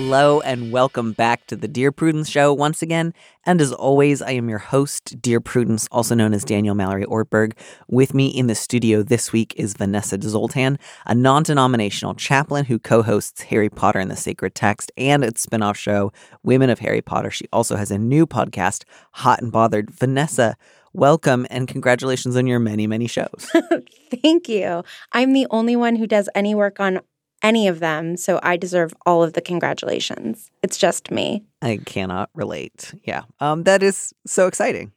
Hello 0.00 0.40
and 0.42 0.70
welcome 0.70 1.10
back 1.10 1.44
to 1.48 1.56
the 1.56 1.66
Dear 1.66 1.90
Prudence 1.90 2.30
Show 2.30 2.54
once 2.54 2.82
again. 2.82 3.12
And 3.44 3.60
as 3.60 3.72
always, 3.72 4.22
I 4.22 4.30
am 4.30 4.48
your 4.48 4.60
host, 4.60 5.20
Dear 5.20 5.40
Prudence, 5.40 5.88
also 5.90 6.14
known 6.14 6.32
as 6.32 6.44
Daniel 6.44 6.76
Mallory 6.76 7.04
Ortberg. 7.04 7.54
With 7.88 8.14
me 8.14 8.28
in 8.28 8.46
the 8.46 8.54
studio 8.54 9.02
this 9.02 9.32
week 9.32 9.54
is 9.56 9.74
Vanessa 9.74 10.16
Zoltan, 10.22 10.78
a 11.04 11.16
non 11.16 11.42
denominational 11.42 12.14
chaplain 12.14 12.66
who 12.66 12.78
co 12.78 13.02
hosts 13.02 13.42
Harry 13.42 13.68
Potter 13.68 13.98
and 13.98 14.08
the 14.08 14.16
Sacred 14.16 14.54
Text 14.54 14.92
and 14.96 15.24
its 15.24 15.40
spin 15.40 15.64
off 15.64 15.76
show, 15.76 16.12
Women 16.44 16.70
of 16.70 16.78
Harry 16.78 17.02
Potter. 17.02 17.32
She 17.32 17.46
also 17.52 17.74
has 17.74 17.90
a 17.90 17.98
new 17.98 18.24
podcast, 18.24 18.84
Hot 19.14 19.42
and 19.42 19.50
Bothered. 19.50 19.90
Vanessa, 19.90 20.56
welcome 20.92 21.44
and 21.50 21.66
congratulations 21.66 22.36
on 22.36 22.46
your 22.46 22.60
many, 22.60 22.86
many 22.86 23.08
shows. 23.08 23.50
Thank 24.22 24.48
you. 24.48 24.84
I'm 25.10 25.32
the 25.32 25.48
only 25.50 25.74
one 25.74 25.96
who 25.96 26.06
does 26.06 26.28
any 26.36 26.54
work 26.54 26.78
on 26.78 27.00
any 27.42 27.68
of 27.68 27.80
them, 27.80 28.16
so 28.16 28.40
I 28.42 28.56
deserve 28.56 28.92
all 29.06 29.22
of 29.22 29.32
the 29.34 29.40
congratulations. 29.40 30.50
It's 30.62 30.76
just 30.76 31.10
me. 31.10 31.44
I 31.62 31.78
cannot 31.84 32.30
relate. 32.34 32.94
Yeah. 33.04 33.22
Um, 33.40 33.64
that 33.64 33.82
is 33.82 34.12
so 34.26 34.46
exciting. 34.46 34.92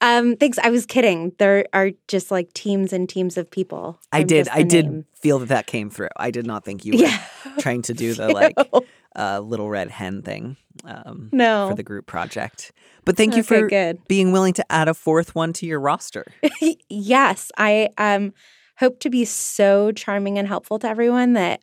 Um, 0.00 0.36
thanks. 0.36 0.58
I 0.58 0.70
was 0.70 0.86
kidding. 0.86 1.32
There 1.38 1.66
are 1.72 1.90
just 2.08 2.30
like 2.30 2.52
teams 2.52 2.92
and 2.92 3.08
teams 3.08 3.36
of 3.36 3.50
people. 3.50 4.00
I 4.12 4.20
I'm 4.20 4.26
did. 4.26 4.48
I 4.48 4.62
the 4.62 4.68
did 4.68 5.04
feel 5.14 5.38
that 5.40 5.48
that 5.48 5.66
came 5.66 5.90
through. 5.90 6.08
I 6.16 6.30
did 6.30 6.46
not 6.46 6.64
think 6.64 6.84
you 6.84 6.92
were 6.94 6.98
Yeah. 7.04 7.22
trying 7.58 7.82
to 7.82 7.94
do 7.94 8.14
the 8.14 8.28
like 8.28 8.56
uh, 9.16 9.40
little 9.40 9.68
red 9.70 9.90
hen 9.90 10.22
thing 10.22 10.56
um, 10.84 11.30
No. 11.32 11.68
for 11.68 11.74
the 11.74 11.82
group 11.82 12.06
project. 12.06 12.72
But 13.04 13.16
thank 13.16 13.34
you 13.34 13.40
Okay, 13.40 13.60
for 13.60 13.68
good. 13.68 13.98
being 14.08 14.32
willing 14.32 14.54
to 14.54 14.72
add 14.72 14.88
a 14.88 14.94
fourth 14.94 15.34
one 15.34 15.52
to 15.54 15.66
your 15.66 15.78
roster. 15.80 16.24
yes, 16.88 17.50
I 17.58 17.90
um 17.98 18.32
hope 18.78 18.98
to 19.00 19.10
be 19.10 19.24
so 19.24 19.92
charming 19.92 20.38
and 20.38 20.48
helpful 20.48 20.78
to 20.80 20.88
everyone 20.88 21.34
that 21.34 21.60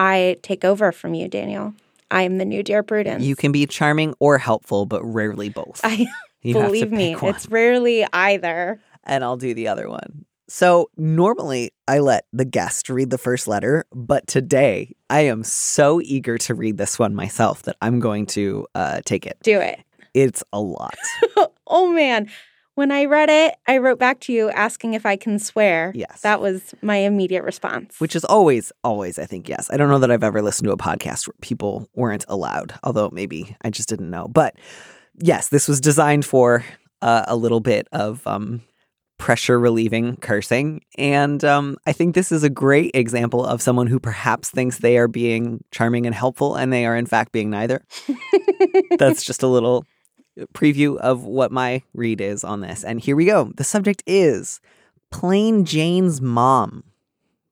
I 0.00 0.38
take 0.42 0.64
over 0.64 0.92
from 0.92 1.12
you, 1.12 1.28
Daniel. 1.28 1.74
I 2.10 2.22
am 2.22 2.38
the 2.38 2.46
new 2.46 2.62
Dear 2.62 2.82
Prudence. 2.82 3.22
You 3.22 3.36
can 3.36 3.52
be 3.52 3.66
charming 3.66 4.14
or 4.18 4.38
helpful, 4.38 4.86
but 4.86 5.04
rarely 5.04 5.50
both. 5.50 5.82
I 5.84 6.06
believe 6.42 6.90
me, 6.90 7.12
one. 7.14 7.34
it's 7.34 7.46
rarely 7.50 8.06
either. 8.10 8.80
and 9.04 9.22
I'll 9.22 9.36
do 9.36 9.52
the 9.52 9.68
other 9.68 9.90
one. 9.90 10.24
So 10.48 10.88
normally 10.96 11.72
I 11.86 11.98
let 11.98 12.24
the 12.32 12.46
guest 12.46 12.88
read 12.88 13.10
the 13.10 13.18
first 13.18 13.46
letter, 13.46 13.84
but 13.92 14.26
today 14.26 14.96
I 15.10 15.20
am 15.20 15.44
so 15.44 16.00
eager 16.00 16.38
to 16.38 16.54
read 16.54 16.78
this 16.78 16.98
one 16.98 17.14
myself 17.14 17.62
that 17.64 17.76
I'm 17.82 18.00
going 18.00 18.24
to 18.28 18.66
uh, 18.74 19.02
take 19.04 19.26
it. 19.26 19.36
Do 19.42 19.60
it. 19.60 19.80
It's 20.14 20.42
a 20.50 20.60
lot. 20.60 20.96
oh 21.66 21.92
man. 21.92 22.30
When 22.80 22.92
I 22.92 23.04
read 23.04 23.28
it, 23.28 23.56
I 23.68 23.76
wrote 23.76 23.98
back 23.98 24.20
to 24.20 24.32
you 24.32 24.48
asking 24.48 24.94
if 24.94 25.04
I 25.04 25.16
can 25.16 25.38
swear. 25.38 25.92
Yes. 25.94 26.22
That 26.22 26.40
was 26.40 26.74
my 26.80 26.96
immediate 26.96 27.44
response. 27.44 28.00
Which 28.00 28.16
is 28.16 28.24
always, 28.24 28.72
always, 28.82 29.18
I 29.18 29.26
think, 29.26 29.50
yes. 29.50 29.68
I 29.70 29.76
don't 29.76 29.90
know 29.90 29.98
that 29.98 30.10
I've 30.10 30.24
ever 30.24 30.40
listened 30.40 30.64
to 30.64 30.72
a 30.72 30.78
podcast 30.78 31.28
where 31.28 31.34
people 31.42 31.90
weren't 31.94 32.24
allowed, 32.26 32.72
although 32.82 33.10
maybe 33.12 33.54
I 33.60 33.68
just 33.68 33.90
didn't 33.90 34.08
know. 34.08 34.28
But 34.28 34.56
yes, 35.18 35.50
this 35.50 35.68
was 35.68 35.78
designed 35.78 36.24
for 36.24 36.64
uh, 37.02 37.26
a 37.28 37.36
little 37.36 37.60
bit 37.60 37.86
of 37.92 38.26
um, 38.26 38.62
pressure 39.18 39.60
relieving 39.60 40.16
cursing. 40.16 40.80
And 40.96 41.44
um, 41.44 41.76
I 41.86 41.92
think 41.92 42.14
this 42.14 42.32
is 42.32 42.44
a 42.44 42.48
great 42.48 42.92
example 42.94 43.44
of 43.44 43.60
someone 43.60 43.88
who 43.88 44.00
perhaps 44.00 44.48
thinks 44.48 44.78
they 44.78 44.96
are 44.96 45.06
being 45.06 45.62
charming 45.70 46.06
and 46.06 46.14
helpful, 46.14 46.56
and 46.56 46.72
they 46.72 46.86
are, 46.86 46.96
in 46.96 47.04
fact, 47.04 47.32
being 47.32 47.50
neither. 47.50 47.84
That's 48.98 49.22
just 49.22 49.42
a 49.42 49.48
little 49.48 49.84
preview 50.54 50.96
of 50.98 51.24
what 51.24 51.52
my 51.52 51.82
read 51.94 52.20
is 52.20 52.44
on 52.44 52.60
this. 52.60 52.84
And 52.84 53.00
here 53.00 53.16
we 53.16 53.24
go. 53.24 53.52
The 53.56 53.64
subject 53.64 54.02
is 54.06 54.60
Plain 55.10 55.64
Jane's 55.64 56.20
mom. 56.20 56.84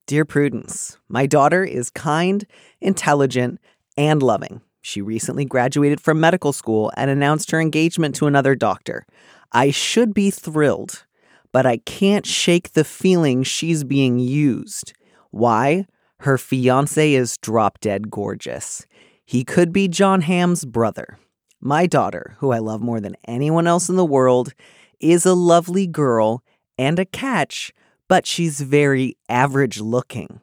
Dear 0.06 0.25
Prudence, 0.25 0.97
my 1.09 1.27
daughter 1.27 1.65
is 1.65 1.91
kind, 1.91 2.47
intelligent, 2.81 3.60
and 3.97 4.22
loving. 4.22 4.62
She 4.81 5.03
recently 5.03 5.44
graduated 5.44 6.00
from 6.00 6.21
medical 6.21 6.53
school 6.53 6.91
and 6.97 7.10
announced 7.10 7.50
her 7.50 7.60
engagement 7.60 8.15
to 8.16 8.27
another 8.27 8.54
doctor. 8.54 9.04
I 9.53 9.71
should 9.71 10.15
be 10.15 10.31
thrilled, 10.31 11.04
but 11.53 11.66
I 11.66 11.78
can't 11.78 12.25
shake 12.25 12.72
the 12.72 12.84
feeling 12.84 13.43
she's 13.43 13.84
being 13.84 14.19
used. 14.19 14.94
Why? 15.31 15.87
Her 16.21 16.38
fiance 16.38 17.12
is 17.12 17.37
drop 17.38 17.81
dead 17.81 18.10
gorgeous. 18.10 18.87
He 19.25 19.44
could 19.44 19.72
be 19.72 19.88
Jon 19.88 20.22
Hamm's 20.22 20.65
brother. 20.65 21.19
My 21.61 21.87
daughter, 21.87 22.37
who 22.39 22.53
I 22.53 22.59
love 22.59 22.81
more 22.81 23.01
than 23.01 23.17
anyone 23.27 23.67
else 23.67 23.89
in 23.89 23.97
the 23.97 24.05
world, 24.05 24.55
is 25.01 25.27
a 25.27 25.35
lovely 25.35 25.87
girl 25.87 26.43
and 26.79 26.99
a 26.99 27.05
catch, 27.05 27.73
but 28.09 28.27
she's 28.27 28.61
very 28.61 29.17
average 29.29 29.81
looking. 29.81 30.41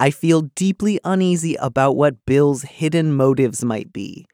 I 0.00 0.10
feel 0.10 0.42
deeply 0.54 1.00
uneasy 1.04 1.54
about 1.56 1.96
what 1.96 2.26
Bill's 2.26 2.62
hidden 2.62 3.14
motives 3.14 3.64
might 3.64 3.92
be. 3.92 4.26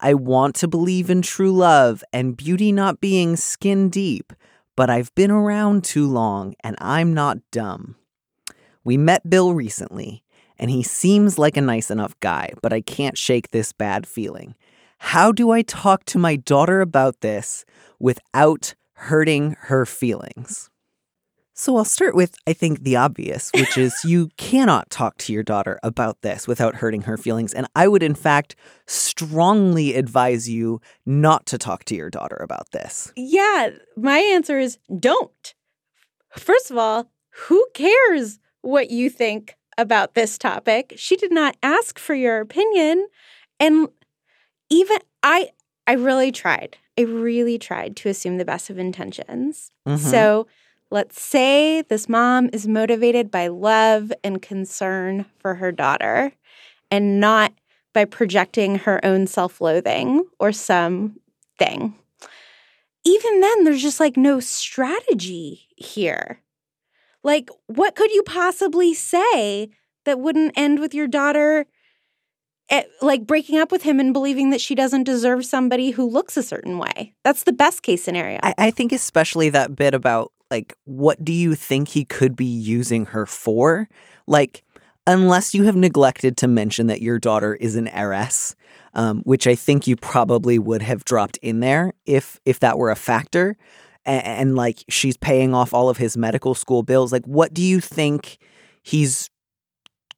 I 0.00 0.14
want 0.14 0.54
to 0.56 0.68
believe 0.68 1.10
in 1.10 1.22
true 1.22 1.52
love 1.52 2.02
and 2.12 2.36
beauty 2.36 2.72
not 2.72 3.00
being 3.00 3.36
skin 3.36 3.90
deep, 3.90 4.32
but 4.76 4.90
I've 4.90 5.14
been 5.14 5.30
around 5.30 5.84
too 5.84 6.06
long 6.06 6.54
and 6.64 6.76
I'm 6.80 7.14
not 7.14 7.38
dumb. 7.52 7.96
We 8.82 8.96
met 8.96 9.30
Bill 9.30 9.54
recently, 9.54 10.24
and 10.58 10.70
he 10.70 10.82
seems 10.82 11.38
like 11.38 11.56
a 11.56 11.62
nice 11.62 11.90
enough 11.90 12.18
guy, 12.20 12.52
but 12.60 12.72
I 12.72 12.80
can't 12.80 13.16
shake 13.16 13.50
this 13.50 13.72
bad 13.72 14.06
feeling. 14.06 14.54
How 15.04 15.32
do 15.32 15.50
I 15.50 15.60
talk 15.60 16.04
to 16.06 16.18
my 16.18 16.34
daughter 16.34 16.80
about 16.80 17.20
this 17.20 17.64
without 18.00 18.74
hurting 18.94 19.54
her 19.60 19.84
feelings? 19.84 20.70
So 21.52 21.76
I'll 21.76 21.84
start 21.84 22.16
with, 22.16 22.34
I 22.48 22.52
think, 22.54 22.82
the 22.82 22.96
obvious, 22.96 23.50
which 23.54 23.76
is 23.76 23.94
you 24.04 24.30
cannot 24.38 24.90
talk 24.90 25.18
to 25.18 25.32
your 25.32 25.42
daughter 25.42 25.78
about 25.84 26.22
this 26.22 26.48
without 26.48 26.76
hurting 26.76 27.02
her 27.02 27.18
feelings. 27.18 27.52
And 27.52 27.68
I 27.76 27.86
would, 27.86 28.02
in 28.02 28.14
fact, 28.14 28.56
strongly 28.86 29.94
advise 29.94 30.48
you 30.48 30.80
not 31.04 31.44
to 31.46 31.58
talk 31.58 31.84
to 31.84 31.94
your 31.94 32.10
daughter 32.10 32.36
about 32.36 32.70
this. 32.72 33.12
yeah, 33.14 33.70
my 33.96 34.18
answer 34.18 34.58
is 34.58 34.78
don't. 34.98 35.54
First 36.36 36.70
of 36.70 36.78
all, 36.78 37.10
who 37.46 37.64
cares 37.74 38.40
what 38.62 38.90
you 38.90 39.10
think 39.10 39.56
about 39.76 40.14
this 40.14 40.38
topic? 40.38 40.94
She 40.96 41.14
did 41.14 41.30
not 41.30 41.56
ask 41.62 41.98
for 41.98 42.14
your 42.14 42.40
opinion. 42.40 43.06
And 43.60 43.88
even 44.70 44.98
I 45.22 45.50
I 45.86 45.94
really 45.94 46.32
tried. 46.32 46.76
I 46.98 47.02
really 47.02 47.58
tried 47.58 47.96
to 47.96 48.08
assume 48.08 48.38
the 48.38 48.44
best 48.44 48.70
of 48.70 48.78
intentions. 48.78 49.70
Mhm. 49.86 49.98
So 49.98 50.46
let's 50.90 51.20
say 51.20 51.82
this 51.82 52.08
mom 52.08 52.50
is 52.52 52.66
motivated 52.68 53.30
by 53.30 53.48
love 53.48 54.12
and 54.22 54.40
concern 54.40 55.26
for 55.38 55.56
her 55.56 55.72
daughter 55.72 56.32
and 56.90 57.20
not 57.20 57.52
by 57.92 58.04
projecting 58.04 58.76
her 58.76 59.04
own 59.04 59.26
self 59.26 59.60
loathing 59.60 60.24
or 60.38 60.52
something. 60.52 61.94
Even 63.06 63.40
then, 63.40 63.64
there's 63.64 63.82
just 63.82 64.00
like 64.00 64.16
no 64.16 64.40
strategy 64.40 65.68
here. 65.76 66.40
Like, 67.22 67.50
what 67.66 67.94
could 67.94 68.10
you 68.12 68.22
possibly 68.22 68.94
say 68.94 69.70
that 70.04 70.20
wouldn't 70.20 70.52
end 70.56 70.78
with 70.78 70.94
your 70.94 71.06
daughter? 71.06 71.66
Eh, 72.70 72.82
like 73.00 73.26
breaking 73.26 73.58
up 73.58 73.70
with 73.70 73.82
him 73.82 74.00
and 74.00 74.12
believing 74.12 74.50
that 74.50 74.60
she 74.60 74.74
doesn't 74.74 75.04
deserve 75.04 75.44
somebody 75.44 75.90
who 75.90 76.08
looks 76.08 76.36
a 76.36 76.42
certain 76.42 76.78
way. 76.78 77.14
That's 77.24 77.44
the 77.44 77.52
best 77.52 77.82
case 77.82 78.02
scenario. 78.02 78.38
I, 78.42 78.54
I 78.58 78.70
think 78.70 78.92
especially 78.92 79.50
that 79.50 79.76
bit 79.76 79.94
about 79.94 80.32
like 80.50 80.74
what 80.84 81.24
do 81.24 81.32
you 81.32 81.54
think 81.54 81.88
he 81.88 82.04
could 82.04 82.36
be 82.36 82.44
using 82.44 83.06
her 83.06 83.26
for? 83.26 83.88
Like, 84.26 84.62
unless 85.06 85.54
you 85.54 85.64
have 85.64 85.76
neglected 85.76 86.36
to 86.38 86.48
mention 86.48 86.86
that 86.86 87.02
your 87.02 87.18
daughter 87.18 87.54
is 87.54 87.76
an 87.76 87.88
heiress, 87.88 88.54
um, 88.94 89.20
which 89.24 89.46
I 89.46 89.54
think 89.54 89.86
you 89.86 89.96
probably 89.96 90.58
would 90.58 90.82
have 90.82 91.04
dropped 91.04 91.36
in 91.38 91.60
there 91.60 91.92
if 92.06 92.40
if 92.44 92.60
that 92.60 92.78
were 92.78 92.90
a 92.90 92.96
factor, 92.96 93.56
and, 94.04 94.24
and 94.24 94.56
like 94.56 94.84
she's 94.88 95.16
paying 95.16 95.54
off 95.54 95.74
all 95.74 95.88
of 95.88 95.96
his 95.96 96.16
medical 96.16 96.54
school 96.54 96.82
bills. 96.82 97.12
Like, 97.12 97.26
what 97.26 97.52
do 97.52 97.62
you 97.62 97.80
think 97.80 98.38
he's 98.82 99.30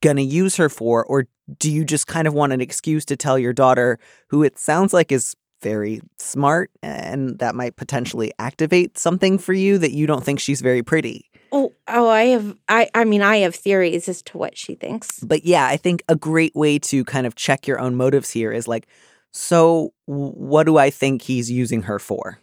gonna 0.01 0.23
use 0.23 0.57
her 0.57 0.69
for, 0.69 1.05
or 1.05 1.27
do 1.59 1.71
you 1.71 1.85
just 1.85 2.07
kind 2.07 2.27
of 2.27 2.35
want 2.35 2.53
an 2.53 2.61
excuse 2.61 3.05
to 3.07 3.17
tell 3.17 3.39
your 3.39 3.53
daughter, 3.53 3.99
who 4.29 4.43
it 4.43 4.59
sounds 4.59 4.93
like 4.93 5.13
is 5.13 5.37
very 5.63 6.01
smart 6.19 6.71
and 6.83 7.39
that 7.39 7.55
might 7.55 7.77
potentially 7.77 8.33
activate 8.39 8.99
something 8.99 9.39
for 9.39 9.53
you 9.53 9.79
that 9.79 9.93
you 9.93 10.07
don't 10.07 10.25
think 10.25 10.41
she's 10.41 10.61
very 10.61 10.83
pretty? 10.83 11.31
Oh, 11.53 11.73
oh, 11.89 12.09
I 12.09 12.25
have. 12.25 12.57
I, 12.69 12.91
I 12.95 13.05
mean, 13.05 13.23
I 13.23 13.39
have 13.39 13.55
theories 13.55 14.09
as 14.09 14.23
to 14.23 14.39
what 14.39 14.59
she 14.59 14.75
thinks. 14.75 15.21
But 15.21 15.45
yeah, 15.45 15.67
I 15.67 15.77
think 15.77 16.03
a 16.09 16.17
great 16.17 16.55
way 16.55 16.79
to 16.81 17.05
kind 17.05 17.27
of 17.27 17.37
check 17.37 17.67
your 17.67 17.79
own 17.79 17.95
motives 17.95 18.31
here 18.31 18.53
is 18.53 18.67
like, 18.67 18.87
so 19.33 19.93
what 20.07 20.65
do 20.65 20.77
I 20.77 20.91
think 20.91 21.23
he's 21.23 21.51
using 21.51 21.83
her 21.83 21.99
for? 21.99 22.39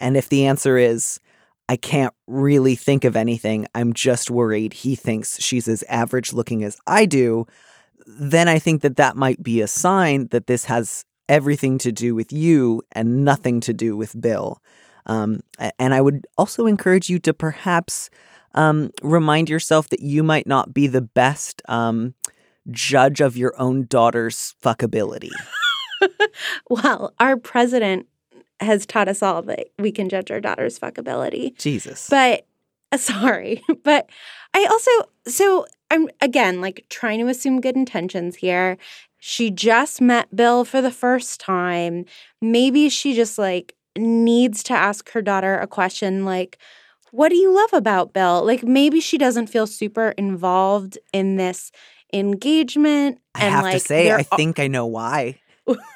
And 0.00 0.16
if 0.16 0.28
the 0.28 0.46
answer 0.46 0.78
is, 0.78 1.20
I 1.68 1.76
can't 1.76 2.14
really 2.26 2.74
think 2.74 3.04
of 3.04 3.16
anything, 3.16 3.66
I'm 3.74 3.92
just 3.92 4.30
worried 4.30 4.72
he 4.72 4.94
thinks 4.94 5.40
she's 5.40 5.66
as 5.66 5.82
average 5.88 6.32
looking 6.32 6.62
as 6.62 6.78
I 6.86 7.06
do, 7.06 7.46
then 8.06 8.48
I 8.48 8.58
think 8.58 8.82
that 8.82 8.96
that 8.96 9.16
might 9.16 9.42
be 9.42 9.60
a 9.60 9.66
sign 9.66 10.28
that 10.28 10.46
this 10.46 10.66
has 10.66 11.04
everything 11.28 11.78
to 11.78 11.90
do 11.90 12.14
with 12.14 12.32
you 12.32 12.82
and 12.92 13.24
nothing 13.24 13.60
to 13.60 13.72
do 13.72 13.96
with 13.96 14.20
Bill. 14.20 14.60
Um, 15.06 15.40
and 15.78 15.94
I 15.94 16.00
would 16.00 16.26
also 16.36 16.66
encourage 16.66 17.08
you 17.08 17.18
to 17.20 17.32
perhaps 17.32 18.10
um, 18.54 18.90
remind 19.02 19.48
yourself 19.48 19.88
that 19.88 20.00
you 20.00 20.22
might 20.22 20.46
not 20.46 20.72
be 20.74 20.86
the 20.86 21.00
best 21.00 21.62
um, 21.66 22.14
judge 22.70 23.20
of 23.20 23.36
your 23.36 23.58
own 23.58 23.86
daughter's 23.86 24.54
fuckability. 24.62 25.30
Well, 26.68 27.14
our 27.18 27.36
president 27.36 28.06
has 28.60 28.86
taught 28.86 29.08
us 29.08 29.22
all 29.22 29.42
that 29.42 29.68
we 29.78 29.92
can 29.92 30.08
judge 30.08 30.30
our 30.30 30.40
daughter's 30.40 30.78
fuckability. 30.78 31.56
Jesus. 31.58 32.08
But 32.08 32.46
uh, 32.92 32.96
sorry, 32.98 33.62
but 33.82 34.08
I 34.54 34.66
also 34.70 34.90
so 35.26 35.66
I'm 35.90 36.08
again 36.20 36.60
like 36.60 36.86
trying 36.88 37.20
to 37.20 37.28
assume 37.28 37.60
good 37.60 37.76
intentions 37.76 38.36
here. 38.36 38.76
She 39.18 39.50
just 39.50 40.00
met 40.00 40.34
Bill 40.36 40.64
for 40.64 40.82
the 40.82 40.90
first 40.90 41.40
time. 41.40 42.04
Maybe 42.40 42.88
she 42.88 43.14
just 43.14 43.38
like 43.38 43.74
needs 43.96 44.62
to 44.64 44.74
ask 44.74 45.10
her 45.12 45.22
daughter 45.22 45.56
a 45.56 45.66
question 45.66 46.24
like 46.24 46.58
what 47.10 47.28
do 47.28 47.36
you 47.36 47.54
love 47.54 47.72
about 47.72 48.12
Bill? 48.12 48.44
Like 48.44 48.64
maybe 48.64 49.00
she 49.00 49.18
doesn't 49.18 49.46
feel 49.46 49.68
super 49.68 50.08
involved 50.18 50.98
in 51.12 51.36
this 51.36 51.70
engagement 52.12 53.20
I 53.34 53.40
have 53.40 53.64
like 53.64 53.74
to 53.74 53.80
say, 53.80 54.12
I 54.12 54.24
think 54.24 54.58
I 54.58 54.66
know 54.68 54.86
why. 54.86 55.40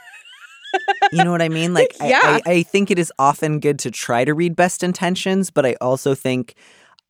you 1.13 1.25
know 1.25 1.31
what 1.31 1.43
I 1.43 1.49
mean? 1.49 1.75
Like, 1.75 1.95
I- 2.01 2.41
I, 2.47 2.51
I, 2.51 2.63
think 2.63 2.91
it 2.91 2.99
is 2.99 3.13
often 3.19 3.61
good 3.61 3.79
to 3.81 3.91
try 3.91 4.25
to 4.25 4.35
read 4.35 4.57
best 4.57 4.83
intentions, 4.83 5.51
but 5.51 5.65
I 5.67 5.75
also 5.81 6.15
think 6.15 6.55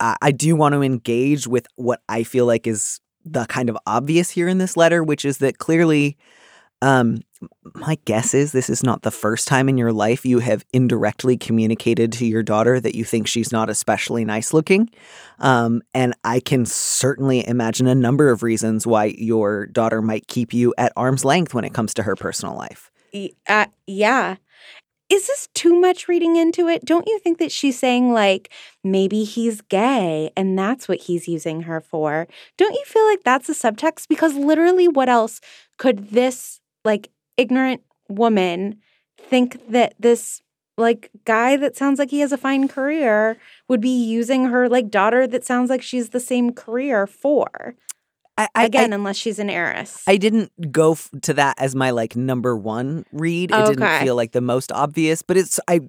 uh, 0.01 0.17
I 0.23 0.31
do 0.31 0.55
want 0.57 0.75
to 0.75 0.83
engage 0.83 1.47
with 1.47 1.67
what 1.77 2.01
I 2.09 2.23
feel 2.23 2.47
like 2.47 2.67
is 2.67 3.01
the 3.25 3.45
kind 3.47 3.69
of 3.69 3.77
obvious 3.87 4.31
here 4.31 4.49
in 4.49 4.59
this 4.59 4.77
letter, 4.77 5.03
which 5.03 5.25
is 5.25 5.39
that 5.39 5.59
clearly, 5.59 6.17
um, 6.81 7.19
my 7.75 7.99
guess 8.05 8.35
is 8.35 8.53
this 8.53 8.71
is 8.71 8.83
not 8.85 9.03
the 9.03 9.11
first 9.11 9.49
time 9.49 9.69
in 9.69 9.77
your 9.77 9.93
life 9.93 10.25
you 10.25 10.39
have 10.39 10.65
indirectly 10.73 11.37
communicated 11.37 12.13
to 12.13 12.27
your 12.27 12.43
daughter 12.43 12.79
that 12.81 12.95
you 12.95 13.05
think 13.05 13.27
she's 13.27 13.53
not 13.53 13.69
especially 13.69 14.25
nice 14.25 14.53
looking. 14.53 14.89
Um, 15.41 15.83
and 15.95 16.15
I 16.25 16.41
can 16.41 16.65
certainly 16.67 17.47
imagine 17.47 17.87
a 17.89 17.95
number 17.95 18.31
of 18.31 18.43
reasons 18.43 18.87
why 18.87 19.15
your 19.19 19.67
daughter 19.67 20.01
might 20.01 20.29
keep 20.29 20.53
you 20.55 20.73
at 20.79 20.93
arm's 20.97 21.25
length 21.25 21.53
when 21.55 21.65
it 21.65 21.75
comes 21.75 21.95
to 21.95 22.05
her 22.05 22.15
personal 22.17 22.57
life. 22.57 22.91
Uh, 23.47 23.67
yeah. 23.87 24.37
Is 25.11 25.27
this 25.29 25.49
too 25.55 25.81
much 25.81 26.09
reading 26.09 26.37
into 26.37 26.69
it? 26.69 26.85
Don't 26.85 27.07
you 27.09 27.19
think 27.21 27.39
that 27.39 27.53
she's 27.53 27.79
saying, 27.79 28.13
like, 28.13 28.51
maybe 28.85 29.25
he's 29.25 29.61
gay 29.63 30.31
and 30.37 30.59
that's 30.59 30.89
what 30.89 31.01
he's 31.03 31.29
using 31.29 31.63
her 31.63 31.81
for? 31.81 32.29
Don't 32.59 32.75
you 32.75 32.85
feel 32.87 33.07
like 33.07 33.25
that's 33.25 33.49
a 33.49 33.55
subtext? 33.55 34.09
Because 34.09 34.35
literally, 34.35 34.89
what 34.89 35.09
else 35.09 35.41
could 35.79 36.11
this, 36.11 36.61
like, 36.85 37.11
ignorant 37.37 37.83
woman 38.09 38.79
think 39.19 39.59
that 39.71 39.95
this, 40.01 40.43
like, 40.79 41.11
guy 41.25 41.57
that 41.57 41.77
sounds 41.77 41.99
like 41.99 42.11
he 42.11 42.21
has 42.21 42.33
a 42.33 42.39
fine 42.39 42.69
career 42.69 43.39
would 43.69 43.81
be 43.81 43.91
using 44.05 44.47
her, 44.47 44.69
like, 44.69 44.91
daughter 44.91 45.27
that 45.27 45.45
sounds 45.45 45.71
like 45.71 45.83
she's 45.83 46.11
the 46.11 46.21
same 46.21 46.53
career 46.53 47.07
for? 47.07 47.77
I, 48.39 48.49
I, 48.55 48.65
Again, 48.67 48.93
I, 48.93 48.97
unless 48.97 49.17
she's 49.17 49.41
an 49.41 49.51
heiress. 49.51 50.05
I 50.07 50.17
didn't 50.17 50.73
go 50.73 50.93
f- 50.93 51.11
to 51.23 51.35
that 51.35 51.57
as 51.59 51.75
my 51.75 51.91
like 51.91 52.15
number 52.15 52.57
one 52.57 53.05
read. 53.13 53.51
It 53.51 53.67
didn't 53.67 54.01
feel 54.05 54.15
like 54.15 54.33
the 54.33 54.41
most 54.41 54.71
obvious, 54.71 55.23
but 55.23 55.37
it's 55.37 55.59
I, 55.67 55.81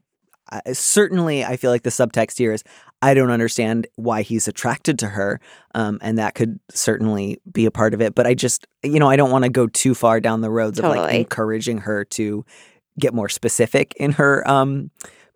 I 0.49 0.73
certainly 0.73 1.45
I 1.45 1.57
feel 1.57 1.69
like 1.69 1.83
the 1.83 1.91
subtext 1.91 2.39
here 2.39 2.51
is 2.51 2.63
I 3.03 3.13
don't 3.13 3.29
understand 3.29 3.85
why 3.97 4.23
he's 4.23 4.47
attracted 4.47 4.97
to 4.99 5.07
her, 5.09 5.39
um, 5.75 5.99
and 6.01 6.17
that 6.17 6.33
could 6.33 6.59
certainly 6.71 7.39
be 7.51 7.67
a 7.67 7.71
part 7.71 7.93
of 7.93 8.01
it. 8.01 8.15
But 8.15 8.25
I 8.25 8.33
just 8.33 8.65
you 8.81 8.99
know 8.99 9.09
I 9.09 9.15
don't 9.15 9.31
want 9.31 9.43
to 9.43 9.49
go 9.51 9.67
too 9.67 9.93
far 9.93 10.19
down 10.19 10.41
the 10.41 10.49
roads 10.49 10.79
of 10.79 10.85
like 10.85 11.13
encouraging 11.13 11.77
her 11.79 12.03
to 12.05 12.43
get 12.99 13.13
more 13.13 13.29
specific 13.29 13.93
in 13.97 14.13
her 14.13 14.45
um, 14.49 14.89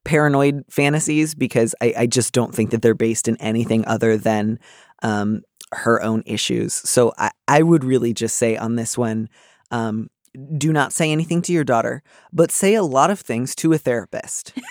paranoid 0.04 0.66
fantasies 0.70 1.36
because 1.36 1.76
I, 1.80 1.94
I 2.00 2.08
just 2.08 2.34
don't 2.34 2.54
think 2.54 2.72
that 2.72 2.82
they're 2.82 2.96
based 2.96 3.28
in 3.28 3.38
anything 3.38 3.86
other 3.86 4.18
than 4.18 4.60
um, 5.04 5.44
her 5.78 6.02
own 6.02 6.24
issues. 6.26 6.74
So 6.74 7.14
I, 7.18 7.32
I 7.48 7.64
would 7.64 7.84
really 7.84 8.14
just 8.14 8.38
say 8.38 8.58
on 8.58 8.76
this 8.76 8.98
one, 8.98 9.30
um, 9.72 10.10
do 10.58 10.74
not 10.74 10.94
say 10.94 11.12
anything 11.12 11.42
to 11.44 11.54
your 11.54 11.64
daughter, 11.64 12.02
but 12.32 12.52
say 12.52 12.74
a 12.74 12.84
lot 12.84 13.12
of 13.12 13.20
things 13.20 13.56
to 13.56 13.74
a 13.74 13.78
therapist. 13.78 14.54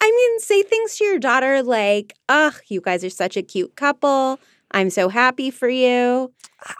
I 0.00 0.10
mean, 0.10 0.40
say 0.40 0.62
things 0.62 0.96
to 0.96 1.04
your 1.04 1.18
daughter 1.18 1.62
like, 1.62 2.14
ugh, 2.28 2.54
you 2.68 2.80
guys 2.80 3.04
are 3.04 3.10
such 3.10 3.36
a 3.36 3.42
cute 3.42 3.76
couple. 3.76 4.38
I'm 4.72 4.90
so 4.90 5.08
happy 5.08 5.50
for 5.50 5.68
you. 5.68 6.32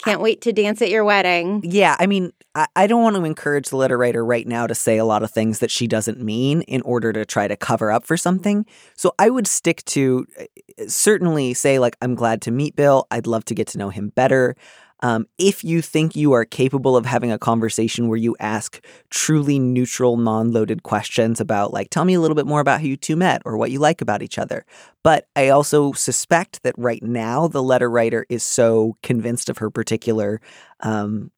Can't 0.03 0.21
wait 0.21 0.41
to 0.41 0.51
dance 0.51 0.81
at 0.81 0.89
your 0.89 1.03
wedding. 1.03 1.61
Yeah, 1.63 1.95
I 1.99 2.07
mean, 2.07 2.31
I, 2.55 2.67
I 2.75 2.87
don't 2.87 3.01
want 3.01 3.15
to 3.15 3.23
encourage 3.23 3.69
the 3.69 3.77
letter 3.77 3.97
writer 3.97 4.25
right 4.25 4.45
now 4.45 4.67
to 4.67 4.75
say 4.75 4.97
a 4.97 5.05
lot 5.05 5.23
of 5.23 5.31
things 5.31 5.59
that 5.59 5.71
she 5.71 5.87
doesn't 5.87 6.19
mean 6.19 6.61
in 6.63 6.81
order 6.81 7.13
to 7.13 7.25
try 7.25 7.47
to 7.47 7.55
cover 7.55 7.91
up 7.91 8.05
for 8.05 8.17
something. 8.17 8.65
So 8.95 9.13
I 9.17 9.29
would 9.29 9.47
stick 9.47 9.85
to 9.85 10.25
uh, 10.39 10.43
certainly 10.87 11.53
say, 11.53 11.79
like, 11.79 11.95
I'm 12.01 12.15
glad 12.15 12.41
to 12.43 12.51
meet 12.51 12.75
Bill. 12.75 13.07
I'd 13.11 13.27
love 13.27 13.45
to 13.45 13.55
get 13.55 13.67
to 13.67 13.77
know 13.77 13.89
him 13.89 14.09
better. 14.09 14.55
Um, 15.01 15.27
if 15.37 15.63
you 15.63 15.81
think 15.81 16.15
you 16.15 16.33
are 16.33 16.45
capable 16.45 16.97
of 16.97 17.05
having 17.05 17.31
a 17.31 17.37
conversation 17.37 18.07
where 18.07 18.17
you 18.17 18.35
ask 18.39 18.83
truly 19.09 19.59
neutral, 19.59 20.17
non 20.17 20.51
loaded 20.51 20.83
questions 20.83 21.39
about, 21.39 21.73
like, 21.73 21.89
tell 21.89 22.05
me 22.05 22.13
a 22.13 22.19
little 22.19 22.35
bit 22.35 22.47
more 22.47 22.59
about 22.59 22.79
how 22.79 22.85
you 22.85 22.97
two 22.97 23.15
met 23.15 23.41
or 23.45 23.57
what 23.57 23.71
you 23.71 23.79
like 23.79 24.01
about 24.01 24.21
each 24.21 24.37
other. 24.37 24.65
But 25.03 25.27
I 25.35 25.49
also 25.49 25.93
suspect 25.93 26.63
that 26.63 26.75
right 26.77 27.03
now 27.03 27.47
the 27.47 27.63
letter 27.63 27.89
writer 27.89 28.25
is 28.29 28.43
so 28.43 28.97
convinced 29.03 29.49
of 29.49 29.59
her 29.59 29.69
particular 29.69 30.41
um, 30.79 31.31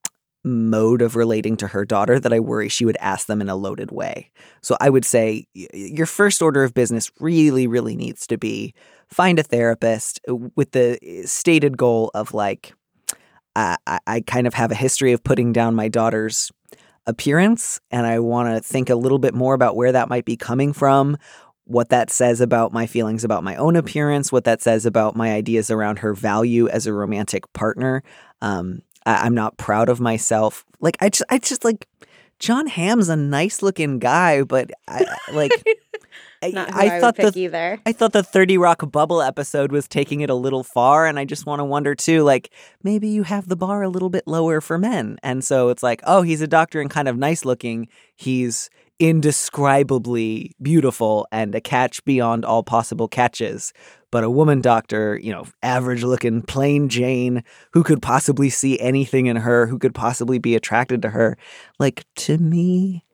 mode 0.43 1.01
of 1.01 1.15
relating 1.15 1.57
to 1.57 1.67
her 1.67 1.85
daughter 1.85 2.19
that 2.19 2.33
I 2.33 2.39
worry 2.39 2.69
she 2.69 2.85
would 2.85 2.97
ask 2.97 3.27
them 3.27 3.41
in 3.41 3.49
a 3.49 3.55
loaded 3.55 3.91
way. 3.91 4.31
So 4.61 4.77
I 4.79 4.89
would 4.89 5.05
say 5.05 5.47
your 5.53 6.05
first 6.05 6.41
order 6.41 6.63
of 6.63 6.73
business 6.73 7.11
really, 7.19 7.67
really 7.67 7.95
needs 7.95 8.25
to 8.27 8.37
be 8.37 8.73
find 9.09 9.39
a 9.39 9.43
therapist 9.43 10.19
uh, 10.29 10.35
with 10.55 10.71
the 10.71 10.97
stated 11.25 11.77
goal 11.77 12.11
of 12.13 12.33
like, 12.33 12.73
I, 13.55 13.77
I- 13.87 13.99
I 14.07 14.21
kind 14.21 14.47
of 14.47 14.53
have 14.53 14.71
a 14.71 14.75
history 14.75 15.11
of 15.13 15.23
putting 15.23 15.51
down 15.53 15.75
my 15.75 15.87
daughter's 15.87 16.51
appearance, 17.05 17.79
and 17.91 18.05
I 18.05 18.19
want 18.19 18.49
to 18.55 18.61
think 18.61 18.89
a 18.89 18.95
little 18.95 19.19
bit 19.19 19.33
more 19.33 19.53
about 19.53 19.75
where 19.75 19.91
that 19.91 20.09
might 20.09 20.25
be 20.25 20.37
coming 20.37 20.73
from, 20.73 21.17
what 21.65 21.89
that 21.89 22.09
says 22.11 22.41
about 22.41 22.71
my 22.73 22.85
feelings 22.87 23.23
about 23.23 23.43
my 23.43 23.55
own 23.55 23.75
appearance, 23.75 24.31
what 24.31 24.43
that 24.45 24.61
says 24.61 24.85
about 24.85 25.15
my 25.15 25.31
ideas 25.33 25.69
around 25.71 25.99
her 25.99 26.13
value 26.13 26.67
as 26.69 26.87
a 26.87 26.93
romantic 26.93 27.51
partner. 27.53 28.03
Um, 28.41 28.81
I, 29.05 29.25
I'm 29.25 29.33
not 29.35 29.57
proud 29.57 29.89
of 29.89 29.99
myself. 29.99 30.65
Like 30.79 30.97
I 30.99 31.09
just, 31.09 31.23
I 31.29 31.37
just 31.39 31.63
like 31.63 31.87
Jon 32.39 32.67
Hamm's 32.67 33.09
a 33.09 33.15
nice 33.15 33.61
looking 33.61 33.99
guy, 33.99 34.43
but 34.43 34.71
I 34.87 35.05
like. 35.31 35.51
I, 36.41 36.49
Not 36.51 36.73
I, 36.73 36.79
I 36.79 36.93
would 36.93 37.01
thought 37.01 37.15
pick 37.17 37.33
the 37.33 37.41
either. 37.41 37.79
I 37.85 37.91
thought 37.91 38.13
the 38.13 38.23
30 38.23 38.57
Rock 38.57 38.89
Bubble 38.91 39.21
episode 39.21 39.71
was 39.71 39.87
taking 39.87 40.21
it 40.21 40.29
a 40.29 40.35
little 40.35 40.63
far. 40.63 41.05
And 41.05 41.19
I 41.19 41.25
just 41.25 41.45
want 41.45 41.59
to 41.59 41.65
wonder 41.65 41.95
too, 41.95 42.23
like, 42.23 42.51
maybe 42.83 43.09
you 43.09 43.23
have 43.23 43.47
the 43.47 43.55
bar 43.55 43.83
a 43.83 43.89
little 43.89 44.09
bit 44.09 44.27
lower 44.27 44.61
for 44.61 44.77
men. 44.77 45.17
And 45.23 45.43
so 45.43 45.69
it's 45.69 45.83
like, 45.83 46.01
oh, 46.05 46.21
he's 46.21 46.41
a 46.41 46.47
doctor 46.47 46.79
and 46.79 46.89
kind 46.89 47.07
of 47.07 47.17
nice 47.17 47.43
looking. 47.43 47.87
He's 48.15 48.69
indescribably 48.99 50.53
beautiful 50.61 51.25
and 51.31 51.55
a 51.55 51.61
catch 51.61 52.03
beyond 52.03 52.45
all 52.45 52.63
possible 52.63 53.07
catches. 53.07 53.73
But 54.11 54.23
a 54.23 54.29
woman 54.29 54.61
doctor, 54.61 55.19
you 55.21 55.31
know, 55.31 55.45
average 55.61 56.03
looking, 56.03 56.41
plain 56.41 56.89
Jane, 56.89 57.43
who 57.73 57.83
could 57.83 58.01
possibly 58.01 58.49
see 58.49 58.79
anything 58.79 59.27
in 59.27 59.37
her, 59.37 59.67
who 59.67 59.77
could 59.77 59.93
possibly 59.93 60.39
be 60.39 60.55
attracted 60.55 61.01
to 61.03 61.09
her. 61.09 61.37
Like, 61.77 62.05
to 62.15 62.37
me, 62.37 63.05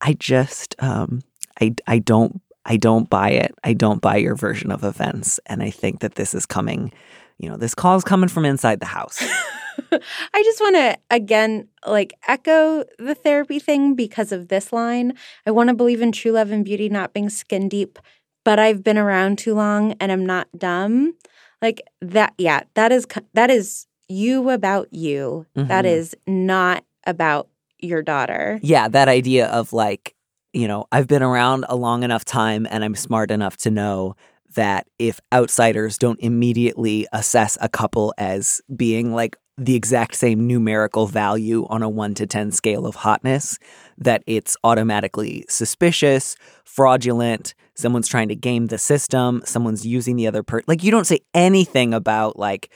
I 0.00 0.14
just, 0.14 0.76
um, 0.78 1.22
I, 1.60 1.74
I 1.86 1.98
don't 1.98 2.40
I 2.64 2.76
don't 2.76 3.08
buy 3.08 3.30
it. 3.30 3.54
I 3.64 3.72
don't 3.72 4.00
buy 4.00 4.16
your 4.16 4.34
version 4.36 4.70
of 4.70 4.84
events. 4.84 5.40
And 5.46 5.62
I 5.62 5.70
think 5.70 6.00
that 6.00 6.14
this 6.16 6.34
is 6.34 6.46
coming, 6.46 6.92
you 7.38 7.48
know, 7.48 7.56
this 7.56 7.74
call 7.74 7.96
is 7.96 8.04
coming 8.04 8.28
from 8.28 8.44
inside 8.44 8.80
the 8.80 8.86
house. 8.86 9.22
I 9.92 10.42
just 10.42 10.60
want 10.60 10.76
to 10.76 10.98
again 11.10 11.68
like 11.86 12.12
echo 12.28 12.84
the 12.98 13.14
therapy 13.14 13.58
thing 13.58 13.94
because 13.94 14.30
of 14.30 14.48
this 14.48 14.72
line. 14.72 15.14
I 15.46 15.50
want 15.50 15.68
to 15.68 15.74
believe 15.74 16.02
in 16.02 16.12
true 16.12 16.32
love 16.32 16.50
and 16.50 16.64
beauty 16.64 16.88
not 16.88 17.12
being 17.14 17.30
skin 17.30 17.68
deep, 17.68 17.98
but 18.44 18.58
I've 18.58 18.84
been 18.84 18.98
around 18.98 19.38
too 19.38 19.54
long 19.54 19.94
and 20.00 20.12
I'm 20.12 20.26
not 20.26 20.48
dumb. 20.56 21.14
Like 21.62 21.80
that 22.02 22.34
yeah, 22.38 22.62
that 22.74 22.92
is 22.92 23.06
that 23.34 23.50
is 23.50 23.86
you 24.08 24.50
about 24.50 24.88
you. 24.92 25.46
That 25.54 25.84
Mhm. 25.84 25.88
is 25.88 26.14
not 26.26 26.84
about 27.06 27.48
your 27.78 28.02
daughter. 28.02 28.58
yeah, 28.62 28.88
that 28.88 29.08
idea 29.08 29.46
of 29.46 29.72
like, 29.72 30.14
you 30.52 30.66
know, 30.66 30.86
I've 30.90 31.06
been 31.06 31.22
around 31.22 31.64
a 31.68 31.76
long 31.76 32.02
enough 32.02 32.24
time 32.24 32.66
and 32.70 32.84
I'm 32.84 32.94
smart 32.94 33.30
enough 33.30 33.56
to 33.58 33.70
know 33.70 34.16
that 34.54 34.86
if 34.98 35.20
outsiders 35.32 35.96
don't 35.96 36.18
immediately 36.20 37.06
assess 37.12 37.56
a 37.60 37.68
couple 37.68 38.12
as 38.18 38.60
being 38.74 39.14
like 39.14 39.36
the 39.56 39.76
exact 39.76 40.14
same 40.14 40.46
numerical 40.46 41.06
value 41.06 41.66
on 41.68 41.82
a 41.82 41.88
1 41.88 42.14
to 42.14 42.26
10 42.26 42.50
scale 42.50 42.86
of 42.86 42.96
hotness 42.96 43.58
that 43.98 44.22
it's 44.26 44.56
automatically 44.64 45.44
suspicious, 45.48 46.34
fraudulent, 46.64 47.54
someone's 47.74 48.08
trying 48.08 48.28
to 48.28 48.34
game 48.34 48.66
the 48.66 48.78
system, 48.78 49.42
someone's 49.44 49.86
using 49.86 50.16
the 50.16 50.26
other 50.26 50.42
person. 50.42 50.64
Like 50.66 50.82
you 50.82 50.90
don't 50.90 51.06
say 51.06 51.20
anything 51.34 51.92
about 51.92 52.38
like 52.38 52.72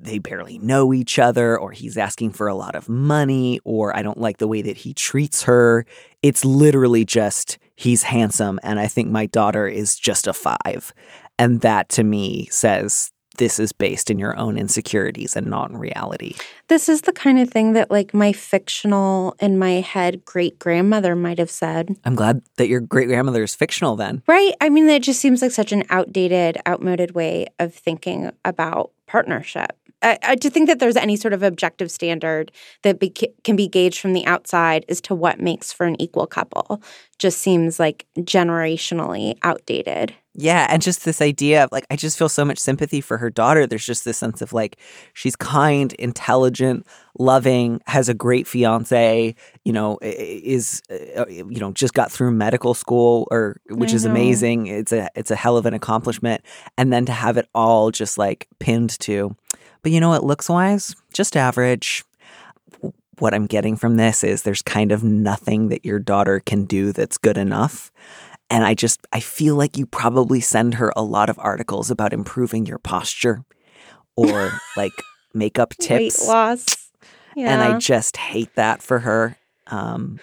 they 0.00 0.18
barely 0.18 0.58
know 0.58 0.92
each 0.92 1.18
other 1.18 1.58
or 1.58 1.72
he's 1.72 1.96
asking 1.96 2.32
for 2.32 2.48
a 2.48 2.54
lot 2.54 2.74
of 2.74 2.88
money 2.88 3.60
or 3.64 3.96
I 3.96 4.02
don't 4.02 4.20
like 4.20 4.38
the 4.38 4.48
way 4.48 4.62
that 4.62 4.78
he 4.78 4.94
treats 4.94 5.42
her. 5.44 5.86
It's 6.22 6.44
literally 6.44 7.04
just 7.04 7.58
he's 7.76 8.04
handsome 8.04 8.60
and 8.62 8.78
I 8.78 8.86
think 8.86 9.10
my 9.10 9.26
daughter 9.26 9.66
is 9.66 9.98
just 9.98 10.26
a 10.26 10.32
5. 10.32 10.92
And 11.38 11.60
that 11.62 11.88
to 11.90 12.04
me 12.04 12.46
says 12.50 13.12
this 13.36 13.58
is 13.58 13.72
based 13.72 14.10
in 14.10 14.18
your 14.18 14.36
own 14.38 14.56
insecurities 14.56 15.36
and 15.36 15.46
not 15.46 15.70
in 15.70 15.76
reality. 15.76 16.34
This 16.68 16.88
is 16.88 17.02
the 17.02 17.12
kind 17.12 17.38
of 17.38 17.50
thing 17.50 17.72
that, 17.72 17.90
like, 17.90 18.14
my 18.14 18.32
fictional 18.32 19.34
in 19.40 19.58
my 19.58 19.80
head 19.80 20.24
great 20.24 20.58
grandmother 20.58 21.16
might 21.16 21.38
have 21.38 21.50
said. 21.50 21.96
I'm 22.04 22.14
glad 22.14 22.42
that 22.56 22.68
your 22.68 22.80
great 22.80 23.08
grandmother 23.08 23.42
is 23.42 23.54
fictional 23.54 23.96
then. 23.96 24.22
Right. 24.26 24.54
I 24.60 24.68
mean, 24.68 24.86
that 24.86 25.02
just 25.02 25.20
seems 25.20 25.42
like 25.42 25.50
such 25.50 25.72
an 25.72 25.84
outdated, 25.90 26.58
outmoded 26.66 27.12
way 27.14 27.48
of 27.58 27.74
thinking 27.74 28.30
about 28.44 28.92
partnership. 29.06 29.76
I, 30.04 30.18
I, 30.22 30.36
to 30.36 30.50
think 30.50 30.68
that 30.68 30.78
there's 30.78 30.96
any 30.96 31.16
sort 31.16 31.32
of 31.32 31.42
objective 31.42 31.90
standard 31.90 32.52
that 32.82 33.00
be, 33.00 33.10
can 33.10 33.56
be 33.56 33.66
gauged 33.66 33.98
from 33.98 34.12
the 34.12 34.26
outside 34.26 34.84
as 34.88 35.00
to 35.02 35.14
what 35.14 35.40
makes 35.40 35.72
for 35.72 35.86
an 35.86 36.00
equal 36.00 36.26
couple 36.26 36.82
just 37.18 37.38
seems 37.38 37.80
like 37.80 38.06
generationally 38.18 39.38
outdated. 39.42 40.14
Yeah, 40.36 40.66
and 40.68 40.82
just 40.82 41.04
this 41.04 41.22
idea 41.22 41.62
of 41.62 41.70
like 41.70 41.86
I 41.90 41.96
just 41.96 42.18
feel 42.18 42.28
so 42.28 42.44
much 42.44 42.58
sympathy 42.58 43.00
for 43.00 43.18
her 43.18 43.30
daughter. 43.30 43.68
There's 43.68 43.86
just 43.86 44.04
this 44.04 44.18
sense 44.18 44.42
of 44.42 44.52
like 44.52 44.76
she's 45.12 45.36
kind, 45.36 45.92
intelligent, 45.92 46.88
loving, 47.20 47.80
has 47.86 48.08
a 48.08 48.14
great 48.14 48.48
fiance, 48.48 49.36
you 49.64 49.72
know, 49.72 49.96
is 50.02 50.82
uh, 50.90 51.22
uh, 51.22 51.26
you 51.28 51.60
know, 51.60 51.70
just 51.70 51.94
got 51.94 52.10
through 52.10 52.32
medical 52.32 52.74
school 52.74 53.28
or 53.30 53.60
which 53.70 53.92
is 53.92 54.04
know. 54.04 54.10
amazing. 54.10 54.66
It's 54.66 54.92
a 54.92 55.08
it's 55.14 55.30
a 55.30 55.36
hell 55.36 55.56
of 55.56 55.66
an 55.66 55.74
accomplishment 55.74 56.42
and 56.76 56.92
then 56.92 57.06
to 57.06 57.12
have 57.12 57.36
it 57.36 57.48
all 57.54 57.92
just 57.92 58.18
like 58.18 58.48
pinned 58.58 58.98
to 59.00 59.36
but 59.84 59.92
you 59.92 60.00
know 60.00 60.08
what 60.08 60.24
looks 60.24 60.48
wise, 60.48 60.96
just 61.12 61.36
average. 61.36 62.04
What 63.18 63.34
I'm 63.34 63.46
getting 63.46 63.76
from 63.76 63.96
this 63.96 64.24
is 64.24 64.42
there's 64.42 64.62
kind 64.62 64.90
of 64.90 65.04
nothing 65.04 65.68
that 65.68 65.84
your 65.84 65.98
daughter 65.98 66.40
can 66.40 66.64
do 66.64 66.90
that's 66.90 67.18
good 67.18 67.36
enough. 67.36 67.92
And 68.48 68.64
I 68.64 68.72
just, 68.72 69.06
I 69.12 69.20
feel 69.20 69.56
like 69.56 69.76
you 69.76 69.84
probably 69.84 70.40
send 70.40 70.74
her 70.74 70.90
a 70.96 71.02
lot 71.02 71.28
of 71.28 71.38
articles 71.38 71.90
about 71.90 72.14
improving 72.14 72.64
your 72.64 72.78
posture 72.78 73.44
or 74.16 74.58
like 74.76 74.92
makeup 75.34 75.74
tips. 75.78 76.20
Weight 76.22 76.28
loss. 76.28 76.90
Yeah. 77.36 77.52
And 77.52 77.62
I 77.62 77.78
just 77.78 78.16
hate 78.16 78.54
that 78.54 78.82
for 78.82 79.00
her. 79.00 79.36
Um, 79.66 80.18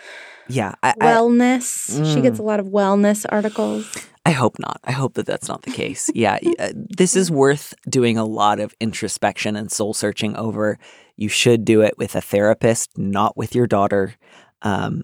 yeah. 0.50 0.74
I, 0.82 0.94
wellness. 0.94 2.00
I, 2.00 2.02
mm. 2.02 2.14
She 2.16 2.22
gets 2.22 2.38
mm. 2.38 2.42
a 2.42 2.44
lot 2.44 2.60
of 2.60 2.66
wellness 2.66 3.28
articles. 3.30 3.96
I 4.26 4.32
hope 4.32 4.60
not. 4.60 4.80
I 4.84 4.92
hope 4.92 5.16
that 5.16 5.26
that's 5.26 5.48
not 5.48 5.64
the 5.64 5.72
case. 5.72 6.10
Yeah. 6.22 6.38
Uh, 6.60 6.70
this 6.76 7.16
is 7.16 7.32
worth 7.32 7.74
doing 7.90 8.18
a 8.18 8.26
lot 8.26 8.60
of 8.60 8.76
introspection 8.80 9.56
and 9.56 9.72
soul 9.72 9.94
searching 9.94 10.36
over. 10.36 10.78
You 11.16 11.30
should 11.30 11.66
do 11.66 11.82
it 11.82 11.98
with 11.98 12.16
a 12.16 12.22
therapist, 12.22 12.98
not 12.98 13.36
with 13.36 13.56
your 13.56 13.66
daughter. 13.66 14.16
Um, 14.62 15.04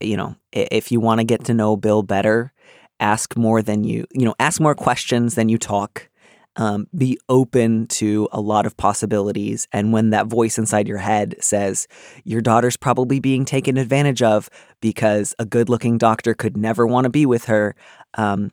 you 0.00 0.16
know, 0.16 0.36
if 0.52 0.90
you 0.90 1.00
want 1.00 1.20
to 1.20 1.24
get 1.24 1.44
to 1.44 1.54
know 1.54 1.76
Bill 1.76 2.02
better, 2.02 2.52
ask 3.00 3.36
more 3.36 3.60
than 3.60 3.84
you, 3.84 4.06
you 4.12 4.24
know, 4.24 4.34
ask 4.38 4.60
more 4.60 4.74
questions 4.74 5.34
than 5.34 5.48
you 5.48 5.58
talk. 5.58 6.08
Um, 6.56 6.86
be 6.96 7.18
open 7.28 7.88
to 7.88 8.28
a 8.30 8.40
lot 8.40 8.64
of 8.64 8.76
possibilities. 8.76 9.66
And 9.72 9.92
when 9.92 10.10
that 10.10 10.26
voice 10.26 10.56
inside 10.56 10.86
your 10.86 10.98
head 10.98 11.34
says, 11.40 11.88
your 12.22 12.40
daughter's 12.40 12.76
probably 12.76 13.18
being 13.18 13.44
taken 13.44 13.76
advantage 13.76 14.22
of 14.22 14.48
because 14.80 15.34
a 15.38 15.44
good 15.44 15.68
looking 15.68 15.98
doctor 15.98 16.32
could 16.32 16.56
never 16.56 16.86
want 16.86 17.06
to 17.06 17.10
be 17.10 17.26
with 17.26 17.46
her, 17.46 17.74
um, 18.14 18.52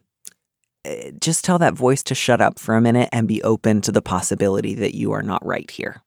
eh, 0.83 1.11
just 1.19 1.45
tell 1.45 1.59
that 1.59 1.75
voice 1.75 2.01
to 2.03 2.15
shut 2.15 2.41
up 2.41 2.57
for 2.57 2.75
a 2.75 2.81
minute 2.81 3.09
and 3.11 3.27
be 3.27 3.43
open 3.43 3.81
to 3.81 3.91
the 3.91 4.01
possibility 4.01 4.73
that 4.73 4.95
you 4.95 5.11
are 5.11 5.23
not 5.23 5.45
right 5.45 5.69
here. 5.69 6.01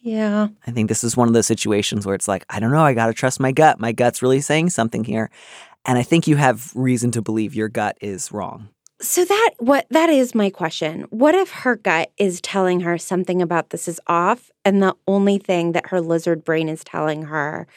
Yeah. 0.00 0.48
I 0.66 0.70
think 0.70 0.88
this 0.88 1.04
is 1.04 1.16
one 1.16 1.28
of 1.28 1.34
those 1.34 1.46
situations 1.46 2.06
where 2.06 2.14
it's 2.14 2.28
like, 2.28 2.44
I 2.48 2.60
don't 2.60 2.70
know, 2.70 2.84
I 2.84 2.94
got 2.94 3.06
to 3.06 3.12
trust 3.12 3.40
my 3.40 3.52
gut. 3.52 3.80
My 3.80 3.92
gut's 3.92 4.22
really 4.22 4.40
saying 4.40 4.70
something 4.70 5.04
here. 5.04 5.30
And 5.84 5.98
I 5.98 6.02
think 6.02 6.26
you 6.26 6.36
have 6.36 6.72
reason 6.74 7.10
to 7.12 7.22
believe 7.22 7.54
your 7.54 7.68
gut 7.68 7.96
is 8.00 8.30
wrong. 8.32 8.68
So 9.00 9.24
that 9.24 9.50
what 9.58 9.86
that 9.90 10.10
is 10.10 10.34
my 10.34 10.50
question. 10.50 11.02
What 11.10 11.34
if 11.34 11.50
her 11.50 11.76
gut 11.76 12.10
is 12.18 12.40
telling 12.40 12.80
her 12.80 12.98
something 12.98 13.40
about 13.40 13.70
this 13.70 13.86
is 13.86 14.00
off 14.08 14.50
and 14.64 14.82
the 14.82 14.94
only 15.06 15.38
thing 15.38 15.72
that 15.72 15.88
her 15.88 16.00
lizard 16.00 16.44
brain 16.44 16.68
is 16.68 16.82
telling 16.82 17.22
her 17.24 17.68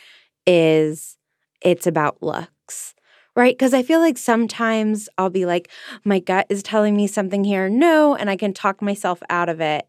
is 0.47 1.17
it's 1.61 1.87
about 1.87 2.23
looks? 2.23 2.95
Right? 3.35 3.57
Cuz 3.57 3.73
I 3.73 3.83
feel 3.83 3.99
like 3.99 4.17
sometimes 4.17 5.09
I'll 5.17 5.29
be 5.29 5.45
like 5.45 5.69
my 6.03 6.19
gut 6.19 6.47
is 6.49 6.63
telling 6.63 6.95
me 6.95 7.07
something 7.07 7.43
here. 7.43 7.69
No, 7.69 8.15
and 8.15 8.29
I 8.29 8.35
can 8.35 8.53
talk 8.53 8.81
myself 8.81 9.21
out 9.29 9.49
of 9.49 9.61
it. 9.61 9.87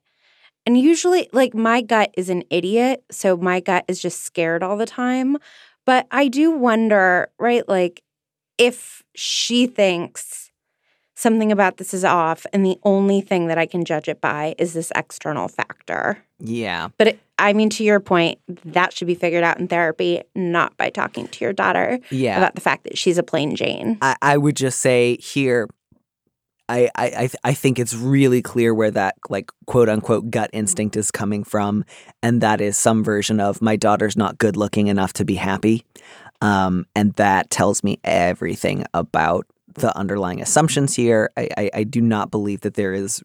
And 0.66 0.78
usually, 0.78 1.28
like, 1.32 1.54
my 1.54 1.80
gut 1.82 2.12
is 2.16 2.28
an 2.30 2.44
idiot. 2.50 3.04
So 3.10 3.36
my 3.36 3.60
gut 3.60 3.84
is 3.88 4.00
just 4.00 4.22
scared 4.22 4.62
all 4.62 4.76
the 4.76 4.86
time. 4.86 5.38
But 5.86 6.06
I 6.10 6.28
do 6.28 6.52
wonder, 6.52 7.30
right? 7.38 7.68
Like, 7.68 8.02
if 8.58 9.02
she 9.14 9.66
thinks 9.66 10.41
something 11.14 11.52
about 11.52 11.76
this 11.76 11.95
is 11.95 12.04
off, 12.04 12.47
and 12.52 12.64
the 12.64 12.78
only 12.85 13.21
thing 13.21 13.47
that 13.49 13.59
I 13.59 13.66
can 13.66 13.85
judge 13.85 14.09
it 14.09 14.21
by 14.21 14.54
is 14.59 14.73
this 14.73 14.92
external 14.95 15.49
factor. 15.49 16.23
Yeah. 16.38 16.88
But 16.99 17.09
it, 17.09 17.21
I 17.38 17.52
mean, 17.52 17.71
to 17.71 17.85
your 17.85 18.00
point, 18.00 18.38
that 18.64 18.92
should 18.92 19.07
be 19.07 19.14
figured 19.14 19.45
out 19.45 19.59
in 19.59 19.69
therapy, 19.69 20.23
not 20.35 20.76
by 20.76 20.90
talking 20.90 21.28
to 21.28 21.45
your 21.45 21.52
daughter 21.52 21.99
yeah. 22.11 22.38
about 22.38 22.54
the 22.54 22.61
fact 22.61 22.85
that 22.85 22.99
she's 22.99 23.19
a 23.19 23.23
plain 23.23 23.57
Jane. 23.57 23.99
I, 24.00 24.16
I 24.23 24.37
would 24.37 24.57
just 24.57 24.81
say 24.81 25.16
here, 25.16 25.69
I, 26.69 26.88
I 26.97 27.28
I 27.45 27.54
think 27.54 27.78
it's 27.78 27.95
really 27.95 28.40
clear 28.40 28.73
where 28.73 28.90
that 28.92 29.16
like 29.28 29.50
quote 29.66 29.88
unquote 29.88 30.31
gut 30.31 30.49
instinct 30.52 30.97
is 30.97 31.11
coming 31.11 31.45
from, 31.45 31.85
and 32.23 32.40
that 32.40 32.61
is 32.61 32.76
some 32.76 33.04
version 33.04 33.40
of 33.40 33.61
my 33.61 33.76
daughter's 33.76 34.16
not 34.16 34.38
good 34.38 34.57
looking 34.57 34.87
enough 34.87 35.12
to 35.14 35.25
be 35.25 35.35
happy, 35.35 35.85
um, 36.40 36.87
and 36.95 37.12
that 37.14 37.50
tells 37.50 37.83
me 37.85 37.99
everything 38.04 38.87
about 38.95 39.47
the 39.75 39.97
underlying 39.97 40.41
assumptions 40.41 40.95
here. 40.95 41.31
I, 41.37 41.49
I, 41.57 41.71
I 41.75 41.85
do 41.85 42.00
not 42.00 42.31
believe 42.31 42.61
that 42.62 42.75
there 42.75 42.95
is 42.95 43.23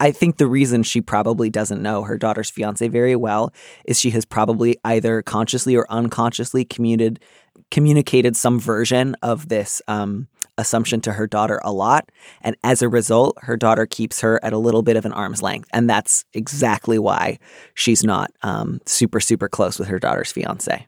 I 0.00 0.10
think 0.10 0.38
the 0.38 0.46
reason 0.46 0.82
she 0.82 1.02
probably 1.02 1.50
doesn't 1.50 1.82
know 1.82 2.02
her 2.02 2.16
daughter's 2.16 2.48
fiance 2.48 2.88
very 2.88 3.14
well 3.14 3.52
is 3.84 4.00
she 4.00 4.08
has 4.12 4.24
probably 4.24 4.78
either 4.86 5.20
consciously 5.20 5.76
or 5.76 5.86
unconsciously 5.90 6.64
communicated 6.64 7.22
communicated 7.70 8.36
some 8.36 8.60
version 8.60 9.16
of 9.22 9.48
this 9.48 9.82
um, 9.88 10.28
assumption 10.58 11.00
to 11.02 11.12
her 11.12 11.26
daughter 11.26 11.60
a 11.64 11.72
lot. 11.72 12.10
And 12.42 12.56
as 12.62 12.82
a 12.82 12.88
result, 12.88 13.36
her 13.42 13.56
daughter 13.56 13.86
keeps 13.86 14.20
her 14.20 14.42
at 14.44 14.52
a 14.52 14.58
little 14.58 14.82
bit 14.82 14.96
of 14.96 15.04
an 15.04 15.12
arm's 15.12 15.42
length. 15.42 15.68
And 15.72 15.88
that's 15.88 16.24
exactly 16.32 16.98
why 16.98 17.38
she's 17.74 18.04
not 18.04 18.30
um, 18.42 18.80
super, 18.86 19.20
super 19.20 19.48
close 19.48 19.78
with 19.78 19.88
her 19.88 19.98
daughter's 19.98 20.32
fiance. 20.32 20.86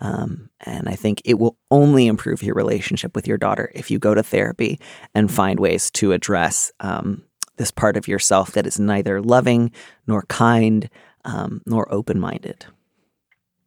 Um, 0.00 0.50
and 0.60 0.88
I 0.88 0.94
think 0.94 1.22
it 1.24 1.38
will 1.38 1.56
only 1.70 2.06
improve 2.06 2.42
your 2.42 2.54
relationship 2.54 3.14
with 3.14 3.26
your 3.26 3.38
daughter 3.38 3.70
if 3.74 3.90
you 3.90 3.98
go 3.98 4.14
to 4.14 4.22
therapy 4.22 4.78
and 5.14 5.30
find 5.30 5.58
ways 5.58 5.90
to 5.92 6.12
address 6.12 6.72
um, 6.80 7.24
this 7.56 7.70
part 7.70 7.96
of 7.96 8.08
yourself 8.08 8.52
that 8.52 8.66
is 8.66 8.78
neither 8.78 9.20
loving 9.20 9.72
nor 10.06 10.22
kind 10.22 10.88
um, 11.24 11.62
nor 11.66 11.92
open 11.92 12.18
minded. 12.18 12.66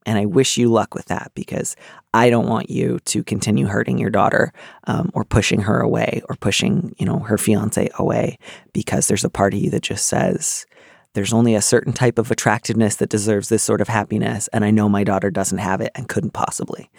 And 0.06 0.18
I 0.18 0.26
wish 0.26 0.58
you 0.58 0.70
luck 0.70 0.96
with 0.96 1.06
that 1.06 1.32
because 1.36 1.76
I 2.14 2.32
don't 2.32 2.48
want 2.48 2.72
you 2.72 3.00
to 3.06 3.24
continue 3.24 3.68
hurting 3.68 4.00
your 4.00 4.10
daughter 4.10 4.52
um, 4.86 5.12
or 5.14 5.24
pushing 5.24 5.62
her 5.62 5.80
away 5.80 6.24
or 6.28 6.36
pushing, 6.36 6.96
you 6.98 7.06
know, 7.06 7.20
her 7.20 7.38
fiance 7.38 7.88
away 8.00 8.40
because 8.74 9.08
there's 9.08 9.24
a 9.24 9.30
part 9.30 9.54
of 9.54 9.60
you 9.60 9.70
that 9.70 9.84
just 9.84 10.08
says, 10.08 10.66
there's 11.14 11.34
only 11.34 11.56
a 11.56 11.62
certain 11.62 11.94
type 11.94 12.18
of 12.18 12.32
attractiveness 12.32 12.96
that 12.98 13.10
deserves 13.10 13.50
this 13.50 13.64
sort 13.64 13.82
of 13.82 13.88
happiness. 13.88 14.48
And 14.54 14.64
I 14.64 14.72
know 14.72 14.88
my 14.88 15.04
daughter 15.04 15.30
doesn't 15.30 15.58
have 15.58 15.82
it 15.82 15.92
and 15.96 16.08
couldn't 16.08 16.32
possibly. 16.32 16.90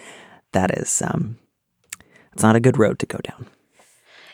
That 0.53 0.77
is, 0.79 1.03
um, 1.03 1.39
it's 2.33 2.43
not 2.43 2.57
a 2.57 2.61
good 2.61 2.79
road 2.79 2.99
to 2.99 3.07
go 3.07 3.19
down. 3.19 3.47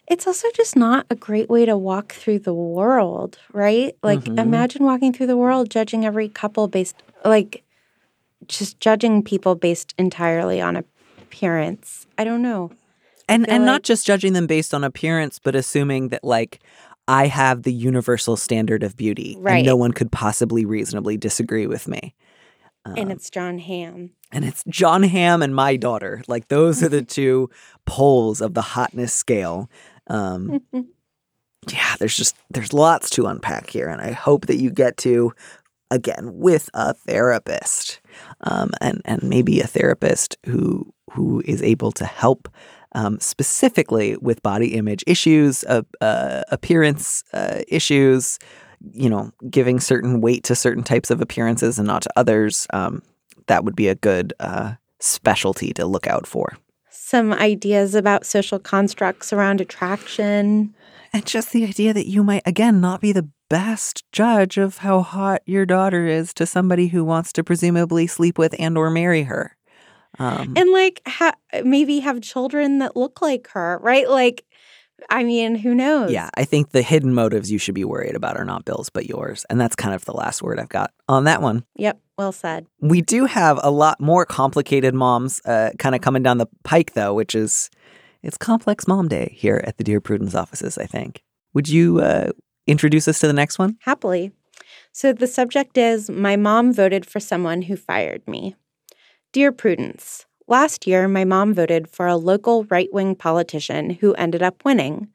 It's 0.08 0.26
also 0.26 0.48
just 0.54 0.74
not 0.74 1.06
a 1.10 1.14
great 1.14 1.50
way 1.50 1.66
to 1.66 1.76
walk 1.76 2.12
through 2.12 2.40
the 2.40 2.54
world, 2.54 3.38
right? 3.52 3.94
Like, 4.02 4.20
mm-hmm. 4.20 4.38
imagine 4.38 4.84
walking 4.84 5.12
through 5.12 5.26
the 5.26 5.36
world 5.36 5.70
judging 5.70 6.04
every 6.06 6.28
couple 6.28 6.66
based, 6.66 6.96
like, 7.24 7.62
just 8.46 8.80
judging 8.80 9.22
people 9.22 9.54
based 9.54 9.94
entirely 9.98 10.60
on 10.60 10.76
appearance. 10.76 12.06
I 12.16 12.24
don't 12.24 12.40
know. 12.42 12.70
And 13.28 13.46
and 13.48 13.64
like... 13.64 13.66
not 13.66 13.82
just 13.82 14.06
judging 14.06 14.32
them 14.32 14.46
based 14.46 14.72
on 14.72 14.82
appearance, 14.82 15.38
but 15.38 15.54
assuming 15.54 16.08
that 16.08 16.24
like 16.24 16.60
I 17.08 17.26
have 17.26 17.62
the 17.62 17.72
universal 17.72 18.36
standard 18.36 18.82
of 18.82 18.96
beauty 18.96 19.36
right. 19.40 19.56
and 19.56 19.66
no 19.66 19.76
one 19.76 19.92
could 19.92 20.12
possibly 20.12 20.66
reasonably 20.66 21.16
disagree 21.16 21.66
with 21.66 21.88
me. 21.88 22.14
Um, 22.84 22.94
and 22.96 23.10
it's 23.10 23.30
Jon 23.30 23.58
Hamm. 23.58 24.10
And 24.30 24.44
it's 24.44 24.62
Jon 24.68 25.02
Hamm 25.02 25.42
and 25.42 25.54
my 25.54 25.76
daughter. 25.76 26.22
Like 26.28 26.48
those 26.48 26.82
are 26.82 26.88
the 26.88 27.02
two 27.16 27.48
poles 27.86 28.42
of 28.42 28.52
the 28.52 28.62
hotness 28.62 29.14
scale. 29.14 29.70
Um, 30.08 30.60
yeah, 31.72 31.96
there's 31.98 32.16
just 32.16 32.36
there's 32.50 32.74
lots 32.74 33.10
to 33.10 33.26
unpack 33.26 33.70
here, 33.70 33.88
and 33.88 34.00
I 34.00 34.12
hope 34.12 34.46
that 34.46 34.60
you 34.60 34.70
get 34.70 34.98
to 34.98 35.32
again 35.90 36.34
with 36.34 36.68
a 36.74 36.92
therapist, 36.92 38.00
um, 38.42 38.70
and 38.80 39.00
and 39.04 39.22
maybe 39.22 39.60
a 39.60 39.66
therapist 39.66 40.36
who 40.46 40.92
who 41.12 41.42
is 41.46 41.62
able 41.62 41.92
to 41.92 42.04
help 42.04 42.48
um, 42.98 43.20
specifically 43.20 44.16
with 44.16 44.42
body 44.42 44.74
image 44.74 45.04
issues, 45.06 45.62
uh, 45.64 45.82
uh, 46.00 46.42
appearance 46.50 47.22
uh, 47.32 47.60
issues, 47.68 48.40
you 48.92 49.08
know, 49.08 49.30
giving 49.48 49.78
certain 49.78 50.20
weight 50.20 50.42
to 50.44 50.56
certain 50.56 50.82
types 50.82 51.12
of 51.12 51.20
appearances 51.20 51.78
and 51.78 51.86
not 51.86 52.02
to 52.02 52.10
others. 52.16 52.66
Um, 52.72 53.02
that 53.46 53.64
would 53.64 53.76
be 53.76 53.86
a 53.86 53.94
good 53.94 54.32
uh, 54.40 54.74
specialty 54.98 55.72
to 55.74 55.86
look 55.86 56.08
out 56.08 56.26
for. 56.26 56.58
Some 56.90 57.32
ideas 57.32 57.94
about 57.94 58.26
social 58.26 58.58
constructs 58.58 59.32
around 59.32 59.60
attraction. 59.60 60.74
And 61.12 61.24
just 61.24 61.52
the 61.52 61.64
idea 61.64 61.94
that 61.94 62.08
you 62.08 62.24
might, 62.24 62.42
again, 62.44 62.80
not 62.80 63.00
be 63.00 63.12
the 63.12 63.28
best 63.48 64.04
judge 64.10 64.58
of 64.58 64.78
how 64.78 65.02
hot 65.02 65.42
your 65.46 65.64
daughter 65.64 66.08
is 66.08 66.34
to 66.34 66.46
somebody 66.46 66.88
who 66.88 67.04
wants 67.04 67.32
to 67.34 67.44
presumably 67.44 68.08
sleep 68.08 68.38
with 68.38 68.56
and 68.58 68.76
or 68.76 68.90
marry 68.90 69.22
her. 69.22 69.56
Um, 70.18 70.54
and 70.56 70.70
like 70.72 71.00
ha- 71.06 71.36
maybe 71.64 72.00
have 72.00 72.20
children 72.20 72.78
that 72.78 72.96
look 72.96 73.22
like 73.22 73.48
her, 73.48 73.78
right? 73.82 74.08
Like, 74.08 74.44
I 75.08 75.22
mean, 75.22 75.54
who 75.54 75.74
knows? 75.74 76.10
yeah, 76.10 76.28
I 76.34 76.44
think 76.44 76.70
the 76.70 76.82
hidden 76.82 77.14
motives 77.14 77.52
you 77.52 77.58
should 77.58 77.74
be 77.74 77.84
worried 77.84 78.16
about 78.16 78.36
are 78.36 78.44
not 78.44 78.64
Bill's, 78.64 78.90
but 78.90 79.06
yours. 79.06 79.46
And 79.48 79.60
that's 79.60 79.76
kind 79.76 79.94
of 79.94 80.04
the 80.04 80.12
last 80.12 80.42
word 80.42 80.58
I've 80.58 80.68
got 80.68 80.92
on 81.08 81.24
that 81.24 81.40
one. 81.40 81.64
Yep. 81.76 82.00
Well 82.16 82.32
said. 82.32 82.66
We 82.80 83.00
do 83.00 83.26
have 83.26 83.60
a 83.62 83.70
lot 83.70 84.00
more 84.00 84.26
complicated 84.26 84.92
moms 84.94 85.40
uh, 85.44 85.70
kind 85.78 85.94
of 85.94 86.00
coming 86.00 86.24
down 86.24 86.38
the 86.38 86.48
pike, 86.64 86.94
though, 86.94 87.14
which 87.14 87.36
is 87.36 87.70
it's 88.24 88.36
Complex 88.36 88.88
Mom 88.88 89.06
Day 89.06 89.32
here 89.36 89.62
at 89.64 89.76
the 89.76 89.84
Dear 89.84 90.00
Prudence 90.00 90.34
offices, 90.34 90.76
I 90.78 90.86
think. 90.86 91.22
Would 91.54 91.68
you 91.68 92.00
uh, 92.00 92.32
introduce 92.66 93.06
us 93.06 93.20
to 93.20 93.28
the 93.28 93.32
next 93.32 93.58
one? 93.58 93.76
Happily. 93.82 94.32
So 94.92 95.12
the 95.12 95.28
subject 95.28 95.78
is 95.78 96.10
My 96.10 96.34
mom 96.34 96.72
voted 96.72 97.06
for 97.06 97.20
someone 97.20 97.62
who 97.62 97.76
fired 97.76 98.26
me. 98.26 98.56
Dear 99.32 99.52
Prudence, 99.52 100.26
last 100.46 100.86
year 100.86 101.06
my 101.06 101.24
mom 101.24 101.54
voted 101.54 101.88
for 101.88 102.06
a 102.06 102.16
local 102.16 102.64
right 102.64 102.88
wing 102.92 103.14
politician 103.14 103.90
who 103.90 104.14
ended 104.14 104.42
up 104.42 104.64
winning. 104.64 105.08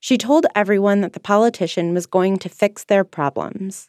She 0.00 0.18
told 0.18 0.46
everyone 0.54 1.00
that 1.02 1.12
the 1.12 1.20
politician 1.20 1.94
was 1.94 2.06
going 2.06 2.38
to 2.38 2.48
fix 2.48 2.84
their 2.84 3.04
problems. 3.04 3.88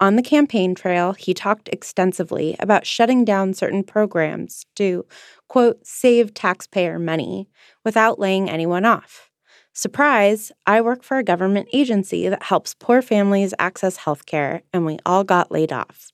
On 0.00 0.16
the 0.16 0.22
campaign 0.22 0.74
trail, 0.74 1.12
he 1.12 1.34
talked 1.34 1.68
extensively 1.70 2.56
about 2.58 2.86
shutting 2.86 3.24
down 3.24 3.52
certain 3.52 3.84
programs 3.84 4.64
to, 4.76 5.04
quote, 5.48 5.86
save 5.86 6.32
taxpayer 6.32 6.98
money 6.98 7.48
without 7.84 8.18
laying 8.18 8.48
anyone 8.48 8.86
off. 8.86 9.30
Surprise, 9.74 10.50
I 10.66 10.80
work 10.80 11.02
for 11.02 11.18
a 11.18 11.24
government 11.24 11.68
agency 11.74 12.28
that 12.30 12.44
helps 12.44 12.74
poor 12.74 13.02
families 13.02 13.52
access 13.58 13.98
health 13.98 14.24
care, 14.24 14.62
and 14.72 14.86
we 14.86 14.98
all 15.04 15.24
got 15.24 15.52
laid 15.52 15.72
off. 15.72 16.09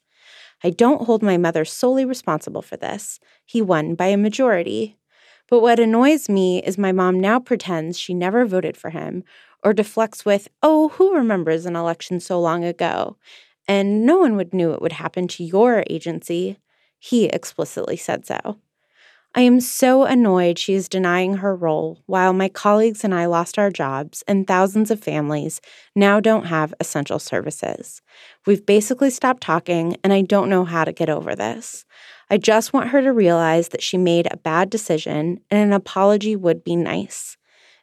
I 0.67 0.71
don't 0.71 1.05
hold 1.05 1.23
my 1.23 1.37
mother 1.37 1.65
solely 1.65 2.05
responsible 2.05 2.61
for 2.61 2.77
this. 2.77 3.21
He 3.45 3.63
won 3.63 3.95
by 3.95 4.07
a 4.07 4.17
majority. 4.17 4.97
But 5.49 5.61
what 5.61 5.79
annoys 5.79 6.29
me 6.29 6.61
is 6.61 6.77
my 6.77 6.91
mom 6.91 7.21
now 7.21 7.39
pretends 7.39 7.97
she 7.97 8.15
never 8.15 8.45
voted 8.45 8.77
for 8.77 8.91
him 8.91 9.23
or 9.63 9.73
deflects 9.73 10.25
with, 10.25 10.49
oh, 10.65 10.89
who 10.89 11.15
remembers 11.15 11.67
an 11.67 11.77
election 11.77 12.19
so 12.19 12.41
long 12.41 12.65
ago? 12.65 13.17
And 13.69 14.05
no 14.05 14.19
one 14.19 14.35
would 14.35 14.53
knew 14.53 14.73
it 14.73 14.83
would 14.83 14.95
happen 14.95 15.29
to 15.29 15.45
your 15.45 15.85
agency. 15.89 16.59
He 16.99 17.27
explicitly 17.27 17.97
said 17.97 18.27
so. 18.27 18.59
I 19.37 19.43
am 19.43 19.61
so 19.61 20.05
annoyed 20.05 20.59
she 20.59 20.73
is 20.73 20.89
denying 20.89 21.35
her 21.37 21.55
role 21.55 22.03
while 22.07 22.33
my 22.33 22.49
colleagues 22.49 23.05
and 23.05 23.15
I 23.15 23.27
lost 23.27 23.59
our 23.59 23.69
jobs 23.69 24.25
and 24.27 24.47
thousands 24.47 24.91
of 24.91 25.05
families 25.05 25.61
now 25.95 26.21
don't 26.21 26.47
have 26.47 26.73
essential 26.81 27.19
services. 27.19 28.01
We've 28.47 28.65
basically 28.65 29.11
stopped 29.11 29.43
talking 29.43 29.99
and 30.03 30.15
I 30.15 30.23
don't 30.23 30.49
know 30.49 30.65
how 30.65 30.85
to 30.85 30.93
get 30.93 31.11
over 31.11 31.37
this. 31.37 31.85
I 32.31 32.39
just 32.39 32.73
want 32.73 32.89
her 32.89 33.03
to 33.03 33.13
realize 33.13 33.69
that 33.69 33.83
she 33.83 33.99
made 33.99 34.27
a 34.31 34.39
bad 34.39 34.71
decision 34.71 35.41
and 35.51 35.61
an 35.61 35.75
apology 35.75 36.35
would 36.35 36.65
be 36.65 36.75
nice. 36.75 37.37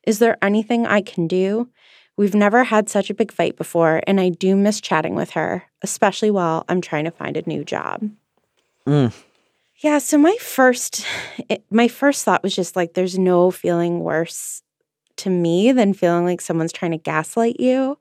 Is 0.08 0.18
there 0.18 0.38
anything 0.42 0.88
I 0.88 1.02
can 1.02 1.28
do? 1.28 1.70
We've 2.18 2.34
never 2.34 2.64
had 2.64 2.90
such 2.90 3.12
a 3.12 3.16
big 3.16 3.32
fight 3.32 3.58
before, 3.58 4.02
and 4.06 4.20
I 4.20 4.30
do 4.30 4.56
miss 4.56 4.80
chatting 4.82 5.16
with 5.16 5.32
her, 5.32 5.64
especially 5.82 6.30
while 6.30 6.64
I'm 6.70 6.80
trying 6.80 7.06
to 7.06 7.12
find 7.12 7.38
a 7.38 7.48
new 7.48 7.64
job. 7.64 8.08
Mm. 8.86 9.12
Yeah, 9.84 9.98
so 9.98 10.18
my 10.18 10.36
first 10.40 11.06
it, 11.50 11.66
my 11.70 11.90
first 11.90 12.24
thought 12.24 12.42
was 12.42 12.56
just 12.56 12.76
like 12.76 12.94
there's 12.94 13.20
no 13.20 13.52
feeling 13.52 14.00
worse 14.00 14.62
to 15.18 15.30
me 15.30 15.74
than 15.74 15.94
feeling 15.94 16.26
like 16.26 16.42
someone's 16.42 16.72
trying 16.72 16.92
to 16.92 16.98
gaslight 16.98 17.60
you. 17.60 17.98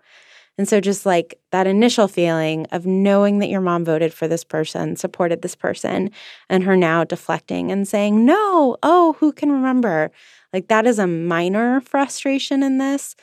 And 0.58 0.68
so 0.68 0.80
just 0.80 1.06
like 1.06 1.40
that 1.52 1.66
initial 1.66 2.08
feeling 2.08 2.66
of 2.72 2.86
knowing 2.86 3.40
that 3.40 3.48
your 3.50 3.60
mom 3.62 3.84
voted 3.84 4.14
for 4.14 4.28
this 4.28 4.44
person, 4.44 4.96
supported 4.96 5.42
this 5.42 5.56
person, 5.56 6.10
and 6.50 6.64
her 6.64 6.76
now 6.76 7.04
deflecting 7.04 7.72
and 7.72 7.88
saying, 7.88 8.24
"No, 8.26 8.76
oh, 8.84 9.16
who 9.20 9.32
can 9.32 9.52
remember?" 9.52 10.12
Like 10.52 10.68
that 10.68 10.86
is 10.86 11.00
a 11.00 11.08
minor 11.08 11.80
frustration 11.82 12.62
in 12.62 12.78
this, 12.78 13.16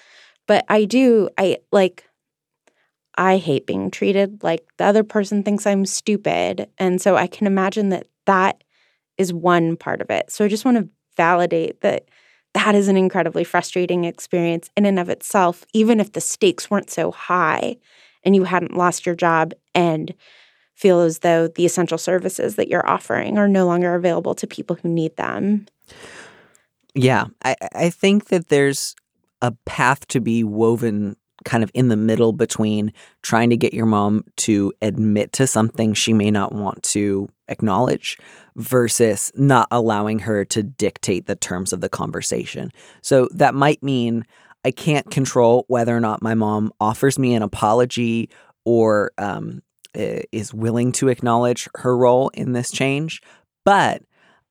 but 0.47 0.65
I 0.69 0.85
do 0.85 1.29
I 1.37 1.59
like 1.71 2.05
I 3.17 3.37
hate 3.37 3.65
being 3.67 3.91
treated 3.91 4.43
like 4.43 4.65
the 4.77 4.85
other 4.85 5.03
person 5.03 5.43
thinks 5.43 5.65
I'm 5.67 5.85
stupid. 5.85 6.69
And 6.77 7.01
so 7.01 7.15
I 7.17 7.27
can 7.27 7.47
imagine 7.47 7.89
that 7.89 8.07
that 8.29 8.63
is 9.17 9.33
one 9.33 9.75
part 9.75 10.01
of 10.01 10.09
it. 10.11 10.31
So 10.31 10.45
I 10.45 10.47
just 10.47 10.63
want 10.63 10.77
to 10.77 10.87
validate 11.17 11.81
that 11.81 12.07
that 12.53 12.75
is 12.75 12.87
an 12.87 12.95
incredibly 12.95 13.43
frustrating 13.43 14.05
experience 14.05 14.69
in 14.77 14.85
and 14.85 14.99
of 14.99 15.09
itself, 15.09 15.65
even 15.73 15.99
if 15.99 16.13
the 16.13 16.21
stakes 16.21 16.69
weren't 16.69 16.89
so 16.89 17.11
high 17.11 17.77
and 18.23 18.35
you 18.35 18.43
hadn't 18.43 18.77
lost 18.77 19.05
your 19.05 19.15
job 19.15 19.53
and 19.73 20.13
feel 20.75 21.01
as 21.01 21.19
though 21.19 21.47
the 21.47 21.65
essential 21.65 21.97
services 21.97 22.55
that 22.55 22.69
you're 22.69 22.87
offering 22.87 23.37
are 23.37 23.47
no 23.47 23.65
longer 23.65 23.95
available 23.95 24.33
to 24.35 24.47
people 24.47 24.77
who 24.81 24.87
need 24.87 25.15
them. 25.17 25.65
Yeah, 26.95 27.25
I, 27.43 27.55
I 27.73 27.89
think 27.89 28.25
that 28.25 28.47
there's 28.47 28.95
a 29.41 29.51
path 29.65 30.07
to 30.07 30.21
be 30.21 30.43
woven 30.43 31.17
kind 31.45 31.63
of 31.63 31.71
in 31.73 31.87
the 31.87 31.97
middle 31.97 32.33
between 32.33 32.93
trying 33.21 33.49
to 33.49 33.57
get 33.57 33.73
your 33.73 33.85
mom 33.85 34.23
to 34.37 34.73
admit 34.81 35.31
to 35.33 35.47
something 35.47 35.93
she 35.93 36.13
may 36.13 36.31
not 36.31 36.53
want 36.53 36.81
to 36.83 37.29
acknowledge 37.47 38.17
versus 38.55 39.31
not 39.35 39.67
allowing 39.71 40.19
her 40.19 40.45
to 40.45 40.63
dictate 40.63 41.25
the 41.25 41.35
terms 41.35 41.73
of 41.73 41.81
the 41.81 41.89
conversation. 41.89 42.71
So 43.01 43.27
that 43.33 43.55
might 43.55 43.81
mean 43.81 44.25
I 44.65 44.71
can't 44.71 45.09
control 45.09 45.65
whether 45.67 45.95
or 45.95 46.01
not 46.01 46.21
my 46.21 46.35
mom 46.35 46.71
offers 46.79 47.17
me 47.17 47.33
an 47.33 47.41
apology 47.41 48.29
or 48.65 49.11
um, 49.17 49.61
is 49.93 50.53
willing 50.53 50.91
to 50.93 51.07
acknowledge 51.07 51.67
her 51.75 51.95
role 51.97 52.29
in 52.29 52.53
this 52.53 52.71
change, 52.71 53.21
but 53.65 54.03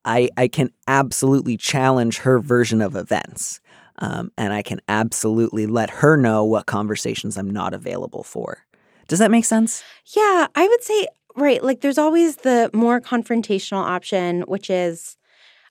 I, 0.04 0.30
I 0.36 0.48
can 0.48 0.70
absolutely 0.86 1.56
challenge 1.56 2.18
her 2.18 2.40
version 2.40 2.80
of 2.80 2.96
events. 2.96 3.60
Um, 3.98 4.30
and 4.38 4.52
I 4.52 4.62
can 4.62 4.80
absolutely 4.88 5.66
let 5.66 5.90
her 5.90 6.16
know 6.16 6.44
what 6.44 6.66
conversations 6.66 7.36
I'm 7.36 7.50
not 7.50 7.74
available 7.74 8.22
for. 8.22 8.64
Does 9.08 9.18
that 9.18 9.30
make 9.30 9.44
sense? 9.44 9.82
Yeah, 10.14 10.46
I 10.54 10.68
would 10.68 10.82
say, 10.82 11.06
right. 11.36 11.62
Like, 11.62 11.80
there's 11.80 11.98
always 11.98 12.36
the 12.36 12.70
more 12.72 13.00
confrontational 13.00 13.82
option, 13.82 14.42
which 14.42 14.70
is 14.70 15.16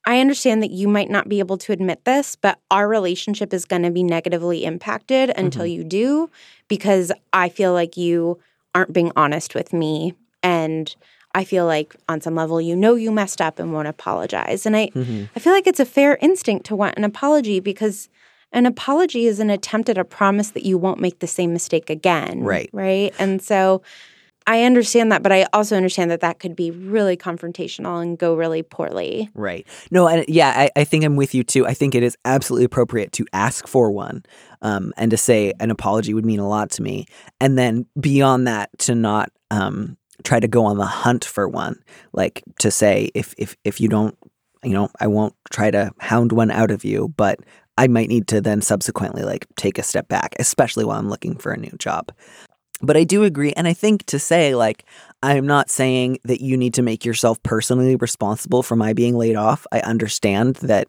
I 0.05 0.21
understand 0.21 0.63
that 0.63 0.71
you 0.71 0.87
might 0.87 1.09
not 1.09 1.27
be 1.27 1.39
able 1.39 1.57
to 1.57 1.73
admit 1.73 2.05
this, 2.05 2.35
but 2.37 2.59
our 2.71 2.87
relationship 2.87 3.53
is 3.53 3.65
going 3.65 3.83
to 3.83 3.91
be 3.91 4.03
negatively 4.03 4.63
impacted 4.63 5.31
until 5.35 5.65
Mhm. 5.65 5.73
you 5.73 5.83
do 5.83 6.29
because 6.69 7.11
I 7.33 7.49
feel 7.49 7.73
like 7.73 7.97
you 7.97 8.39
aren't 8.73 8.93
being 8.93 9.11
honest 9.17 9.53
with 9.53 9.73
me. 9.73 10.13
And 10.41 10.95
I 11.35 11.43
feel 11.43 11.65
like 11.65 11.95
on 12.09 12.21
some 12.21 12.35
level, 12.35 12.59
you 12.59 12.75
know 12.75 12.95
you 12.95 13.11
messed 13.11 13.41
up 13.41 13.59
and 13.59 13.73
won't 13.73 13.87
apologize. 13.87 14.65
And 14.65 14.75
I, 14.75 14.87
Mhm. 14.89 15.29
I 15.35 15.39
feel 15.39 15.53
like 15.53 15.67
it's 15.67 15.79
a 15.79 15.85
fair 15.85 16.17
instinct 16.21 16.65
to 16.67 16.75
want 16.75 16.97
an 16.97 17.03
apology 17.03 17.59
because 17.59 18.09
an 18.51 18.65
apology 18.65 19.27
is 19.27 19.39
an 19.39 19.49
attempt 19.49 19.89
at 19.89 19.97
a 19.97 20.05
promise 20.05 20.51
that 20.51 20.65
you 20.65 20.77
won't 20.77 20.99
make 20.99 21.19
the 21.19 21.27
same 21.27 21.53
mistake 21.53 21.89
again. 21.89 22.41
Right. 22.41 22.69
Right. 22.71 23.13
And 23.19 23.41
so 23.41 23.81
I 24.49 24.63
understand 24.63 25.11
that, 25.11 25.21
but 25.21 25.33
I 25.33 25.45
also 25.51 25.75
understand 25.75 26.09
that 26.09 26.21
that 26.21 26.39
could 26.39 26.55
be 26.55 26.71
really 26.71 27.17
confrontational 27.17 28.01
and 28.01 28.17
go 28.17 28.33
really 28.33 28.63
poorly. 28.63 29.29
Right. 29.35 29.67
No, 29.91 30.07
and 30.07 30.23
yeah, 30.29 30.53
I, 30.55 30.69
I 30.77 30.85
think 30.85 31.03
I'm 31.03 31.17
with 31.17 31.35
you 31.35 31.43
too. 31.43 31.67
I 31.67 31.73
think 31.73 31.93
it 31.93 32.01
is 32.01 32.17
absolutely 32.23 32.63
appropriate 32.63 33.11
to 33.11 33.25
ask 33.33 33.67
for 33.67 33.91
one 33.91 34.23
um, 34.61 34.93
and 34.95 35.11
to 35.11 35.17
say 35.17 35.51
an 35.59 35.69
apology 35.69 36.13
would 36.13 36.25
mean 36.25 36.39
a 36.39 36.47
lot 36.47 36.69
to 36.71 36.81
me. 36.81 37.05
And 37.41 37.57
then 37.57 37.85
beyond 37.99 38.47
that, 38.47 38.69
to 38.79 38.95
not 38.95 39.31
um, 39.51 39.97
try 40.23 40.39
to 40.39 40.47
go 40.47 40.65
on 40.65 40.77
the 40.77 40.85
hunt 40.85 41.25
for 41.25 41.47
one. 41.47 41.81
Like 42.13 42.43
to 42.59 42.71
say, 42.71 43.11
if, 43.13 43.33
if, 43.37 43.55
if 43.63 43.79
you 43.79 43.87
don't, 43.87 44.17
you 44.63 44.73
know, 44.73 44.89
I 44.99 45.07
won't 45.07 45.35
try 45.51 45.71
to 45.71 45.91
hound 45.99 46.31
one 46.31 46.51
out 46.51 46.71
of 46.71 46.83
you, 46.83 47.13
but 47.15 47.39
I 47.77 47.87
might 47.87 48.09
need 48.09 48.27
to 48.29 48.41
then 48.41 48.61
subsequently 48.61 49.23
like 49.23 49.45
take 49.55 49.77
a 49.77 49.83
step 49.83 50.07
back, 50.07 50.35
especially 50.39 50.83
while 50.83 50.97
I'm 50.97 51.09
looking 51.09 51.37
for 51.37 51.51
a 51.51 51.57
new 51.57 51.75
job. 51.77 52.11
but 52.81 52.97
I 52.97 53.03
do 53.03 53.23
agree. 53.23 53.53
And 53.53 53.67
I 53.67 53.73
think 53.73 54.05
to 54.07 54.19
say, 54.19 54.55
like, 54.55 54.85
I'm 55.23 55.47
not 55.47 55.69
saying 55.69 56.19
that 56.25 56.41
you 56.41 56.57
need 56.57 56.73
to 56.75 56.81
make 56.81 57.05
yourself 57.05 57.41
personally 57.43 57.95
responsible 57.95 58.61
for 58.63 58.75
my 58.75 58.93
being 58.93 59.17
laid 59.17 59.35
off. 59.35 59.65
I 59.71 59.79
understand 59.79 60.57
that, 60.57 60.87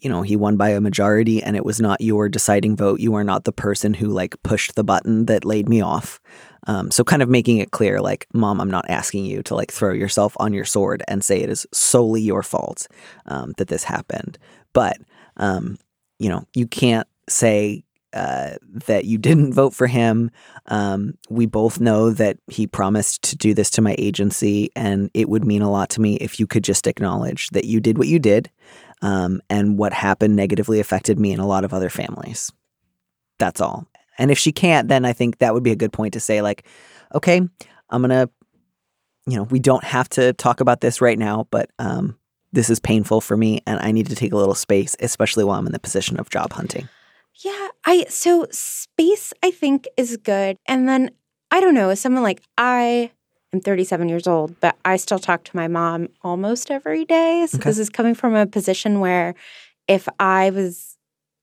you 0.00 0.08
know, 0.08 0.22
he 0.22 0.36
won 0.36 0.56
by 0.56 0.70
a 0.70 0.80
majority 0.80 1.42
and 1.42 1.56
it 1.56 1.64
was 1.64 1.80
not 1.80 2.00
your 2.00 2.28
deciding 2.28 2.76
vote. 2.76 3.00
You 3.00 3.14
are 3.14 3.24
not 3.24 3.44
the 3.44 3.52
person 3.52 3.94
who, 3.94 4.06
like, 4.08 4.42
pushed 4.42 4.76
the 4.76 4.84
button 4.84 5.26
that 5.26 5.44
laid 5.44 5.68
me 5.68 5.82
off. 5.82 6.20
Um, 6.66 6.90
so, 6.90 7.04
kind 7.04 7.22
of 7.22 7.28
making 7.28 7.58
it 7.58 7.70
clear, 7.70 8.00
like, 8.00 8.26
mom, 8.32 8.60
I'm 8.60 8.70
not 8.70 8.88
asking 8.88 9.24
you 9.24 9.42
to, 9.44 9.54
like, 9.54 9.72
throw 9.72 9.92
yourself 9.92 10.36
on 10.38 10.52
your 10.52 10.64
sword 10.64 11.02
and 11.08 11.24
say 11.24 11.40
it 11.40 11.50
is 11.50 11.66
solely 11.72 12.22
your 12.22 12.42
fault 12.42 12.86
um, 13.26 13.54
that 13.56 13.68
this 13.68 13.84
happened. 13.84 14.38
But, 14.72 14.98
um, 15.36 15.78
you 16.18 16.28
know, 16.28 16.44
you 16.54 16.66
can't 16.66 17.08
say 17.28 17.84
uh, 18.12 18.54
that 18.86 19.04
you 19.04 19.18
didn't 19.18 19.54
vote 19.54 19.72
for 19.72 19.86
him. 19.86 20.30
Um, 20.66 21.14
we 21.28 21.46
both 21.46 21.80
know 21.80 22.10
that 22.10 22.38
he 22.48 22.66
promised 22.66 23.22
to 23.22 23.36
do 23.36 23.54
this 23.54 23.70
to 23.72 23.82
my 23.82 23.94
agency, 23.98 24.70
and 24.74 25.10
it 25.14 25.28
would 25.28 25.44
mean 25.44 25.62
a 25.62 25.70
lot 25.70 25.90
to 25.90 26.00
me 26.00 26.16
if 26.16 26.40
you 26.40 26.46
could 26.46 26.64
just 26.64 26.86
acknowledge 26.86 27.48
that 27.50 27.64
you 27.64 27.80
did 27.80 27.98
what 27.98 28.08
you 28.08 28.18
did, 28.18 28.50
um, 29.02 29.40
and 29.48 29.78
what 29.78 29.92
happened 29.92 30.36
negatively 30.36 30.80
affected 30.80 31.18
me 31.18 31.32
and 31.32 31.40
a 31.40 31.46
lot 31.46 31.64
of 31.64 31.72
other 31.72 31.88
families. 31.88 32.50
That's 33.38 33.60
all. 33.60 33.86
And 34.20 34.30
if 34.30 34.38
she 34.38 34.52
can't, 34.52 34.86
then 34.86 35.04
I 35.04 35.12
think 35.12 35.38
that 35.38 35.54
would 35.54 35.62
be 35.62 35.72
a 35.72 35.76
good 35.76 35.92
point 35.92 36.12
to 36.12 36.20
say, 36.20 36.42
like, 36.42 36.64
okay, 37.14 37.40
I'm 37.88 38.02
gonna, 38.02 38.28
you 39.26 39.36
know, 39.36 39.44
we 39.44 39.58
don't 39.58 39.82
have 39.82 40.08
to 40.10 40.34
talk 40.34 40.60
about 40.60 40.82
this 40.82 41.00
right 41.00 41.18
now, 41.18 41.48
but 41.50 41.70
um, 41.78 42.18
this 42.52 42.68
is 42.68 42.78
painful 42.78 43.20
for 43.22 43.36
me, 43.36 43.62
and 43.66 43.80
I 43.80 43.92
need 43.92 44.06
to 44.08 44.14
take 44.14 44.32
a 44.32 44.36
little 44.36 44.54
space, 44.54 44.94
especially 45.00 45.42
while 45.44 45.58
I'm 45.58 45.66
in 45.66 45.72
the 45.72 45.78
position 45.78 46.20
of 46.20 46.28
job 46.30 46.52
hunting. 46.52 46.88
Yeah, 47.42 47.68
I 47.86 48.04
so 48.10 48.46
space 48.50 49.32
I 49.42 49.50
think 49.50 49.88
is 49.96 50.18
good. 50.18 50.58
And 50.66 50.86
then 50.86 51.10
I 51.50 51.60
don't 51.60 51.74
know, 51.74 51.88
as 51.88 52.00
someone 52.00 52.22
like 52.22 52.42
I 52.58 53.10
am 53.54 53.60
37 53.60 54.08
years 54.08 54.26
old, 54.26 54.60
but 54.60 54.76
I 54.84 54.96
still 54.96 55.18
talk 55.18 55.44
to 55.44 55.56
my 55.56 55.66
mom 55.66 56.08
almost 56.22 56.70
every 56.70 57.06
day. 57.06 57.46
So 57.48 57.56
Okay. 57.56 57.70
this 57.70 57.78
is 57.78 57.88
coming 57.88 58.14
from 58.14 58.34
a 58.34 58.46
position 58.46 59.00
where 59.00 59.34
if 59.88 60.06
I 60.18 60.50
was 60.50 60.98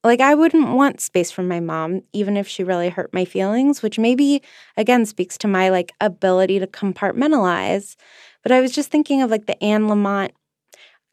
like 0.08 0.22
I 0.22 0.34
wouldn't 0.36 0.70
want 0.70 1.02
space 1.02 1.30
from 1.30 1.48
my 1.48 1.60
mom 1.60 2.02
even 2.14 2.36
if 2.38 2.48
she 2.48 2.64
really 2.64 2.90
hurt 2.90 3.14
my 3.14 3.26
feelings, 3.26 3.84
which 3.84 4.00
maybe 4.00 4.42
again 4.76 5.06
speaks 5.06 5.38
to 5.40 5.48
my 5.48 5.70
like 5.70 5.94
ability 6.02 6.60
to 6.60 6.68
compartmentalize. 6.68 7.96
But 8.44 8.52
I 8.52 8.62
was 8.62 8.72
just 8.72 8.90
thinking 8.90 9.22
of 9.22 9.30
like 9.30 9.46
the 9.46 9.62
Anne 9.64 9.88
Lamott 9.88 10.32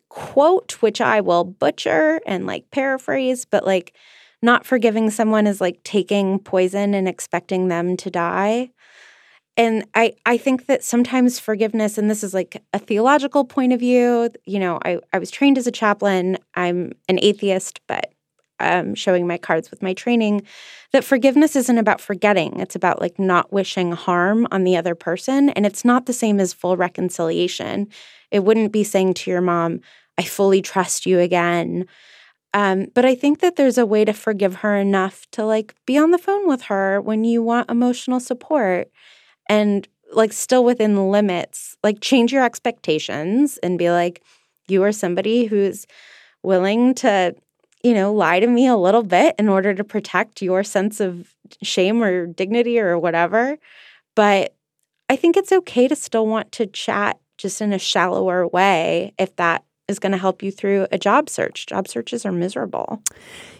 quote 0.09 0.81
which 0.81 1.01
I 1.01 1.21
will 1.21 1.45
butcher 1.45 2.21
and 2.27 2.47
like 2.47 2.71
paraphrase, 2.71 3.45
but 3.45 3.67
like 3.67 3.95
not 4.41 4.65
forgiving 4.65 5.11
someone 5.11 5.47
is 5.47 5.61
like 5.61 5.83
taking 5.83 6.39
poison 6.39 6.95
and 6.95 7.09
expecting 7.09 7.69
them 7.69 7.97
to 7.99 8.11
die. 8.11 8.71
And 9.57 9.87
I, 9.95 10.13
I 10.27 10.37
think 10.37 10.67
that 10.67 10.83
sometimes 10.83 11.39
forgiveness, 11.39 11.97
and 11.97 12.11
this 12.11 12.25
is 12.25 12.35
like 12.35 12.63
a 12.73 12.79
theological 12.79 13.45
point 13.45 13.73
of 13.73 13.81
view, 13.81 14.31
you 14.45 14.59
know, 14.59 14.81
I, 14.85 14.99
I 15.13 15.19
was 15.19 15.31
trained 15.31 15.59
as 15.59 15.67
a 15.67 15.73
chaplain. 15.73 16.39
I'm 16.55 16.93
an 17.09 17.19
atheist, 17.23 17.81
but 17.87 18.14
um, 18.61 18.95
showing 18.95 19.27
my 19.27 19.39
cards 19.39 19.71
with 19.71 19.83
my 19.83 19.95
training, 19.95 20.43
that 20.93 21.05
forgiveness 21.05 21.57
isn't 21.57 21.79
about 21.79 22.01
forgetting. 22.01 22.61
It's 22.61 22.77
about 22.77 23.01
like 23.01 23.19
not 23.19 23.53
wishing 23.53 23.93
harm 23.93 24.47
on 24.51 24.65
the 24.65 24.77
other 24.77 24.95
person. 24.95 25.51
And 25.51 25.67
it's 25.67 25.85
not 25.85 26.07
the 26.07 26.13
same 26.13 26.41
as 26.41 26.53
full 26.53 26.77
reconciliation. 26.77 27.89
It 28.31 28.45
wouldn't 28.45 28.73
be 28.73 28.85
saying 28.85 29.15
to 29.15 29.31
your 29.31 29.41
mom, 29.41 29.81
I 30.19 30.23
fully 30.23 30.63
trust 30.63 31.07
you 31.07 31.19
again. 31.19 31.87
Um, 32.53 32.87
but 32.95 33.05
I 33.05 33.17
think 33.17 33.41
that 33.41 33.57
there's 33.57 33.79
a 33.79 33.87
way 33.87 34.05
to 34.05 34.13
forgive 34.13 34.57
her 34.57 34.77
enough 34.77 35.27
to 35.33 35.45
like 35.45 35.75
be 35.87 35.99
on 35.99 36.13
the 36.13 36.19
phone 36.19 36.47
with 36.47 36.63
her 36.63 37.01
when 37.01 37.25
you 37.25 37.43
want 37.43 37.69
emotional 37.69 38.21
support 38.21 38.89
and 39.49 39.89
like 40.13 40.33
still 40.33 40.65
within 40.65 41.11
limits, 41.11 41.77
like 41.83 42.01
change 42.01 42.33
your 42.33 42.45
expectations 42.45 43.59
and 43.59 43.79
be 43.79 43.91
like, 43.91 44.23
you 44.69 44.85
are 44.85 44.93
somebody 44.93 45.47
who's 45.47 45.87
willing 46.45 46.95
to, 46.95 47.35
you 47.85 47.93
know, 47.93 48.13
lie 48.13 48.41
to 48.41 48.47
me 48.47 48.67
a 48.67 48.77
little 48.77 49.03
bit 49.03 49.35
in 49.39 49.49
order 49.49 49.75
to 49.75 49.85
protect 49.85 50.41
your 50.41 50.65
sense 50.65 51.01
of 51.01 51.35
shame 51.63 52.03
or 52.03 52.27
dignity 52.27 52.81
or 52.81 52.99
whatever. 52.99 53.59
But 54.17 54.57
I 55.11 55.17
think 55.17 55.37
it's 55.37 55.53
okay 55.53 55.87
to 55.87 55.95
still 55.95 56.27
want 56.27 56.51
to 56.53 56.67
chat 56.67 57.21
just 57.37 57.61
in 57.61 57.73
a 57.75 57.79
shallower 57.79 58.49
way 58.49 59.13
if 59.19 59.37
that 59.37 59.65
is 59.87 59.99
going 59.99 60.13
to 60.13 60.19
help 60.19 60.43
you 60.43 60.51
through 60.51 60.87
a 60.93 60.99
job 60.99 61.29
search. 61.29 61.67
Job 61.67 61.87
searches 61.87 62.25
are 62.25 62.33
miserable. 62.33 63.03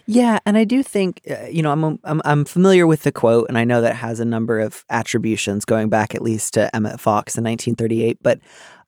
Yeah, 0.07 0.39
and 0.43 0.57
I 0.57 0.63
do 0.63 0.81
think 0.81 1.21
uh, 1.29 1.45
you 1.45 1.61
know 1.61 1.71
I'm, 1.71 1.99
I'm 2.03 2.21
I'm 2.25 2.45
familiar 2.45 2.87
with 2.87 3.03
the 3.03 3.11
quote, 3.11 3.47
and 3.47 3.59
I 3.59 3.63
know 3.63 3.81
that 3.81 3.95
has 3.95 4.19
a 4.19 4.25
number 4.25 4.59
of 4.59 4.83
attributions 4.89 5.65
going 5.65 5.89
back 5.89 6.15
at 6.15 6.23
least 6.23 6.55
to 6.55 6.75
Emmett 6.75 6.99
Fox 6.99 7.37
in 7.37 7.43
1938. 7.43 8.17
But 8.23 8.39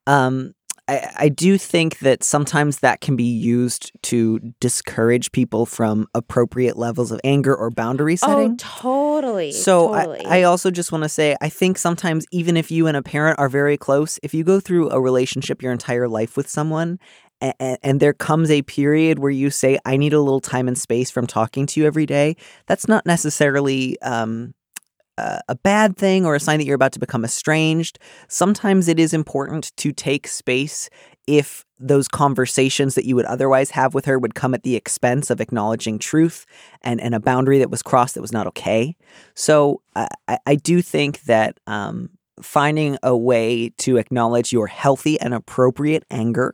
um, 0.07 0.55
I, 0.87 1.13
I 1.17 1.29
do 1.29 1.57
think 1.57 1.99
that 1.99 2.23
sometimes 2.23 2.79
that 2.79 3.01
can 3.01 3.15
be 3.15 3.23
used 3.23 3.91
to 4.03 4.39
discourage 4.59 5.31
people 5.31 5.65
from 5.65 6.07
appropriate 6.13 6.77
levels 6.77 7.11
of 7.11 7.19
anger 7.23 7.55
or 7.55 7.69
boundary 7.69 8.15
setting. 8.15 8.51
Oh, 8.51 8.55
totally. 8.57 9.51
So 9.51 9.93
totally. 9.93 10.25
I, 10.25 10.39
I 10.39 10.43
also 10.43 10.71
just 10.71 10.91
want 10.91 11.03
to 11.03 11.09
say 11.09 11.35
I 11.41 11.49
think 11.49 11.77
sometimes 11.77 12.25
even 12.31 12.55
if 12.57 12.71
you 12.71 12.87
and 12.87 12.95
a 12.95 13.03
parent 13.03 13.39
are 13.39 13.49
very 13.49 13.77
close, 13.77 14.19
if 14.23 14.33
you 14.33 14.43
go 14.43 14.59
through 14.59 14.89
a 14.89 14.99
relationship 14.99 15.61
your 15.61 15.71
entire 15.71 16.07
life 16.07 16.37
with 16.37 16.49
someone 16.49 16.99
and, 17.41 17.77
and 17.83 17.99
there 17.99 18.13
comes 18.13 18.49
a 18.49 18.61
period 18.63 19.19
where 19.19 19.31
you 19.31 19.49
say 19.49 19.77
I 19.85 19.97
need 19.97 20.13
a 20.13 20.21
little 20.21 20.39
time 20.41 20.67
and 20.67 20.77
space 20.77 21.11
from 21.11 21.27
talking 21.27 21.65
to 21.67 21.79
you 21.79 21.85
every 21.85 22.05
day, 22.05 22.35
that's 22.65 22.87
not 22.87 23.05
necessarily 23.05 23.99
um, 24.01 24.53
a 25.17 25.55
bad 25.55 25.97
thing 25.97 26.25
or 26.25 26.35
a 26.35 26.39
sign 26.39 26.59
that 26.59 26.65
you're 26.65 26.75
about 26.75 26.91
to 26.93 26.99
become 26.99 27.23
estranged. 27.25 27.99
Sometimes 28.27 28.87
it 28.87 28.99
is 28.99 29.13
important 29.13 29.75
to 29.77 29.91
take 29.91 30.27
space 30.27 30.89
if 31.25 31.65
those 31.79 32.07
conversations 32.07 32.95
that 32.95 33.05
you 33.05 33.15
would 33.15 33.25
otherwise 33.25 33.71
have 33.71 33.93
with 33.93 34.05
her 34.05 34.17
would 34.17 34.33
come 34.35 34.53
at 34.53 34.63
the 34.63 34.75
expense 34.75 35.29
of 35.29 35.41
acknowledging 35.41 35.99
truth 35.99 36.45
and, 36.81 37.01
and 37.01 37.13
a 37.13 37.19
boundary 37.19 37.59
that 37.59 37.69
was 37.69 37.83
crossed 37.83 38.15
that 38.15 38.21
was 38.21 38.31
not 38.31 38.47
okay. 38.47 38.95
So 39.35 39.81
I, 39.95 40.07
I- 40.27 40.39
I 40.45 40.55
do 40.55 40.81
think 40.81 41.21
that 41.23 41.59
um, 41.67 42.09
finding 42.41 42.97
a 43.03 43.15
way 43.15 43.69
to 43.79 43.97
acknowledge 43.97 44.53
your 44.53 44.67
healthy 44.67 45.19
and 45.19 45.33
appropriate 45.33 46.03
anger 46.09 46.53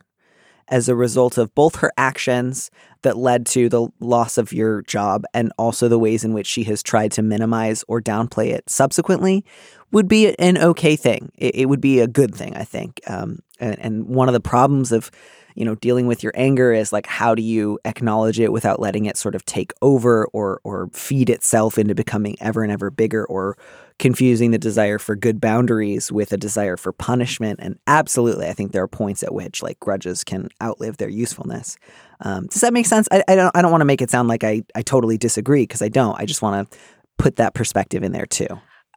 as 0.68 0.88
a 0.88 0.94
result 0.94 1.38
of 1.38 1.54
both 1.54 1.76
her 1.76 1.92
actions 1.96 2.70
that 3.02 3.16
led 3.16 3.46
to 3.46 3.68
the 3.68 3.88
loss 4.00 4.38
of 4.38 4.52
your 4.52 4.82
job 4.82 5.24
and 5.34 5.52
also 5.58 5.88
the 5.88 5.98
ways 5.98 6.24
in 6.24 6.32
which 6.32 6.46
she 6.46 6.64
has 6.64 6.82
tried 6.82 7.12
to 7.12 7.22
minimize 7.22 7.84
or 7.86 8.00
downplay 8.00 8.48
it 8.48 8.68
subsequently 8.68 9.44
would 9.92 10.08
be 10.08 10.34
an 10.38 10.58
okay 10.58 10.96
thing. 10.96 11.30
It, 11.36 11.54
it 11.54 11.64
would 11.66 11.80
be 11.80 12.00
a 12.00 12.06
good 12.06 12.34
thing, 12.34 12.56
I 12.56 12.64
think. 12.64 13.00
Um, 13.06 13.40
and, 13.60 13.78
and 13.78 14.08
one 14.08 14.28
of 14.28 14.32
the 14.32 14.40
problems 14.40 14.90
of 14.90 15.10
you 15.54 15.64
know 15.64 15.74
dealing 15.76 16.06
with 16.06 16.22
your 16.22 16.32
anger 16.34 16.72
is 16.72 16.92
like 16.92 17.06
how 17.06 17.34
do 17.34 17.42
you 17.42 17.78
acknowledge 17.84 18.40
it 18.40 18.52
without 18.52 18.80
letting 18.80 19.06
it 19.06 19.16
sort 19.16 19.34
of 19.34 19.44
take 19.44 19.72
over 19.82 20.26
or 20.32 20.60
or 20.64 20.88
feed 20.92 21.30
itself 21.30 21.78
into 21.78 21.94
becoming 21.94 22.36
ever 22.40 22.62
and 22.62 22.72
ever 22.72 22.90
bigger 22.90 23.24
or 23.26 23.56
confusing 23.98 24.50
the 24.50 24.58
desire 24.58 24.98
for 24.98 25.14
good 25.14 25.40
boundaries 25.40 26.10
with 26.10 26.32
a 26.32 26.36
desire 26.36 26.76
for 26.76 26.92
punishment? 26.92 27.60
And 27.62 27.78
absolutely 27.86 28.48
i 28.48 28.52
think 28.52 28.72
there 28.72 28.82
are 28.82 28.88
points 28.88 29.22
at 29.22 29.34
which 29.34 29.62
like 29.62 29.78
grudges 29.80 30.24
can 30.24 30.48
outlive 30.62 30.96
their 30.96 31.08
usefulness. 31.08 31.76
Um, 32.20 32.46
does 32.46 32.60
that 32.60 32.72
make 32.72 32.86
sense? 32.86 33.08
I, 33.10 33.22
I 33.28 33.34
don't 33.34 33.56
i 33.56 33.62
don't 33.62 33.70
want 33.70 33.82
to 33.82 33.86
make 33.86 34.02
it 34.02 34.10
sound 34.10 34.28
like 34.28 34.44
i 34.44 34.62
i 34.74 34.82
totally 34.82 35.18
disagree 35.18 35.62
because 35.62 35.82
i 35.82 35.88
don't. 35.88 36.18
I 36.18 36.26
just 36.26 36.42
want 36.42 36.70
to 36.70 36.78
put 37.18 37.36
that 37.36 37.54
perspective 37.54 38.02
in 38.02 38.12
there 38.12 38.26
too. 38.26 38.48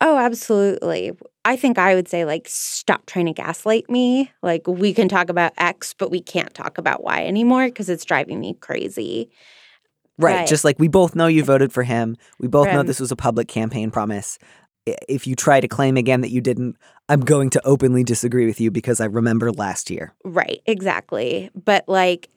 Oh, 0.01 0.17
absolutely. 0.17 1.11
I 1.47 1.55
think 1.55 1.77
I 1.77 1.95
would 1.95 2.09
say, 2.09 2.25
like, 2.25 2.45
stop 2.49 3.05
trying 3.05 3.27
to 3.27 3.33
gaslight 3.33 3.89
me. 3.89 4.29
Like, 4.43 4.67
we 4.67 4.93
can 4.93 5.07
talk 5.07 5.29
about 5.29 5.53
X, 5.57 5.93
but 5.97 6.11
we 6.11 6.21
can't 6.21 6.53
talk 6.53 6.77
about 6.77 7.03
Y 7.05 7.23
anymore 7.25 7.67
because 7.67 7.89
it's 7.89 8.03
driving 8.03 8.41
me 8.41 8.55
crazy. 8.55 9.29
Right. 10.19 10.35
Right. 10.39 10.47
Just 10.47 10.65
like 10.65 10.77
we 10.77 10.89
both 10.89 11.15
know 11.15 11.27
you 11.27 11.45
voted 11.45 11.71
for 11.71 11.83
him. 11.83 12.17
We 12.37 12.49
both 12.49 12.67
know 12.67 12.83
this 12.83 12.99
was 12.99 13.13
a 13.13 13.15
public 13.15 13.47
campaign 13.47 13.91
promise. 13.91 14.37
If 15.07 15.25
you 15.25 15.35
try 15.35 15.61
to 15.61 15.69
claim 15.69 15.95
again 15.95 16.19
that 16.19 16.31
you 16.31 16.41
didn't, 16.41 16.75
I'm 17.07 17.21
going 17.21 17.49
to 17.51 17.65
openly 17.65 18.03
disagree 18.03 18.45
with 18.45 18.59
you 18.59 18.69
because 18.69 18.99
I 18.99 19.05
remember 19.05 19.51
last 19.51 19.89
year. 19.89 20.13
Right, 20.25 20.59
exactly. 20.65 21.49
But, 21.55 21.87
like, 21.87 22.29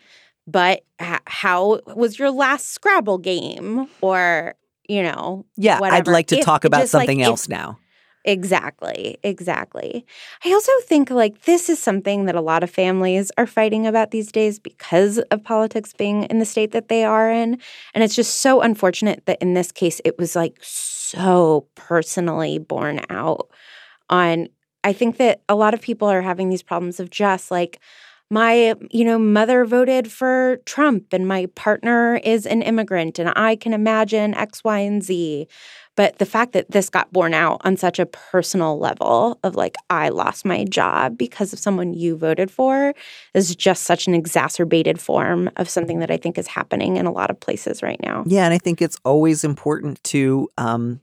but 0.47 0.85
how 1.27 1.81
was 1.97 2.17
your 2.17 2.31
last 2.31 2.69
Scrabble 2.69 3.19
game? 3.19 3.89
Or, 4.03 4.55
you 4.89 5.03
know, 5.03 5.47
Yeah, 5.57 5.81
I'd 5.83 6.07
like 6.07 6.29
to 6.29 6.39
If- 6.39 6.45
talk 6.45 6.65
about 6.65 6.83
just 6.83 6.95
like 6.95 7.07
something 7.09 7.21
if- 7.21 7.27
else 7.27 7.49
now. 7.49 7.79
Exactly, 8.25 9.17
exactly. 9.23 10.05
I 10.45 10.53
also 10.53 10.73
think 10.85 11.09
like 11.11 11.43
this 11.43 11.71
is 11.71 11.79
something 11.83 12.27
that 12.27 12.35
a 12.35 12.41
lot 12.43 12.63
of 12.63 12.69
families 12.71 13.33
are 13.39 13.47
fighting 13.47 13.87
about 13.87 14.11
these 14.11 14.31
days 14.31 14.59
because 14.59 15.19
of 15.31 15.43
politics 15.43 15.95
being 15.95 16.25
in 16.25 16.39
the 16.39 16.45
state 16.45 16.73
that 16.73 16.89
they 16.89 17.03
are 17.05 17.31
in. 17.31 17.59
And 17.95 18.05
it's 18.05 18.15
just 18.15 18.41
so 18.43 18.61
unfortunate 18.61 19.25
that 19.25 19.41
in 19.41 19.55
this 19.55 19.73
case 19.73 20.03
it 20.05 20.19
was 20.19 20.37
like 20.37 20.59
so 20.61 21.67
personally 21.77 22.59
borne 22.59 23.01
out 23.09 23.49
on 24.11 24.49
I 24.85 24.93
think 24.95 25.19
that 25.19 25.43
a 25.49 25.55
lot 25.55 25.75
of 25.75 25.81
people 25.83 26.09
are 26.09 26.23
having 26.23 26.49
these 26.51 26.63
problems 26.63 27.01
of 27.01 27.11
just 27.11 27.51
like 27.51 27.81
my, 28.31 28.75
you 28.91 29.05
know, 29.05 29.19
mother 29.19 29.65
voted 29.65 30.11
for 30.11 30.59
Trump 30.65 31.13
and 31.13 31.27
my 31.27 31.47
partner 31.57 32.21
is 32.23 32.47
an 32.47 32.63
immigrant 32.63 33.19
and 33.19 33.33
I 33.35 33.57
can 33.57 33.75
imagine 33.75 34.35
X, 34.35 34.63
Y, 34.63 34.79
and 34.79 35.03
Z. 35.03 35.49
But 35.97 36.19
the 36.19 36.27
fact 36.27 36.53
that 36.53 36.71
this 36.71 36.89
got 36.89 37.13
borne 37.13 37.35
out 37.35 37.61
on 37.65 37.77
such 37.77 37.99
a 37.99 38.07
personal 38.07 38.79
level 38.79 39.39
of 39.43 39.57
like, 39.57 39.75
I 39.91 40.11
lost 40.11 40.45
my 40.45 40.65
job 40.65 41.19
because 41.19 41.53
of 41.53 41.59
someone 41.59 41.93
you 41.93 42.17
voted 42.17 42.51
for 42.51 42.95
is 43.35 43.55
just 43.57 43.83
such 43.83 44.07
an 44.07 44.15
exacerbated 44.15 45.01
form 45.01 45.51
of 45.57 45.69
something 45.69 45.99
that 45.99 46.11
I 46.11 46.17
think 46.17 46.39
is 46.39 46.47
happening 46.47 46.97
in 46.97 47.07
a 47.07 47.13
lot 47.13 47.31
of 47.31 47.41
places 47.41 47.83
right 47.83 48.01
now. 48.01 48.23
Yeah, 48.27 48.45
and 48.45 48.55
I 48.55 48.59
think 48.59 48.81
it's 48.81 48.97
always 49.05 49.43
important 49.43 50.03
to 50.05 50.49
um, 50.57 51.01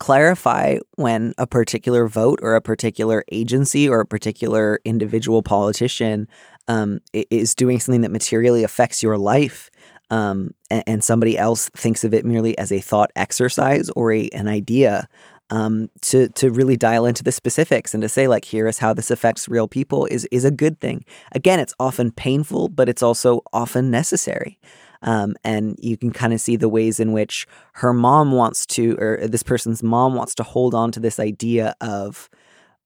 clarify 0.00 0.78
when 0.96 1.34
a 1.38 1.46
particular 1.46 2.08
vote 2.08 2.40
or 2.42 2.56
a 2.56 2.60
particular 2.60 3.22
agency 3.30 3.88
or 3.88 4.00
a 4.00 4.06
particular 4.06 4.80
individual 4.84 5.42
politician 5.42 6.26
um, 6.68 7.00
is 7.12 7.54
doing 7.54 7.80
something 7.80 8.02
that 8.02 8.10
materially 8.10 8.62
affects 8.62 9.02
your 9.02 9.18
life 9.18 9.70
um, 10.10 10.54
and, 10.70 10.84
and, 10.86 11.04
somebody 11.04 11.38
else 11.38 11.68
thinks 11.70 12.02
of 12.02 12.12
it 12.12 12.24
merely 12.24 12.58
as 12.58 12.72
a 12.72 12.80
thought 12.80 13.12
exercise 13.14 13.90
or 13.90 14.12
a, 14.12 14.28
an 14.30 14.48
idea, 14.48 15.08
um, 15.50 15.88
to 16.02 16.28
to 16.30 16.50
really 16.50 16.76
dial 16.76 17.06
into 17.06 17.22
the 17.22 17.32
specifics 17.32 17.92
and 17.92 18.02
to 18.02 18.08
say 18.08 18.28
like 18.28 18.44
here 18.44 18.68
is 18.68 18.78
how 18.78 18.94
this 18.94 19.10
affects 19.10 19.48
real 19.48 19.66
people 19.66 20.06
is 20.06 20.26
is 20.30 20.44
a 20.44 20.50
good 20.50 20.80
thing. 20.80 21.04
Again, 21.32 21.58
it's 21.58 21.74
often 21.78 22.12
painful, 22.12 22.68
but 22.68 22.88
it's 22.88 23.02
also 23.02 23.42
often 23.52 23.90
necessary. 23.90 24.58
Um, 25.02 25.34
and 25.44 25.76
you 25.80 25.96
can 25.96 26.12
kind 26.12 26.32
of 26.32 26.40
see 26.40 26.56
the 26.56 26.68
ways 26.68 27.00
in 27.00 27.12
which 27.12 27.46
her 27.74 27.92
mom 27.92 28.32
wants 28.32 28.66
to, 28.66 28.96
or 29.00 29.26
this 29.26 29.42
person's 29.42 29.82
mom 29.82 30.14
wants 30.14 30.34
to 30.36 30.42
hold 30.42 30.74
on 30.74 30.92
to 30.92 31.00
this 31.00 31.18
idea 31.18 31.74
of, 31.80 32.28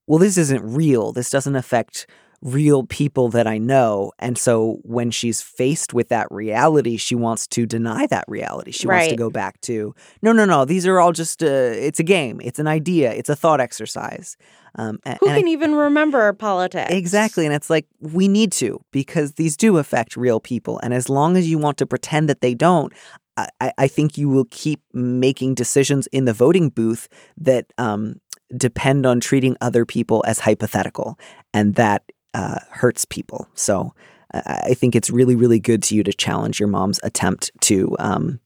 well, 0.07 0.21
this 0.21 0.39
isn't 0.39 0.63
real. 0.63 1.13
This 1.13 1.29
doesn't 1.29 1.57
affect 1.57 2.07
real 2.45 2.85
people 2.85 3.31
that 3.31 3.47
I 3.47 3.57
know. 3.57 4.13
And 4.19 4.37
so 4.37 4.79
when 4.83 5.11
she's 5.11 5.41
faced 5.41 5.95
with 5.95 6.11
that 6.11 6.29
reality, 6.31 6.99
she 6.99 7.15
wants 7.15 7.47
to 7.49 7.65
deny 7.65 8.07
that 8.09 8.27
reality. 8.29 8.71
She 8.71 8.87
right. 8.87 8.99
wants 8.99 9.13
to 9.13 9.17
go 9.17 9.31
back 9.31 9.61
to, 9.63 9.95
no, 10.21 10.33
no, 10.33 10.45
no, 10.45 10.67
these 10.67 10.87
are 10.87 11.01
all 11.01 11.13
just, 11.13 11.43
uh, 11.43 11.47
it's 11.47 11.99
a 11.99 12.05
game, 12.05 12.43
it's 12.45 12.59
an 12.59 12.67
idea, 12.67 13.13
it's 13.13 13.31
a 13.31 13.35
thought 13.35 13.63
exercise. 13.63 14.37
Um, 14.77 14.99
Who 15.21 15.27
can 15.27 15.47
I, 15.47 15.51
even 15.51 15.75
remember 15.75 16.31
politics? 16.35 16.93
Exactly. 16.93 17.47
And 17.47 17.55
it's 17.55 17.71
like, 17.71 17.87
we 18.01 18.29
need 18.29 18.53
to 18.53 18.79
because 18.93 19.33
these 19.33 19.57
do 19.57 19.79
affect 19.79 20.15
real 20.15 20.39
people. 20.39 20.79
And 20.83 20.93
as 20.93 21.09
long 21.09 21.39
as 21.39 21.49
you 21.49 21.57
want 21.57 21.79
to 21.79 21.87
pretend 21.87 22.29
that 22.29 22.43
they 22.43 22.55
don't, 22.55 22.93
I, 23.37 23.73
I 23.79 23.89
think 23.89 24.19
you 24.19 24.29
will 24.29 24.47
keep 24.51 24.83
making 24.93 25.55
decisions 25.55 26.09
in 26.09 26.27
the 26.27 26.35
voting 26.35 26.69
booth 26.69 27.09
that 27.39 27.67
um, 27.79 28.21
depend 28.55 29.07
on 29.07 29.19
treating 29.19 29.57
other 29.61 29.87
people 29.87 30.23
as 30.27 30.41
hypothetical. 30.41 31.19
And 31.53 31.75
that 31.77 32.03
uh, 32.35 32.59
hurts 32.71 33.05
people. 33.05 33.49
So 33.55 33.95
I 34.35 34.75
think 34.75 34.97
it's 34.97 35.11
really, 35.11 35.37
really 35.37 35.61
good 35.61 35.83
to 35.85 35.95
you 35.95 36.03
to 36.03 36.13
challenge 36.13 36.59
your 36.59 36.69
mom's 36.69 36.99
attempt 37.05 37.53
to 37.63 37.95
um, 38.01 38.41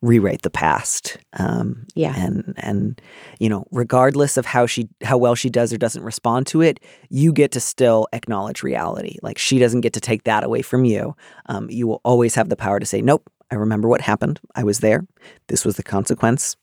rewrite 0.00 0.42
the 0.42 0.50
past. 0.50 1.18
Um, 1.34 1.86
yeah, 1.94 2.14
and 2.16 2.54
and 2.56 3.00
you 3.38 3.48
know, 3.48 3.66
regardless 3.70 4.36
of 4.36 4.46
how 4.46 4.66
she 4.66 4.88
how 5.02 5.18
well 5.18 5.34
she 5.34 5.50
does 5.50 5.72
or 5.72 5.78
doesn't 5.78 6.02
respond 6.02 6.46
to 6.48 6.62
it, 6.62 6.80
you 7.10 7.32
get 7.32 7.52
to 7.52 7.60
still 7.60 8.08
acknowledge 8.12 8.62
reality. 8.62 9.18
Like 9.22 9.36
she 9.36 9.58
doesn't 9.58 9.82
get 9.82 9.92
to 9.92 10.00
take 10.00 10.24
that 10.24 10.42
away 10.42 10.62
from 10.62 10.84
you. 10.84 11.14
Um, 11.46 11.68
you 11.68 11.86
will 11.86 12.00
always 12.02 12.34
have 12.34 12.48
the 12.48 12.56
power 12.56 12.80
to 12.80 12.86
say, 12.86 13.02
"Nope, 13.02 13.30
I 13.50 13.56
remember 13.56 13.88
what 13.88 14.00
happened. 14.00 14.40
I 14.54 14.64
was 14.64 14.80
there. 14.80 15.06
This 15.48 15.64
was 15.64 15.76
the 15.76 15.82
consequence." 15.82 16.56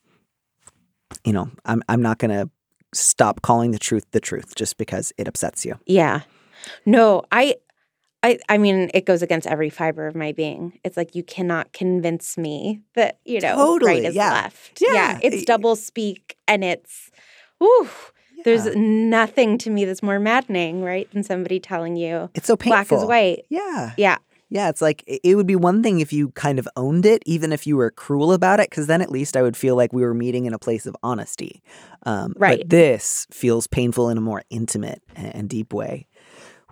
You 1.24 1.34
know, 1.34 1.52
I'm 1.66 1.84
I'm 1.88 2.02
not 2.02 2.18
going 2.18 2.32
to 2.32 2.50
stop 2.96 3.44
calling 3.44 3.72
the 3.72 3.80
truth 3.80 4.06
the 4.12 4.20
truth 4.20 4.56
just 4.56 4.78
because 4.78 5.14
it 5.18 5.28
upsets 5.28 5.64
you. 5.64 5.80
Yeah. 5.86 6.22
No, 6.86 7.24
I 7.32 7.56
I, 8.24 8.40
I 8.48 8.58
mean, 8.58 8.90
it 8.94 9.06
goes 9.06 9.22
against 9.22 9.46
every 9.48 9.70
fiber 9.70 10.08
of 10.08 10.16
my 10.16 10.32
being. 10.32 10.80
It's 10.86 10.96
like 10.96 11.14
you 11.14 11.24
cannot 11.24 11.74
convince 11.74 12.38
me 12.38 12.82
that 12.96 13.20
you 13.26 13.42
know 13.42 13.56
totally, 13.56 13.92
right 13.92 14.04
is 14.06 14.16
yeah. 14.16 14.32
left. 14.32 14.82
Yeah. 14.82 14.94
yeah, 14.94 15.20
it's 15.22 15.44
double 15.44 15.76
speak, 15.76 16.38
and 16.48 16.64
it's, 16.64 17.12
yeah. 17.60 17.88
there's 18.46 18.74
nothing 18.76 19.58
to 19.60 19.70
me 19.70 19.84
that's 19.84 20.02
more 20.02 20.20
maddening, 20.20 20.84
right, 20.84 21.12
than 21.12 21.24
somebody 21.24 21.60
telling 21.60 21.98
you 21.98 22.30
it's 22.34 22.48
so 22.48 22.56
painful. 22.56 22.98
Black 22.98 23.04
is 23.04 23.06
white. 23.06 23.46
Yeah, 23.50 23.92
yeah, 23.98 24.18
yeah. 24.50 24.70
It's 24.70 24.82
like 24.82 25.04
it 25.06 25.36
would 25.36 25.48
be 25.48 25.58
one 25.58 25.84
thing 25.84 26.00
if 26.00 26.14
you 26.14 26.30
kind 26.30 26.60
of 26.60 26.68
owned 26.78 27.06
it, 27.06 27.24
even 27.26 27.52
if 27.52 27.68
you 27.68 27.76
were 27.76 27.92
cruel 27.92 28.32
about 28.32 28.62
it, 28.62 28.70
because 28.70 28.88
then 28.88 29.02
at 29.02 29.12
least 29.12 29.36
I 29.36 29.42
would 29.42 29.58
feel 29.58 29.76
like 29.76 29.92
we 29.92 30.02
were 30.02 30.14
meeting 30.14 30.46
in 30.46 30.54
a 30.54 30.60
place 30.60 30.86
of 30.86 30.96
honesty. 31.04 31.62
Um, 32.04 32.34
right. 32.38 32.60
But 32.60 32.70
this 32.70 33.28
feels 33.32 33.68
painful 33.68 34.08
in 34.08 34.18
a 34.18 34.22
more 34.22 34.44
intimate 34.50 35.04
and 35.14 35.50
deep 35.50 35.74
way 35.74 36.08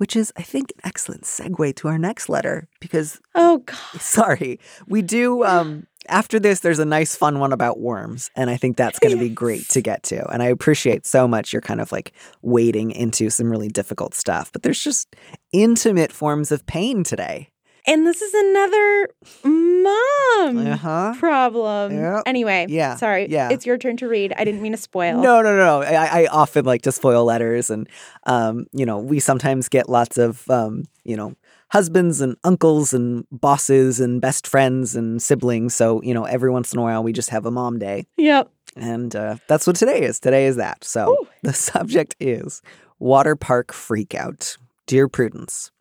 which 0.02 0.16
is, 0.16 0.34
I 0.36 0.42
think, 0.42 0.72
an 0.78 0.82
excellent 0.84 1.26
segue 1.26 1.76
to 1.76 1.88
our 1.88 2.00
next 2.00 2.28
letter 2.28 2.68
because. 2.80 3.22
Oh, 3.36 3.60
God. 3.66 4.02
Sorry. 4.02 4.60
We 4.88 5.04
do. 5.04 5.44
Um, 5.44 5.86
after 6.10 6.40
this, 6.40 6.62
there's 6.62 6.80
a 6.80 6.86
nice, 6.86 7.16
fun 7.16 7.38
one 7.38 7.54
about 7.54 7.80
worms. 7.80 8.32
And 8.36 8.50
I 8.50 8.58
think 8.58 8.78
that's 8.78 8.98
going 8.98 9.16
to 9.16 9.24
yes. 9.24 9.30
be 9.30 9.36
great 9.36 9.70
to 9.70 9.80
get 9.80 10.02
to. 10.06 10.28
And 10.32 10.42
I 10.42 10.48
appreciate 10.48 11.06
so 11.06 11.28
much 11.28 11.54
you're 11.54 11.62
kind 11.62 11.80
of 11.80 11.92
like 11.92 12.14
wading 12.42 12.90
into 12.90 13.30
some 13.30 13.52
really 13.52 13.68
difficult 13.68 14.16
stuff. 14.16 14.52
But 14.52 14.64
there's 14.64 14.84
just 14.84 15.16
intimate 15.52 16.12
forms 16.12 16.52
of 16.52 16.66
pain 16.66 17.04
today. 17.04 17.51
And 17.88 18.06
this 18.06 18.22
is 18.22 18.34
another 18.34 19.10
mom 19.44 20.67
uh-huh. 20.67 21.13
problem. 21.17 21.94
Yep. 21.94 22.24
Anyway, 22.26 22.67
yeah, 22.70 22.96
sorry. 22.96 23.28
Yeah. 23.30 23.50
It's 23.50 23.65
your 23.65 23.78
turn 23.78 23.98
to 23.98 24.08
read. 24.08 24.34
I 24.38 24.44
didn't 24.44 24.62
mean 24.62 24.74
to 24.74 24.78
spoil. 24.78 25.22
No, 25.22 25.41
no, 25.41 25.56
no. 25.56 25.82
I, 25.82 26.24
I 26.24 26.28
often 26.28 26.65
like 26.65 26.84
to 26.84 26.91
spoil 26.91 27.26
letters. 27.26 27.70
And, 27.70 27.89
um, 28.26 28.67
you 28.72 28.86
know, 28.86 29.00
we 29.00 29.20
sometimes 29.20 29.67
get 29.67 29.89
lots 29.89 30.17
of, 30.17 30.48
um, 30.50 30.86
you 31.04 31.17
know, 31.17 31.36
husbands 31.72 32.22
and 32.22 32.36
uncles 32.44 32.94
and 32.94 33.26
bosses 33.32 34.00
and 34.00 34.22
best 34.22 34.46
friends 34.46 34.96
and 34.96 35.22
siblings. 35.22 35.74
So, 35.74 36.02
you 36.04 36.13
know, 36.13 36.26
every 36.26 36.52
once 36.52 36.74
in 36.74 36.80
a 36.80 36.84
while 36.84 37.02
we 37.02 37.13
just 37.13 37.30
have 37.30 37.46
a 37.46 37.52
mom 37.52 37.80
day. 37.80 38.06
Yep. 38.17 38.52
And 38.76 39.15
uh, 39.15 39.38
that's 39.48 39.65
what 39.65 39.76
today 39.76 40.02
is. 40.02 40.20
Today 40.20 40.46
is 40.46 40.58
that. 40.58 40.84
So 40.84 41.13
Ooh. 41.13 41.28
the 41.41 41.54
subject 41.72 42.15
is 42.20 42.62
water 43.00 43.36
park 43.36 43.72
freakout. 43.72 44.58
Dear 44.86 45.08
Prudence. 45.08 45.72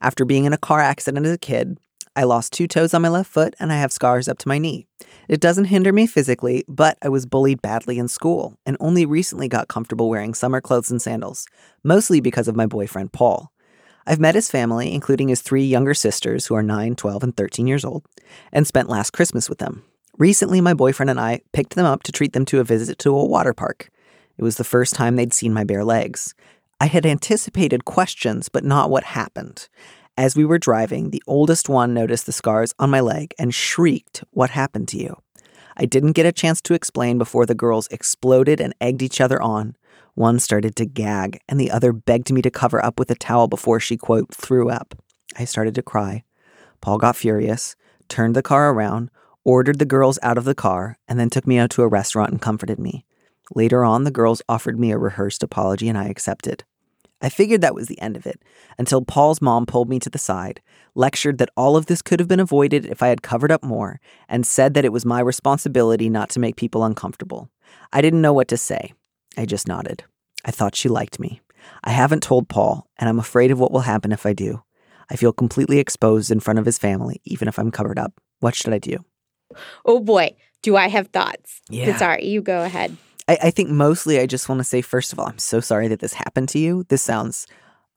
After 0.00 0.24
being 0.24 0.44
in 0.44 0.52
a 0.52 0.58
car 0.58 0.80
accident 0.80 1.26
as 1.26 1.32
a 1.32 1.38
kid, 1.38 1.78
I 2.16 2.24
lost 2.24 2.52
two 2.52 2.66
toes 2.66 2.94
on 2.94 3.02
my 3.02 3.08
left 3.08 3.30
foot 3.30 3.54
and 3.60 3.72
I 3.72 3.76
have 3.76 3.92
scars 3.92 4.28
up 4.28 4.38
to 4.38 4.48
my 4.48 4.58
knee. 4.58 4.86
It 5.28 5.40
doesn't 5.40 5.66
hinder 5.66 5.92
me 5.92 6.06
physically, 6.06 6.64
but 6.66 6.98
I 7.00 7.08
was 7.08 7.26
bullied 7.26 7.62
badly 7.62 7.98
in 7.98 8.08
school 8.08 8.58
and 8.66 8.76
only 8.80 9.06
recently 9.06 9.46
got 9.46 9.68
comfortable 9.68 10.08
wearing 10.08 10.34
summer 10.34 10.60
clothes 10.60 10.90
and 10.90 11.00
sandals, 11.00 11.46
mostly 11.84 12.20
because 12.20 12.48
of 12.48 12.56
my 12.56 12.66
boyfriend 12.66 13.12
Paul. 13.12 13.52
I've 14.04 14.18
met 14.18 14.34
his 14.34 14.50
family, 14.50 14.92
including 14.94 15.28
his 15.28 15.42
three 15.42 15.64
younger 15.64 15.94
sisters 15.94 16.46
who 16.46 16.54
are 16.54 16.62
9, 16.62 16.96
12, 16.96 17.22
and 17.22 17.36
13 17.36 17.66
years 17.66 17.84
old, 17.84 18.04
and 18.52 18.66
spent 18.66 18.88
last 18.88 19.12
Christmas 19.12 19.48
with 19.48 19.58
them. 19.58 19.84
Recently, 20.16 20.60
my 20.60 20.74
boyfriend 20.74 21.10
and 21.10 21.20
I 21.20 21.42
picked 21.52 21.74
them 21.74 21.86
up 21.86 22.02
to 22.04 22.10
treat 22.10 22.32
them 22.32 22.44
to 22.46 22.58
a 22.58 22.64
visit 22.64 22.98
to 23.00 23.14
a 23.14 23.24
water 23.24 23.52
park. 23.52 23.90
It 24.38 24.42
was 24.42 24.56
the 24.56 24.64
first 24.64 24.94
time 24.94 25.16
they'd 25.16 25.34
seen 25.34 25.52
my 25.52 25.62
bare 25.62 25.84
legs. 25.84 26.34
I 26.80 26.86
had 26.86 27.04
anticipated 27.04 27.84
questions, 27.84 28.48
but 28.48 28.62
not 28.62 28.88
what 28.88 29.02
happened. 29.02 29.68
As 30.16 30.36
we 30.36 30.44
were 30.44 30.58
driving, 30.58 31.10
the 31.10 31.22
oldest 31.26 31.68
one 31.68 31.92
noticed 31.92 32.26
the 32.26 32.32
scars 32.32 32.72
on 32.78 32.90
my 32.90 33.00
leg 33.00 33.34
and 33.36 33.52
shrieked, 33.52 34.22
What 34.30 34.50
happened 34.50 34.86
to 34.88 34.96
you? 34.96 35.16
I 35.76 35.86
didn't 35.86 36.12
get 36.12 36.26
a 36.26 36.32
chance 36.32 36.60
to 36.62 36.74
explain 36.74 37.18
before 37.18 37.46
the 37.46 37.54
girls 37.54 37.88
exploded 37.90 38.60
and 38.60 38.74
egged 38.80 39.02
each 39.02 39.20
other 39.20 39.42
on. 39.42 39.76
One 40.14 40.38
started 40.38 40.76
to 40.76 40.86
gag, 40.86 41.40
and 41.48 41.58
the 41.58 41.70
other 41.72 41.92
begged 41.92 42.32
me 42.32 42.42
to 42.42 42.50
cover 42.50 42.84
up 42.84 42.98
with 42.98 43.10
a 43.10 43.16
towel 43.16 43.48
before 43.48 43.80
she, 43.80 43.96
quote, 43.96 44.32
threw 44.32 44.70
up. 44.70 44.94
I 45.36 45.44
started 45.44 45.74
to 45.76 45.82
cry. 45.82 46.22
Paul 46.80 46.98
got 46.98 47.16
furious, 47.16 47.74
turned 48.08 48.36
the 48.36 48.42
car 48.42 48.72
around, 48.72 49.10
ordered 49.44 49.80
the 49.80 49.84
girls 49.84 50.18
out 50.22 50.38
of 50.38 50.44
the 50.44 50.54
car, 50.54 50.98
and 51.08 51.18
then 51.18 51.30
took 51.30 51.46
me 51.46 51.58
out 51.58 51.70
to 51.70 51.82
a 51.82 51.88
restaurant 51.88 52.30
and 52.30 52.40
comforted 52.40 52.78
me. 52.78 53.04
Later 53.54 53.84
on, 53.84 54.04
the 54.04 54.10
girls 54.10 54.42
offered 54.48 54.78
me 54.78 54.90
a 54.90 54.98
rehearsed 54.98 55.42
apology 55.42 55.88
and 55.88 55.96
I 55.96 56.04
accepted. 56.04 56.64
I 57.20 57.28
figured 57.28 57.60
that 57.60 57.74
was 57.74 57.88
the 57.88 58.00
end 58.00 58.16
of 58.16 58.26
it 58.26 58.42
until 58.78 59.04
Paul's 59.04 59.42
mom 59.42 59.66
pulled 59.66 59.88
me 59.88 59.98
to 60.00 60.10
the 60.10 60.18
side, 60.18 60.60
lectured 60.94 61.38
that 61.38 61.50
all 61.56 61.76
of 61.76 61.86
this 61.86 62.02
could 62.02 62.20
have 62.20 62.28
been 62.28 62.40
avoided 62.40 62.86
if 62.86 63.02
I 63.02 63.08
had 63.08 63.22
covered 63.22 63.50
up 63.50 63.64
more, 63.64 64.00
and 64.28 64.46
said 64.46 64.74
that 64.74 64.84
it 64.84 64.92
was 64.92 65.04
my 65.04 65.20
responsibility 65.20 66.08
not 66.08 66.30
to 66.30 66.40
make 66.40 66.56
people 66.56 66.84
uncomfortable. 66.84 67.50
I 67.92 68.00
didn't 68.00 68.22
know 68.22 68.32
what 68.32 68.48
to 68.48 68.56
say. 68.56 68.92
I 69.36 69.46
just 69.46 69.68
nodded. 69.68 70.04
I 70.44 70.50
thought 70.50 70.76
she 70.76 70.88
liked 70.88 71.18
me. 71.18 71.40
I 71.82 71.90
haven't 71.90 72.22
told 72.22 72.48
Paul, 72.48 72.88
and 72.98 73.08
I'm 73.08 73.18
afraid 73.18 73.50
of 73.50 73.58
what 73.58 73.72
will 73.72 73.80
happen 73.80 74.12
if 74.12 74.24
I 74.24 74.32
do. 74.32 74.62
I 75.10 75.16
feel 75.16 75.32
completely 75.32 75.78
exposed 75.78 76.30
in 76.30 76.40
front 76.40 76.58
of 76.58 76.66
his 76.66 76.78
family, 76.78 77.20
even 77.24 77.48
if 77.48 77.58
I'm 77.58 77.70
covered 77.70 77.98
up. 77.98 78.12
What 78.40 78.54
should 78.54 78.72
I 78.72 78.78
do? 78.78 79.04
Oh 79.84 80.00
boy, 80.00 80.36
do 80.62 80.76
I 80.76 80.88
have 80.88 81.08
thoughts? 81.08 81.62
Yeah. 81.68 81.96
Sorry, 81.96 82.26
you 82.26 82.42
go 82.42 82.62
ahead. 82.62 82.96
I, 83.28 83.38
I 83.44 83.50
think 83.50 83.70
mostly 83.70 84.18
I 84.18 84.26
just 84.26 84.48
want 84.48 84.58
to 84.60 84.64
say, 84.64 84.80
first 84.80 85.12
of 85.12 85.18
all, 85.18 85.26
I'm 85.26 85.38
so 85.38 85.60
sorry 85.60 85.88
that 85.88 86.00
this 86.00 86.14
happened 86.14 86.48
to 86.50 86.58
you. 86.58 86.84
This 86.88 87.02
sounds 87.02 87.46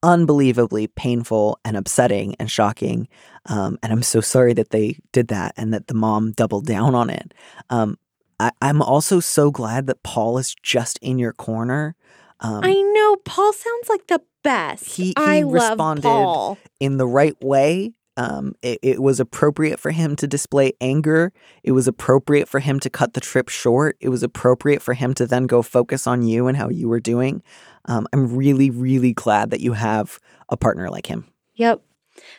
unbelievably 0.03 0.87
painful 0.87 1.59
and 1.63 1.77
upsetting 1.77 2.35
and 2.39 2.49
shocking. 2.49 3.07
Um, 3.45 3.77
and 3.81 3.93
I'm 3.93 4.03
so 4.03 4.19
sorry 4.21 4.53
that 4.53 4.71
they 4.71 4.97
did 5.11 5.27
that 5.29 5.53
and 5.57 5.73
that 5.73 5.87
the 5.87 5.93
mom 5.93 6.31
doubled 6.31 6.65
down 6.65 6.95
on 6.95 7.09
it. 7.09 7.33
Um, 7.69 7.97
I, 8.39 8.51
am 8.61 8.81
also 8.81 9.19
so 9.19 9.51
glad 9.51 9.87
that 9.87 10.01
Paul 10.03 10.37
is 10.39 10.55
just 10.63 10.97
in 10.99 11.19
your 11.19 11.33
corner. 11.33 11.95
Um, 12.39 12.61
I 12.63 12.73
know 12.73 13.17
Paul 13.17 13.53
sounds 13.53 13.89
like 13.89 14.07
the 14.07 14.21
best. 14.43 14.85
He- 14.95 15.05
he 15.05 15.13
I 15.15 15.41
love 15.43 15.71
responded 15.71 16.03
Paul. 16.03 16.57
in 16.79 16.97
the 16.97 17.07
right 17.07 17.39
way. 17.43 17.93
Um, 18.21 18.53
it, 18.61 18.77
it 18.83 19.01
was 19.01 19.19
appropriate 19.19 19.79
for 19.79 19.89
him 19.89 20.15
to 20.17 20.27
display 20.27 20.73
anger. 20.79 21.33
It 21.63 21.71
was 21.71 21.87
appropriate 21.87 22.47
for 22.47 22.59
him 22.59 22.79
to 22.81 22.89
cut 22.89 23.13
the 23.13 23.19
trip 23.19 23.49
short. 23.49 23.97
It 23.99 24.09
was 24.09 24.21
appropriate 24.21 24.83
for 24.83 24.93
him 24.93 25.15
to 25.15 25.25
then 25.25 25.47
go 25.47 25.63
focus 25.63 26.05
on 26.05 26.21
you 26.21 26.45
and 26.45 26.55
how 26.55 26.69
you 26.69 26.87
were 26.87 26.99
doing. 26.99 27.41
Um, 27.85 28.07
I'm 28.13 28.35
really, 28.35 28.69
really 28.69 29.11
glad 29.11 29.49
that 29.49 29.59
you 29.59 29.73
have 29.73 30.19
a 30.49 30.55
partner 30.55 30.87
like 30.91 31.07
him. 31.07 31.25
Yep. 31.55 31.81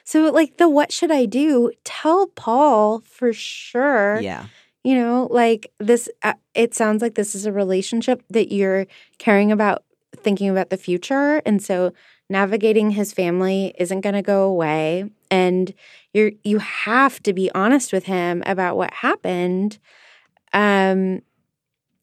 So 0.05 0.31
like 0.31 0.59
the 0.59 0.69
what 0.69 0.93
should 0.93 1.11
I 1.11 1.25
do? 1.25 1.73
Tell 1.83 2.29
Paul 2.29 3.01
for 3.01 3.33
sure. 3.33 4.21
Yeah. 4.21 4.47
You 4.85 4.95
know, 4.95 5.27
like 5.33 5.73
this 5.79 6.09
uh, 6.23 6.35
it 6.55 6.75
sounds 6.75 7.03
like 7.03 7.17
this 7.17 7.35
is 7.35 7.45
a 7.45 7.53
relationship 7.53 8.23
that 8.31 8.53
you're 8.53 8.87
caring 9.19 9.51
about 9.51 9.83
thinking 10.17 10.49
about 10.49 10.71
the 10.71 10.77
future 10.77 11.43
and 11.45 11.61
so 11.61 11.93
navigating 12.33 12.91
his 12.91 13.13
family 13.13 13.75
isn't 13.79 14.01
going 14.01 14.15
to 14.15 14.23
go 14.23 14.43
away 14.45 15.11
and 15.31 15.73
you're 16.13 16.33
you 16.43 16.59
have 16.59 17.23
to 17.23 17.33
be 17.33 17.51
honest 17.55 17.93
with 17.93 18.05
him 18.05 18.43
about 18.47 18.77
what 18.77 18.93
happened. 18.93 19.79
Um 20.53 21.23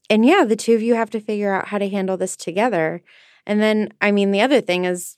and 0.10 0.26
yeah, 0.26 0.44
the 0.46 0.56
two 0.56 0.74
of 0.74 0.82
you 0.82 0.96
have 0.96 1.12
to 1.12 1.20
figure 1.20 1.54
out 1.54 1.68
how 1.68 1.78
to 1.78 1.90
handle 1.90 2.18
this 2.18 2.36
together. 2.36 3.02
And 3.46 3.62
then 3.62 3.90
I 4.02 4.12
mean 4.12 4.32
the 4.32 4.42
other 4.42 4.62
thing 4.62 4.86
is 4.86 5.18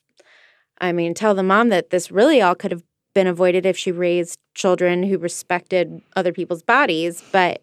I 0.80 0.92
mean, 0.92 1.14
tell 1.14 1.36
the 1.36 1.44
mom 1.44 1.70
that 1.70 1.92
this 1.92 2.12
really 2.12 2.42
all 2.42 2.56
could 2.56 2.72
have 2.72 2.84
been 3.14 3.28
avoided 3.28 3.66
if 3.66 3.78
she 3.78 3.92
raised 3.92 4.40
children 4.56 5.04
who 5.04 5.18
respected 5.18 6.02
other 6.16 6.34
people's 6.34 6.64
bodies. 6.64 7.24
But 7.32 7.62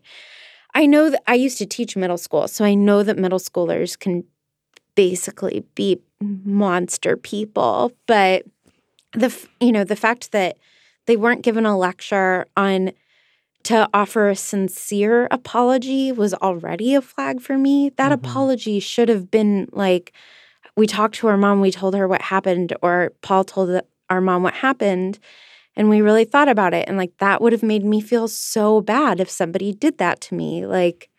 I 0.74 0.86
know 0.86 1.10
that 1.10 1.22
I 1.26 1.34
used 1.34 1.58
to 1.58 1.66
teach 1.66 1.96
middle 1.96 2.18
school, 2.18 2.46
so 2.46 2.64
I 2.64 2.74
know 2.74 3.02
that 3.02 3.18
middle 3.18 3.40
schoolers 3.40 3.98
can 3.98 4.24
basically 4.94 5.64
be 5.74 6.00
monster 6.20 7.16
people. 7.16 7.92
But 8.06 8.44
the 9.14 9.34
you 9.60 9.72
know 9.72 9.84
the 9.84 9.96
fact 9.96 10.32
that 10.32 10.56
they 11.06 11.16
weren't 11.16 11.42
given 11.42 11.66
a 11.66 11.78
lecture 11.78 12.46
on 12.56 12.92
to 13.64 13.88
offer 13.94 14.28
a 14.28 14.36
sincere 14.36 15.28
apology 15.30 16.12
was 16.12 16.34
already 16.34 16.94
a 16.94 17.02
flag 17.02 17.40
for 17.40 17.58
me. 17.58 17.90
That 17.96 18.10
Mhm. 18.12 18.14
apology 18.14 18.80
should 18.80 19.08
have 19.08 19.30
been 19.30 19.68
like 19.72 20.12
we 20.76 20.86
talked 20.86 21.16
to 21.16 21.28
our 21.28 21.36
mom, 21.36 21.60
we 21.60 21.70
told 21.72 21.94
her 21.94 22.08
what 22.08 22.22
happened, 22.22 22.74
or 22.82 23.12
Paul 23.22 23.44
told 23.44 23.80
our 24.10 24.20
mom 24.20 24.42
what 24.42 24.54
happened, 24.54 25.18
and 25.76 25.88
we 25.90 26.00
really 26.02 26.24
thought 26.24 26.48
about 26.48 26.74
it. 26.74 26.88
And 26.88 26.98
like 26.98 27.12
that 27.18 27.42
would 27.42 27.52
have 27.52 27.62
made 27.62 27.84
me 27.84 28.00
feel 28.00 28.28
so 28.28 28.80
bad 28.80 29.20
if 29.20 29.30
somebody 29.30 29.72
did 29.74 29.98
that 29.98 30.20
to 30.22 30.34
me. 30.36 30.66
Like, 30.66 31.10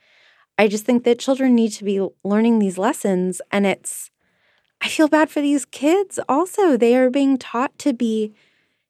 I 0.58 0.68
just 0.68 0.86
think 0.86 1.04
that 1.06 1.20
children 1.20 1.56
need 1.56 1.72
to 1.74 1.84
be 1.84 2.02
learning 2.24 2.60
these 2.60 2.78
lessons. 2.78 3.42
And 3.52 3.66
it's, 3.66 4.12
I 4.82 4.88
feel 4.88 5.08
bad 5.08 5.30
for 5.30 5.42
these 5.42 5.66
kids 5.66 6.20
also. 6.30 6.78
They 6.78 6.96
are 6.96 7.10
being 7.10 7.38
taught 7.38 7.78
to 7.80 7.94
be 7.94 8.34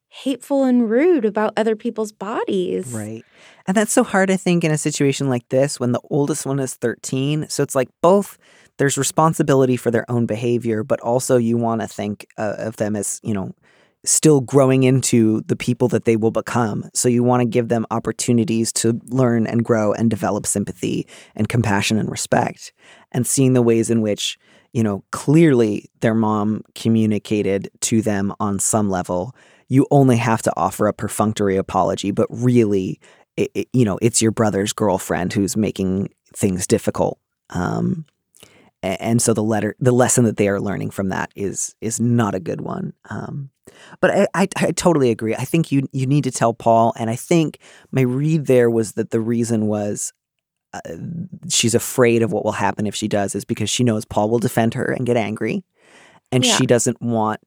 hateful 0.10 0.64
and 0.64 0.90
rude 0.90 1.26
about 1.26 1.54
other 1.56 1.76
people's 1.76 2.12
bodies. 2.12 2.92
Right. 2.94 3.24
And 3.68 3.78
that's 3.78 3.94
so 3.94 4.04
hard, 4.04 4.32
I 4.32 4.38
think, 4.38 4.64
in 4.64 4.72
a 4.72 4.78
situation 4.78 5.30
like 5.30 5.48
this 5.50 5.80
when 5.80 5.92
the 5.92 6.02
oldest 6.10 6.46
one 6.46 6.60
is 6.60 6.74
13. 6.76 7.48
So 7.50 7.64
it's 7.64 7.76
like 7.76 7.90
both 8.02 8.38
there's 8.78 8.98
responsibility 8.98 9.78
for 9.78 9.92
their 9.92 10.10
own 10.10 10.26
behavior, 10.26 10.84
but 10.84 11.00
also 11.02 11.38
you 11.38 11.58
want 11.58 11.82
to 11.82 11.88
think 11.88 12.26
uh, 12.38 12.56
of 12.58 12.78
them 12.78 12.96
as, 12.96 13.20
you 13.24 13.34
know, 13.34 13.54
still 14.06 14.40
growing 14.40 14.84
into 14.84 15.42
the 15.42 15.56
people 15.56 15.90
that 15.90 16.06
they 16.06 16.16
will 16.16 16.32
become. 16.32 16.90
So 16.94 17.10
you 17.10 17.22
want 17.22 17.42
to 17.42 17.46
give 17.46 17.68
them 17.68 17.86
opportunities 17.92 18.72
to 18.74 19.00
learn 19.08 19.46
and 19.46 19.64
grow 19.64 19.92
and 19.92 20.10
develop 20.10 20.48
sympathy 20.48 21.06
and 21.36 21.50
compassion 21.50 21.98
and 22.00 22.10
respect. 22.10 22.72
And 23.12 23.28
seeing 23.28 23.54
the 23.54 23.62
ways 23.62 23.90
in 23.90 24.02
which, 24.02 24.38
you 24.74 24.84
know, 24.84 25.04
clearly 25.12 25.90
their 26.02 26.16
mom 26.16 26.64
communicated 26.76 27.70
to 27.82 28.02
them 28.02 28.34
on 28.40 28.60
some 28.60 28.90
level 28.90 29.36
you 29.70 29.86
only 29.92 30.18
have 30.18 30.42
to 30.42 30.54
offer 30.58 30.88
a 30.88 30.94
perfunctory 30.94 31.56
apology, 31.56 32.12
but 32.12 32.28
really, 32.30 33.00
it, 33.38 33.52
it, 33.54 33.70
you 33.72 33.86
know, 33.86 33.98
it's 34.02 34.22
your 34.22 34.32
brother's 34.32 34.74
girlfriend 34.74 35.32
who's 35.32 35.56
making 35.56 36.10
things 36.36 36.68
difficult. 36.68 37.20
Um, 37.52 38.06
and 38.82 39.22
so 39.22 39.34
the 39.34 39.44
letter, 39.44 39.76
the 39.80 39.92
lesson 39.92 40.24
that 40.26 40.38
they 40.38 40.50
are 40.50 40.60
learning 40.60 40.90
from 40.90 41.10
that 41.10 41.32
is 41.36 41.76
is 41.82 42.00
not 42.00 42.34
a 42.34 42.40
good 42.40 42.62
one. 42.62 42.94
Um, 43.10 43.50
but 44.02 44.12
I, 44.12 44.28
I, 44.34 44.48
I 44.56 44.72
totally 44.72 45.12
agree. 45.12 45.36
I 45.36 45.46
think 45.46 45.72
you 45.72 45.88
you 45.92 46.08
need 46.08 46.24
to 46.24 46.32
tell 46.32 46.54
Paul, 46.54 46.94
and 46.98 47.10
I 47.10 47.16
think 47.16 47.60
my 47.92 48.02
read 48.02 48.48
there 48.48 48.70
was 48.70 48.94
that 48.94 49.12
the 49.12 49.20
reason 49.20 49.68
was 49.68 50.14
uh, 50.74 50.80
she's 51.50 51.76
afraid 51.76 52.22
of 52.22 52.32
what 52.32 52.46
will 52.46 52.52
happen 52.54 52.86
if 52.88 52.96
she 52.96 53.08
does 53.08 53.36
is 53.36 53.46
because 53.46 53.70
she 53.70 53.84
knows 53.84 54.06
Paul 54.06 54.30
will 54.30 54.40
defend 54.40 54.74
her 54.76 54.86
and 54.86 55.06
get 55.06 55.18
angry, 55.18 55.64
and 56.32 56.46
Yeah. 56.46 56.56
she 56.56 56.66
doesn't 56.66 57.02
want 57.02 57.40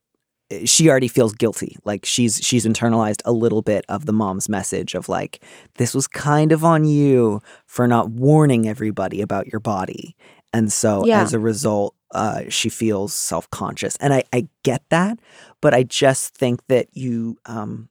she 0.66 0.90
already 0.90 1.08
feels 1.08 1.32
guilty 1.32 1.78
like 1.84 2.04
she's 2.04 2.36
she's 2.42 2.66
internalized 2.66 3.22
a 3.24 3.32
little 3.32 3.62
bit 3.62 3.86
of 3.88 4.04
the 4.04 4.12
mom's 4.12 4.50
message 4.50 4.94
of 4.94 5.08
like 5.08 5.42
this 5.76 5.94
was 5.94 6.06
kind 6.06 6.52
of 6.52 6.62
on 6.62 6.84
you 6.84 7.40
for 7.64 7.88
not 7.88 8.10
warning 8.10 8.68
everybody 8.68 9.22
about 9.22 9.46
your 9.46 9.60
body 9.60 10.14
and 10.52 10.70
so 10.70 11.06
Yeah. 11.06 11.22
as 11.22 11.32
a 11.32 11.38
result 11.38 11.94
uh, 12.10 12.42
she 12.50 12.68
feels 12.68 13.14
self-conscious 13.14 13.96
and 13.96 14.12
I, 14.12 14.24
I 14.30 14.46
get 14.62 14.82
that 14.90 15.18
but 15.62 15.72
i 15.72 15.84
just 15.84 16.34
think 16.36 16.60
that 16.68 16.88
you 16.92 17.38
um, 17.46 17.88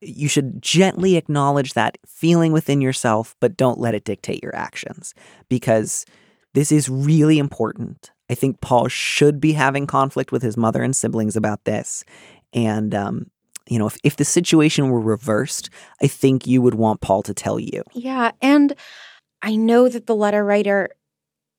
you 0.00 0.28
should 0.28 0.62
gently 0.62 1.16
acknowledge 1.16 1.74
that 1.74 1.98
feeling 2.06 2.52
within 2.52 2.80
yourself 2.80 3.34
but 3.40 3.56
don't 3.56 3.80
let 3.80 3.94
it 3.94 4.04
dictate 4.04 4.42
your 4.42 4.54
actions 4.54 5.14
because 5.48 6.04
this 6.54 6.70
is 6.70 6.88
really 6.88 7.38
important 7.38 8.10
I 8.30 8.34
think 8.34 8.60
Paul 8.60 8.88
should 8.88 9.40
be 9.40 9.52
having 9.52 9.86
conflict 9.86 10.32
with 10.32 10.42
his 10.42 10.56
mother 10.56 10.82
and 10.82 10.94
siblings 10.94 11.36
about 11.36 11.64
this. 11.64 12.04
And, 12.52 12.94
um, 12.94 13.30
you 13.68 13.78
know, 13.78 13.86
if, 13.86 13.96
if 14.04 14.16
the 14.16 14.24
situation 14.24 14.90
were 14.90 15.00
reversed, 15.00 15.70
I 16.02 16.06
think 16.06 16.46
you 16.46 16.62
would 16.62 16.74
want 16.74 17.00
Paul 17.00 17.22
to 17.22 17.34
tell 17.34 17.58
you. 17.58 17.82
Yeah. 17.92 18.32
And 18.40 18.74
I 19.42 19.56
know 19.56 19.88
that 19.88 20.06
the 20.06 20.16
letter 20.16 20.44
writer 20.44 20.90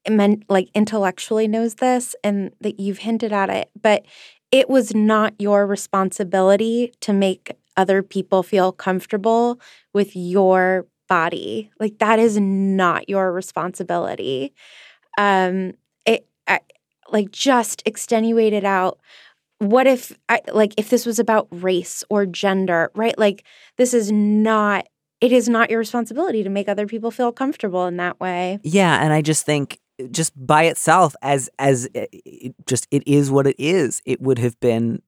meant 0.09 0.43
like 0.49 0.69
intellectually 0.73 1.47
knows 1.47 1.75
this 1.75 2.15
and 2.23 2.51
that 2.61 2.79
you've 2.79 2.99
hinted 2.99 3.31
at 3.33 3.49
it, 3.49 3.69
but 3.79 4.05
it 4.51 4.69
was 4.69 4.95
not 4.95 5.33
your 5.37 5.67
responsibility 5.67 6.93
to 7.01 7.13
make 7.13 7.51
other 7.79 8.03
people 8.03 8.43
feel 8.43 8.73
comfortable 8.73 9.59
with 9.93 10.15
your 10.15 10.85
body. 11.07 11.71
Like 11.79 11.97
that 11.99 12.19
is 12.19 12.37
not 12.37 13.07
your 13.07 13.31
responsibility. 13.31 14.53
Um 15.17 15.73
it 16.05 16.27
I, 16.45 16.59
like 17.09 17.31
just 17.31 17.81
extenuate 17.85 18.51
it 18.51 18.65
out. 18.65 18.99
What 19.59 19.87
if 19.87 20.11
I 20.27 20.41
like 20.53 20.73
if 20.77 20.89
this 20.89 21.05
was 21.05 21.19
about 21.19 21.47
race 21.51 22.03
or 22.09 22.25
gender, 22.25 22.91
right? 22.95 23.17
Like 23.17 23.45
this 23.77 23.93
is 23.93 24.11
not 24.11 24.85
it 25.21 25.31
is 25.31 25.47
not 25.49 25.69
your 25.69 25.79
responsibility 25.79 26.43
to 26.43 26.49
make 26.49 26.67
other 26.67 26.85
people 26.85 27.11
feel 27.11 27.31
comfortable 27.31 27.87
in 27.87 27.97
that 27.97 28.19
way. 28.19 28.59
Yeah, 28.63 29.01
and 29.03 29.13
I 29.13 29.21
just 29.21 29.45
think 29.45 29.79
just 30.11 30.33
by 30.35 30.63
itself 30.63 31.15
as 31.21 31.49
as 31.59 31.89
it, 31.93 32.09
it 32.11 32.55
just 32.67 32.87
it 32.91 33.07
is 33.07 33.31
what 33.31 33.47
it 33.47 33.55
is. 33.57 34.01
It 34.05 34.21
would 34.21 34.39
have 34.39 34.59
been 34.59 35.01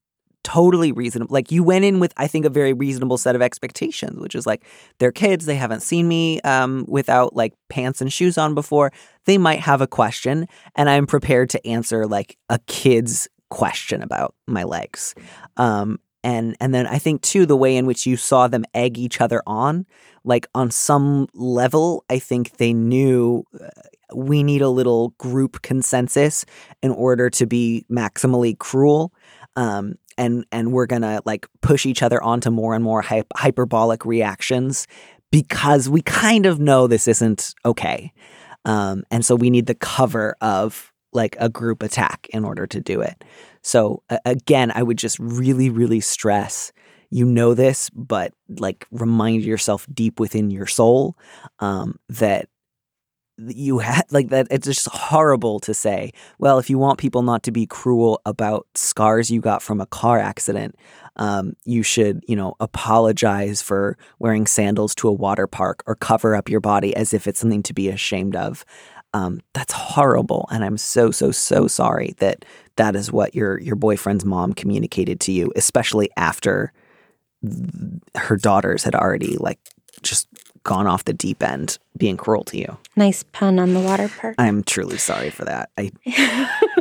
totally 0.43 0.91
reasonable. 0.91 1.33
Like 1.33 1.51
you 1.51 1.63
went 1.63 1.85
in 1.85 1.99
with 1.99 2.13
I 2.17 2.27
think 2.27 2.45
a 2.45 2.49
very 2.49 2.73
reasonable 2.73 3.17
set 3.17 3.35
of 3.35 3.41
expectations, 3.41 4.19
which 4.19 4.35
is 4.35 4.45
like 4.45 4.65
they're 4.99 5.11
kids, 5.11 5.45
they 5.45 5.55
haven't 5.55 5.81
seen 5.81 6.07
me 6.07 6.41
um 6.41 6.85
without 6.87 7.35
like 7.35 7.53
pants 7.69 8.01
and 8.01 8.11
shoes 8.11 8.37
on 8.37 8.55
before. 8.55 8.91
They 9.25 9.37
might 9.37 9.59
have 9.59 9.81
a 9.81 9.87
question 9.87 10.47
and 10.75 10.89
I'm 10.89 11.07
prepared 11.07 11.49
to 11.51 11.67
answer 11.67 12.07
like 12.07 12.37
a 12.49 12.59
kid's 12.67 13.27
question 13.49 14.01
about 14.01 14.35
my 14.47 14.63
legs. 14.63 15.13
Um 15.57 15.99
and 16.23 16.55
and 16.59 16.73
then 16.73 16.87
I 16.87 16.97
think 16.97 17.21
too 17.21 17.45
the 17.45 17.57
way 17.57 17.75
in 17.75 17.85
which 17.85 18.05
you 18.05 18.17
saw 18.17 18.47
them 18.47 18.65
egg 18.73 18.97
each 18.97 19.21
other 19.21 19.41
on, 19.47 19.85
like 20.23 20.47
on 20.53 20.71
some 20.71 21.27
level, 21.33 22.03
I 22.09 22.19
think 22.19 22.57
they 22.57 22.73
knew 22.73 23.43
uh, 23.59 23.69
we 24.13 24.43
need 24.43 24.61
a 24.61 24.69
little 24.69 25.09
group 25.17 25.61
consensus 25.61 26.45
in 26.81 26.91
order 26.91 27.29
to 27.31 27.45
be 27.45 27.85
maximally 27.89 28.57
cruel. 28.57 29.13
Um, 29.55 29.95
and 30.17 30.45
and 30.51 30.71
we're 30.71 30.85
gonna 30.85 31.21
like 31.25 31.47
push 31.61 31.85
each 31.85 32.03
other 32.03 32.21
onto 32.21 32.49
more 32.49 32.73
and 32.75 32.83
more 32.83 33.01
hy- 33.01 33.23
hyperbolic 33.35 34.05
reactions 34.05 34.87
because 35.31 35.89
we 35.89 36.01
kind 36.01 36.45
of 36.45 36.59
know 36.59 36.87
this 36.87 37.07
isn't 37.07 37.53
okay. 37.65 38.11
Um, 38.65 39.03
and 39.09 39.25
so 39.25 39.35
we 39.35 39.49
need 39.49 39.65
the 39.65 39.75
cover 39.75 40.35
of 40.41 40.91
like 41.13 41.35
a 41.39 41.49
group 41.49 41.83
attack 41.83 42.27
in 42.31 42.45
order 42.45 42.67
to 42.67 42.79
do 42.79 43.01
it. 43.01 43.23
So 43.61 44.03
a- 44.09 44.19
again, 44.25 44.71
I 44.75 44.83
would 44.83 44.97
just 44.97 45.17
really, 45.19 45.69
really 45.69 45.99
stress 45.99 46.71
you 47.11 47.25
know 47.25 47.53
this, 47.53 47.89
but 47.89 48.33
like 48.57 48.87
remind 48.89 49.43
yourself 49.43 49.85
deep 49.93 50.19
within 50.19 50.49
your 50.49 50.65
soul 50.65 51.17
um, 51.59 51.99
that 52.07 52.47
you 53.37 53.79
had 53.79 54.03
like 54.11 54.29
that 54.29 54.47
it's 54.51 54.67
just 54.67 54.87
horrible 54.87 55.59
to 55.59 55.73
say 55.73 56.11
well 56.39 56.59
if 56.59 56.69
you 56.69 56.77
want 56.77 56.99
people 56.99 57.21
not 57.21 57.43
to 57.43 57.51
be 57.51 57.65
cruel 57.65 58.21
about 58.25 58.67
scars 58.75 59.31
you 59.31 59.41
got 59.41 59.61
from 59.61 59.81
a 59.81 59.85
car 59.85 60.19
accident 60.19 60.75
um, 61.17 61.55
you 61.65 61.83
should 61.83 62.23
you 62.27 62.35
know 62.35 62.55
apologize 62.59 63.61
for 63.61 63.97
wearing 64.19 64.47
sandals 64.47 64.95
to 64.95 65.07
a 65.07 65.13
water 65.13 65.47
park 65.47 65.83
or 65.85 65.95
cover 65.95 66.35
up 66.35 66.49
your 66.49 66.61
body 66.61 66.95
as 66.95 67.13
if 67.13 67.27
it's 67.27 67.39
something 67.39 67.63
to 67.63 67.73
be 67.73 67.89
ashamed 67.89 68.35
of. 68.35 68.65
Um, 69.13 69.41
that's 69.53 69.73
horrible, 69.73 70.47
and 70.51 70.63
I'm 70.63 70.77
so 70.77 71.11
so 71.11 71.31
so 71.31 71.67
sorry 71.67 72.15
that 72.19 72.45
that 72.77 72.95
is 72.95 73.11
what 73.11 73.35
your 73.35 73.59
your 73.59 73.75
boyfriend's 73.75 74.23
mom 74.23 74.53
communicated 74.53 75.19
to 75.21 75.33
you, 75.33 75.51
especially 75.55 76.09
after 76.15 76.71
th- 77.43 78.01
her 78.15 78.37
daughters 78.37 78.83
had 78.83 78.95
already 78.95 79.35
like 79.37 79.59
just 80.01 80.27
gone 80.63 80.87
off 80.87 81.05
the 81.05 81.13
deep 81.13 81.41
end, 81.43 81.77
being 81.97 82.17
cruel 82.17 82.43
to 82.45 82.57
you. 82.57 82.77
Nice 82.95 83.23
pun 83.31 83.59
on 83.59 83.73
the 83.73 83.79
water 83.79 84.09
park. 84.09 84.35
I'm 84.37 84.63
truly 84.63 84.97
sorry 84.97 85.29
for 85.29 85.45
that. 85.45 85.69
I 85.77 85.91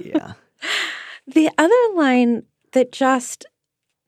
yeah. 0.02 0.32
The 1.26 1.50
other 1.58 1.74
line 1.94 2.44
that 2.72 2.92
just 2.92 3.46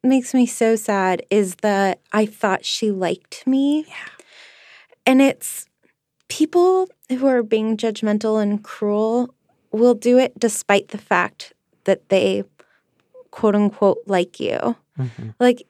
makes 0.02 0.34
me 0.34 0.46
so 0.46 0.76
sad 0.76 1.22
is 1.30 1.56
the 1.56 1.96
I 2.12 2.26
thought 2.26 2.64
she 2.64 2.90
liked 2.90 3.46
me. 3.46 3.84
Yeah. 3.88 3.94
And 5.06 5.22
it's 5.22 5.66
people 6.28 6.88
who 7.08 7.26
are 7.26 7.42
being 7.42 7.76
judgmental 7.76 8.42
and 8.42 8.62
cruel 8.62 9.34
will 9.70 9.94
do 9.94 10.18
it 10.18 10.38
despite 10.38 10.88
the 10.88 10.98
fact 10.98 11.52
that 11.84 12.08
they 12.08 12.44
quote 13.30 13.54
unquote 13.54 13.98
like 14.06 14.38
you. 14.38 14.76
Mhm. 14.98 15.34
Like 15.40 15.62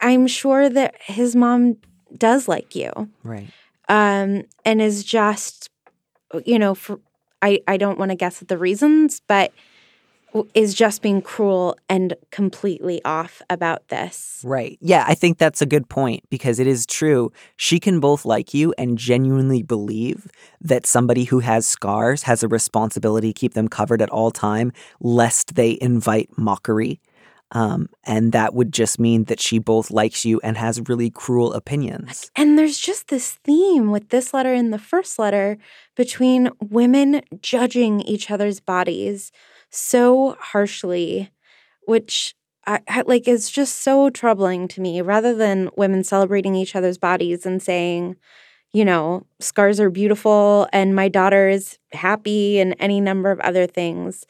I'm 0.00 0.26
sure 0.26 0.68
that 0.68 0.94
his 1.02 1.34
mom 1.36 1.76
does 2.18 2.48
like 2.48 2.74
you. 2.74 2.90
Right. 3.22 3.48
Um 3.88 4.44
and 4.64 4.80
is 4.80 5.04
just 5.04 5.70
you 6.44 6.58
know 6.58 6.74
for 6.74 7.00
I 7.42 7.60
I 7.66 7.76
don't 7.76 7.98
want 7.98 8.10
to 8.10 8.16
guess 8.16 8.42
at 8.42 8.48
the 8.48 8.58
reasons, 8.58 9.20
but 9.26 9.52
is 10.54 10.74
just 10.74 11.02
being 11.02 11.20
cruel 11.22 11.76
and 11.88 12.14
completely 12.30 13.04
off 13.04 13.42
about 13.50 13.88
this. 13.88 14.40
Right. 14.44 14.78
Yeah, 14.80 15.04
I 15.06 15.14
think 15.14 15.38
that's 15.38 15.60
a 15.60 15.66
good 15.66 15.88
point 15.88 16.22
because 16.30 16.58
it 16.58 16.66
is 16.66 16.86
true. 16.86 17.32
She 17.56 17.80
can 17.80 18.00
both 18.00 18.24
like 18.24 18.54
you 18.54 18.72
and 18.78 18.96
genuinely 18.96 19.62
believe 19.62 20.28
that 20.60 20.86
somebody 20.86 21.24
who 21.24 21.40
has 21.40 21.66
scars 21.66 22.22
has 22.22 22.42
a 22.42 22.48
responsibility 22.48 23.32
to 23.32 23.38
keep 23.38 23.54
them 23.54 23.68
covered 23.68 24.00
at 24.00 24.10
all 24.10 24.30
time 24.30 24.72
lest 25.00 25.54
they 25.56 25.78
invite 25.80 26.30
mockery. 26.36 27.00
Um, 27.52 27.88
and 28.04 28.32
that 28.32 28.54
would 28.54 28.72
just 28.72 29.00
mean 29.00 29.24
that 29.24 29.40
she 29.40 29.58
both 29.58 29.90
likes 29.90 30.24
you 30.24 30.40
and 30.44 30.56
has 30.56 30.80
really 30.88 31.10
cruel 31.10 31.52
opinions. 31.52 32.30
And 32.36 32.56
there's 32.58 32.78
just 32.78 33.08
this 33.08 33.32
theme 33.44 33.90
with 33.90 34.10
this 34.10 34.32
letter 34.32 34.52
and 34.54 34.72
the 34.72 34.78
first 34.78 35.18
letter 35.18 35.58
between 35.96 36.50
women 36.60 37.22
judging 37.42 38.00
each 38.02 38.30
other's 38.30 38.60
bodies 38.60 39.32
so 39.70 40.36
harshly, 40.38 41.30
which 41.82 42.34
I, 42.66 42.80
I- 42.88 43.02
like 43.06 43.26
is 43.26 43.50
just 43.50 43.80
so 43.82 44.10
troubling 44.10 44.68
to 44.68 44.80
me 44.80 45.00
rather 45.00 45.34
than 45.34 45.70
women 45.76 46.04
celebrating 46.04 46.54
each 46.54 46.76
other's 46.76 46.98
bodies 46.98 47.46
and 47.46 47.60
saying, 47.62 48.16
you 48.72 48.84
know, 48.84 49.26
scars 49.40 49.80
are 49.80 49.90
beautiful 49.90 50.68
and 50.72 50.94
my 50.94 51.08
daughter 51.08 51.48
is 51.48 51.78
happy 51.92 52.60
and 52.60 52.76
any 52.78 53.00
number 53.00 53.30
of 53.30 53.40
other 53.40 53.66
things. 53.66 54.26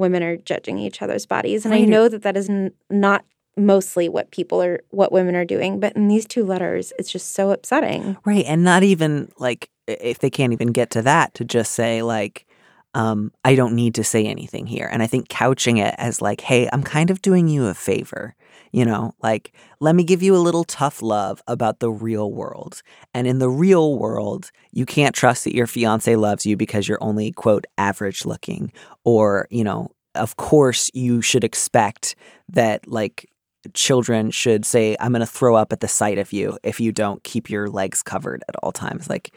Women 0.00 0.22
are 0.22 0.36
judging 0.36 0.78
each 0.78 1.02
other's 1.02 1.26
bodies. 1.26 1.64
And 1.64 1.74
I 1.74 1.82
know 1.82 2.08
that 2.08 2.22
that 2.22 2.36
is 2.36 2.48
n- 2.48 2.72
not 2.88 3.24
mostly 3.56 4.08
what 4.08 4.30
people 4.30 4.62
are, 4.62 4.80
what 4.88 5.12
women 5.12 5.36
are 5.36 5.44
doing. 5.44 5.78
But 5.78 5.94
in 5.94 6.08
these 6.08 6.24
two 6.24 6.44
letters, 6.44 6.92
it's 6.98 7.12
just 7.12 7.34
so 7.34 7.50
upsetting. 7.50 8.16
Right. 8.24 8.46
And 8.46 8.64
not 8.64 8.82
even 8.82 9.30
like 9.38 9.68
if 9.86 10.20
they 10.20 10.30
can't 10.30 10.54
even 10.54 10.68
get 10.68 10.90
to 10.92 11.02
that 11.02 11.34
to 11.34 11.44
just 11.44 11.72
say 11.72 12.02
like, 12.02 12.46
um, 12.94 13.30
I 13.44 13.54
don't 13.54 13.74
need 13.74 13.94
to 13.96 14.04
say 14.04 14.24
anything 14.26 14.66
here. 14.66 14.88
And 14.90 15.02
I 15.02 15.06
think 15.06 15.28
couching 15.28 15.76
it 15.76 15.94
as 15.98 16.22
like, 16.22 16.40
hey, 16.40 16.68
I'm 16.72 16.82
kind 16.82 17.10
of 17.10 17.22
doing 17.22 17.46
you 17.46 17.66
a 17.66 17.74
favor. 17.74 18.34
You 18.72 18.84
know, 18.84 19.14
like, 19.22 19.52
let 19.80 19.96
me 19.96 20.04
give 20.04 20.22
you 20.22 20.36
a 20.36 20.38
little 20.38 20.64
tough 20.64 21.02
love 21.02 21.42
about 21.48 21.80
the 21.80 21.90
real 21.90 22.30
world. 22.30 22.82
And 23.12 23.26
in 23.26 23.40
the 23.40 23.48
real 23.50 23.98
world, 23.98 24.50
you 24.70 24.86
can't 24.86 25.14
trust 25.14 25.44
that 25.44 25.54
your 25.54 25.66
fiance 25.66 26.14
loves 26.14 26.46
you 26.46 26.56
because 26.56 26.88
you're 26.88 27.02
only, 27.02 27.32
quote, 27.32 27.64
average 27.78 28.24
looking. 28.24 28.72
Or, 29.04 29.48
you 29.50 29.64
know, 29.64 29.90
of 30.14 30.36
course, 30.36 30.90
you 30.94 31.20
should 31.20 31.42
expect 31.44 32.14
that, 32.48 32.86
like, 32.86 33.28
children 33.74 34.30
should 34.30 34.64
say, 34.64 34.96
I'm 35.00 35.12
going 35.12 35.20
to 35.20 35.26
throw 35.26 35.54
up 35.54 35.72
at 35.72 35.80
the 35.80 35.88
sight 35.88 36.18
of 36.18 36.32
you 36.32 36.58
if 36.62 36.80
you 36.80 36.92
don't 36.92 37.22
keep 37.24 37.50
your 37.50 37.68
legs 37.68 38.02
covered 38.02 38.42
at 38.48 38.56
all 38.56 38.72
times. 38.72 39.08
Like 39.08 39.32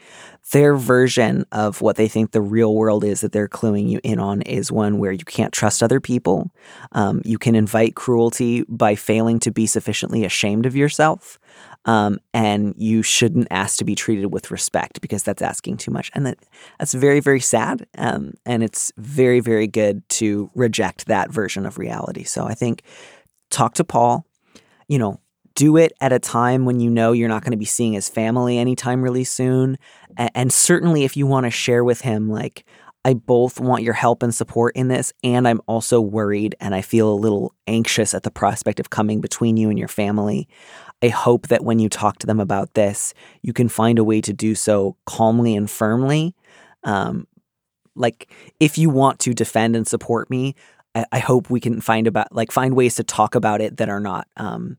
their 0.52 0.76
version 0.76 1.44
of 1.52 1.80
what 1.80 1.96
they 1.96 2.08
think 2.08 2.30
the 2.30 2.40
real 2.40 2.74
world 2.74 3.04
is 3.04 3.20
that 3.20 3.32
they're 3.32 3.48
cluing 3.48 3.88
you 3.88 4.00
in 4.02 4.18
on 4.18 4.42
is 4.42 4.72
one 4.72 4.98
where 4.98 5.12
you 5.12 5.24
can't 5.24 5.52
trust 5.52 5.82
other 5.82 6.00
people. 6.00 6.50
Um, 6.92 7.22
you 7.24 7.38
can 7.38 7.54
invite 7.54 7.94
cruelty 7.94 8.64
by 8.68 8.94
failing 8.94 9.38
to 9.40 9.50
be 9.50 9.66
sufficiently 9.66 10.24
ashamed 10.24 10.66
of 10.66 10.76
yourself. 10.76 11.38
Um, 11.86 12.18
and 12.32 12.74
you 12.78 13.02
shouldn't 13.02 13.48
ask 13.50 13.78
to 13.78 13.84
be 13.84 13.94
treated 13.94 14.32
with 14.32 14.50
respect 14.50 15.00
because 15.02 15.22
that's 15.22 15.42
asking 15.42 15.76
too 15.76 15.90
much. 15.90 16.10
And 16.14 16.24
that, 16.26 16.38
that's 16.78 16.94
very, 16.94 17.20
very 17.20 17.40
sad. 17.40 17.86
Um, 17.98 18.34
and 18.46 18.62
it's 18.62 18.90
very, 18.96 19.40
very 19.40 19.66
good 19.66 20.08
to 20.10 20.50
reject 20.54 21.06
that 21.06 21.30
version 21.30 21.66
of 21.66 21.78
reality. 21.78 22.24
So 22.24 22.46
I 22.46 22.54
think 22.54 22.82
talk 23.54 23.74
to 23.74 23.84
Paul, 23.84 24.26
you 24.88 24.98
know, 24.98 25.20
do 25.54 25.76
it 25.76 25.92
at 26.00 26.12
a 26.12 26.18
time 26.18 26.64
when 26.64 26.80
you 26.80 26.90
know 26.90 27.12
you're 27.12 27.28
not 27.28 27.42
going 27.42 27.52
to 27.52 27.56
be 27.56 27.64
seeing 27.64 27.92
his 27.92 28.08
family 28.08 28.58
anytime 28.58 29.02
really 29.02 29.24
soon. 29.24 29.78
And 30.16 30.52
certainly 30.52 31.04
if 31.04 31.16
you 31.16 31.26
want 31.26 31.44
to 31.44 31.50
share 31.50 31.84
with 31.84 32.00
him, 32.00 32.28
like, 32.28 32.64
I 33.06 33.12
both 33.12 33.60
want 33.60 33.82
your 33.82 33.92
help 33.92 34.22
and 34.22 34.34
support 34.34 34.74
in 34.74 34.88
this, 34.88 35.12
and 35.22 35.46
I'm 35.46 35.60
also 35.66 36.00
worried 36.00 36.56
and 36.58 36.74
I 36.74 36.80
feel 36.80 37.12
a 37.12 37.14
little 37.14 37.54
anxious 37.66 38.14
at 38.14 38.22
the 38.22 38.30
prospect 38.30 38.80
of 38.80 38.88
coming 38.88 39.20
between 39.20 39.58
you 39.58 39.68
and 39.68 39.78
your 39.78 39.88
family. 39.88 40.48
I 41.02 41.08
hope 41.08 41.48
that 41.48 41.64
when 41.64 41.78
you 41.78 41.90
talk 41.90 42.18
to 42.18 42.26
them 42.26 42.40
about 42.40 42.72
this, 42.74 43.12
you 43.42 43.52
can 43.52 43.68
find 43.68 43.98
a 43.98 44.04
way 44.04 44.22
to 44.22 44.32
do 44.32 44.54
so 44.54 44.96
calmly 45.04 45.54
and 45.54 45.70
firmly. 45.70 46.34
Um, 46.82 47.28
like, 47.94 48.32
if 48.58 48.78
you 48.78 48.88
want 48.88 49.20
to 49.20 49.34
defend 49.34 49.76
and 49.76 49.86
support 49.86 50.30
me, 50.30 50.54
I, 50.94 51.04
I 51.12 51.18
hope 51.18 51.50
we 51.50 51.60
can 51.60 51.80
find 51.80 52.06
about 52.06 52.34
like 52.34 52.52
find 52.52 52.74
ways 52.74 52.96
to 52.96 53.04
talk 53.04 53.34
about 53.34 53.60
it 53.60 53.76
that 53.78 53.88
are 53.88 54.00
not 54.00 54.28
um, 54.36 54.76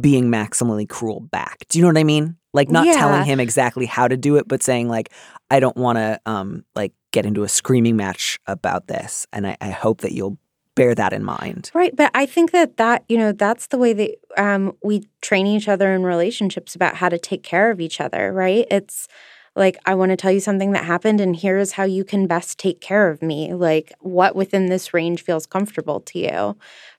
being 0.00 0.30
maximally 0.30 0.88
cruel 0.88 1.20
back. 1.20 1.64
Do 1.68 1.78
you 1.78 1.82
know 1.82 1.88
what 1.88 1.98
I 1.98 2.04
mean? 2.04 2.36
Like 2.52 2.70
not 2.70 2.86
Yeah. 2.86 2.92
telling 2.94 3.24
him 3.24 3.40
exactly 3.40 3.86
how 3.86 4.08
to 4.08 4.16
do 4.16 4.36
it, 4.36 4.46
but 4.46 4.62
saying 4.62 4.88
like, 4.88 5.10
I 5.50 5.60
don't 5.60 5.76
want 5.76 5.96
to 5.96 6.20
um, 6.26 6.64
like 6.74 6.92
get 7.12 7.26
into 7.26 7.42
a 7.42 7.48
screaming 7.48 7.96
match 7.96 8.38
about 8.46 8.86
this, 8.86 9.26
and 9.32 9.46
I, 9.46 9.56
I 9.60 9.70
hope 9.70 10.00
that 10.02 10.12
you'll 10.12 10.38
bear 10.74 10.94
that 10.94 11.12
in 11.12 11.22
mind. 11.22 11.70
Right. 11.74 11.94
But 11.94 12.10
I 12.14 12.24
think 12.24 12.50
that 12.52 12.78
that, 12.78 13.04
you 13.06 13.18
know, 13.18 13.32
that's 13.32 13.66
the 13.66 13.76
way 13.76 13.92
that 13.92 14.14
um, 14.38 14.74
we 14.82 15.06
train 15.20 15.46
each 15.46 15.68
other 15.68 15.92
in 15.92 16.02
relationships 16.02 16.74
about 16.74 16.96
how 16.96 17.10
to 17.10 17.18
take 17.18 17.42
care 17.42 17.70
of 17.70 17.78
each 17.78 18.00
other, 18.00 18.32
right? 18.32 18.66
It's 18.70 19.06
like, 19.54 19.76
I 19.84 19.94
want 19.94 20.10
to 20.10 20.16
tell 20.16 20.32
you 20.32 20.40
something 20.40 20.72
that 20.72 20.84
happened, 20.84 21.20
and 21.20 21.36
here's 21.36 21.72
how 21.72 21.84
you 21.84 22.04
can 22.04 22.26
best 22.26 22.58
take 22.58 22.80
care 22.80 23.10
of 23.10 23.22
me. 23.22 23.52
Like, 23.52 23.92
what 24.00 24.34
within 24.34 24.66
this 24.66 24.94
range 24.94 25.22
feels 25.22 25.46
comfortable 25.46 26.00
to 26.00 26.18
you. 26.18 26.56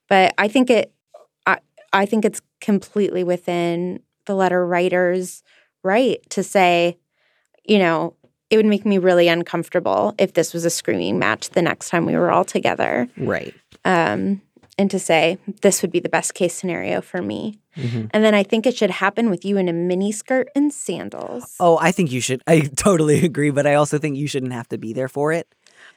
But 0.07 0.33
I 0.37 0.47
think 0.47 0.69
it, 0.69 0.93
I, 1.47 1.59
I 1.91 2.05
think 2.05 2.25
it's 2.25 2.41
completely 2.61 3.23
within 3.23 4.01
the 4.25 4.35
letter 4.35 4.65
writer's 4.65 5.43
right 5.83 6.19
to 6.29 6.43
say, 6.43 6.97
you 7.65 7.79
know, 7.79 8.15
it 8.49 8.57
would 8.57 8.65
make 8.65 8.85
me 8.85 8.99
really 8.99 9.27
uncomfortable 9.27 10.13
if 10.19 10.33
this 10.33 10.53
was 10.53 10.63
a 10.63 10.69
screaming 10.69 11.17
match 11.17 11.49
the 11.49 11.61
next 11.61 11.89
time 11.89 12.05
we 12.05 12.15
were 12.15 12.31
all 12.31 12.45
together 12.45 13.07
Right. 13.17 13.53
um, 13.83 14.41
and 14.77 14.89
to 14.91 14.99
say 14.99 15.37
this 15.61 15.81
would 15.81 15.91
be 15.91 15.99
the 15.99 16.09
best 16.09 16.33
case 16.33 16.53
scenario 16.53 17.01
for 17.01 17.21
me. 17.21 17.59
Mhm. 17.77 18.09
And 18.11 18.23
then 18.23 18.33
I 18.33 18.43
think 18.43 18.65
it 18.65 18.75
should 18.75 18.89
happen 18.91 19.29
with 19.29 19.45
you 19.45 19.57
in 19.57 19.67
a 19.69 19.73
mini 19.73 20.11
skirt 20.11 20.49
and 20.55 20.73
sandals. 20.73 21.55
Oh, 21.59 21.77
I 21.81 21.91
think 21.91 22.11
you 22.11 22.21
should. 22.21 22.41
I 22.47 22.59
totally 22.75 23.23
agree, 23.25 23.49
but 23.51 23.65
I 23.67 23.75
also 23.75 23.97
think 23.97 24.17
you 24.17 24.27
shouldn't 24.27 24.53
have 24.53 24.67
to 24.69 24.77
be 24.77 24.93
there 24.93 25.07
for 25.09 25.31
it. 25.33 25.47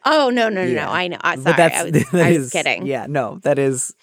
Oh, 0.05 0.31
no, 0.31 0.49
no, 0.49 0.63
no, 0.65 0.71
Yeah. 0.71 0.85
no! 0.87 0.91
I 0.93 1.09
know. 1.09 1.19
But 1.23 1.41
sorry. 1.41 1.73
I 1.73 1.83
was, 1.85 1.95
I 2.15 2.29
was 2.33 2.37
is- 2.47 2.51
kidding. 2.53 2.87
Yeah, 2.87 3.07
no, 3.09 3.39
that 3.43 3.59
is. 3.59 3.95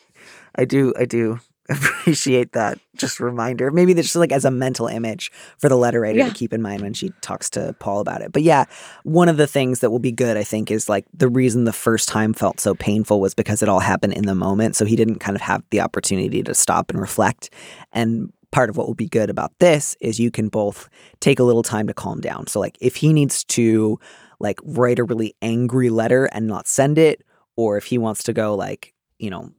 I 0.55 0.65
do. 0.65 0.93
I 0.97 1.05
do 1.05 1.39
appreciate 1.69 2.51
that. 2.53 2.77
Just 2.97 3.19
reminder, 3.19 3.71
maybe 3.71 3.93
just 3.93 4.15
like 4.15 4.31
as 4.31 4.45
a 4.45 4.51
mental 4.51 4.87
image 4.87 5.31
for 5.57 5.69
the 5.69 5.77
letter 5.77 6.01
writer 6.01 6.19
Yeah. 6.19 6.27
to 6.29 6.33
keep 6.33 6.53
in 6.53 6.61
mind 6.61 6.81
when 6.81 6.93
she 6.93 7.11
talks 7.21 7.49
to 7.51 7.73
Paul 7.79 8.01
about 8.01 8.21
it. 8.21 8.31
But 8.31 8.43
yeah, 8.43 8.65
one 9.03 9.29
of 9.29 9.37
the 9.37 9.47
things 9.47 9.79
that 9.79 9.89
will 9.89 9.99
be 9.99 10.11
good, 10.11 10.35
I 10.37 10.43
think, 10.43 10.69
is 10.71 10.89
like 10.89 11.05
the 11.13 11.29
reason 11.29 11.63
the 11.63 11.73
first 11.73 12.09
time 12.09 12.33
felt 12.33 12.59
so 12.59 12.75
painful 12.75 13.21
was 13.21 13.33
because 13.33 13.63
it 13.63 13.69
all 13.69 13.79
happened 13.79 14.13
in 14.13 14.25
the 14.25 14.35
moment. 14.35 14.75
So 14.75 14.85
he 14.85 14.95
didn't 14.95 15.19
kind 15.19 15.35
of 15.35 15.41
have 15.41 15.63
the 15.71 15.79
opportunity 15.81 16.43
to 16.43 16.53
stop 16.53 16.89
and 16.91 16.99
reflect. 16.99 17.49
And 17.93 18.31
part 18.51 18.69
of 18.69 18.77
what 18.77 18.85
will 18.85 18.93
be 18.93 19.07
good 19.07 19.29
about 19.29 19.51
this 19.59 19.95
is 20.01 20.19
you 20.19 20.29
can 20.31 20.49
both 20.49 20.89
take 21.21 21.39
a 21.39 21.43
little 21.43 21.63
time 21.63 21.87
to 21.87 21.93
calm 21.93 22.19
down. 22.21 22.45
So 22.47 22.59
like 22.59 22.77
if 22.81 22.97
he 22.97 23.13
needs 23.13 23.43
to 23.45 23.99
like 24.39 24.59
write 24.63 24.99
a 24.99 25.03
really 25.03 25.33
angry 25.41 25.89
letter 25.89 26.25
and 26.25 26.45
not 26.45 26.67
send 26.67 26.97
it, 26.97 27.23
or 27.55 27.77
if 27.77 27.85
he 27.85 27.97
wants 27.97 28.23
to 28.23 28.33
go 28.33 28.53
like, 28.55 28.93
you 29.17 29.29
know, 29.29 29.49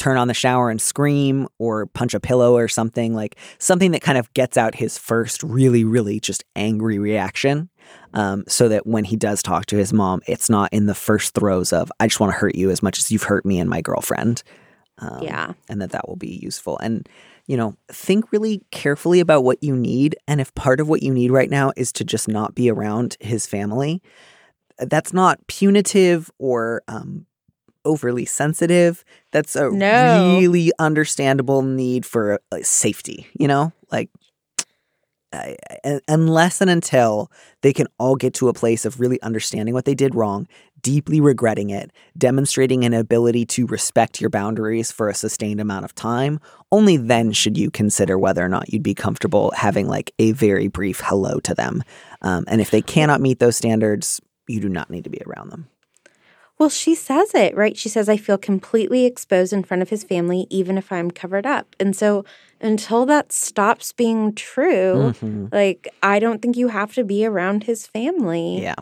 turn 0.00 0.16
on 0.16 0.28
the 0.28 0.34
shower 0.34 0.70
and 0.70 0.80
scream 0.80 1.46
or 1.58 1.84
punch 1.84 2.14
a 2.14 2.20
pillow 2.20 2.54
or 2.56 2.68
something 2.68 3.14
like 3.14 3.36
something 3.58 3.90
that 3.90 4.00
kind 4.00 4.16
of 4.16 4.32
gets 4.32 4.56
out 4.56 4.74
his 4.74 4.96
first 4.96 5.42
really 5.42 5.84
really 5.84 6.18
just 6.18 6.42
angry 6.56 6.98
reaction 6.98 7.68
um, 8.14 8.42
so 8.48 8.66
that 8.68 8.86
when 8.86 9.04
he 9.04 9.14
does 9.14 9.42
talk 9.42 9.66
to 9.66 9.76
his 9.76 9.92
mom 9.92 10.22
it's 10.26 10.48
not 10.48 10.72
in 10.72 10.86
the 10.86 10.94
first 10.94 11.34
throes 11.34 11.70
of 11.70 11.92
i 12.00 12.06
just 12.06 12.18
want 12.18 12.32
to 12.32 12.38
hurt 12.38 12.54
you 12.54 12.70
as 12.70 12.82
much 12.82 12.98
as 12.98 13.10
you've 13.12 13.24
hurt 13.24 13.44
me 13.44 13.58
and 13.60 13.68
my 13.68 13.82
girlfriend 13.82 14.42
um, 14.98 15.22
Yeah. 15.22 15.52
and 15.68 15.82
that 15.82 15.90
that 15.90 16.08
will 16.08 16.16
be 16.16 16.38
useful 16.42 16.78
and 16.78 17.06
you 17.46 17.58
know 17.58 17.76
think 17.88 18.32
really 18.32 18.62
carefully 18.70 19.20
about 19.20 19.44
what 19.44 19.62
you 19.62 19.76
need 19.76 20.16
and 20.26 20.40
if 20.40 20.54
part 20.54 20.80
of 20.80 20.88
what 20.88 21.02
you 21.02 21.12
need 21.12 21.30
right 21.30 21.50
now 21.50 21.72
is 21.76 21.92
to 21.92 22.04
just 22.04 22.26
not 22.26 22.54
be 22.54 22.70
around 22.70 23.18
his 23.20 23.46
family 23.46 24.00
that's 24.78 25.12
not 25.12 25.46
punitive 25.46 26.30
or 26.38 26.82
um, 26.88 27.26
overly 27.84 28.24
sensitive. 28.24 29.04
That's 29.32 29.56
a 29.56 29.70
No. 29.70 30.38
really 30.38 30.72
understandable 30.78 31.62
need 31.62 32.04
for 32.04 32.40
safety, 32.62 33.26
you 33.38 33.48
know? 33.48 33.72
Like, 33.90 34.10
I- 35.32 35.56
I- 35.84 36.00
unless 36.08 36.60
and 36.60 36.68
until 36.68 37.30
they 37.62 37.72
can 37.72 37.86
all 37.98 38.16
get 38.16 38.34
to 38.34 38.48
a 38.48 38.52
place 38.52 38.84
of 38.84 38.98
really 38.98 39.22
understanding 39.22 39.72
what 39.74 39.84
they 39.84 39.94
did 39.94 40.16
wrong, 40.16 40.48
deeply 40.82 41.20
regretting 41.20 41.70
it, 41.70 41.92
demonstrating 42.18 42.84
an 42.84 42.94
ability 42.94 43.46
to 43.46 43.66
respect 43.66 44.20
your 44.20 44.30
boundaries 44.30 44.90
for 44.90 45.08
a 45.08 45.14
sustained 45.14 45.60
amount 45.60 45.84
of 45.84 45.94
time, 45.94 46.40
only 46.72 46.96
then 46.96 47.30
should 47.32 47.56
you 47.56 47.70
consider 47.70 48.18
whether 48.18 48.44
or 48.44 48.48
not 48.48 48.72
you'd 48.72 48.82
be 48.82 48.94
comfortable 48.94 49.52
having 49.54 49.86
like 49.86 50.12
a 50.18 50.32
very 50.32 50.66
brief 50.66 51.00
hello 51.04 51.38
to 51.40 51.54
them. 51.54 51.84
Um, 52.22 52.44
and 52.48 52.60
if 52.60 52.72
they 52.72 52.82
cannot 52.82 53.20
meet 53.20 53.38
those 53.38 53.56
standards, 53.56 54.20
you 54.48 54.58
do 54.58 54.68
not 54.68 54.90
need 54.90 55.04
to 55.04 55.10
be 55.10 55.20
around 55.26 55.50
them. 55.50 55.68
Well, 56.60 56.68
she 56.68 56.94
says 56.94 57.34
it, 57.34 57.56
right? 57.56 57.74
She 57.74 57.88
says, 57.88 58.06
I 58.06 58.18
feel 58.18 58.36
completely 58.36 59.06
exposed 59.06 59.54
in 59.54 59.62
front 59.64 59.82
of 59.82 59.88
his 59.88 60.04
family, 60.04 60.46
even 60.50 60.76
if 60.76 60.92
I'm 60.92 61.10
covered 61.10 61.46
up. 61.46 61.74
And 61.80 61.96
so 61.96 62.22
until 62.60 63.06
that 63.06 63.32
stops 63.32 63.92
being 63.92 64.34
true, 64.34 65.14
Mhm. 65.14 65.50
like, 65.50 65.88
I 66.02 66.18
don't 66.18 66.42
think 66.42 66.58
you 66.58 66.68
have 66.68 66.92
to 66.96 67.02
be 67.02 67.24
around 67.24 67.64
his 67.64 67.86
family. 67.86 68.60
Yeah. 68.60 68.74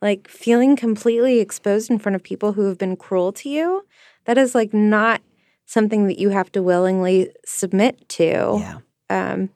Like, 0.00 0.28
feeling 0.28 0.76
completely 0.76 1.38
exposed 1.40 1.90
in 1.90 1.98
front 1.98 2.16
of 2.16 2.22
people 2.22 2.54
who 2.54 2.68
have 2.68 2.78
been 2.78 2.96
cruel 2.96 3.32
to 3.32 3.50
you, 3.50 3.84
that 4.24 4.38
is 4.38 4.54
like 4.54 4.72
not 4.72 5.20
something 5.66 6.06
that 6.06 6.18
you 6.18 6.30
have 6.30 6.50
to 6.52 6.62
willingly 6.62 7.32
submit 7.44 8.08
to. 8.08 8.56
Yeah. 8.64 8.78
Um, 9.10 9.50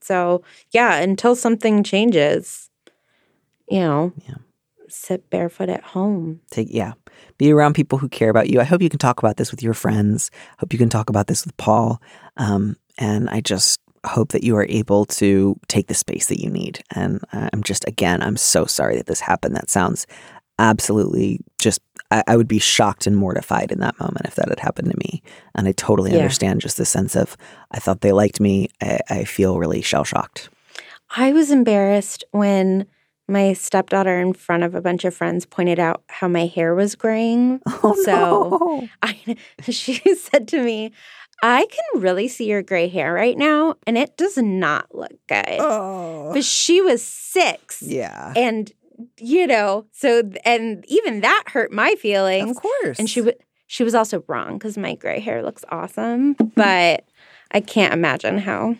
so 0.00 0.42
yeah, 0.72 0.96
until 0.96 1.36
something 1.36 1.84
changes, 1.84 2.68
you 3.68 3.78
know, 3.78 4.12
Yeah. 4.26 4.34
Sit 4.92 5.28
barefoot 5.30 5.68
at 5.68 5.82
home. 5.82 6.40
take 6.50 6.68
yeah. 6.70 6.92
Be 7.38 7.52
around 7.52 7.74
people 7.74 7.98
who 7.98 8.08
care 8.08 8.30
about 8.30 8.50
you. 8.50 8.60
I 8.60 8.64
hope 8.64 8.82
you 8.82 8.88
can 8.88 8.98
talk 8.98 9.18
about 9.18 9.36
this 9.36 9.50
with 9.50 9.62
your 9.62 9.74
friends. 9.74 10.30
Hope 10.58 10.72
you 10.72 10.78
can 10.78 10.88
talk 10.90 11.08
about 11.10 11.26
this 11.26 11.44
with 11.44 11.56
paul. 11.56 12.00
Um, 12.36 12.76
and 12.98 13.30
i 13.30 13.40
just 13.40 13.80
hope 14.06 14.32
that 14.32 14.42
you 14.44 14.56
are 14.56 14.66
able 14.70 15.04
to 15.04 15.58
take 15.68 15.86
the 15.88 15.94
space 15.94 16.26
that 16.28 16.40
you 16.40 16.50
need. 16.50 16.82
And 16.94 17.20
i'm 17.32 17.62
just 17.62 17.86
again 17.86 18.22
i'm 18.22 18.36
so 18.36 18.64
sorry 18.66 18.96
that 18.96 19.06
this 19.06 19.20
happened. 19.20 19.54
That 19.56 19.70
sounds 19.70 20.06
absolutely 20.58 21.40
just 21.58 21.80
I, 22.10 22.22
I 22.26 22.36
would 22.36 22.48
be 22.48 22.58
shocked 22.58 23.06
and 23.06 23.16
mortified 23.16 23.72
in 23.72 23.78
that 23.80 23.98
moment 24.00 24.26
if 24.26 24.34
that 24.34 24.48
had 24.48 24.60
happened 24.60 24.90
to 24.90 24.98
me. 24.98 25.22
And 25.54 25.66
i 25.68 25.72
totally 25.72 26.10
Yeah. 26.10 26.18
understand 26.18 26.60
just 26.60 26.76
the 26.76 26.84
sense 26.84 27.16
of 27.16 27.36
i 27.70 27.78
thought 27.78 28.00
they 28.00 28.12
liked 28.12 28.40
me. 28.40 28.68
I, 28.82 28.98
I 29.08 29.24
feel 29.24 29.58
really 29.58 29.82
shell-shocked. 29.82 30.48
I 31.16 31.32
was 31.32 31.50
embarrassed 31.50 32.24
when 32.30 32.86
my 33.30 33.52
stepdaughter, 33.54 34.20
in 34.20 34.32
front 34.34 34.62
of 34.64 34.74
a 34.74 34.80
bunch 34.82 35.04
of 35.04 35.14
friends, 35.14 35.46
pointed 35.46 35.78
out 35.78 36.02
how 36.08 36.28
my 36.28 36.46
hair 36.46 36.74
was 36.74 36.94
graying. 36.96 37.60
oh 37.82 37.94
So- 38.04 38.58
no 38.60 38.88
I, 39.02 39.36
she 39.70 39.94
said 40.16 40.48
to 40.48 40.62
me, 40.62 40.92
I 41.42 41.66
can 41.66 42.02
really 42.02 42.28
see 42.28 42.44
your 42.46 42.62
gray 42.62 42.88
hair 42.88 43.14
right 43.14 43.36
now, 43.38 43.76
and 43.86 43.96
it 43.96 44.16
does 44.18 44.36
not 44.36 44.94
look 44.94 45.12
good. 45.26 45.56
oh 45.58 46.32
But 46.34 46.44
she 46.44 46.82
was 46.82 47.02
six. 47.02 47.80
yeah 47.80 48.34
And, 48.36 48.70
you 49.18 49.46
know, 49.46 49.86
so, 49.92 50.30
and 50.44 50.84
even 50.88 51.22
that 51.22 51.44
hurt 51.46 51.72
my 51.72 51.94
feelings. 51.94 52.50
of 52.56 52.62
course 52.62 52.98
And 52.98 53.08
she, 53.08 53.20
w- 53.20 53.38
she 53.68 53.84
was 53.84 53.94
also 53.94 54.22
wrong 54.28 54.58
because 54.58 54.76
my 54.76 54.94
gray 54.94 55.20
hair 55.20 55.42
looks 55.42 55.64
awesome, 55.70 56.34
but 56.56 57.04
I 57.52 57.60
can't 57.60 57.94
imagine 57.94 58.36
how 58.38 58.76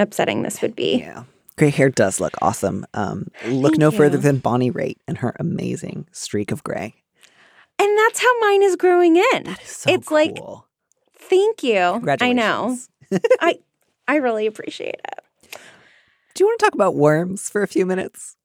upsetting 0.00 0.42
this 0.42 0.60
would 0.60 0.74
be. 0.74 0.96
Yeah. 0.98 1.22
Gray 1.56 1.70
hair 1.70 1.90
does 1.90 2.20
look 2.20 2.34
awesome. 2.40 2.86
Um, 2.94 3.28
look 3.46 3.72
Thank 3.72 3.78
no 3.80 3.90
further 3.90 4.16
than 4.18 4.38
Bonnie 4.38 4.70
Raitt 4.70 4.96
and 5.06 5.18
her 5.18 5.36
amazing 5.38 6.06
streak 6.12 6.50
of 6.50 6.64
gray. 6.64 6.94
And 7.78 7.98
that's 7.98 8.20
how 8.20 8.40
mine 8.40 8.62
is 8.62 8.76
growing 8.76 9.16
in. 9.16 9.44
That 9.44 9.60
is 9.62 9.68
so 9.68 9.92
It's 9.92 10.10
like- 10.10 10.36
cool. 10.36 10.66
Thank 11.14 11.62
you. 11.62 12.02
I 12.20 12.32
know. 12.32 12.76
I 13.40 13.58
I 14.08 14.16
really 14.16 14.46
appreciate 14.46 14.96
it. 15.04 15.58
Do 16.34 16.42
you 16.44 16.46
want 16.46 16.58
to 16.58 16.64
talk 16.66 16.74
about 16.74 16.94
worms 16.96 17.48
for 17.48 17.62
a 17.62 17.68
few 17.68 17.86
minutes? 17.86 18.36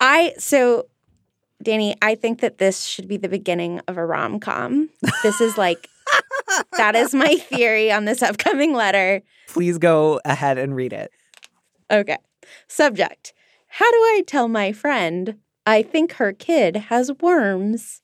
I 0.00 0.34
so 0.38 0.86
Danny, 1.62 1.96
I 2.02 2.14
think 2.16 2.40
that 2.40 2.58
this 2.58 2.84
should 2.84 3.08
be 3.08 3.16
the 3.16 3.28
beginning 3.28 3.80
of 3.88 3.96
a 3.96 4.04
rom 4.04 4.40
com. 4.40 4.90
This 5.22 5.40
is 5.40 5.56
like 5.56 5.88
that 6.76 6.94
is 6.94 7.14
my 7.14 7.36
theory 7.36 7.90
on 7.90 8.04
this 8.04 8.22
upcoming 8.22 8.72
letter. 8.74 9.22
Please 9.48 9.78
go 9.78 10.20
ahead 10.24 10.58
and 10.58 10.76
read 10.76 10.92
it. 10.92 11.10
Okay. 11.90 12.18
Subject. 12.68 13.32
How 13.68 13.90
do 13.90 13.96
I 13.96 14.22
tell 14.26 14.48
my 14.48 14.72
friend 14.72 15.36
I 15.66 15.82
think 15.82 16.14
her 16.14 16.32
kid 16.32 16.76
has 16.76 17.10
worms? 17.20 18.02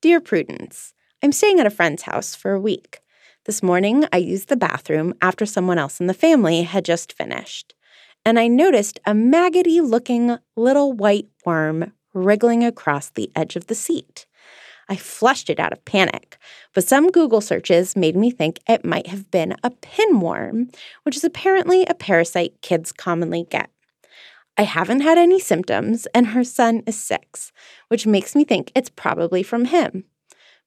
Dear 0.00 0.20
Prudence, 0.20 0.94
I'm 1.22 1.32
staying 1.32 1.60
at 1.60 1.66
a 1.66 1.70
friend's 1.70 2.02
house 2.02 2.34
for 2.34 2.52
a 2.52 2.60
week. 2.60 3.00
This 3.44 3.62
morning, 3.62 4.04
I 4.12 4.18
used 4.18 4.48
the 4.48 4.56
bathroom 4.56 5.14
after 5.22 5.46
someone 5.46 5.78
else 5.78 6.00
in 6.00 6.06
the 6.06 6.14
family 6.14 6.62
had 6.62 6.84
just 6.84 7.12
finished, 7.12 7.74
and 8.24 8.38
I 8.38 8.48
noticed 8.48 9.00
a 9.04 9.14
maggoty 9.14 9.80
looking 9.80 10.38
little 10.56 10.92
white 10.92 11.28
worm 11.44 11.92
wriggling 12.14 12.64
across 12.64 13.10
the 13.10 13.30
edge 13.34 13.56
of 13.56 13.66
the 13.66 13.74
seat. 13.74 14.26
I 14.88 14.96
flushed 14.96 15.48
it 15.48 15.60
out 15.60 15.72
of 15.72 15.84
panic, 15.84 16.38
but 16.74 16.84
some 16.84 17.10
Google 17.10 17.40
searches 17.40 17.96
made 17.96 18.16
me 18.16 18.30
think 18.30 18.60
it 18.68 18.84
might 18.84 19.06
have 19.06 19.30
been 19.30 19.56
a 19.62 19.70
pinworm, 19.70 20.74
which 21.04 21.16
is 21.16 21.24
apparently 21.24 21.84
a 21.84 21.94
parasite 21.94 22.60
kids 22.62 22.92
commonly 22.92 23.46
get. 23.50 23.70
I 24.58 24.62
haven't 24.62 25.00
had 25.00 25.18
any 25.18 25.40
symptoms, 25.40 26.06
and 26.14 26.28
her 26.28 26.44
son 26.44 26.82
is 26.86 26.98
six, 26.98 27.52
which 27.88 28.06
makes 28.06 28.34
me 28.34 28.44
think 28.44 28.70
it's 28.74 28.90
probably 28.90 29.42
from 29.42 29.66
him. 29.66 30.04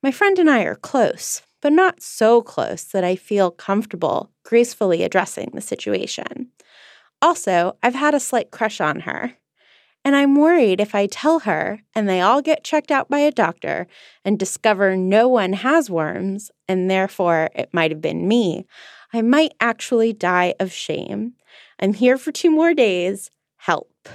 My 0.02 0.12
friend 0.12 0.40
and 0.40 0.50
I 0.50 0.64
are 0.64 0.76
close, 0.76 1.44
but 1.62 1.74
not 1.74 2.02
so 2.02 2.42
close 2.42 2.84
that 2.84 3.04
I 3.04 3.16
feel 3.16 3.52
comfortable 3.52 4.32
gracefully 4.44 5.04
addressing 5.04 5.52
the 5.54 5.62
situation. 5.62 6.52
Also, 7.22 7.78
I've 7.82 7.96
had 7.96 8.14
a 8.14 8.20
slight 8.20 8.52
crush 8.52 8.80
on 8.80 9.02
her. 9.02 9.34
And 10.06 10.16
I'm 10.16 10.36
worried 10.36 10.80
if 10.80 10.94
I 10.94 11.08
tell 11.08 11.40
her 11.40 11.82
and 11.96 12.08
they 12.08 12.22
all 12.22 12.44
get 12.44 12.64
checked 12.64 12.92
out 12.92 13.10
by 13.10 13.20
a 13.20 13.32
doctor 13.32 13.88
and 14.24 14.38
discover 14.38 14.96
no 14.96 15.28
one 15.28 15.54
has 15.54 15.90
worms, 15.90 16.52
and 16.68 16.92
therefore 16.92 17.50
it 17.56 17.70
might 17.74 17.90
have 17.90 18.02
been 18.02 18.28
me, 18.28 18.68
I 19.12 19.24
might 19.24 19.54
actually 19.60 20.14
die 20.14 20.54
of 20.60 20.72
shame. 20.72 21.34
I'm 21.80 21.94
here 21.94 22.20
for 22.20 22.32
two 22.32 22.52
more 22.52 22.76
days. 22.76 23.32
Help. 23.58 24.08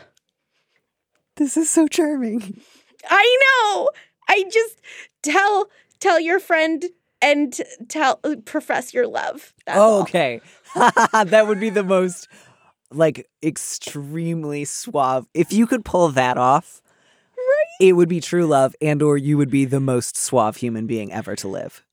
This 1.34 1.57
is 1.57 1.68
so 1.68 1.88
charming. 1.88 2.61
I 3.09 3.38
know. 3.43 3.91
I 4.28 4.45
just 4.49 4.80
tell 5.22 5.70
tell 5.99 6.20
your 6.20 6.38
friend 6.38 6.84
and 7.20 7.61
tell 7.88 8.20
uh, 8.22 8.36
profess 8.45 8.95
your 8.95 9.09
love. 9.09 9.55
That's 9.66 9.78
oh, 9.78 10.03
okay. 10.03 10.41
that 10.74 11.47
would 11.49 11.59
be 11.59 11.70
the 11.70 11.82
most 11.82 12.28
like 12.93 13.26
extremely 13.43 14.64
suave. 14.64 15.26
If 15.34 15.53
you 15.53 15.66
could 15.66 15.84
pull 15.84 16.09
that 16.11 16.36
off, 16.36 16.82
right? 17.36 17.66
it 17.80 17.93
would 17.95 18.09
be 18.09 18.20
true 18.20 18.47
love 18.47 18.74
and 18.80 19.03
or 19.03 19.16
you 19.16 19.36
would 19.38 19.51
be 19.51 19.64
the 19.64 19.80
most 19.80 20.16
suave 20.16 20.57
human 20.57 20.86
being 20.86 21.12
ever 21.12 21.36
to 21.36 21.49
live. 21.49 21.84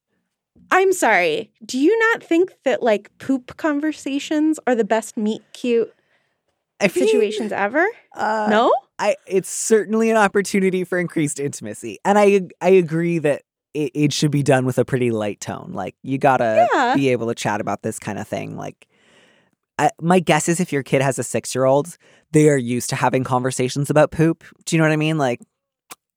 I'm 0.72 0.92
sorry. 0.92 1.52
Do 1.66 1.78
you 1.80 1.98
not 2.12 2.24
think 2.24 2.54
that 2.66 2.84
like 2.84 3.10
poop 3.20 3.56
conversations 3.58 4.60
are 4.68 4.76
the 4.76 4.84
best 4.84 5.16
meet 5.18 5.42
cute 5.54 5.94
I 6.82 6.86
mean, 6.86 6.92
situations 6.94 7.52
ever? 7.52 7.88
uh, 8.16 8.48
no? 8.50 8.74
I 9.00 9.16
it's 9.28 9.50
certainly 9.50 10.10
an 10.10 10.18
opportunity 10.18 10.84
for 10.84 10.98
increased 10.98 11.40
intimacy, 11.40 12.00
and 12.04 12.18
I 12.18 12.42
I 12.62 12.70
agree 12.70 13.20
that 13.20 13.44
it, 13.74 13.92
it 13.94 14.14
should 14.14 14.32
be 14.32 14.42
done 14.44 14.66
with 14.66 14.78
a 14.80 14.86
pretty 14.86 15.12
light 15.12 15.40
tone. 15.40 15.72
Like 15.74 15.96
you 16.02 16.18
gotta 16.18 16.68
Yeah. 16.74 16.96
be 16.96 17.10
able 17.10 17.28
to 17.28 17.36
chat 17.36 17.62
about 17.62 17.84
this 17.84 18.00
kind 18.00 18.18
of 18.20 18.28
thing. 18.28 18.58
Like, 18.58 18.88
I, 19.78 19.92
my 20.02 20.20
guess 20.20 20.50
is 20.50 20.60
if 20.60 20.72
your 20.72 20.84
kid 20.84 21.02
has 21.02 21.20
a 21.20 21.24
six 21.24 21.54
year 21.54 21.66
old, 21.66 21.98
they 22.32 22.50
are 22.50 22.58
used 22.58 22.90
to 22.90 22.96
having 22.96 23.24
conversations 23.24 23.90
about 23.90 24.12
poop. 24.12 24.44
Do 24.66 24.76
you 24.76 24.82
know 24.82 24.88
what 24.88 24.94
I 24.94 24.98
mean? 24.98 25.18
Like, 25.18 25.42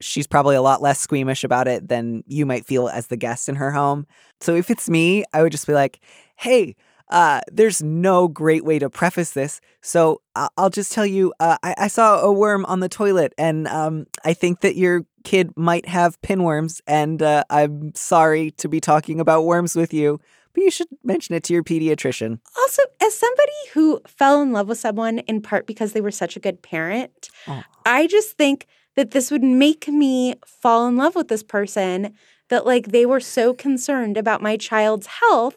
she's 0.01 0.27
probably 0.27 0.57
a 0.57 0.63
lot 0.63 0.81
less 0.81 0.99
squeamish 0.99 1.45
about 1.45 1.69
it 1.69 1.89
than 1.89 2.25
you 2.27 2.47
might 2.47 2.67
feel 2.67 2.89
as 2.89 3.09
the 3.09 3.17
guest 3.17 3.49
in 3.49 3.57
her 3.57 3.71
home. 3.71 4.07
So 4.41 4.55
if 4.55 4.71
it's 4.71 4.89
me, 4.89 5.25
I 5.33 5.43
would 5.43 5.53
just 5.53 5.67
be 5.67 5.75
like, 5.75 6.01
hey. 6.37 6.75
Uh, 7.13 7.41
there's 7.51 7.83
no 7.83 8.29
great 8.29 8.65
way 8.65 8.79
to 8.79 8.89
preface 8.89 9.33
this, 9.33 9.61
so 9.83 10.23
I- 10.37 10.49
I'll 10.57 10.71
just 10.71 10.93
tell 10.93 11.05
you. 11.05 11.35
Uh, 11.41 11.59
I-, 11.61 11.75
I 11.77 11.89
saw 11.89 12.21
a 12.21 12.33
worm 12.33 12.65
on 12.67 12.79
the 12.79 12.89
toilet, 12.89 13.33
and 13.37 13.67
um, 13.67 14.07
I 14.25 14.33
think 14.33 14.61
that 14.61 14.77
your 14.77 15.05
kid 15.25 15.51
might 15.57 15.89
have 15.89 16.21
pinworms. 16.23 16.81
And 16.87 17.21
uh, 17.21 17.43
I'm 17.51 17.93
sorry 17.97 18.53
to 18.53 18.69
be 18.69 18.81
talking 18.81 19.19
about 19.19 19.45
worms 19.45 19.75
with 19.75 19.93
you, 19.93 20.21
but 20.53 20.63
you 20.63 20.71
should 20.71 20.89
mention 21.05 21.35
it 21.35 21.45
to 21.45 21.53
your 21.53 21.63
pediatrician. 21.63 22.41
Also, 22.59 22.83
as 23.01 23.17
somebody 23.17 23.53
who 23.73 24.01
fell 24.07 24.43
in 24.43 24.53
love 24.53 24.69
with 24.69 24.79
someone 24.79 25.19
in 25.21 25.41
part 25.41 25.67
because 25.67 25.93
they 25.93 26.01
were 26.01 26.11
such 26.11 26.37
a 26.37 26.41
good 26.41 26.63
parent, 26.63 27.31
Aw. 27.47 27.65
I 27.87 28.07
just 28.07 28.37
think 28.37 28.67
that 28.97 29.13
this 29.13 29.31
would 29.31 29.43
make 29.43 29.89
me 29.89 30.35
fall 30.45 30.87
in 30.87 30.97
love 30.97 31.15
with 31.15 31.29
this 31.29 31.43
person 31.43 32.15
that 32.49 32.67
like 32.67 32.89
they 32.89 33.07
were 33.07 33.21
so 33.21 33.55
concerned 33.55 34.17
about 34.17 34.43
my 34.43 34.57
child's 34.57 35.07
health 35.07 35.57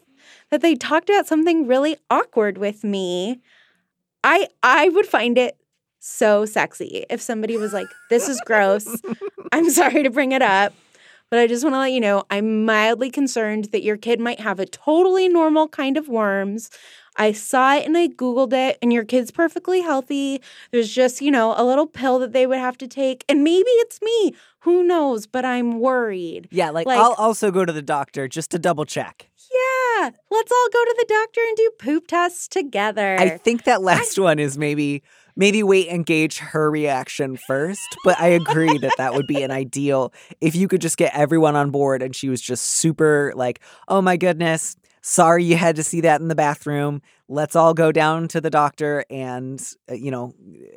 that 0.50 0.62
they 0.62 0.74
talked 0.74 1.10
about 1.10 1.26
something 1.26 1.66
really 1.66 1.96
awkward 2.10 2.58
with 2.58 2.84
me. 2.84 3.40
I 4.22 4.48
I 4.62 4.88
would 4.88 5.06
find 5.06 5.36
it 5.36 5.56
so 5.98 6.44
sexy. 6.44 7.04
If 7.10 7.20
somebody 7.20 7.56
was 7.56 7.72
like, 7.72 7.88
this 8.10 8.28
is 8.28 8.40
gross, 8.46 9.00
I'm 9.52 9.70
sorry 9.70 10.02
to 10.02 10.10
bring 10.10 10.32
it 10.32 10.42
up. 10.42 10.72
But 11.30 11.40
I 11.40 11.46
just 11.46 11.64
want 11.64 11.74
to 11.74 11.78
let 11.80 11.92
you 11.92 12.00
know 12.00 12.24
I'm 12.30 12.64
mildly 12.64 13.10
concerned 13.10 13.66
that 13.66 13.82
your 13.82 13.96
kid 13.96 14.20
might 14.20 14.40
have 14.40 14.60
a 14.60 14.66
totally 14.66 15.28
normal 15.28 15.68
kind 15.68 15.96
of 15.96 16.08
worms. 16.08 16.70
I 17.16 17.32
saw 17.32 17.74
it 17.76 17.86
and 17.86 17.96
I 17.96 18.08
Googled 18.08 18.52
it, 18.52 18.76
and 18.82 18.92
your 18.92 19.04
kid's 19.04 19.30
perfectly 19.30 19.80
healthy. 19.82 20.42
There's 20.72 20.92
just, 20.92 21.20
you 21.22 21.30
know, 21.30 21.54
a 21.56 21.64
little 21.64 21.86
pill 21.86 22.18
that 22.18 22.32
they 22.32 22.46
would 22.46 22.58
have 22.58 22.76
to 22.78 22.88
take. 22.88 23.24
And 23.28 23.44
maybe 23.44 23.68
it's 23.68 24.00
me. 24.02 24.34
Who 24.60 24.82
knows? 24.82 25.26
But 25.26 25.44
I'm 25.44 25.78
worried. 25.78 26.48
Yeah, 26.50 26.70
like, 26.70 26.86
Like- 26.86 26.98
I'll 26.98 27.14
also 27.14 27.50
go 27.50 27.64
to 27.64 27.72
the 27.72 27.82
doctor 27.82 28.26
just 28.28 28.50
to 28.50 28.58
double 28.58 28.84
check. 28.84 29.28
Yeah, 29.52 30.10
let's 30.30 30.50
all 30.50 30.68
go 30.72 30.84
to 30.84 30.94
the 30.98 31.06
doctor 31.08 31.40
and 31.46 31.56
do 31.56 31.70
poop 31.78 32.06
tests 32.08 32.48
together. 32.48 33.16
I 33.20 33.36
think 33.38 33.64
that 33.64 33.82
last 33.82 34.18
one 34.18 34.38
is 34.40 34.58
maybe 34.58 35.02
maybe 35.36 35.62
wait 35.62 35.88
and 35.88 36.06
gauge 36.06 36.38
her 36.38 36.70
reaction 36.70 37.36
first. 37.36 37.96
But 38.04 38.20
I 38.20 38.28
agree 38.28 38.78
that 38.78 38.94
that 38.98 39.14
would 39.14 39.26
be 39.26 39.42
an 39.42 39.50
ideal 39.50 40.12
if 40.40 40.54
you 40.54 40.68
could 40.68 40.80
just 40.80 40.96
get 40.96 41.14
everyone 41.14 41.56
on 41.56 41.70
board 41.70 42.02
and 42.02 42.14
she 42.14 42.28
was 42.28 42.40
just 42.40 42.64
super 42.64 43.32
like, 43.34 43.60
oh 43.88 44.00
my 44.02 44.16
goodness, 44.16 44.76
sorry 45.04 45.44
you 45.44 45.56
had 45.56 45.76
to 45.76 45.82
see 45.82 46.00
that 46.00 46.20
in 46.20 46.28
the 46.28 46.34
bathroom. 46.34 47.02
Let's 47.28 47.56
all 47.56 47.74
go 47.74 47.92
down 47.92 48.28
to 48.28 48.40
the 48.40 48.50
doctor 48.50 49.04
and 49.10 49.60
uh, 49.90 49.94
you 49.94 50.10
know, 50.10 50.34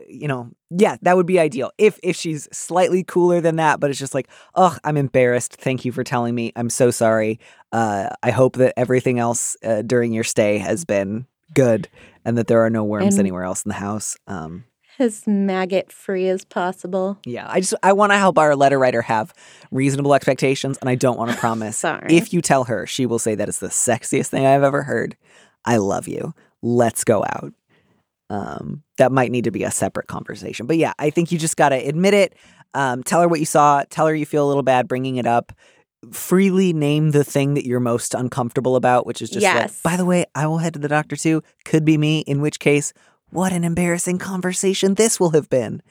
you 0.08 0.28
know, 0.28 0.52
yeah, 0.70 0.98
that 1.02 1.16
would 1.16 1.26
be 1.26 1.40
ideal. 1.40 1.72
If 1.78 2.00
if 2.04 2.16
she's 2.16 2.48
slightly 2.52 3.04
cooler 3.04 3.42
than 3.42 3.56
that, 3.58 3.80
but 3.80 3.90
it's 3.90 4.00
just 4.00 4.14
like, 4.14 4.30
oh, 4.56 4.78
I'm 4.84 4.98
embarrassed. 4.98 5.56
Thank 5.56 5.86
you 5.86 5.92
for 5.92 6.04
telling 6.04 6.36
me. 6.36 6.52
I'm 6.56 6.70
so 6.70 6.92
sorry. 6.92 7.40
Uh, 7.72 8.10
I 8.24 8.32
hope 8.32 8.58
that 8.58 8.74
everything 8.78 9.20
else 9.20 9.56
uh, 9.64 9.82
during 9.82 10.14
your 10.14 10.24
stay 10.24 10.58
has 10.58 10.86
been 10.86 11.26
good 11.54 11.88
and 12.26 12.38
that 12.38 12.48
there 12.48 12.62
are 12.66 12.70
no 12.70 12.84
worms 12.84 13.16
And- 13.16 13.20
anywhere 13.20 13.44
else 13.44 13.64
in 13.64 13.70
the 13.70 13.76
house. 13.76 14.18
Um, 14.28 14.66
as 15.00 15.28
maggot 15.28 15.92
free 15.92 16.28
as 16.28 16.44
possible. 16.44 17.20
yeah, 17.24 17.46
I 17.48 17.60
just 17.60 17.76
I 17.84 17.94
want 17.94 18.12
to 18.14 18.18
help 18.18 18.40
our 18.40 18.56
letter 18.56 18.80
writer 18.80 19.04
have 19.04 19.32
reasonable 19.70 20.16
expectations, 20.16 20.78
and 20.82 20.90
I 20.90 20.96
don't 20.96 21.20
want 21.20 21.30
to 21.32 21.38
promise. 21.46 21.78
Sorry. 21.78 22.08
If 22.16 22.34
you 22.34 22.42
tell 22.42 22.64
her, 22.64 22.88
she 22.88 23.06
will 23.06 23.20
say 23.20 23.36
that 23.36 23.48
is 23.48 23.60
the 23.60 23.68
sexiest 23.68 24.30
thing 24.30 24.46
I've 24.46 24.64
ever 24.64 24.82
heard. 24.84 25.16
I 25.66 25.78
love 25.78 26.08
you. 26.08 26.34
Let's 26.64 27.04
go 27.04 27.24
out. 27.24 27.54
Um, 28.30 28.84
that 28.98 29.12
might 29.12 29.32
need 29.32 29.44
to 29.46 29.52
be 29.52 29.64
a 29.64 29.72
separate 29.72 30.08
conversation, 30.08 30.66
but 30.66 30.78
yeah, 30.78 30.94
I 31.00 31.12
think 31.12 31.32
you 31.32 31.38
just 31.38 31.56
got 31.58 31.70
to 31.70 31.76
admit 31.78 32.14
it. 32.14 32.36
Um, 32.74 33.04
tell 33.04 33.22
her 33.22 33.28
what 33.28 33.40
you 33.40 33.46
saw. 33.46 33.84
Tell 33.90 34.08
her 34.08 34.16
you 34.16 34.26
feel 34.26 34.46
a 34.46 34.50
little 34.50 34.64
bad 34.64 34.88
bringing 34.88 35.16
it 35.16 35.26
up. 35.28 35.54
Freely 36.12 36.74
name 36.74 37.12
the 37.12 37.24
thing 37.24 37.56
that 37.56 37.66
you're 37.66 37.80
most 37.80 38.14
uncomfortable 38.14 38.76
about, 38.76 39.06
which 39.06 39.22
is 39.22 39.30
just 39.30 39.44
like, 39.44 39.56
Yes. 39.56 39.82
by 39.82 39.98
the 39.98 40.06
way, 40.06 40.26
I 40.36 40.46
will 40.48 40.60
head 40.60 40.74
to 40.74 40.80
the 40.80 40.88
doctor 40.88 41.16
too. 41.16 41.42
Could 41.66 41.86
be 41.86 41.98
me, 41.98 42.20
in 42.20 42.40
which 42.40 42.60
case, 42.60 42.94
what 43.30 43.52
an 43.52 43.64
embarrassing 43.64 44.20
conversation 44.20 44.94
this 44.94 45.20
will 45.20 45.32
have 45.32 45.50
been. 45.50 45.82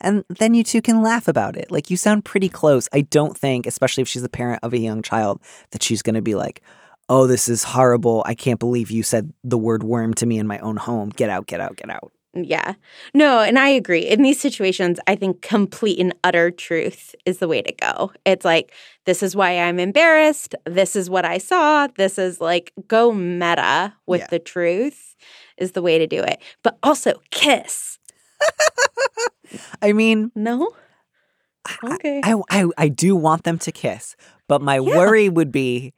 And 0.00 0.24
then 0.28 0.54
you 0.54 0.62
two 0.62 0.80
can 0.80 1.02
laugh 1.02 1.26
about 1.26 1.56
it. 1.56 1.70
Like, 1.70 1.90
you 1.90 1.96
sound 1.96 2.24
pretty 2.24 2.48
close. 2.48 2.88
I 2.92 3.02
don't 3.02 3.36
think, 3.36 3.66
especially 3.66 4.02
if 4.02 4.08
she's 4.08 4.22
a 4.22 4.28
parent 4.28 4.60
of 4.62 4.72
a 4.72 4.78
young 4.78 5.02
child, 5.02 5.40
that 5.72 5.82
she's 5.82 6.02
going 6.02 6.14
to 6.14 6.22
be 6.22 6.34
like, 6.34 6.62
oh, 7.08 7.26
this 7.26 7.48
is 7.48 7.62
horrible. 7.64 8.22
I 8.26 8.34
can't 8.34 8.60
believe 8.60 8.90
you 8.90 9.02
said 9.02 9.32
the 9.44 9.58
word 9.58 9.82
worm 9.82 10.14
to 10.14 10.26
me 10.26 10.38
in 10.38 10.46
my 10.46 10.58
own 10.60 10.76
home. 10.76 11.10
Get 11.10 11.28
out, 11.30 11.46
get 11.46 11.60
out, 11.60 11.76
get 11.76 11.90
out. 11.90 12.12
Yeah. 12.44 12.74
No, 13.14 13.40
and 13.40 13.58
I 13.58 13.68
agree. 13.68 14.00
In 14.06 14.22
these 14.22 14.40
situations, 14.40 14.98
I 15.06 15.16
think 15.16 15.42
complete 15.42 15.98
and 15.98 16.14
utter 16.24 16.50
truth 16.50 17.14
is 17.24 17.38
the 17.38 17.48
way 17.48 17.62
to 17.62 17.72
go. 17.72 18.12
It's 18.24 18.44
like, 18.44 18.72
this 19.04 19.22
is 19.22 19.34
why 19.36 19.58
I'm 19.58 19.78
embarrassed. 19.78 20.54
This 20.64 20.96
is 20.96 21.08
what 21.08 21.24
I 21.24 21.38
saw. 21.38 21.86
This 21.96 22.18
is 22.18 22.40
like, 22.40 22.72
go 22.88 23.12
meta 23.12 23.94
with 24.06 24.20
Yeah. 24.22 24.26
the 24.30 24.38
truth 24.38 25.16
is 25.56 25.72
the 25.72 25.82
way 25.82 25.98
to 25.98 26.06
do 26.06 26.22
it. 26.22 26.40
But 26.62 26.78
also, 26.82 27.20
kiss. 27.30 27.98
I 29.80 29.92
mean, 29.92 30.30
No? 30.34 30.70
Okay. 31.82 32.20
I, 32.22 32.34
I, 32.50 32.66
I 32.78 32.88
do 32.88 33.16
want 33.16 33.42
them 33.44 33.58
to 33.58 33.72
kiss, 33.72 34.14
but 34.48 34.62
my 34.62 34.76
Yeah. 34.76 34.96
worry 34.96 35.28
would 35.28 35.50
be 35.50 35.94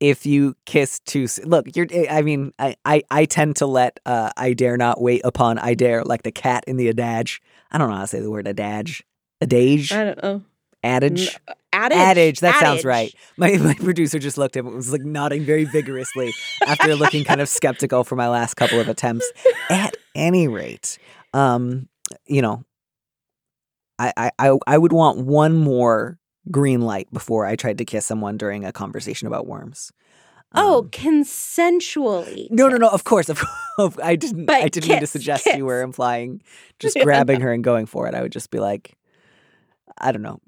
if 0.00 0.26
you 0.26 0.54
kiss 0.66 1.00
too 1.00 1.26
soon. 1.26 1.48
Look, 1.48 1.76
you're. 1.76 1.86
I 2.10 2.22
mean, 2.22 2.52
I, 2.58 2.76
I, 2.84 3.02
I 3.10 3.24
tend 3.24 3.56
to 3.56 3.66
let 3.66 4.00
uh, 4.06 4.30
I 4.36 4.52
dare 4.52 4.76
not 4.76 5.00
wait 5.00 5.22
upon 5.24 5.58
I 5.58 5.74
dare 5.74 6.04
like 6.04 6.22
the 6.22 6.32
cat 6.32 6.64
in 6.66 6.76
the 6.76 6.88
adage. 6.88 7.40
I 7.70 7.78
don't 7.78 7.88
know 7.88 7.96
how 7.96 8.02
to 8.02 8.06
say 8.08 8.20
the 8.20 8.30
word 8.30 8.46
adage. 8.46 9.04
Adage, 9.40 9.92
I 9.92 10.04
don't 10.04 10.22
know. 10.22 10.42
adage, 10.82 11.38
Adage. 11.72 11.98
adage. 11.98 12.40
That 12.40 12.60
sounds 12.60 12.84
right. 12.84 13.14
My 13.36 13.56
my 13.58 13.74
producer 13.74 14.18
just 14.18 14.38
looked 14.38 14.56
at 14.56 14.64
me, 14.64 14.68
and 14.68 14.76
was 14.76 14.92
like 14.92 15.02
nodding 15.02 15.44
very 15.44 15.64
vigorously 15.64 16.32
after 16.66 16.94
looking 16.94 17.24
kind 17.24 17.40
of 17.40 17.48
skeptical 17.48 18.04
for 18.04 18.16
my 18.16 18.28
last 18.28 18.54
couple 18.54 18.80
of 18.80 18.88
attempts. 18.88 19.30
At 19.70 19.96
any 20.14 20.48
rate, 20.48 20.98
um, 21.32 21.88
you 22.26 22.42
know, 22.42 22.64
I, 23.98 24.12
I, 24.16 24.30
I, 24.38 24.58
I 24.66 24.78
would 24.78 24.92
want 24.92 25.18
one 25.18 25.56
more 25.56 26.18
green 26.50 26.80
light 26.82 27.08
before 27.12 27.46
I 27.46 27.56
tried 27.56 27.78
to 27.78 27.84
kiss 27.84 28.06
someone 28.06 28.36
during 28.36 28.64
a 28.64 28.72
conversation 28.72 29.26
about 29.28 29.46
worms. 29.46 29.92
Oh, 30.56 30.78
Um, 30.82 30.88
consensually. 30.90 32.48
no, 32.50 32.68
no, 32.68 32.76
no. 32.76 32.88
Of 32.88 33.04
course, 33.04 33.28
of 33.28 33.40
course. 33.76 33.96
I 34.02 34.16
didn't. 34.16 34.46
But 34.46 34.56
I 34.62 34.68
didn't 34.68 34.88
mean 34.88 35.00
to 35.00 35.06
suggest 35.06 35.44
kiss. 35.44 35.56
you 35.56 35.64
were 35.64 35.82
implying 35.82 36.42
just 36.78 36.96
grabbing 37.02 37.40
her 37.40 37.52
and 37.52 37.64
going 37.64 37.86
for 37.86 38.06
it. 38.06 38.14
I 38.14 38.22
would 38.22 38.32
just 38.32 38.50
be 38.50 38.60
like, 38.60 38.94
I 39.98 40.12
don't 40.12 40.22
know. 40.22 40.40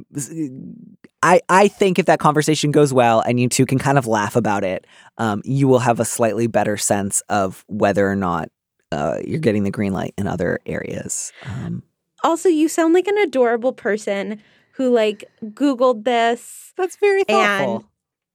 I 1.22 1.40
I 1.48 1.68
think 1.68 1.98
if 1.98 2.06
that 2.06 2.18
conversation 2.20 2.70
goes 2.70 2.92
well 2.92 3.20
and 3.20 3.38
you 3.40 3.48
two 3.48 3.66
can 3.66 3.78
kind 3.78 3.98
of 3.98 4.06
laugh 4.06 4.36
about 4.36 4.64
it, 4.64 4.86
um, 5.18 5.40
you 5.44 5.66
will 5.68 5.78
have 5.80 5.98
a 6.00 6.04
slightly 6.04 6.46
better 6.46 6.76
sense 6.76 7.20
of 7.28 7.64
whether 7.68 8.08
or 8.08 8.16
not 8.16 8.50
uh, 8.92 9.18
you're 9.24 9.40
getting 9.40 9.64
the 9.64 9.70
green 9.70 9.92
light 9.92 10.14
in 10.18 10.26
other 10.26 10.60
areas. 10.66 11.32
Um, 11.44 11.82
Also, 12.24 12.48
you 12.48 12.68
sound 12.68 12.94
like 12.94 13.06
an 13.08 13.18
adorable 13.18 13.72
person 13.72 14.40
who 14.76 14.94
like 14.94 15.24
Googled 15.42 16.04
this. 16.04 16.72
that's 16.76 16.96
very 16.96 17.24
thoughtful. 17.24 17.84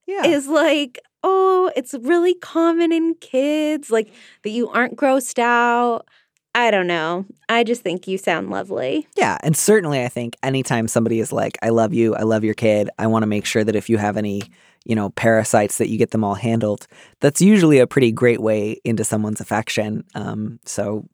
yeah. 0.06 0.26
is 0.26 0.48
like, 0.48 1.00
oh, 1.22 1.70
it's 1.76 1.94
really 1.94 2.34
common 2.34 2.92
in 2.92 3.14
kids, 3.20 3.90
like 3.90 4.12
that 4.42 4.50
you 4.50 4.68
aren't 4.68 4.96
grossed 4.96 5.38
out. 5.38 6.06
I 6.54 6.70
don't 6.70 6.86
know. 6.86 7.24
I 7.48 7.64
just 7.64 7.82
think 7.82 8.06
you 8.06 8.18
sound 8.18 8.50
lovely. 8.50 9.06
Yeah, 9.16 9.38
and 9.42 9.56
certainly 9.56 10.04
I 10.04 10.08
think 10.08 10.36
anytime 10.42 10.86
somebody 10.86 11.20
is 11.20 11.32
like, 11.32 11.56
I 11.62 11.70
love 11.70 11.94
you, 11.94 12.14
I 12.14 12.22
love 12.22 12.44
your 12.44 12.54
kid, 12.54 12.90
I 12.98 13.06
want 13.06 13.22
to 13.22 13.26
make 13.26 13.46
sure 13.46 13.64
that 13.64 13.76
if 13.76 13.88
you 13.88 13.96
have 13.96 14.18
any, 14.18 14.42
you 14.84 14.94
know, 14.94 15.10
parasites 15.10 15.78
that 15.78 15.88
you 15.88 15.96
get 15.96 16.10
them 16.10 16.24
all 16.24 16.34
handled. 16.34 16.86
That's 17.20 17.40
usually 17.40 17.78
a 17.78 17.86
pretty 17.86 18.12
great 18.12 18.40
way 18.40 18.80
into 18.84 19.04
someone's 19.04 19.40
affection. 19.40 20.04
Um, 20.14 20.58
so 20.66 21.06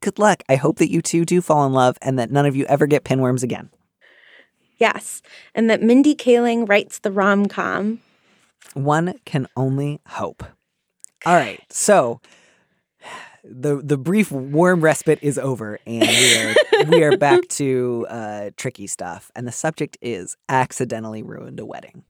good 0.00 0.18
luck. 0.18 0.42
I 0.48 0.56
hope 0.56 0.78
that 0.78 0.90
you 0.90 1.00
two 1.00 1.24
do 1.24 1.40
fall 1.40 1.64
in 1.64 1.72
love 1.72 1.96
and 2.02 2.18
that 2.18 2.30
none 2.30 2.44
of 2.44 2.56
you 2.56 2.66
ever 2.66 2.86
get 2.86 3.04
pinworms 3.04 3.42
again. 3.42 3.70
Yes. 4.82 5.22
And 5.54 5.70
that 5.70 5.80
Mindy 5.80 6.16
Kaling 6.16 6.68
writes 6.68 6.98
the 6.98 7.12
rom 7.12 7.46
com. 7.46 8.00
One 8.74 9.14
can 9.24 9.46
only 9.56 10.00
hope. 10.08 10.42
All 11.24 11.36
right. 11.36 11.60
So 11.70 12.20
the 13.44 13.76
the 13.76 13.96
brief 13.96 14.32
warm 14.32 14.80
respite 14.80 15.20
is 15.22 15.38
over 15.38 15.78
and 15.86 16.02
we 16.02 16.36
are 16.36 16.54
we 16.88 17.02
are 17.04 17.16
back 17.16 17.46
to 17.50 18.06
uh, 18.10 18.50
tricky 18.56 18.88
stuff. 18.88 19.30
And 19.36 19.46
the 19.46 19.52
subject 19.52 19.98
is 20.02 20.36
accidentally 20.48 21.22
ruined 21.22 21.60
a 21.60 21.64
wedding. 21.64 22.02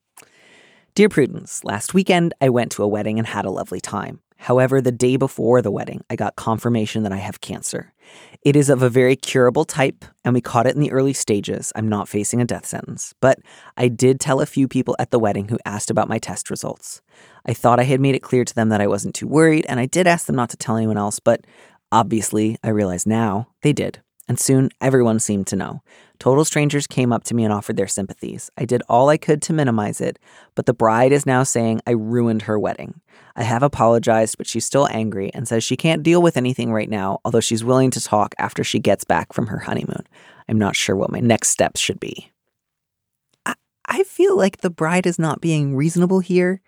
Dear 0.95 1.11
Prudence, 1.11 1.65
last 1.65 1.93
weekend 1.93 2.33
I 2.41 2.49
went 2.49 2.73
to 2.73 2.83
a 2.83 2.89
wedding 2.89 3.19
and 3.19 3.27
had 3.27 3.45
a 3.45 3.51
lovely 3.51 3.83
time. 3.83 4.21
However, 4.43 4.81
the 4.81 4.91
day 4.91 5.17
before 5.17 5.63
the 5.63 5.71
wedding, 5.71 6.03
I 6.11 6.17
got 6.17 6.35
confirmation 6.35 7.05
that 7.05 7.13
I 7.13 7.19
have 7.19 7.41
cancer. 7.41 7.93
It 8.43 8.57
is 8.57 8.69
of 8.69 8.83
a 8.83 8.91
very 8.91 9.15
curable 9.15 9.65
type, 9.65 10.05
and 10.25 10.35
we 10.35 10.41
caught 10.41 10.67
it 10.67 10.75
in 10.75 10.81
the 10.81 10.91
early 10.91 11.13
stages. 11.13 11.73
I'm 11.77 11.89
not 11.89 12.09
facing 12.09 12.41
a 12.41 12.45
death 12.45 12.67
sentence, 12.67 13.15
but 13.21 13.39
I 13.77 13.87
did 13.87 14.19
tell 14.19 14.41
a 14.41 14.47
few 14.47 14.67
people 14.67 14.97
at 14.99 15.13
the 15.13 15.21
wedding 15.21 15.47
who 15.47 15.61
asked 15.65 15.91
about 15.91 16.09
my 16.09 16.19
test 16.19 16.51
results. 16.51 17.03
I 17.47 17.55
thought 17.55 17.79
I 17.79 17.85
had 17.85 18.01
made 18.01 18.17
it 18.17 18.23
clear 18.23 18.45
to 18.45 18.53
them 18.53 18.69
that 18.71 18.81
I 18.81 18.89
wasn't 18.89 19.15
too 19.15 19.29
worried, 19.29 19.65
and 19.69 19.79
I 19.79 19.87
did 19.87 20.09
ask 20.09 20.27
them 20.27 20.35
not 20.35 20.51
to 20.51 20.57
tell 20.57 20.77
anyone 20.77 20.99
else, 20.99 21.21
but 21.21 21.45
obviously, 21.93 22.59
I 22.65 22.71
realize 22.71 23.07
now 23.07 23.47
they 23.63 23.73
did. 23.73 24.01
And 24.29 24.39
soon 24.39 24.71
everyone 24.81 25.19
seemed 25.19 25.47
to 25.49 25.57
know. 25.57 25.83
Total 26.19 26.45
strangers 26.45 26.87
came 26.87 27.13
up 27.13 27.25
to 27.25 27.35
me 27.35 27.43
and 27.45 27.53
offered 27.53 27.77
their 27.77 27.89
sympathies. 27.89 28.51
I 28.57 28.65
did 28.65 28.83
all 28.89 29.09
I 29.09 29.17
could 29.17 29.43
to 29.43 29.53
minimize 29.53 30.01
it, 30.01 30.19
but 30.55 30.67
the 30.67 30.73
bride 30.75 31.11
is 31.11 31.27
now 31.27 31.43
saying 31.43 31.81
I 31.87 31.91
ruined 31.91 32.43
her 32.43 32.59
wedding. 32.59 33.01
I 33.35 33.43
have 33.43 33.63
apologized, 33.65 34.39
but 34.39 34.47
she's 34.47 34.65
still 34.65 34.87
angry 34.91 35.33
and 35.35 35.49
says 35.49 35.65
she 35.65 35.77
can't 35.77 36.03
deal 36.05 36.23
with 36.23 36.37
anything 36.37 36.73
right 36.73 36.89
now, 36.89 37.19
although 37.25 37.41
she's 37.41 37.65
willing 37.65 37.91
to 37.91 38.01
talk 38.01 38.35
after 38.39 38.63
she 38.63 38.79
gets 38.79 39.03
back 39.05 39.33
from 39.33 39.49
her 39.49 39.59
honeymoon. 39.59 40.07
I'm 40.49 40.59
not 40.59 40.77
sure 40.77 40.95
what 40.95 41.11
my 41.11 41.21
next 41.21 41.49
steps 41.49 41.81
should 41.81 41.99
be. 41.99 42.31
I, 43.45 43.55
I 43.87 44.05
feel 44.05 44.37
like 44.37 44.59
the 44.59 44.71
bride 44.71 45.07
is 45.07 45.19
not 45.19 45.41
being 45.41 45.75
reasonable 45.75 46.21
here. 46.21 46.61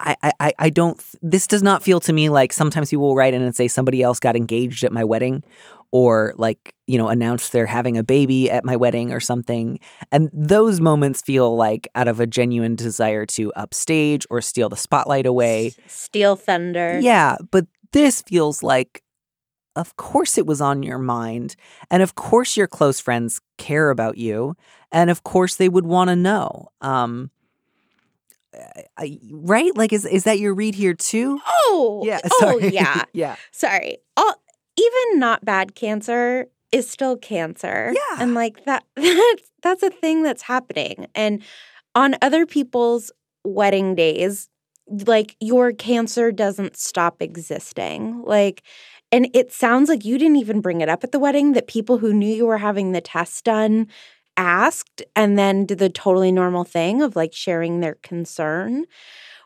I, 0.00 0.16
I- 0.40 0.52
I, 0.58 0.70
don't, 0.70 1.02
this 1.22 1.46
does 1.46 1.62
not 1.62 1.82
feel 1.82 2.00
to 2.00 2.12
me 2.12 2.28
like 2.28 2.52
sometimes 2.52 2.90
people 2.90 3.06
will 3.08 3.16
write 3.16 3.34
in 3.34 3.42
and 3.42 3.54
say 3.54 3.68
somebody 3.68 4.02
else 4.02 4.18
got 4.18 4.36
engaged 4.36 4.82
at 4.84 4.92
my 4.92 5.04
wedding 5.04 5.44
or 5.96 6.34
like, 6.36 6.74
you 6.88 6.98
know, 6.98 7.06
announce 7.08 7.50
they're 7.50 7.66
having 7.66 7.96
a 7.96 8.02
baby 8.02 8.50
at 8.50 8.64
my 8.64 8.74
wedding 8.74 9.12
or 9.12 9.20
something. 9.20 9.78
And 10.10 10.28
those 10.32 10.80
moments 10.80 11.22
feel 11.22 11.54
like 11.54 11.86
out 11.94 12.08
of 12.08 12.18
a 12.18 12.26
genuine 12.26 12.74
desire 12.74 13.24
to 13.26 13.52
upstage 13.54 14.26
or 14.28 14.40
steal 14.40 14.68
the 14.68 14.76
spotlight 14.76 15.24
away. 15.24 15.70
steal 15.86 16.34
Thunder. 16.34 16.98
Yeah, 17.00 17.36
but 17.52 17.68
this 17.92 18.22
feels 18.22 18.60
like 18.60 19.04
of 19.76 19.94
course 19.96 20.36
it 20.36 20.46
was 20.46 20.60
on 20.60 20.82
your 20.82 20.98
mind. 20.98 21.54
And 21.92 22.02
of 22.02 22.16
course 22.16 22.56
your 22.56 22.66
close 22.66 22.98
friends 22.98 23.40
care 23.56 23.90
about 23.90 24.18
you. 24.18 24.56
And 24.90 25.10
of 25.10 25.22
course 25.22 25.54
they 25.54 25.68
would 25.68 25.86
want 25.86 26.08
to 26.10 26.16
know. 26.16 26.70
Um, 26.80 27.30
I, 28.96 29.18
right? 29.32 29.76
Like, 29.76 29.92
is 29.92 30.04
is 30.04 30.24
that 30.24 30.38
your 30.38 30.54
read 30.54 30.74
here 30.74 30.94
too? 30.94 31.40
Oh, 31.46 32.02
Yeah. 32.04 32.18
Oh, 32.32 32.58
Sorry. 32.58 32.68
yeah. 32.74 33.04
yeah. 33.12 33.36
Sorry. 33.52 33.98
All, 34.16 34.34
even 34.78 35.18
not 35.18 35.44
bad 35.44 35.74
cancer 35.74 36.46
is 36.72 36.90
still 36.90 37.16
cancer. 37.16 37.94
Yeah. 37.94 38.22
And 38.22 38.34
like 38.34 38.64
that 38.64 38.84
that's 38.96 39.50
that's 39.62 39.82
a 39.82 39.90
thing 39.90 40.22
that's 40.22 40.42
happening. 40.42 41.06
And 41.14 41.42
on 41.94 42.16
other 42.20 42.46
people's 42.46 43.12
wedding 43.44 43.94
days, 43.94 44.48
like 45.06 45.36
your 45.40 45.72
cancer 45.72 46.32
doesn't 46.32 46.76
stop 46.76 47.22
existing. 47.22 48.22
Like 48.24 48.62
and 49.12 49.28
it 49.32 49.52
sounds 49.52 49.88
like 49.88 50.04
you 50.04 50.18
didn't 50.18 50.36
even 50.36 50.60
bring 50.60 50.80
it 50.80 50.88
up 50.88 51.04
at 51.04 51.12
the 51.12 51.20
wedding 51.20 51.52
that 51.52 51.68
people 51.68 51.98
who 51.98 52.12
knew 52.12 52.34
you 52.34 52.46
were 52.46 52.58
having 52.58 52.90
the 52.90 53.00
test 53.00 53.44
done 53.44 53.86
asked 54.36 55.02
and 55.14 55.38
then 55.38 55.66
did 55.66 55.78
the 55.78 55.88
totally 55.88 56.32
normal 56.32 56.64
thing 56.64 57.00
of 57.00 57.14
like 57.14 57.32
sharing 57.32 57.78
their 57.78 57.94
concern. 58.02 58.84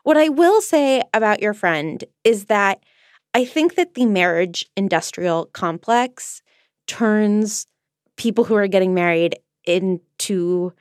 What 0.03 0.17
I 0.17 0.29
will 0.29 0.61
say 0.61 1.03
about 1.13 1.41
your 1.41 1.53
friend 1.53 2.03
is 2.23 2.45
that 2.45 2.83
I 3.33 3.45
think 3.45 3.75
that 3.75 3.93
the 3.93 4.05
marriage 4.05 4.65
industrial 4.75 5.45
complex 5.47 6.41
turns 6.87 7.67
people 8.17 8.43
who 8.43 8.55
are 8.55 8.67
getting 8.67 8.93
married 8.93 9.37
into 9.65 10.73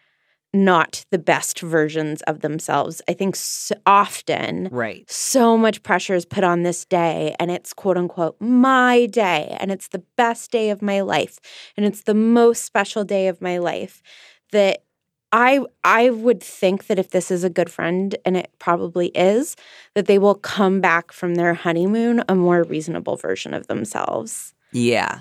not 0.54 1.04
the 1.10 1.18
best 1.18 1.60
versions 1.60 2.22
of 2.22 2.40
themselves. 2.40 3.02
I 3.06 3.12
think 3.12 3.36
so 3.36 3.74
often 3.84 4.68
Right. 4.72 5.04
so 5.10 5.58
much 5.58 5.82
pressure 5.82 6.14
is 6.14 6.24
put 6.24 6.42
on 6.42 6.62
this 6.62 6.86
day 6.86 7.36
and 7.38 7.50
it's 7.50 7.74
quote 7.74 7.98
unquote 7.98 8.36
my 8.40 9.06
day 9.06 9.54
and 9.60 9.70
it's 9.70 9.88
the 9.88 10.02
best 10.16 10.50
day 10.50 10.70
of 10.70 10.80
my 10.80 11.02
life 11.02 11.38
and 11.76 11.84
it's 11.84 12.02
the 12.02 12.14
most 12.14 12.64
special 12.64 13.04
day 13.04 13.28
of 13.28 13.42
my 13.42 13.58
life 13.58 14.00
that 14.52 14.84
I 15.32 15.60
I 15.84 16.10
would 16.10 16.42
think 16.42 16.86
that 16.86 16.98
if 16.98 17.10
this 17.10 17.30
is 17.30 17.44
a 17.44 17.50
good 17.50 17.70
friend 17.70 18.16
and 18.24 18.36
it 18.36 18.50
probably 18.58 19.08
is 19.08 19.56
that 19.94 20.06
they 20.06 20.18
will 20.18 20.34
come 20.34 20.80
back 20.80 21.12
from 21.12 21.34
their 21.34 21.54
honeymoon 21.54 22.24
a 22.28 22.34
more 22.34 22.62
reasonable 22.62 23.16
version 23.16 23.54
of 23.54 23.66
themselves. 23.66 24.54
Yeah. 24.72 25.20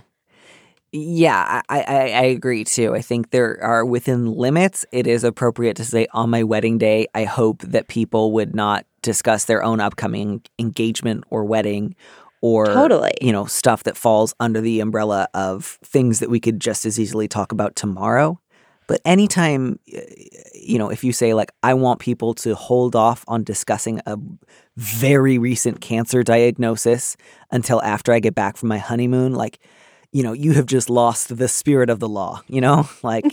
Yeah, 0.93 1.62
I, 1.68 1.80
I, 1.82 1.93
I 2.12 2.24
agree 2.24 2.64
too. 2.64 2.95
I 2.95 3.01
think 3.01 3.32
there 3.32 3.62
are 3.62 3.86
within 3.86 4.26
limits. 4.32 4.86
It 4.93 5.05
is 5.05 5.26
appropriate 5.26 5.76
to 5.78 5.86
say 5.86 6.08
on 6.14 6.30
my 6.30 6.43
wedding 6.43 6.78
day, 6.78 7.08
I 7.14 7.26
hope 7.26 7.62
that 7.64 7.89
people 7.89 8.32
would 8.32 8.55
not 8.55 8.86
discuss 9.01 9.45
their 9.45 9.62
own 9.62 9.82
upcoming 9.82 10.41
engagement 10.58 11.26
or 11.30 11.43
wedding 11.43 11.95
or 12.41 12.68
Totally. 12.68 13.12
you 13.22 13.32
know 13.32 13.45
stuff 13.45 13.84
that 13.84 13.97
falls 13.97 14.34
under 14.39 14.62
the 14.62 14.80
umbrella 14.80 15.28
of 15.34 15.78
things 15.84 16.20
that 16.20 16.30
we 16.30 16.39
could 16.39 16.60
just 16.60 16.86
as 16.86 16.99
easily 16.99 17.28
talk 17.28 17.51
about 17.51 17.76
tomorrow. 17.76 18.39
But 18.88 19.02
anytime, 19.04 19.80
you 20.56 20.80
know, 20.80 20.90
if 20.90 21.04
you 21.04 21.12
say 21.12 21.34
like, 21.34 21.52
I 21.62 21.74
want 21.74 22.00
people 22.00 22.34
to 22.36 22.56
hold 22.56 22.96
off 22.96 23.24
on 23.28 23.44
discussing 23.44 24.02
a 24.06 24.18
very 24.78 25.38
recent 25.38 25.82
cancer 25.82 26.24
diagnosis 26.24 27.18
until 27.52 27.82
after 27.82 28.14
I 28.14 28.20
get 28.20 28.34
back 28.34 28.58
from 28.58 28.70
my 28.70 28.78
honeymoon, 28.78 29.34
like, 29.34 29.60
you 30.14 30.24
know, 30.24 30.32
you 30.32 30.54
have 30.54 30.66
just 30.66 30.90
lost 30.90 31.38
the 31.38 31.50
spirit 31.50 31.90
of 31.90 32.00
the 32.00 32.10
law, 32.10 32.42
you 32.48 32.62
know? 32.62 32.90
Like, 33.04 33.26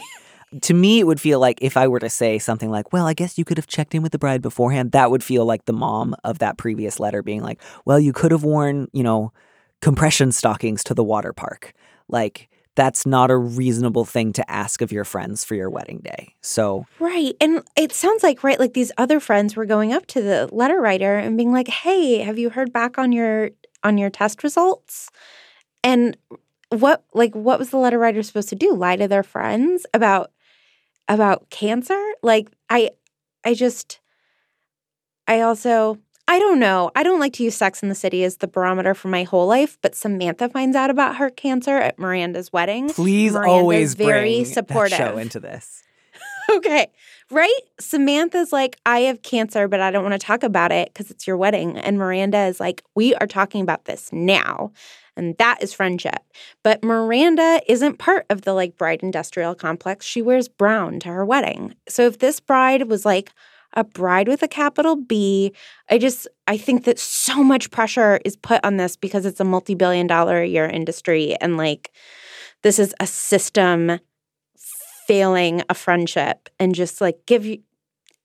to 0.62 0.74
me, 0.74 1.00
it 1.00 1.06
would 1.06 1.20
feel 1.20 1.40
like 1.40 1.58
if 1.62 1.76
I 1.76 1.88
were 1.88 1.98
to 1.98 2.10
say 2.10 2.38
something 2.38 2.70
like, 2.70 2.92
well, 2.92 3.06
I 3.06 3.14
guess 3.14 3.38
you 3.38 3.44
could 3.44 3.58
have 3.58 3.66
checked 3.66 3.94
in 3.94 4.02
with 4.02 4.12
the 4.12 4.18
bride 4.18 4.42
beforehand, 4.42 4.92
that 4.92 5.10
would 5.10 5.24
feel 5.24 5.44
like 5.44 5.64
the 5.64 5.72
mom 5.72 6.14
of 6.22 6.38
that 6.38 6.58
previous 6.58 7.00
letter 7.00 7.22
being 7.22 7.42
like, 7.42 7.60
well, 7.84 7.98
you 7.98 8.12
could 8.12 8.30
have 8.30 8.44
worn, 8.44 8.88
you 8.92 9.02
know, 9.02 9.32
compression 9.80 10.30
stockings 10.30 10.84
to 10.84 10.94
the 10.94 11.02
water 11.02 11.32
park. 11.32 11.72
Like, 12.08 12.48
that's 12.74 13.06
not 13.06 13.30
a 13.30 13.36
reasonable 13.36 14.04
thing 14.04 14.32
to 14.32 14.50
ask 14.50 14.80
of 14.80 14.90
your 14.90 15.04
friends 15.04 15.44
for 15.44 15.54
your 15.54 15.70
wedding 15.70 16.00
day. 16.04 16.34
So, 16.40 16.86
Right. 16.98 17.34
And 17.40 17.62
it 17.76 17.92
sounds 17.92 18.22
like, 18.22 18.42
right, 18.42 18.58
like 18.58 18.74
these 18.74 18.92
other 18.98 19.20
friends 19.20 19.56
were 19.56 19.66
going 19.66 19.92
up 19.92 20.06
to 20.06 20.22
the 20.22 20.48
letter 20.52 20.80
writer 20.80 21.16
and 21.16 21.36
being 21.36 21.52
like, 21.52 21.68
"Hey, 21.68 22.18
have 22.18 22.38
you 22.38 22.50
heard 22.50 22.72
back 22.72 22.98
on 22.98 23.12
your 23.12 23.50
on 23.82 23.98
your 23.98 24.10
test 24.10 24.42
results?" 24.42 25.10
And 25.82 26.16
what 26.70 27.04
like 27.14 27.34
what 27.34 27.58
was 27.58 27.70
the 27.70 27.76
letter 27.78 27.98
writer 27.98 28.22
supposed 28.22 28.48
to 28.50 28.56
do? 28.56 28.74
Lie 28.74 28.96
to 28.96 29.08
their 29.08 29.22
friends 29.22 29.86
about 29.94 30.32
about 31.08 31.50
cancer? 31.50 32.00
Like 32.22 32.48
I 32.70 32.90
I 33.44 33.54
just 33.54 34.00
I 35.26 35.40
also 35.40 35.98
I 36.26 36.38
don't 36.38 36.58
know. 36.58 36.90
I 36.96 37.02
don't 37.02 37.20
like 37.20 37.34
to 37.34 37.44
use 37.44 37.54
Sex 37.54 37.82
in 37.82 37.88
the 37.88 37.94
City 37.94 38.24
as 38.24 38.38
the 38.38 38.48
barometer 38.48 38.94
for 38.94 39.08
my 39.08 39.24
whole 39.24 39.46
life, 39.46 39.78
but 39.82 39.94
Samantha 39.94 40.48
finds 40.48 40.74
out 40.74 40.88
about 40.90 41.16
her 41.16 41.28
cancer 41.28 41.76
at 41.76 41.98
Miranda's 41.98 42.52
wedding. 42.52 42.88
please 42.88 43.32
Miranda's 43.32 43.52
always 43.52 43.94
very 43.94 44.42
bring 44.42 44.44
supportive. 44.46 44.96
show 44.96 45.18
into 45.18 45.40
this. 45.40 45.82
Okay. 46.50 46.88
Right? 47.30 47.58
Samantha's 47.80 48.52
like, 48.52 48.76
I 48.84 49.00
have 49.00 49.22
cancer, 49.22 49.66
but 49.66 49.80
I 49.80 49.90
don't 49.90 50.02
want 50.02 50.12
to 50.12 50.24
talk 50.24 50.42
about 50.42 50.72
it 50.72 50.92
because 50.92 51.10
it's 51.10 51.26
your 51.26 51.38
wedding. 51.38 51.78
And 51.78 51.96
Miranda 51.96 52.44
is 52.44 52.60
like, 52.60 52.82
we 52.94 53.14
are 53.14 53.26
talking 53.26 53.62
about 53.62 53.86
this 53.86 54.12
now. 54.12 54.70
And 55.16 55.34
that 55.38 55.62
is 55.62 55.72
friendship. 55.72 56.18
But 56.62 56.84
Miranda 56.84 57.62
isn't 57.66 57.98
part 57.98 58.26
of 58.28 58.42
the 58.42 58.52
like 58.52 58.76
bride 58.76 59.02
industrial 59.02 59.54
complex. 59.54 60.04
She 60.04 60.20
wears 60.20 60.48
brown 60.48 61.00
to 61.00 61.08
her 61.08 61.24
wedding. 61.24 61.74
So 61.88 62.02
if 62.02 62.18
this 62.18 62.40
bride 62.40 62.88
was 62.88 63.06
like 63.06 63.32
a 63.74 63.84
bride 63.84 64.28
with 64.28 64.42
a 64.42 64.48
capital 64.48 64.96
B, 64.96 65.52
I 65.90 65.98
just, 65.98 66.26
I 66.46 66.56
think 66.56 66.84
that 66.84 66.98
so 66.98 67.42
much 67.42 67.70
pressure 67.70 68.20
is 68.24 68.36
put 68.36 68.64
on 68.64 68.76
this 68.76 68.96
because 68.96 69.26
it's 69.26 69.40
a 69.40 69.44
multi 69.44 69.74
billion 69.74 70.06
dollar 70.06 70.42
a 70.42 70.46
year 70.46 70.66
industry. 70.66 71.36
And 71.40 71.56
like, 71.56 71.92
this 72.62 72.78
is 72.78 72.94
a 72.98 73.06
system 73.06 74.00
failing 75.06 75.62
a 75.68 75.74
friendship 75.74 76.48
and 76.58 76.74
just 76.74 77.00
like 77.00 77.18
give 77.26 77.44
you 77.44 77.58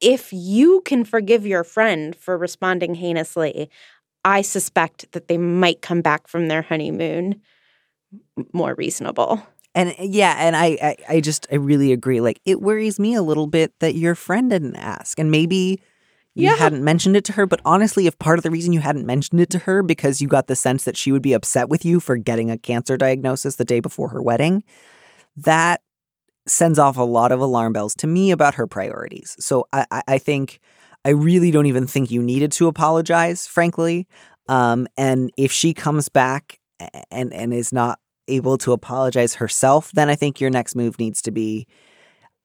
if 0.01 0.31
you 0.31 0.81
can 0.85 1.03
forgive 1.03 1.45
your 1.45 1.65
friend 1.65 2.15
for 2.15 2.37
responding 2.37 2.95
heinously 2.95 3.69
i 4.23 4.41
suspect 4.41 5.11
that 5.11 5.27
they 5.27 5.37
might 5.37 5.81
come 5.81 6.01
back 6.01 6.25
from 6.25 6.47
their 6.47 6.61
honeymoon 6.61 7.41
more 8.53 8.75
reasonable 8.75 9.45
And 9.75 9.89
uh, 9.91 9.93
yeah, 9.99 10.35
and 10.39 10.55
I, 10.55 10.65
I, 10.81 10.95
I 11.09 11.21
just, 11.21 11.47
I 11.51 11.55
really 11.55 11.91
agree. 11.93 12.21
Like, 12.21 12.39
it 12.45 12.61
worries 12.61 12.99
me 12.99 13.13
a 13.15 13.21
little 13.21 13.47
bit 13.47 13.73
that 13.79 13.95
your 13.95 14.15
friend 14.15 14.49
didn't 14.49 14.75
ask, 14.75 15.19
and 15.19 15.29
maybe 15.31 15.79
you 16.35 16.49
Yeah. 16.49 16.55
hadn't 16.55 16.83
mentioned 16.83 17.15
it 17.17 17.23
to 17.25 17.33
her. 17.33 17.45
But 17.45 17.61
honestly, 17.65 18.07
if 18.07 18.17
part 18.19 18.39
of 18.39 18.43
the 18.43 18.51
reason 18.51 18.73
you 18.73 18.79
hadn't 18.79 19.05
mentioned 19.05 19.41
it 19.41 19.49
to 19.51 19.59
her 19.59 19.83
because 19.83 20.21
you 20.21 20.27
got 20.27 20.47
the 20.47 20.55
sense 20.55 20.83
that 20.85 20.97
she 20.97 21.11
would 21.11 21.21
be 21.21 21.33
upset 21.33 21.69
with 21.69 21.85
you 21.85 21.99
for 21.99 22.17
getting 22.17 22.49
a 22.49 22.57
cancer 22.57 22.97
diagnosis 22.97 23.55
the 23.57 23.65
day 23.65 23.79
before 23.79 24.09
her 24.09 24.21
wedding, 24.21 24.63
that 25.37 25.81
sends 26.47 26.79
off 26.79 26.97
a 26.97 27.03
lot 27.03 27.31
of 27.31 27.39
alarm 27.39 27.73
bells 27.73 27.95
to 27.95 28.07
me 28.07 28.31
about 28.31 28.55
her 28.55 28.67
priorities. 28.67 29.35
So 29.39 29.67
I, 29.73 29.85
I, 29.91 30.01
I 30.07 30.17
think 30.17 30.59
I 31.05 31.09
really 31.09 31.51
don't 31.51 31.67
even 31.67 31.87
think 31.87 32.11
you 32.11 32.21
needed 32.23 32.51
to 32.53 32.67
apologize, 32.67 33.45
frankly. 33.47 34.07
Um, 34.47 34.87
and 34.97 35.31
if 35.37 35.51
she 35.51 35.73
comes 35.73 36.09
back 36.09 36.59
and 37.11 37.33
and 37.33 37.53
is 37.53 37.71
not 37.71 37.99
able 38.29 38.57
to 38.59 38.71
apologize 38.71 39.35
herself, 39.35 39.91
then 39.91 40.09
I 40.09 40.15
think 40.15 40.39
your 40.39 40.49
next 40.49 40.75
move 40.75 40.99
needs 40.99 41.21
to 41.23 41.31
be 41.31 41.67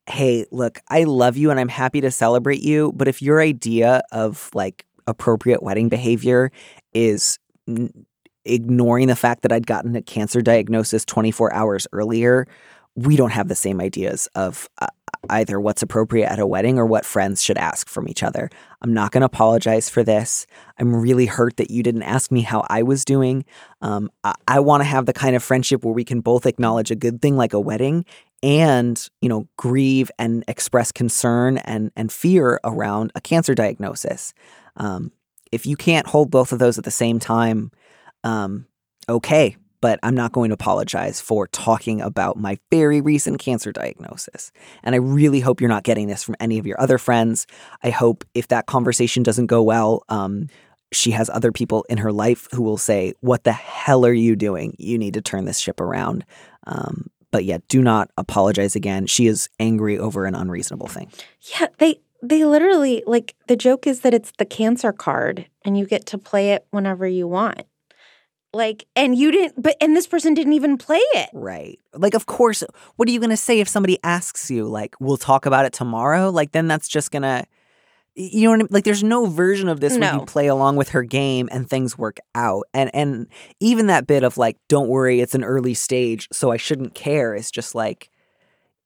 hey, 0.06 0.44
look, 0.50 0.80
I 0.88 1.04
love 1.04 1.36
you 1.36 1.50
and 1.50 1.58
I'm 1.58 1.68
happy 1.68 2.00
to 2.02 2.10
celebrate 2.10 2.60
you, 2.60 2.92
but 2.94 3.08
if 3.08 3.22
your 3.22 3.40
idea 3.40 4.02
of 4.12 4.50
like 4.52 4.84
appropriate 5.06 5.62
wedding 5.62 5.88
behavior 5.88 6.52
is 6.92 7.38
n- 7.66 8.04
ignoring 8.44 9.08
the 9.08 9.16
fact 9.16 9.42
that 9.42 9.52
I'd 9.52 9.66
gotten 9.66 9.96
a 9.96 10.02
cancer 10.02 10.42
diagnosis 10.42 11.04
24 11.04 11.52
hours 11.54 11.86
earlier, 11.92 12.46
we 12.94 13.16
don't 13.16 13.32
have 13.32 13.48
the 13.48 13.54
same 13.54 13.80
ideas 13.80 14.28
of 14.34 14.68
uh, 14.80 14.86
either 15.30 15.60
what's 15.60 15.82
appropriate 15.82 16.30
at 16.30 16.38
a 16.38 16.46
wedding 16.46 16.78
or 16.78 16.86
what 16.86 17.04
friends 17.04 17.42
should 17.42 17.58
ask 17.58 17.88
from 17.88 18.08
each 18.08 18.22
other. 18.22 18.50
I'm 18.82 18.92
not 18.92 19.10
going 19.10 19.22
to 19.22 19.26
apologize 19.26 19.88
for 19.88 20.02
this. 20.02 20.46
I'm 20.78 20.94
really 20.94 21.26
hurt 21.26 21.56
that 21.56 21.70
you 21.70 21.82
didn't 21.82 22.02
ask 22.02 22.30
me 22.30 22.42
how 22.42 22.64
I 22.68 22.82
was 22.82 23.04
doing. 23.04 23.44
Um, 23.80 24.10
I, 24.22 24.34
I 24.46 24.60
want 24.60 24.82
to 24.82 24.84
have 24.84 25.06
the 25.06 25.12
kind 25.12 25.36
of 25.36 25.42
friendship 25.42 25.84
where 25.84 25.94
we 25.94 26.04
can 26.04 26.20
both 26.20 26.46
acknowledge 26.46 26.90
a 26.90 26.96
good 26.96 27.22
thing 27.22 27.36
like 27.36 27.52
a 27.52 27.60
wedding 27.60 28.04
and 28.42 29.08
you 29.22 29.28
know 29.28 29.48
grieve 29.56 30.10
and 30.18 30.44
express 30.46 30.92
concern 30.92 31.56
and 31.58 31.90
and 31.96 32.12
fear 32.12 32.60
around 32.62 33.10
a 33.14 33.20
cancer 33.20 33.54
diagnosis. 33.54 34.34
Um, 34.76 35.12
if 35.50 35.66
you 35.66 35.76
can't 35.76 36.06
hold 36.06 36.30
both 36.30 36.52
of 36.52 36.58
those 36.58 36.76
at 36.76 36.84
the 36.84 36.90
same 36.90 37.18
time, 37.18 37.70
um, 38.22 38.66
okay, 39.08 39.56
but 39.84 40.00
I'm 40.02 40.14
not 40.14 40.32
going 40.32 40.48
to 40.48 40.54
apologize 40.54 41.20
for 41.20 41.46
talking 41.48 42.00
about 42.00 42.38
my 42.38 42.58
very 42.70 43.02
recent 43.02 43.38
cancer 43.38 43.70
diagnosis. 43.70 44.50
And 44.82 44.94
I 44.94 44.98
really 44.98 45.40
hope 45.40 45.60
you're 45.60 45.68
not 45.68 45.82
getting 45.82 46.06
this 46.06 46.22
from 46.22 46.36
any 46.40 46.58
of 46.58 46.66
your 46.66 46.80
other 46.80 46.96
friends. 46.96 47.46
I 47.82 47.90
hope 47.90 48.24
if 48.32 48.48
that 48.48 48.64
conversation 48.64 49.22
doesn't 49.22 49.44
go 49.44 49.62
well, 49.62 50.02
um, 50.08 50.48
she 50.90 51.10
has 51.10 51.28
other 51.28 51.52
people 51.52 51.84
in 51.90 51.98
her 51.98 52.12
life 52.12 52.48
who 52.52 52.62
will 52.62 52.78
say, 52.78 53.12
What 53.20 53.44
the 53.44 53.52
hell 53.52 54.06
are 54.06 54.12
you 54.14 54.36
doing? 54.36 54.74
You 54.78 54.96
need 54.96 55.12
to 55.14 55.20
turn 55.20 55.44
this 55.44 55.58
ship 55.58 55.82
around. 55.82 56.24
Um, 56.66 57.10
but 57.30 57.44
yet, 57.44 57.68
do 57.68 57.82
not 57.82 58.10
apologize 58.16 58.74
again. 58.74 59.06
She 59.06 59.26
is 59.26 59.50
angry 59.60 59.98
over 59.98 60.24
an 60.24 60.34
unreasonable 60.34 60.86
thing. 60.86 61.12
yeah 61.58 61.66
they 61.76 62.00
they 62.22 62.46
literally 62.46 63.02
like 63.06 63.34
the 63.48 63.56
joke 63.56 63.86
is 63.86 64.00
that 64.00 64.14
it's 64.14 64.32
the 64.38 64.46
cancer 64.46 64.94
card 64.94 65.44
and 65.62 65.76
you 65.76 65.84
get 65.84 66.06
to 66.06 66.16
play 66.16 66.52
it 66.52 66.66
whenever 66.70 67.06
you 67.06 67.28
want 67.28 67.64
Like, 68.54 68.86
and 68.94 69.16
you 69.16 69.32
didn't, 69.32 69.60
but, 69.60 69.76
and 69.80 69.96
this 69.96 70.06
person 70.06 70.32
didn't 70.32 70.52
even 70.52 70.78
play 70.78 71.02
it. 71.14 71.28
Right. 71.32 71.80
Like, 71.92 72.14
of 72.14 72.26
course, 72.26 72.62
what 72.96 73.08
are 73.08 73.12
you 73.12 73.18
going 73.18 73.30
to 73.30 73.36
say 73.36 73.58
if 73.58 73.68
somebody 73.68 73.98
asks 74.04 74.50
you, 74.50 74.66
like, 74.66 74.94
we'll 75.00 75.16
talk 75.16 75.44
about 75.44 75.64
it 75.64 75.72
tomorrow? 75.72 76.30
Like, 76.30 76.52
then 76.52 76.68
that's 76.68 76.86
just 76.86 77.10
going 77.10 77.22
to, 77.22 77.44
you 78.14 78.44
know 78.44 78.50
what 78.50 78.54
I 78.54 78.58
mean? 78.58 78.68
Like, 78.70 78.84
there's 78.84 79.02
no 79.02 79.26
version 79.26 79.68
of 79.68 79.80
this 79.80 79.98
where 79.98 80.14
you 80.14 80.24
play 80.24 80.46
along 80.46 80.76
with 80.76 80.90
her 80.90 81.02
game 81.02 81.48
and 81.50 81.68
things 81.68 81.98
work 81.98 82.20
out. 82.36 82.62
And, 82.72 82.94
and 82.94 83.26
even 83.58 83.88
that 83.88 84.06
bit 84.06 84.22
of, 84.22 84.38
like, 84.38 84.56
don't 84.68 84.88
worry, 84.88 85.20
it's 85.20 85.34
an 85.34 85.42
early 85.42 85.74
stage, 85.74 86.28
so 86.32 86.52
I 86.52 86.56
shouldn't 86.56 86.94
care 86.94 87.34
is 87.34 87.50
just 87.50 87.74
like, 87.74 88.08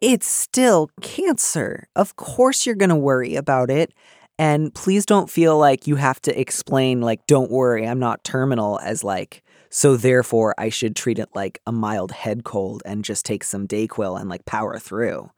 it's 0.01 0.27
still 0.27 0.89
cancer. 1.03 1.89
Of 1.95 2.17
course, 2.17 2.65
you're 2.65 2.75
going 2.75 2.89
to 2.89 2.97
worry 2.97 3.35
about 3.35 3.71
it. 3.71 3.93
And 4.39 4.73
please 4.73 5.05
don't 5.05 5.29
feel 5.29 5.59
like 5.59 5.87
you 5.87 5.97
have 5.97 6.23
to 6.23 6.41
explain, 6.41 7.03
like, 7.03 7.27
don't 7.27 7.51
worry, 7.51 7.87
I'm 7.87 7.99
not 7.99 8.25
terminal, 8.25 8.79
as 8.79 9.05
like, 9.05 9.43
so 9.71 9.97
therefore 9.97 10.55
I 10.59 10.69
should 10.69 10.97
treat 10.97 11.19
it 11.19 11.29
like 11.35 11.61
a 11.67 11.73
mild 11.73 12.13
head 12.13 12.45
cold 12.45 12.83
and 12.85 13.05
just 13.05 13.25
take 13.25 13.45
some 13.45 13.67
Dayquil 13.67 14.21
and 14.21 14.29
like 14.29 14.45
power 14.45 14.79
through. 14.79 15.31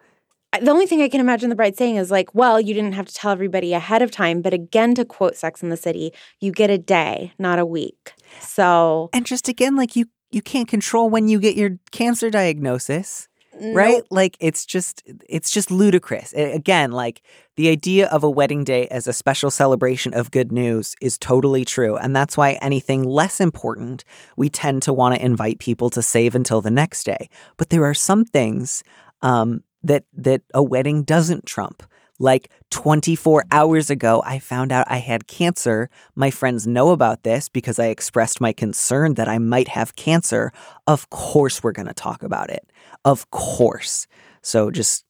The 0.61 0.70
only 0.70 0.87
thing 0.87 1.01
I 1.01 1.09
can 1.09 1.20
imagine 1.20 1.49
the 1.49 1.55
bride 1.55 1.76
saying 1.76 1.97
is 1.97 2.11
like, 2.11 2.35
well, 2.35 2.61
you 2.61 2.74
didn't 2.74 2.95
have 2.95 3.07
to 3.07 3.14
tell 3.14 3.31
everybody 3.31 3.72
ahead 3.72 4.03
of 4.03 4.11
time. 4.11 4.43
But 4.43 4.53
again, 4.53 4.97
to 4.97 5.05
quote 5.05 5.37
Sex 5.37 5.62
in 5.62 5.68
the 5.68 5.76
City, 5.76 6.12
you 6.41 6.51
get 6.51 6.70
a 6.70 6.78
day, 6.78 7.33
not 7.39 7.61
a 7.61 7.66
week. 7.66 8.14
So, 8.41 9.11
And 9.12 9.24
just 9.24 9.49
again, 9.49 9.76
like 9.76 9.95
you 9.95 10.07
you 10.33 10.43
can't 10.43 10.68
control 10.68 11.11
when 11.11 11.28
you 11.28 11.41
get 11.41 11.57
your 11.57 11.78
cancer 11.91 12.31
diagnosis. 12.31 13.28
Right? 13.61 13.99
Nope. 13.99 14.07
like 14.11 14.37
it's 14.41 14.65
just 14.67 15.03
it's 15.29 15.51
just 15.51 15.71
ludicrous. 15.71 16.33
A- 16.35 16.53
again 16.53 16.93
like 16.93 17.23
the 17.57 17.69
idea 17.69 18.09
of 18.09 18.25
a 18.25 18.31
wedding 18.31 18.65
day 18.65 18.89
as 18.89 19.07
a 19.07 19.13
special 19.13 19.51
celebration 19.51 20.15
of 20.15 20.31
good 20.31 20.51
news 20.51 20.97
is 21.01 21.19
totally 21.19 21.65
true 21.65 21.97
and 21.97 22.17
that's 22.17 22.37
why 22.37 22.53
anything 22.63 23.03
less 23.05 23.41
important 23.41 24.05
we 24.37 24.49
tend 24.49 24.83
to 24.83 24.93
want 24.93 25.15
to 25.15 25.25
invite 25.25 25.59
people 25.59 25.91
to 25.91 26.03
save 26.03 26.35
until 26.35 26.61
the 26.61 26.71
next 26.71 27.05
day. 27.05 27.29
But 27.57 27.71
there 27.71 27.85
are 27.85 27.95
some 27.95 28.25
things 28.25 28.83
um, 29.23 29.63
that 29.83 30.05
that 30.17 30.43
a 30.55 30.63
wedding 30.63 31.03
doesn't 31.03 31.47
trump 31.47 31.83
like 32.21 32.51
24 32.71 33.45
hours 33.51 33.91
ago, 33.91 34.23
I 34.25 34.39
found 34.39 34.71
out 34.71 34.87
I 34.89 34.99
had 34.99 35.27
cancer. 35.27 35.91
My 36.14 36.31
friends 36.31 36.66
know 36.66 36.91
about 36.91 37.25
this 37.25 37.49
because 37.49 37.81
I 37.81 37.87
expressed 37.87 38.41
my 38.41 38.53
concern 38.53 39.14
that 39.14 39.29
I 39.29 39.39
might 39.39 39.68
have 39.68 39.97
cancer. 39.97 40.53
Of 40.87 41.11
course, 41.11 41.62
we're 41.62 41.73
going 41.73 41.89
to 41.89 41.95
talk 41.95 42.23
about 42.23 42.51
it. 42.51 42.71
Of 43.05 43.31
course. 43.31 44.07
So 44.43 44.71
just 44.71 45.05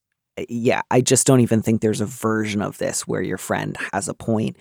yeah, 0.48 0.80
I 0.90 1.00
just 1.00 1.26
don't 1.26 1.40
even 1.40 1.60
think 1.60 1.80
there's 1.80 2.00
a 2.00 2.06
version 2.06 2.62
of 2.62 2.78
this 2.78 3.06
where 3.06 3.20
your 3.20 3.36
friend 3.36 3.76
has 3.92 4.08
a 4.08 4.14
point. 4.14 4.56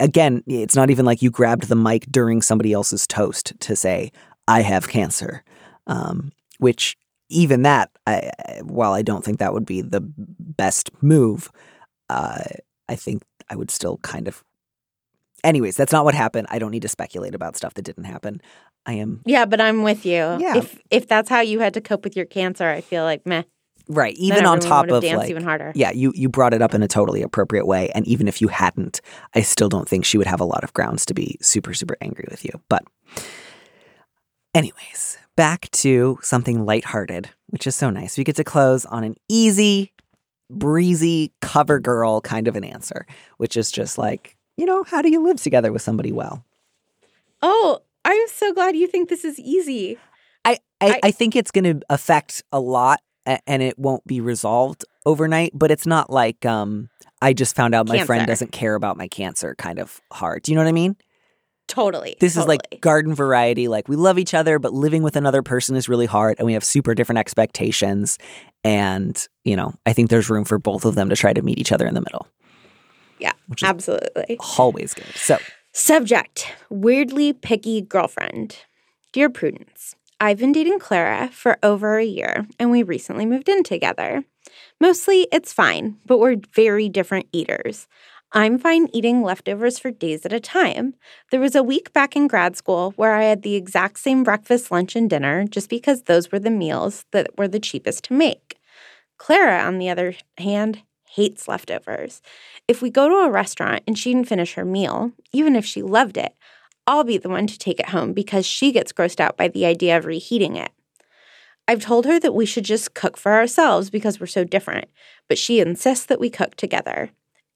Again, 0.00 0.42
it's 0.46 0.76
not 0.76 0.90
even 0.90 1.04
like 1.04 1.20
you 1.20 1.30
grabbed 1.30 1.64
the 1.68 1.76
mic 1.76 2.06
during 2.10 2.40
somebody 2.40 2.72
else's 2.72 3.06
toast 3.06 3.52
to 3.60 3.76
say, 3.76 4.12
I 4.46 4.62
have 4.62 4.88
cancer. 4.88 5.44
Um, 5.86 6.32
which 6.58 6.96
even 7.28 7.62
that, 7.62 7.90
I- 8.06 8.30
while 8.62 8.92
I 8.92 9.02
don't 9.02 9.24
think 9.24 9.38
that 9.38 9.52
would 9.52 9.66
be 9.66 9.80
the 9.82 10.00
best 10.16 10.90
move, 11.02 11.50
uh, 12.08 12.42
I 12.88 12.96
think 12.96 13.22
I 13.48 13.56
would 13.56 13.70
still 13.70 13.98
kind 13.98 14.28
of. 14.28 14.42
Anyways, 15.44 15.76
that's 15.76 15.92
not 15.92 16.04
what 16.04 16.14
happened. 16.14 16.48
I 16.50 16.58
don't 16.58 16.72
need 16.72 16.82
to 16.82 16.88
speculate 16.88 17.34
about 17.34 17.56
stuff 17.56 17.74
that 17.74 17.82
didn't 17.82 18.04
happen. 18.04 18.40
I 18.86 18.94
am 18.94 19.20
yeah, 19.24 19.44
but 19.44 19.60
I'm 19.60 19.82
with 19.82 20.04
you. 20.04 20.14
Yeah. 20.14 20.56
If 20.56 20.80
if 20.90 21.06
that's 21.06 21.28
how 21.28 21.40
you 21.40 21.60
had 21.60 21.74
to 21.74 21.80
cope 21.80 22.02
with 22.04 22.16
your 22.16 22.26
cancer, 22.26 22.66
I 22.68 22.80
feel 22.80 23.04
like 23.04 23.24
meh. 23.26 23.42
right. 23.86 24.14
Even 24.16 24.46
on 24.46 24.60
top 24.60 24.88
of 24.88 25.04
like, 25.04 25.30
even 25.30 25.44
harder. 25.44 25.72
yeah, 25.74 25.92
you 25.92 26.12
you 26.14 26.28
brought 26.28 26.54
it 26.54 26.62
up 26.62 26.74
in 26.74 26.82
a 26.82 26.88
totally 26.88 27.22
appropriate 27.22 27.66
way, 27.66 27.90
and 27.94 28.06
even 28.08 28.26
if 28.26 28.40
you 28.40 28.48
hadn't, 28.48 29.00
I 29.34 29.42
still 29.42 29.68
don't 29.68 29.88
think 29.88 30.04
she 30.04 30.18
would 30.18 30.26
have 30.26 30.40
a 30.40 30.44
lot 30.44 30.64
of 30.64 30.72
grounds 30.72 31.06
to 31.06 31.14
be 31.14 31.36
super 31.40 31.74
super 31.74 31.96
angry 32.00 32.26
with 32.30 32.44
you. 32.44 32.60
But, 32.68 32.82
anyways, 34.54 35.18
back 35.36 35.70
to 35.70 36.18
something 36.22 36.64
lighthearted, 36.64 37.28
which 37.48 37.66
is 37.66 37.74
so 37.76 37.90
nice. 37.90 38.18
We 38.18 38.24
get 38.24 38.36
to 38.36 38.44
close 38.44 38.84
on 38.86 39.04
an 39.04 39.16
easy, 39.28 39.92
breezy 40.50 41.32
cover 41.40 41.78
girl 41.80 42.20
kind 42.20 42.48
of 42.48 42.56
an 42.56 42.64
answer, 42.64 43.06
which 43.36 43.56
is 43.56 43.70
just 43.70 43.98
like, 43.98 44.36
you 44.56 44.66
know, 44.66 44.82
how 44.84 45.02
do 45.02 45.10
you 45.10 45.22
live 45.22 45.40
together 45.40 45.72
with 45.72 45.82
somebody 45.82 46.12
well? 46.12 46.44
Oh, 47.42 47.80
I'm 48.04 48.28
so 48.28 48.52
glad 48.52 48.76
you 48.76 48.86
think 48.86 49.08
this 49.08 49.24
is 49.24 49.38
easy. 49.38 49.98
I, 50.44 50.58
I, 50.80 50.88
I- 50.90 51.00
I 51.04 51.10
think 51.10 51.36
it's 51.36 51.50
going 51.50 51.64
to 51.80 51.84
affect 51.90 52.42
a 52.52 52.60
lot 52.60 53.00
and 53.46 53.62
it 53.62 53.78
won't 53.78 54.06
be 54.06 54.20
resolved 54.22 54.84
overnight, 55.04 55.50
but 55.54 55.70
it's 55.70 55.86
not 55.86 56.08
like 56.10 56.46
um 56.46 56.88
I 57.20 57.32
just 57.34 57.54
found 57.56 57.74
out 57.74 57.86
my 57.88 57.98
friend 58.06 58.20
doesn't 58.26 58.52
care 58.52 58.74
about 58.74 58.96
my 58.96 59.06
cancer 59.08 59.54
kind 59.56 59.78
of 59.78 60.00
hard. 60.10 60.42
Do 60.44 60.52
you 60.52 60.56
know 60.56 60.62
what 60.62 60.68
I 60.68 60.72
mean? 60.72 60.96
Totally. 61.66 62.16
This 62.20 62.36
is 62.38 62.46
like 62.46 62.80
garden 62.80 63.14
variety. 63.14 63.68
Like 63.68 63.86
we 63.88 63.96
love 63.96 64.18
each 64.18 64.32
other, 64.32 64.58
but 64.58 64.72
living 64.72 65.02
with 65.02 65.16
another 65.16 65.42
person 65.42 65.76
is 65.76 65.86
really 65.90 66.06
hard 66.06 66.36
and 66.38 66.46
we 66.46 66.54
have 66.54 66.64
super 66.64 66.94
different 66.94 67.18
expectations. 67.18 68.18
And, 68.68 69.26
you 69.44 69.56
know, 69.56 69.72
I 69.86 69.94
think 69.94 70.10
there's 70.10 70.28
room 70.28 70.44
for 70.44 70.58
both 70.58 70.84
of 70.84 70.94
them 70.94 71.08
to 71.08 71.16
try 71.16 71.32
to 71.32 71.40
meet 71.40 71.58
each 71.58 71.72
other 71.72 71.86
in 71.86 71.94
the 71.94 72.02
middle. 72.02 72.28
Yeah, 73.18 73.32
absolutely. 73.62 74.36
always 74.58 74.92
good. 74.92 75.06
So 75.14 75.38
Subject 75.72 76.54
Weirdly 76.68 77.32
picky 77.32 77.80
girlfriend. 77.80 78.58
Dear 79.14 79.30
Prudence, 79.30 79.96
I've 80.20 80.36
been 80.36 80.52
dating 80.52 80.80
Clara 80.80 81.30
for 81.32 81.56
over 81.62 81.96
a 81.96 82.04
year 82.04 82.46
and 82.58 82.70
we 82.70 82.82
recently 82.82 83.24
moved 83.24 83.48
in 83.48 83.62
together. 83.62 84.24
Mostly 84.78 85.26
it's 85.32 85.54
fine, 85.54 85.96
but 86.04 86.18
we're 86.18 86.36
very 86.54 86.90
different 86.90 87.26
eaters. 87.32 87.88
I'm 88.32 88.58
fine 88.58 88.88
eating 88.92 89.22
leftovers 89.22 89.78
for 89.78 89.90
days 89.90 90.26
at 90.26 90.32
a 90.34 90.40
time. 90.40 90.94
There 91.30 91.40
was 91.40 91.54
a 91.54 91.62
week 91.62 91.94
back 91.94 92.14
in 92.14 92.26
grad 92.26 92.54
school 92.54 92.92
where 92.96 93.14
I 93.14 93.24
had 93.24 93.42
the 93.42 93.54
exact 93.54 93.98
same 93.98 94.24
breakfast, 94.24 94.70
lunch, 94.70 94.94
and 94.94 95.08
dinner 95.08 95.46
just 95.46 95.70
because 95.70 96.02
those 96.02 96.30
were 96.30 96.38
the 96.38 96.50
meals 96.50 97.06
that 97.12 97.38
were 97.38 97.48
the 97.48 97.58
cheapest 97.58 98.04
to 98.04 98.12
make. 98.12 98.57
Clara, 99.18 99.62
on 99.62 99.78
the 99.78 99.90
other 99.90 100.14
hand, 100.38 100.82
hates 101.10 101.48
leftovers. 101.48 102.22
If 102.66 102.80
we 102.80 102.90
go 102.90 103.08
to 103.08 103.16
a 103.16 103.30
restaurant 103.30 103.82
and 103.86 103.98
she 103.98 104.12
didn't 104.12 104.28
finish 104.28 104.54
her 104.54 104.64
meal, 104.64 105.12
even 105.32 105.56
if 105.56 105.64
she 105.64 105.82
loved 105.82 106.16
it, 106.16 106.34
I'll 106.86 107.04
be 107.04 107.18
the 107.18 107.28
one 107.28 107.46
to 107.46 107.58
take 107.58 107.80
it 107.80 107.90
home 107.90 108.12
because 108.12 108.46
she 108.46 108.72
gets 108.72 108.92
grossed 108.92 109.20
out 109.20 109.36
by 109.36 109.48
the 109.48 109.66
idea 109.66 109.96
of 109.96 110.06
reheating 110.06 110.56
it. 110.56 110.70
I've 111.66 111.82
told 111.82 112.06
her 112.06 112.18
that 112.18 112.34
we 112.34 112.46
should 112.46 112.64
just 112.64 112.94
cook 112.94 113.18
for 113.18 113.32
ourselves 113.32 113.90
because 113.90 114.18
we're 114.18 114.26
so 114.26 114.42
different, 114.42 114.88
but 115.28 115.36
she 115.36 115.60
insists 115.60 116.06
that 116.06 116.20
we 116.20 116.30
cook 116.30 116.54
together. 116.56 117.10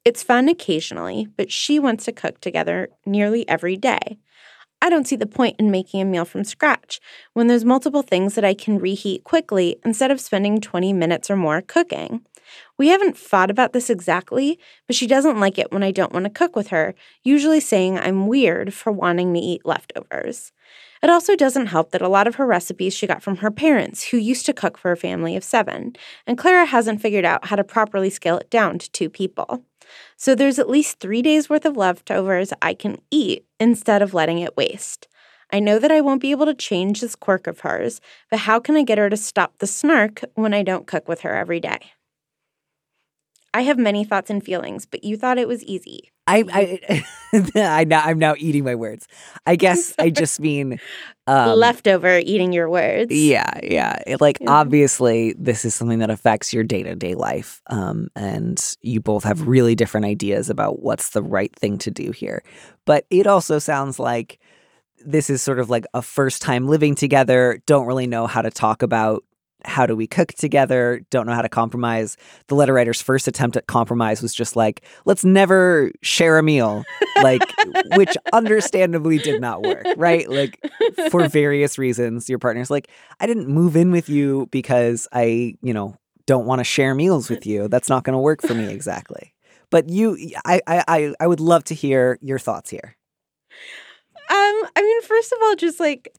It's 0.04 0.22
fun 0.22 0.48
occasionally, 0.48 1.28
but 1.36 1.50
she 1.50 1.78
wants 1.78 2.04
to 2.04 2.12
cook 2.12 2.40
together 2.40 2.90
nearly 3.06 3.48
every 3.48 3.76
day. 3.76 4.18
I 4.82 4.90
don't 4.90 5.06
see 5.06 5.14
the 5.14 5.26
point 5.26 5.54
in 5.60 5.70
making 5.70 6.00
a 6.00 6.04
meal 6.04 6.24
from 6.24 6.42
scratch 6.42 7.00
when 7.34 7.46
there's 7.46 7.64
multiple 7.64 8.02
things 8.02 8.34
that 8.34 8.44
I 8.44 8.52
can 8.52 8.80
reheat 8.80 9.22
quickly 9.22 9.76
instead 9.84 10.10
of 10.10 10.20
spending 10.20 10.60
20 10.60 10.92
minutes 10.92 11.30
or 11.30 11.36
more 11.36 11.62
cooking. 11.62 12.26
We 12.78 12.88
haven't 12.88 13.16
fought 13.16 13.50
about 13.50 13.72
this 13.72 13.90
exactly, 13.90 14.58
but 14.86 14.96
she 14.96 15.06
doesn't 15.06 15.38
like 15.38 15.58
it 15.58 15.70
when 15.70 15.82
I 15.82 15.90
don't 15.90 16.12
want 16.12 16.24
to 16.24 16.30
cook 16.30 16.56
with 16.56 16.68
her, 16.68 16.94
usually 17.22 17.60
saying 17.60 17.98
I'm 17.98 18.26
weird 18.26 18.72
for 18.72 18.90
wanting 18.90 19.34
to 19.34 19.40
eat 19.40 19.66
leftovers. 19.66 20.52
It 21.02 21.10
also 21.10 21.36
doesn't 21.36 21.66
help 21.66 21.90
that 21.90 22.02
a 22.02 22.08
lot 22.08 22.26
of 22.26 22.36
her 22.36 22.46
recipes 22.46 22.94
she 22.94 23.06
got 23.06 23.22
from 23.22 23.36
her 23.36 23.50
parents, 23.50 24.04
who 24.04 24.16
used 24.16 24.46
to 24.46 24.52
cook 24.52 24.78
for 24.78 24.92
a 24.92 24.96
family 24.96 25.36
of 25.36 25.44
seven, 25.44 25.94
and 26.26 26.38
Clara 26.38 26.64
hasn't 26.64 27.02
figured 27.02 27.24
out 27.24 27.46
how 27.46 27.56
to 27.56 27.64
properly 27.64 28.08
scale 28.08 28.38
it 28.38 28.50
down 28.50 28.78
to 28.78 28.90
two 28.90 29.10
people. 29.10 29.64
So 30.16 30.34
there's 30.34 30.58
at 30.58 30.70
least 30.70 30.98
three 30.98 31.22
days 31.22 31.50
worth 31.50 31.64
of 31.64 31.76
leftovers 31.76 32.52
I 32.62 32.74
can 32.74 32.98
eat 33.10 33.44
instead 33.60 34.00
of 34.00 34.14
letting 34.14 34.38
it 34.38 34.56
waste. 34.56 35.08
I 35.52 35.60
know 35.60 35.78
that 35.78 35.92
I 35.92 36.00
won't 36.00 36.22
be 36.22 36.30
able 36.30 36.46
to 36.46 36.54
change 36.54 37.00
this 37.00 37.14
quirk 37.14 37.46
of 37.46 37.60
hers, 37.60 38.00
but 38.30 38.40
how 38.40 38.58
can 38.58 38.76
I 38.76 38.82
get 38.82 38.98
her 38.98 39.10
to 39.10 39.16
stop 39.16 39.58
the 39.58 39.66
snark 39.66 40.22
when 40.34 40.54
I 40.54 40.62
don't 40.62 40.86
cook 40.86 41.08
with 41.08 41.20
her 41.20 41.34
every 41.34 41.60
day? 41.60 41.92
I 43.54 43.62
have 43.62 43.78
many 43.78 44.04
thoughts 44.04 44.30
and 44.30 44.42
feelings, 44.42 44.86
but 44.86 45.04
you 45.04 45.16
thought 45.16 45.38
it 45.38 45.48
was 45.48 45.62
easy. 45.64 46.10
I 46.26 46.44
I, 46.52 47.02
I 47.56 47.84
now 47.84 48.02
I'm 48.04 48.18
now 48.18 48.34
eating 48.38 48.64
my 48.64 48.74
words. 48.74 49.08
I 49.46 49.56
guess 49.64 49.92
I 49.98 50.10
just 50.10 50.40
mean 50.40 50.80
um, 51.26 51.58
Leftover 51.58 52.18
eating 52.18 52.52
your 52.52 52.70
words. 52.70 53.12
Yeah, 53.12 53.50
yeah. 53.62 53.98
It, 54.06 54.20
like 54.20 54.38
Yeah. 54.40 54.50
obviously 54.50 55.34
this 55.38 55.64
is 55.64 55.74
something 55.74 55.98
that 55.98 56.10
affects 56.10 56.52
your 56.52 56.64
day-to-day 56.64 57.14
life. 57.14 57.60
Um 57.68 58.08
and 58.16 58.76
you 58.82 59.00
both 59.00 59.24
have 59.24 59.46
really 59.46 59.74
different 59.74 60.06
ideas 60.06 60.48
about 60.48 60.80
what's 60.80 61.10
the 61.10 61.22
right 61.22 61.54
thing 61.56 61.78
to 61.78 61.90
do 61.90 62.10
here. 62.12 62.42
But 62.86 63.06
it 63.10 63.26
also 63.26 63.58
sounds 63.58 63.98
like 63.98 64.38
this 65.04 65.28
is 65.28 65.42
sort 65.42 65.58
of 65.58 65.68
like 65.68 65.84
a 65.94 66.02
first 66.02 66.42
time 66.42 66.68
living 66.68 66.94
together, 66.94 67.60
don't 67.66 67.86
really 67.86 68.06
know 68.06 68.26
how 68.28 68.42
to 68.42 68.50
talk 68.50 68.82
about 68.82 69.24
how 69.64 69.86
do 69.86 69.96
we 69.96 70.06
cook 70.06 70.32
together, 70.32 71.04
don't 71.10 71.26
know 71.26 71.34
how 71.34 71.42
to 71.42 71.48
compromise. 71.48 72.16
The 72.48 72.54
letter 72.54 72.72
writer's 72.72 73.02
first 73.02 73.28
attempt 73.28 73.56
at 73.56 73.66
compromise 73.66 74.22
was 74.22 74.34
just 74.34 74.56
like, 74.56 74.84
let's 75.04 75.24
never 75.24 75.92
share 76.02 76.38
a 76.38 76.42
meal, 76.42 76.84
like 77.22 77.42
which 77.96 78.16
understandably 78.32 79.18
did 79.18 79.40
not 79.40 79.62
work, 79.62 79.86
right? 79.96 80.28
Like 80.28 80.58
for 81.10 81.28
various 81.28 81.78
reasons, 81.78 82.28
your 82.28 82.38
partner's 82.38 82.70
like, 82.70 82.88
I 83.20 83.26
didn't 83.26 83.48
move 83.48 83.76
in 83.76 83.92
with 83.92 84.08
you 84.08 84.48
because 84.50 85.08
I, 85.12 85.54
you 85.62 85.72
know, 85.72 85.96
don't 86.26 86.46
want 86.46 86.60
to 86.60 86.64
share 86.64 86.94
meals 86.94 87.28
with 87.28 87.46
you. 87.46 87.68
That's 87.68 87.88
not 87.88 88.04
going 88.04 88.14
to 88.14 88.18
work 88.18 88.42
for 88.42 88.54
me 88.54 88.68
exactly. 88.72 89.34
But 89.70 89.88
you, 89.88 90.18
I, 90.44 90.60
I, 90.66 90.84
I, 90.86 91.14
I 91.20 91.26
would 91.26 91.40
love 91.40 91.64
to 91.64 91.74
hear 91.74 92.18
your 92.20 92.38
thoughts 92.38 92.70
here. 92.70 92.96
Um, 94.30 94.68
I 94.76 94.82
mean, 94.82 95.02
first 95.02 95.32
of 95.32 95.38
all, 95.42 95.56
just 95.56 95.80
like 95.80 96.14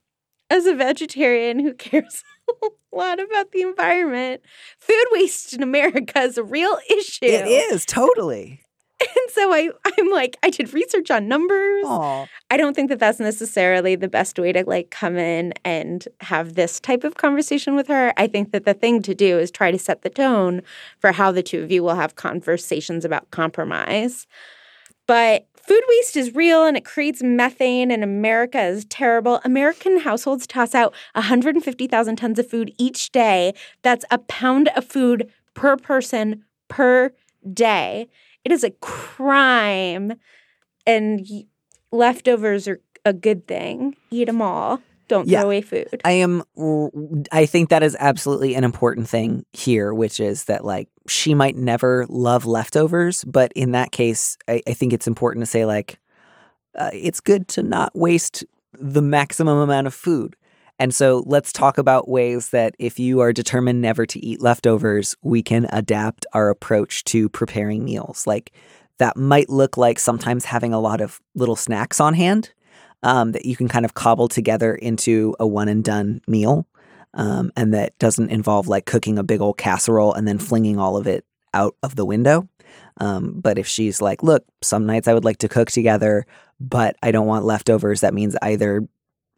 as 0.50 0.66
a 0.66 0.74
vegetarian 0.74 1.58
who 1.58 1.74
cares 1.74 2.22
a 2.62 2.68
lot 2.96 3.20
about 3.20 3.52
the 3.52 3.62
environment, 3.62 4.42
food 4.78 5.06
waste 5.12 5.52
in 5.52 5.62
America 5.62 6.20
is 6.20 6.38
a 6.38 6.44
real 6.44 6.78
issue. 6.90 7.24
It 7.24 7.46
is 7.46 7.84
totally. 7.84 8.60
And 9.00 9.30
so 9.30 9.52
I, 9.52 9.70
I'm 9.98 10.10
like, 10.10 10.36
I 10.42 10.50
did 10.50 10.72
research 10.72 11.10
on 11.10 11.28
numbers. 11.28 11.84
Oh, 11.86 12.26
I 12.50 12.56
don't 12.56 12.74
think 12.74 12.88
that 12.90 13.00
that's 13.00 13.18
necessarily 13.18 13.96
the 13.96 14.08
best 14.08 14.38
way 14.38 14.52
to 14.52 14.64
like 14.66 14.90
come 14.90 15.16
in 15.18 15.52
and 15.64 16.06
have 16.20 16.54
this 16.54 16.80
type 16.80 17.04
of 17.04 17.16
conversation 17.16 17.74
with 17.74 17.88
her. 17.88 18.14
I 18.16 18.26
think 18.26 18.52
that 18.52 18.64
the 18.64 18.72
thing 18.74 19.02
to 19.02 19.14
do 19.14 19.38
is 19.38 19.50
try 19.50 19.70
to 19.70 19.78
set 19.78 20.02
the 20.02 20.10
tone 20.10 20.62
for 21.00 21.12
how 21.12 21.32
the 21.32 21.42
two 21.42 21.62
of 21.62 21.70
you 21.70 21.82
will 21.82 21.96
have 21.96 22.14
conversations 22.14 23.04
about 23.04 23.30
compromise. 23.30 24.26
But 25.06 25.46
food 25.56 25.82
waste 25.88 26.16
is 26.16 26.34
real 26.34 26.64
and 26.64 26.76
it 26.76 26.84
creates 26.84 27.22
methane, 27.22 27.90
and 27.90 28.02
America 28.02 28.62
is 28.62 28.84
terrible. 28.86 29.40
American 29.44 30.00
households 30.00 30.46
toss 30.46 30.74
out 30.74 30.94
150,000 31.14 32.16
tons 32.16 32.38
of 32.38 32.48
food 32.48 32.72
each 32.78 33.12
day. 33.12 33.54
That's 33.82 34.04
a 34.10 34.18
pound 34.18 34.68
of 34.76 34.84
food 34.84 35.30
per 35.54 35.76
person 35.76 36.44
per 36.68 37.12
day. 37.52 38.08
It 38.44 38.52
is 38.52 38.64
a 38.64 38.70
crime, 38.70 40.14
and 40.86 41.26
leftovers 41.92 42.68
are 42.68 42.80
a 43.04 43.12
good 43.12 43.46
thing. 43.46 43.96
Eat 44.10 44.26
them 44.26 44.42
all. 44.42 44.80
Don't 45.08 45.28
Yeah. 45.28 45.40
throw 45.40 45.48
away 45.48 45.60
food. 45.60 46.00
I 46.04 46.12
am. 46.12 46.42
I 47.32 47.46
think 47.46 47.68
that 47.68 47.82
is 47.82 47.96
absolutely 48.00 48.54
an 48.54 48.64
important 48.64 49.08
thing 49.08 49.44
here, 49.52 49.92
which 49.92 50.20
is 50.20 50.44
that 50.44 50.64
like 50.64 50.88
she 51.08 51.34
might 51.34 51.56
never 51.56 52.06
love 52.08 52.46
leftovers, 52.46 53.24
but 53.24 53.52
in 53.54 53.72
that 53.72 53.92
case, 53.92 54.38
I, 54.48 54.62
I 54.66 54.72
think 54.72 54.92
it's 54.92 55.06
important 55.06 55.42
to 55.42 55.50
say 55.50 55.66
like 55.66 55.98
uh, 56.78 56.90
it's 56.92 57.20
good 57.20 57.48
to 57.48 57.62
not 57.62 57.94
waste 57.94 58.44
the 58.72 59.02
maximum 59.02 59.58
amount 59.58 59.86
of 59.86 59.94
food. 59.94 60.36
And 60.78 60.92
so 60.92 61.22
let's 61.26 61.52
talk 61.52 61.78
about 61.78 62.08
ways 62.08 62.50
that 62.50 62.74
if 62.80 62.98
you 62.98 63.20
are 63.20 63.32
determined 63.32 63.80
never 63.80 64.06
to 64.06 64.18
eat 64.24 64.42
leftovers, 64.42 65.14
we 65.22 65.40
can 65.42 65.68
adapt 65.70 66.26
our 66.32 66.50
approach 66.50 67.04
to 67.04 67.28
preparing 67.28 67.84
meals. 67.84 68.26
Like 68.26 68.50
that 68.98 69.16
might 69.16 69.48
look 69.48 69.76
like 69.76 70.00
sometimes 70.00 70.46
having 70.46 70.72
a 70.72 70.80
lot 70.80 71.00
of 71.00 71.20
little 71.36 71.54
snacks 71.56 72.00
on 72.00 72.14
hand 72.14 72.52
um, 73.04 73.32
that 73.32 73.44
you 73.44 73.54
can 73.54 73.68
kind 73.68 73.84
of 73.84 73.94
cobble 73.94 74.26
together 74.26 74.74
into 74.74 75.36
a 75.38 75.46
one 75.46 75.68
and 75.68 75.84
done 75.84 76.20
meal. 76.26 76.66
Um, 77.12 77.52
and 77.56 77.72
that 77.74 77.96
doesn't 78.00 78.30
involve 78.30 78.66
like 78.66 78.86
cooking 78.86 79.18
a 79.18 79.22
big 79.22 79.40
old 79.40 79.56
casserole 79.56 80.14
and 80.14 80.26
then 80.26 80.38
flinging 80.38 80.80
all 80.80 80.96
of 80.96 81.06
it 81.06 81.24
out 81.52 81.76
of 81.84 81.94
the 81.94 82.04
window. 82.04 82.48
Um, 82.98 83.34
but 83.40 83.56
if 83.56 83.68
she's 83.68 84.02
like, 84.02 84.24
look, 84.24 84.44
some 84.62 84.86
nights 84.86 85.06
I 85.06 85.14
would 85.14 85.24
like 85.24 85.38
to 85.38 85.48
cook 85.48 85.70
together, 85.70 86.26
but 86.58 86.96
I 87.02 87.12
don't 87.12 87.28
want 87.28 87.44
leftovers, 87.44 88.00
that 88.00 88.14
means 88.14 88.36
either 88.42 88.88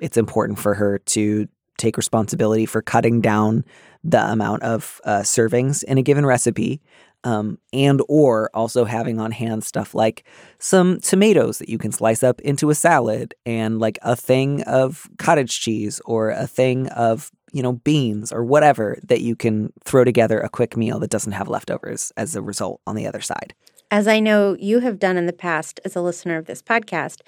it's 0.01 0.17
important 0.17 0.59
for 0.59 0.73
her 0.75 0.99
to 0.99 1.49
take 1.77 1.99
responsibility 1.99 2.65
for 2.65 2.81
cutting 2.81 3.21
down 3.21 3.65
the 4.03 4.25
amount 4.31 4.63
of 4.63 5.01
uh, 5.05 5.21
servings 5.21 5.85
in 5.85 5.99
a 5.99 6.03
given 6.03 6.25
recipe 6.25 6.81
um, 7.25 7.59
and 7.73 8.01
or 8.09 8.51
also 8.55 8.85
having 8.85 9.19
on 9.19 9.33
hand 9.33 9.65
stuff 9.65 9.95
like 9.95 10.25
some 10.59 11.01
tomatoes 11.01 11.59
that 11.59 11.69
you 11.69 11.79
can 11.79 11.93
slice 11.93 12.23
up 12.23 12.41
into 12.43 12.71
a 12.71 12.75
salad 12.75 13.35
and 13.45 13.79
like 13.79 13.99
a 14.03 14.15
thing 14.15 14.63
of 14.63 15.09
cottage 15.19 15.61
cheese 15.61 16.01
or 16.05 16.31
a 16.31 16.47
thing 16.47 16.89
of 16.89 17.31
you 17.53 17.63
know 17.63 17.73
beans 17.73 18.33
or 18.33 18.45
whatever 18.45 18.99
that 19.03 19.21
you 19.21 19.35
can 19.35 19.73
throw 19.85 20.05
together 20.05 20.41
a 20.41 20.49
quick 20.49 20.77
meal 20.77 20.99
that 20.99 21.11
doesn't 21.11 21.33
have 21.33 21.49
leftovers 21.49 22.13
as 22.17 22.37
a 22.37 22.43
result 22.43 22.81
on 22.87 22.97
the 22.97 23.07
other 23.07 23.21
side 23.21 23.55
As 23.91 24.07
I 24.09 24.21
know 24.21 24.57
you 24.59 24.81
have 24.81 24.99
done 24.99 25.17
in 25.17 25.27
the 25.27 25.33
past 25.33 25.81
as 25.85 25.95
a 25.97 26.01
listener 26.03 26.37
of 26.37 26.47
this 26.47 26.61
podcast, 26.61 27.21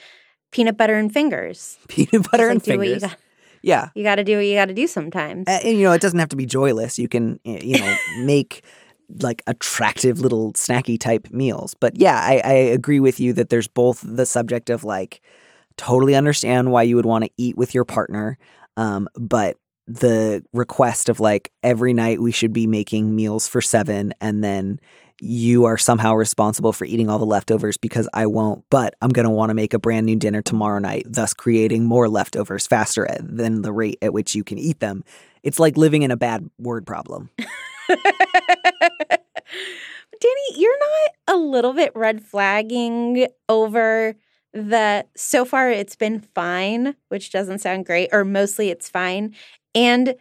peanut 0.50 0.76
butter 0.76 0.94
and 0.94 1.12
fingers. 1.12 1.78
peanut 1.88 2.30
butter 2.30 2.48
and 2.48 2.66
like, 2.66 2.78
what 2.78 2.86
fingers 2.86 3.16
yeah 3.62 3.90
you 3.94 4.02
got 4.04 4.16
to 4.16 4.24
do 4.24 4.36
what 4.36 4.46
you 4.46 4.54
got 4.54 4.66
to 4.66 4.74
do 4.74 4.86
sometimes. 4.86 5.48
Uh, 5.48 5.58
and 5.64 5.78
you 5.78 5.84
know 5.84 5.92
it 5.92 6.00
doesn't 6.00 6.18
have 6.18 6.28
to 6.28 6.36
be 6.36 6.46
joyless 6.46 6.98
you 6.98 7.08
can 7.08 7.40
uh, 7.46 7.58
you 7.62 7.78
know 7.78 7.96
make 8.24 8.62
like 9.20 9.42
attractive 9.46 10.20
little 10.20 10.52
snacky 10.52 10.98
type 10.98 11.28
meals 11.30 11.74
but 11.74 11.96
yeah 11.96 12.20
I, 12.20 12.40
I 12.44 12.52
agree 12.52 13.00
with 13.00 13.18
you 13.20 13.32
that 13.34 13.48
there's 13.48 13.68
both 13.68 14.04
the 14.04 14.26
subject 14.26 14.70
of 14.70 14.84
like 14.84 15.20
totally 15.76 16.14
understand 16.14 16.70
why 16.72 16.82
you 16.82 16.96
would 16.96 17.06
want 17.06 17.24
to 17.24 17.30
eat 17.36 17.56
with 17.56 17.74
your 17.74 17.84
partner 17.84 18.38
um, 18.76 19.08
but 19.14 19.56
the 19.86 20.44
request 20.52 21.08
of 21.08 21.18
like 21.18 21.50
every 21.62 21.94
night 21.94 22.20
we 22.20 22.32
should 22.32 22.52
be 22.52 22.66
making 22.66 23.16
meals 23.16 23.48
for 23.48 23.62
seven 23.62 24.12
and 24.20 24.44
then 24.44 24.78
you 25.20 25.64
are 25.64 25.78
somehow 25.78 26.14
responsible 26.14 26.72
for 26.72 26.84
eating 26.84 27.10
all 27.10 27.18
the 27.18 27.26
leftovers 27.26 27.76
because 27.76 28.08
I 28.14 28.26
won't, 28.26 28.64
but 28.70 28.94
I'm 29.02 29.08
going 29.10 29.24
to 29.24 29.30
want 29.30 29.50
to 29.50 29.54
make 29.54 29.74
a 29.74 29.78
brand 29.78 30.06
new 30.06 30.16
dinner 30.16 30.42
tomorrow 30.42 30.78
night, 30.78 31.06
thus 31.08 31.34
creating 31.34 31.84
more 31.84 32.08
leftovers 32.08 32.66
faster 32.66 33.08
than 33.20 33.62
the 33.62 33.72
rate 33.72 33.98
at 34.00 34.12
which 34.12 34.34
you 34.34 34.44
can 34.44 34.58
eat 34.58 34.78
them. 34.80 35.02
It's 35.42 35.58
like 35.58 35.76
living 35.76 36.02
in 36.02 36.10
a 36.10 36.16
bad 36.16 36.48
word 36.58 36.86
problem. 36.86 37.30
Danny, 40.20 40.60
you're 40.60 40.78
not 40.78 41.36
a 41.36 41.38
little 41.38 41.72
bit 41.72 41.92
red 41.94 42.22
flagging 42.22 43.26
over 43.48 44.14
the 44.52 45.04
so 45.16 45.44
far 45.44 45.70
it's 45.70 45.96
been 45.96 46.20
fine, 46.20 46.94
which 47.08 47.30
doesn't 47.30 47.60
sound 47.60 47.86
great, 47.86 48.08
or 48.12 48.24
mostly 48.24 48.70
it's 48.70 48.88
fine. 48.88 49.34
And 49.74 50.14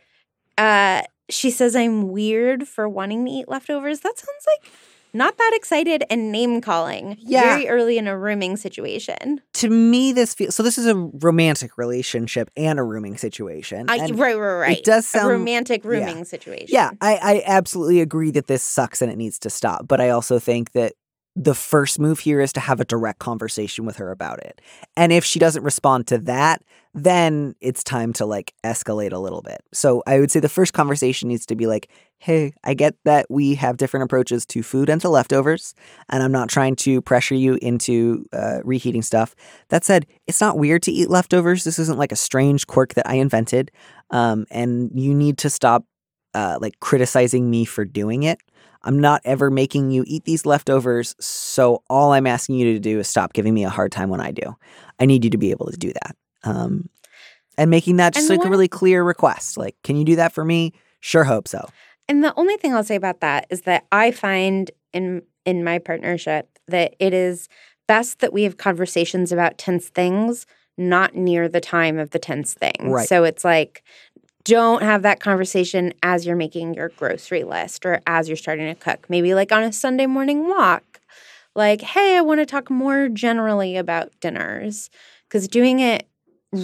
uh 0.58 1.04
she 1.30 1.52
says 1.52 1.76
I'm 1.76 2.10
weird 2.10 2.68
for 2.68 2.90
wanting 2.90 3.26
to 3.26 3.32
eat 3.32 3.50
leftovers. 3.50 4.02
That 4.02 4.18
sounds 4.18 4.48
like 4.48 4.72
not 5.14 5.38
that 5.38 5.52
excited 5.56 6.04
and 6.10 6.32
name 6.32 6.62
calling. 6.62 7.18
Yeah. 7.20 7.42
Very 7.56 7.68
early 7.68 7.98
in 7.98 8.08
a 8.08 8.18
rooming 8.18 8.58
situation. 8.58 9.42
To 9.54 9.70
me, 9.70 10.12
this 10.12 10.34
feels 10.34 10.56
so. 10.56 10.64
This 10.64 10.78
is 10.78 10.86
a 10.86 10.96
romantic 10.96 11.78
relationship 11.78 12.50
and 12.56 12.80
a 12.80 12.84
rooming 12.84 13.18
situation. 13.18 13.90
I, 13.90 13.98
and- 13.98 14.20
right, 14.20 14.38
right, 14.38 14.60
right. 14.60 14.84
does 14.84 15.06
a 15.06 15.08
sound- 15.20 15.30
romantic 15.30 15.84
yeah. 15.84 15.90
rooming 15.90 16.26
situation. 16.26 16.68
Yeah, 16.70 16.92
I, 17.02 17.16
I 17.22 17.44
absolutely 17.46 18.02
agree 18.02 18.32
that 18.32 18.48
this 18.48 18.64
sucks 18.64 19.02
and 19.02 19.12
it 19.12 19.18
needs 19.18 19.40
to 19.40 19.50
stop. 19.50 19.88
But 19.88 20.02
I 20.02 20.10
also 20.10 20.40
think 20.40 20.72
that 20.74 20.94
the 21.36 21.54
first 21.54 22.00
move 22.00 22.20
here 22.20 22.42
is 22.42 22.52
to 22.52 22.60
have 22.60 22.80
a 22.80 22.86
direct 22.86 23.20
conversation 23.20 23.86
with 23.86 23.98
her 23.98 24.12
about 24.12 24.40
it. 24.40 24.60
And 24.96 25.12
if 25.12 25.24
she 25.24 25.38
doesn't 25.38 25.64
respond 25.64 26.08
to 26.08 26.18
that, 26.20 26.64
then 26.96 27.54
it's 27.62 27.84
time 27.84 28.12
to 28.14 28.26
like 28.26 28.56
escalate 28.64 29.14
a 29.14 29.20
little 29.20 29.44
bit. 29.44 29.62
So 29.72 30.02
I 30.08 30.20
would 30.20 30.32
say 30.32 30.40
the 30.40 30.50
first 30.50 30.74
conversation 30.74 31.30
needs 31.30 31.46
to 31.46 31.56
be 31.56 31.68
like, 31.68 31.92
hey, 32.20 32.54
I 32.64 32.74
get 32.74 32.96
that 33.06 33.28
we 33.30 33.56
have 33.56 33.78
different 33.78 34.04
approaches 34.04 34.46
to 34.48 34.64
food 34.64 34.90
and 34.90 35.00
to 35.02 35.10
leftovers, 35.10 35.74
and 36.10 36.24
I'm 36.24 36.32
not 36.32 36.50
trying 36.50 36.76
to 36.78 37.02
pressure 37.02 37.36
you 37.36 37.58
into 37.62 38.26
uh, 38.34 38.60
reheating 38.64 39.02
stuff. 39.02 39.36
That 39.70 39.84
said, 39.84 40.08
it's 40.26 40.42
not 40.42 40.58
weird 40.58 40.84
to 40.84 40.92
eat 40.92 41.10
leftovers. 41.10 41.64
This 41.64 41.80
isn't 41.80 42.00
like 42.00 42.12
a 42.12 42.18
strange 42.18 42.68
quirk 42.68 42.96
that 42.96 43.08
I 43.08 43.16
invented. 43.16 43.72
Um, 44.10 44.46
and 44.50 44.92
you 44.96 45.14
need 45.14 45.38
to 45.40 45.50
stop 45.50 45.86
uh, 46.34 46.58
like 46.62 46.80
criticizing 46.80 47.50
me 47.50 47.66
for 47.66 47.86
doing 47.86 48.24
it. 48.24 48.40
I'm 48.84 49.00
not 49.00 49.22
ever 49.26 49.50
making 49.50 49.92
you 49.92 50.04
eat 50.08 50.26
these 50.26 50.46
leftovers. 50.46 51.16
So 51.20 51.84
all 51.90 52.14
I'm 52.14 52.28
asking 52.28 52.56
you 52.56 52.74
to 52.74 52.80
do 52.80 53.00
is 53.00 53.08
stop 53.08 53.34
giving 53.34 53.54
me 53.54 53.64
a 53.64 53.70
hard 53.70 53.92
time 53.92 54.10
when 54.10 54.22
I 54.22 54.32
do. 54.32 54.56
I 55.00 55.06
need 55.06 55.24
you 55.24 55.30
to 55.32 55.38
be 55.38 55.52
able 55.52 55.70
to 55.70 55.78
do 55.78 55.92
that. 55.94 56.16
Um, 56.44 56.90
and 57.58 57.70
making 57.72 57.98
that 57.98 58.14
just 58.14 58.30
And 58.30 58.40
like 58.40 58.48
a 58.48 58.50
really 58.50 58.68
clear 58.68 59.04
request. 59.04 59.58
Like, 59.58 59.76
can 59.84 59.98
you 59.98 60.06
do 60.06 60.16
that 60.18 60.32
for 60.32 60.46
me? 60.46 60.74
Sure, 61.00 61.24
hope 61.24 61.48
so. 61.48 61.68
And 62.10 62.24
the 62.24 62.34
only 62.38 62.58
thing 62.58 62.74
I'll 62.74 62.84
say 62.84 62.96
about 62.96 63.20
that 63.22 63.48
is 63.50 63.62
that 63.62 63.86
I 63.92 64.12
find 64.12 64.72
in 64.94 65.22
in 65.46 65.64
my 65.64 65.80
partnership 65.80 66.60
that 66.68 66.96
it 67.00 67.14
is 67.14 67.48
best 67.88 68.20
that 68.20 68.34
we 68.34 68.44
have 68.44 68.58
conversations 68.58 69.32
about 69.32 69.58
tense 69.58 69.90
things 69.90 70.46
not 70.78 71.16
near 71.16 71.50
the 71.50 71.62
time 71.62 71.98
of 71.98 72.12
the 72.12 72.20
tense 72.20 72.54
thing. 72.54 72.92
Right. 72.92 73.08
So 73.08 73.24
it's 73.24 73.44
like 73.44 73.84
don't 74.44 74.82
have 74.82 75.02
that 75.02 75.20
conversation 75.20 75.94
as 76.04 76.26
you're 76.26 76.36
making 76.36 76.74
your 76.74 76.90
grocery 76.90 77.44
list 77.44 77.86
or 77.86 78.02
as 78.08 78.30
you're 78.30 78.38
starting 78.38 78.74
to 78.74 78.80
cook. 78.80 79.10
Maybe 79.10 79.34
like 79.34 79.52
on 79.52 79.64
a 79.64 79.74
Sunday 79.74 80.06
morning 80.06 80.48
walk. 80.48 81.02
Like, 81.56 81.82
hey, 81.82 82.16
I 82.16 82.22
want 82.22 82.40
to 82.40 82.46
talk 82.46 82.70
more 82.70 83.10
generally 83.10 83.78
about 83.78 84.12
dinners 84.22 84.90
cuz 85.30 85.48
doing 85.48 85.80
it 85.80 86.07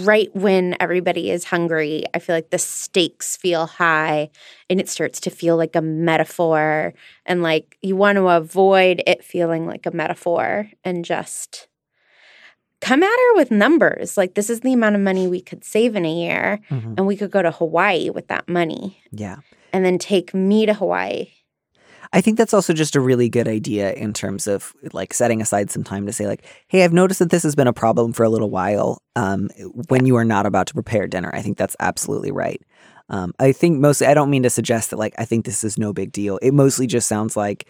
right 0.04 0.28
when 0.34 0.76
everybody 0.80 1.30
is 1.30 1.44
hungry, 1.44 2.04
I 2.14 2.18
feel 2.18 2.34
like 2.36 2.50
the 2.50 2.58
stakes 2.58 3.36
feel 3.36 3.66
high 3.66 4.30
and 4.68 4.80
it 4.80 4.88
starts 4.88 5.20
to 5.20 5.30
feel 5.30 5.56
like 5.56 5.76
a 5.76 5.82
metaphor. 5.82 6.94
And 7.26 7.42
like 7.42 7.78
you 7.82 7.96
want 7.96 8.16
to 8.16 8.28
avoid 8.28 9.02
it 9.06 9.24
feeling 9.24 9.66
like 9.66 9.86
a 9.86 9.90
metaphor 9.90 10.68
and 10.84 11.04
just 11.04 11.68
come 12.80 13.02
at 13.02 13.06
her 13.08 13.34
with 13.36 13.50
numbers. 13.50 14.16
Like, 14.18 14.34
this 14.34 14.50
is 14.50 14.60
the 14.60 14.74
amount 14.74 14.94
of 14.94 15.00
money 15.00 15.26
we 15.26 15.40
could 15.40 15.64
save 15.64 15.96
in 15.96 16.04
a 16.04 16.12
year, 16.12 16.60
Mhm. 16.70 16.94
and 16.98 17.06
we 17.06 17.16
could 17.16 17.30
go 17.30 17.40
to 17.40 17.50
Hawaii 17.50 18.10
with 18.10 18.28
that 18.28 18.46
money 18.46 18.98
Yeah. 19.10 19.36
and 19.72 19.84
then 19.86 19.96
take 19.96 20.34
me 20.34 20.66
to 20.66 20.74
Hawaii. 20.74 21.28
I 22.14 22.20
think 22.20 22.38
that's 22.38 22.54
also 22.54 22.72
just 22.72 22.94
a 22.94 23.00
really 23.00 23.28
good 23.28 23.48
idea 23.48 23.92
in 23.92 24.12
terms 24.12 24.46
of 24.46 24.72
like 24.92 25.12
setting 25.12 25.42
aside 25.42 25.72
some 25.72 25.82
time 25.82 26.06
to 26.06 26.12
say 26.12 26.28
like, 26.28 26.44
"Hey, 26.68 26.84
I've 26.84 26.92
noticed 26.92 27.18
that 27.18 27.30
this 27.30 27.42
has 27.42 27.56
been 27.56 27.66
a 27.66 27.72
problem 27.72 28.12
for 28.12 28.22
a 28.22 28.28
little 28.28 28.50
while. 28.50 29.02
Um, 29.16 29.50
when 29.88 30.06
you 30.06 30.14
are 30.14 30.24
not 30.24 30.46
about 30.46 30.68
to 30.68 30.74
prepare 30.74 31.08
dinner, 31.08 31.32
I 31.34 31.42
think 31.42 31.58
that's 31.58 31.74
absolutely 31.80 32.30
right. 32.30 32.62
Um, 33.08 33.34
I 33.40 33.50
think 33.50 33.80
mostly, 33.80 34.06
I 34.06 34.14
don't 34.14 34.30
mean 34.30 34.44
to 34.44 34.50
suggest 34.50 34.90
that 34.90 34.96
like 34.96 35.14
I 35.18 35.24
think 35.24 35.44
this 35.44 35.64
is 35.64 35.76
no 35.76 35.92
big 35.92 36.12
deal. 36.12 36.38
It 36.40 36.54
mostly 36.54 36.86
just 36.86 37.08
sounds 37.08 37.36
like 37.36 37.66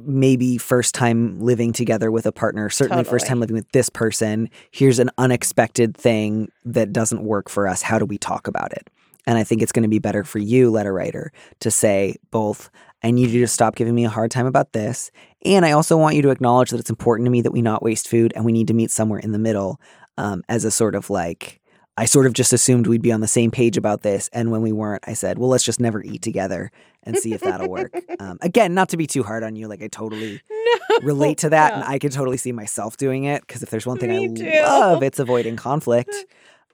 maybe 0.00 0.58
first 0.58 0.92
time 0.92 1.38
living 1.38 1.72
together 1.72 2.10
with 2.10 2.26
a 2.26 2.32
partner, 2.32 2.68
certainly 2.68 3.04
first 3.04 3.28
time 3.28 3.38
living 3.38 3.54
with 3.54 3.70
this 3.70 3.88
person. 3.88 4.50
Here's 4.72 4.98
an 4.98 5.10
unexpected 5.16 5.96
thing 5.96 6.50
that 6.64 6.92
doesn't 6.92 7.22
work 7.22 7.48
for 7.48 7.68
us. 7.68 7.82
How 7.82 8.00
do 8.00 8.04
we 8.04 8.18
talk 8.18 8.48
about 8.48 8.72
it? 8.72 8.90
And 9.26 9.38
I 9.38 9.44
think 9.44 9.62
it's 9.62 9.72
going 9.72 9.84
to 9.84 9.88
be 9.88 9.98
better 9.98 10.24
for 10.24 10.38
you, 10.38 10.70
letter 10.70 10.92
writer, 10.92 11.32
to 11.60 11.70
say 11.70 12.16
both, 12.30 12.70
I 13.04 13.10
need 13.10 13.30
you 13.30 13.40
to 13.42 13.46
stop 13.46 13.76
giving 13.76 13.94
me 13.94 14.04
a 14.04 14.08
hard 14.08 14.30
time 14.30 14.46
about 14.46 14.72
this. 14.72 15.10
And 15.44 15.64
I 15.66 15.72
also 15.72 15.96
want 15.96 16.16
you 16.16 16.22
to 16.22 16.30
acknowledge 16.30 16.70
that 16.70 16.80
it's 16.80 16.90
important 16.90 17.26
to 17.26 17.30
me 17.30 17.42
that 17.42 17.52
we 17.52 17.60
not 17.62 17.82
waste 17.82 18.08
food 18.08 18.32
and 18.34 18.44
we 18.44 18.52
need 18.52 18.66
to 18.68 18.74
meet 18.74 18.90
somewhere 18.90 19.18
in 19.20 19.32
the 19.32 19.38
middle 19.38 19.78
um, 20.16 20.42
as 20.48 20.64
a 20.64 20.70
sort 20.70 20.94
of 20.94 21.10
like, 21.10 21.60
I 21.96 22.06
sort 22.06 22.26
of 22.26 22.32
just 22.32 22.52
assumed 22.52 22.86
we'd 22.86 23.02
be 23.02 23.12
on 23.12 23.20
the 23.20 23.28
same 23.28 23.50
page 23.50 23.76
about 23.76 24.02
this. 24.02 24.28
And 24.32 24.50
when 24.50 24.62
we 24.62 24.72
weren't, 24.72 25.04
I 25.06 25.12
said, 25.12 25.38
well, 25.38 25.50
let's 25.50 25.64
just 25.64 25.78
never 25.80 26.02
eat 26.02 26.22
together 26.22 26.72
and 27.02 27.16
see 27.16 27.34
if 27.34 27.42
that'll 27.42 27.68
work. 27.68 27.92
Um, 28.20 28.38
again, 28.42 28.74
not 28.74 28.88
to 28.90 28.96
be 28.96 29.06
too 29.08 29.24
hard 29.24 29.42
on 29.42 29.56
you. 29.56 29.66
Like, 29.68 29.82
I 29.82 29.88
totally 29.88 30.40
No. 30.90 30.96
relate 31.02 31.38
to 31.38 31.50
that. 31.50 31.74
And. 31.74 31.84
I 31.84 31.98
could 31.98 32.12
totally 32.12 32.36
see 32.36 32.52
myself 32.52 32.96
doing 32.96 33.24
it 33.24 33.42
because 33.46 33.62
if 33.62 33.70
there's 33.70 33.86
one 33.86 33.98
thing 33.98 34.10
Me 34.10 34.24
I 34.24 34.58
too. 34.58 34.62
love, 34.62 35.02
it's 35.02 35.18
avoiding 35.18 35.56
conflict. 35.56 36.14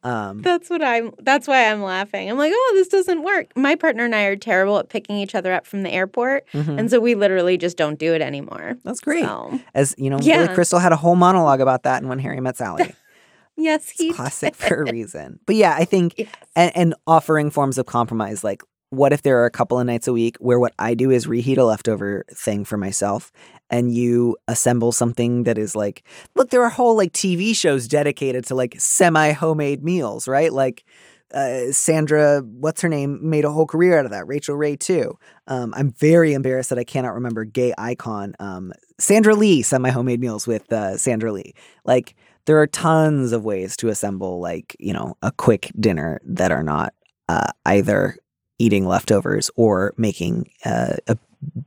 Um, 0.03 0.41
That's 0.41 0.71
what 0.71 0.83
I'm 0.83 1.13
that's 1.19 1.47
why 1.47 1.71
I'm 1.71 1.83
laughing. 1.83 2.31
I'm 2.31 2.39
like, 2.39 2.53
"Oh, 2.55 2.73
this 2.75 2.89
doesn't 2.89 3.23
work." 3.23 3.49
My 3.55 3.75
partner 3.75 4.05
and 4.07 4.15
I 4.15 4.23
are 4.25 4.37
terrible 4.37 4.79
at 4.79 4.89
picking 4.89 5.17
each 5.17 5.35
other 5.35 5.53
up 5.53 5.67
from 5.67 5.83
the 5.83 5.91
airport, 5.91 6.45
mhm. 6.55 6.79
and 6.79 6.91
so 6.91 6.99
we 7.01 7.15
literally 7.15 7.59
just 7.59 7.77
don't 7.77 7.99
do 7.99 8.15
it 8.15 8.23
anymore. 8.23 8.79
That's 8.83 9.01
great. 9.01 9.25
So, 9.25 9.61
As 9.75 9.95
you 9.99 10.09
know, 10.09 10.19
Yeah. 10.21 10.45
Billy 10.45 10.55
Crystal 10.55 10.79
had 10.79 10.93
a 10.93 10.97
whole 10.97 11.17
monologue 11.17 11.61
about 11.61 11.83
that 11.83 12.03
in 12.03 12.09
When 12.09 12.19
Harry 12.19 12.41
Met 12.41 12.57
Sally. 12.57 12.95
yes, 13.57 13.91
It's 13.91 13.99
he 13.99 14.13
classic 14.13 14.55
for 14.55 14.83
a 14.85 14.91
reason. 14.91 15.39
But 15.47 15.57
yeah, 15.57 15.75
I 15.79 15.85
think 15.85 16.15
Yes. 16.17 16.29
and, 16.57 16.73
and 16.75 16.95
offering 17.07 17.51
forms 17.51 17.77
of 17.77 17.85
compromise 17.87 18.43
like 18.43 18.63
what 18.89 19.13
if 19.13 19.23
there 19.23 19.39
are 19.41 19.45
a 19.47 19.51
couple 19.51 19.79
of 19.79 19.87
nights 19.87 20.09
a 20.09 20.13
week 20.13 20.37
where 20.41 20.59
what 20.59 20.73
I 20.79 20.95
do 20.95 21.11
is 21.11 21.27
reheat 21.29 21.59
a 21.59 21.65
leftover 21.65 22.25
thing 22.33 22.65
for 22.65 22.77
myself 22.77 23.31
and 23.71 23.95
you 23.95 24.37
assemble 24.49 24.93
something 24.93 25.45
that 25.45 25.57
is 25.57 25.75
like 25.77 26.03
look 26.35 26.51
there 26.51 26.63
are 26.63 26.69
whole 26.69 26.97
like 26.97 27.13
TV 27.13 27.55
shows 27.55 27.89
dedicated 27.89 28.45
to 28.47 28.55
like 28.55 28.75
semi 28.79 29.33
homemade 29.33 29.83
meals, 29.83 30.29
right? 30.29 30.53
Like 30.53 30.85
uh, 31.33 31.71
Sandra, 31.71 32.41
what's 32.41 32.81
her 32.81 32.89
name, 32.89 33.19
made 33.23 33.45
a 33.45 33.53
whole 33.53 33.67
career 33.67 33.99
out 33.99 34.05
of 34.05 34.11
that. 34.11 34.27
Rachael 34.27 34.57
Ray 34.57 34.77
too. 34.77 35.17
Um, 35.47 35.73
I'm 35.77 35.93
very 35.93 36.33
embarrassed 36.33 36.71
that 36.71 36.79
I 36.79 36.85
cannot 36.85 37.15
remember 37.15 37.45
gay 37.45 37.73
icon 37.79 38.35
um, 38.41 38.73
Sandra 38.99 39.35
Lee 39.35 39.63
semi 39.63 39.91
homemade 39.91 40.21
meals 40.21 40.47
with 40.47 40.71
uh, 40.73 40.97
Sandra 40.97 41.33
Lee. 41.33 41.55
Like 41.85 42.17
there 42.47 42.61
are 42.61 42.67
tons 42.67 43.33
of 43.33 43.45
ways 43.45 43.77
to 43.77 43.89
assemble 43.89 44.41
like 44.41 44.77
you 44.79 44.93
know 44.93 45.17
a 45.23 45.31
quick 45.33 45.71
dinner 45.79 46.21
that 46.25 46.51
are 46.51 46.63
not 46.63 46.95
uh, 47.29 47.53
either 47.65 48.17
eating 48.59 48.87
leftovers 48.87 49.51
or 49.57 49.95
making 49.97 50.51
uh, 50.65 50.97
a 51.07 51.17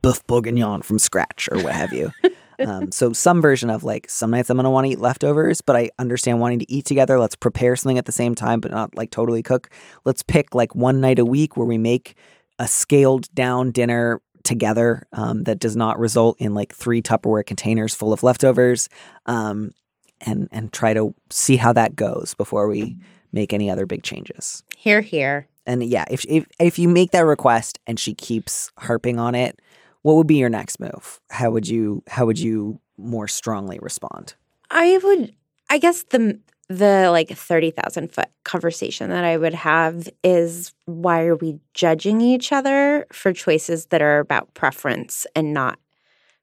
boeuf 0.02 0.26
bourguignon 0.26 0.82
from 0.82 0.98
scratch 0.98 1.48
or 1.50 1.62
what 1.62 1.74
have 1.74 1.92
you. 1.92 2.10
um, 2.66 2.92
so 2.92 3.12
some 3.12 3.40
version 3.40 3.70
of 3.70 3.84
like 3.84 4.08
some 4.08 4.30
nights 4.30 4.50
I'm 4.50 4.56
gonna 4.56 4.70
want 4.70 4.86
to 4.86 4.92
eat 4.92 5.00
leftovers, 5.00 5.60
but 5.60 5.76
I 5.76 5.90
understand 5.98 6.40
wanting 6.40 6.60
to 6.60 6.72
eat 6.72 6.84
together. 6.84 7.18
Let's 7.18 7.36
prepare 7.36 7.76
something 7.76 7.98
at 7.98 8.06
the 8.06 8.12
same 8.12 8.34
time, 8.34 8.60
but 8.60 8.70
not 8.70 8.94
like 8.94 9.10
totally 9.10 9.42
cook. 9.42 9.70
Let's 10.04 10.22
pick 10.22 10.54
like 10.54 10.74
one 10.74 11.00
night 11.00 11.18
a 11.18 11.24
week 11.24 11.56
where 11.56 11.66
we 11.66 11.78
make 11.78 12.16
a 12.58 12.68
scaled 12.68 13.32
down 13.34 13.72
dinner 13.72 14.20
together 14.44 15.06
um, 15.12 15.44
that 15.44 15.58
does 15.58 15.74
not 15.74 15.98
result 15.98 16.36
in 16.38 16.54
like 16.54 16.74
three 16.74 17.02
Tupperware 17.02 17.44
containers 17.44 17.94
full 17.94 18.12
of 18.12 18.22
leftovers, 18.22 18.88
um, 19.26 19.72
and 20.20 20.48
and 20.52 20.72
try 20.72 20.94
to 20.94 21.14
see 21.30 21.56
how 21.56 21.72
that 21.72 21.96
goes 21.96 22.34
before 22.34 22.68
we 22.68 22.96
make 23.32 23.52
any 23.52 23.68
other 23.68 23.86
big 23.86 24.02
changes. 24.02 24.62
Here, 24.76 25.00
here. 25.00 25.48
And 25.66 25.82
yeah, 25.82 26.04
if 26.10 26.24
if 26.26 26.46
if 26.58 26.78
you 26.78 26.88
make 26.88 27.10
that 27.12 27.24
request 27.24 27.78
and 27.86 27.98
she 27.98 28.14
keeps 28.14 28.70
harping 28.78 29.18
on 29.18 29.34
it, 29.34 29.60
what 30.02 30.16
would 30.16 30.26
be 30.26 30.36
your 30.36 30.50
next 30.50 30.78
move? 30.80 31.20
How 31.30 31.50
would 31.50 31.66
you 31.66 32.02
how 32.08 32.26
would 32.26 32.38
you 32.38 32.80
more 32.96 33.28
strongly 33.28 33.78
respond? 33.80 34.34
I 34.70 34.98
would, 35.02 35.34
I 35.70 35.78
guess 35.78 36.02
the 36.04 36.38
the 36.68 37.08
like 37.10 37.30
thirty 37.30 37.70
thousand 37.70 38.12
foot 38.12 38.28
conversation 38.44 39.10
that 39.10 39.24
I 39.24 39.36
would 39.36 39.54
have 39.54 40.08
is 40.22 40.72
why 40.86 41.22
are 41.22 41.36
we 41.36 41.58
judging 41.72 42.20
each 42.20 42.52
other 42.52 43.06
for 43.12 43.32
choices 43.32 43.86
that 43.86 44.02
are 44.02 44.18
about 44.18 44.52
preference 44.54 45.26
and 45.34 45.52
not 45.52 45.78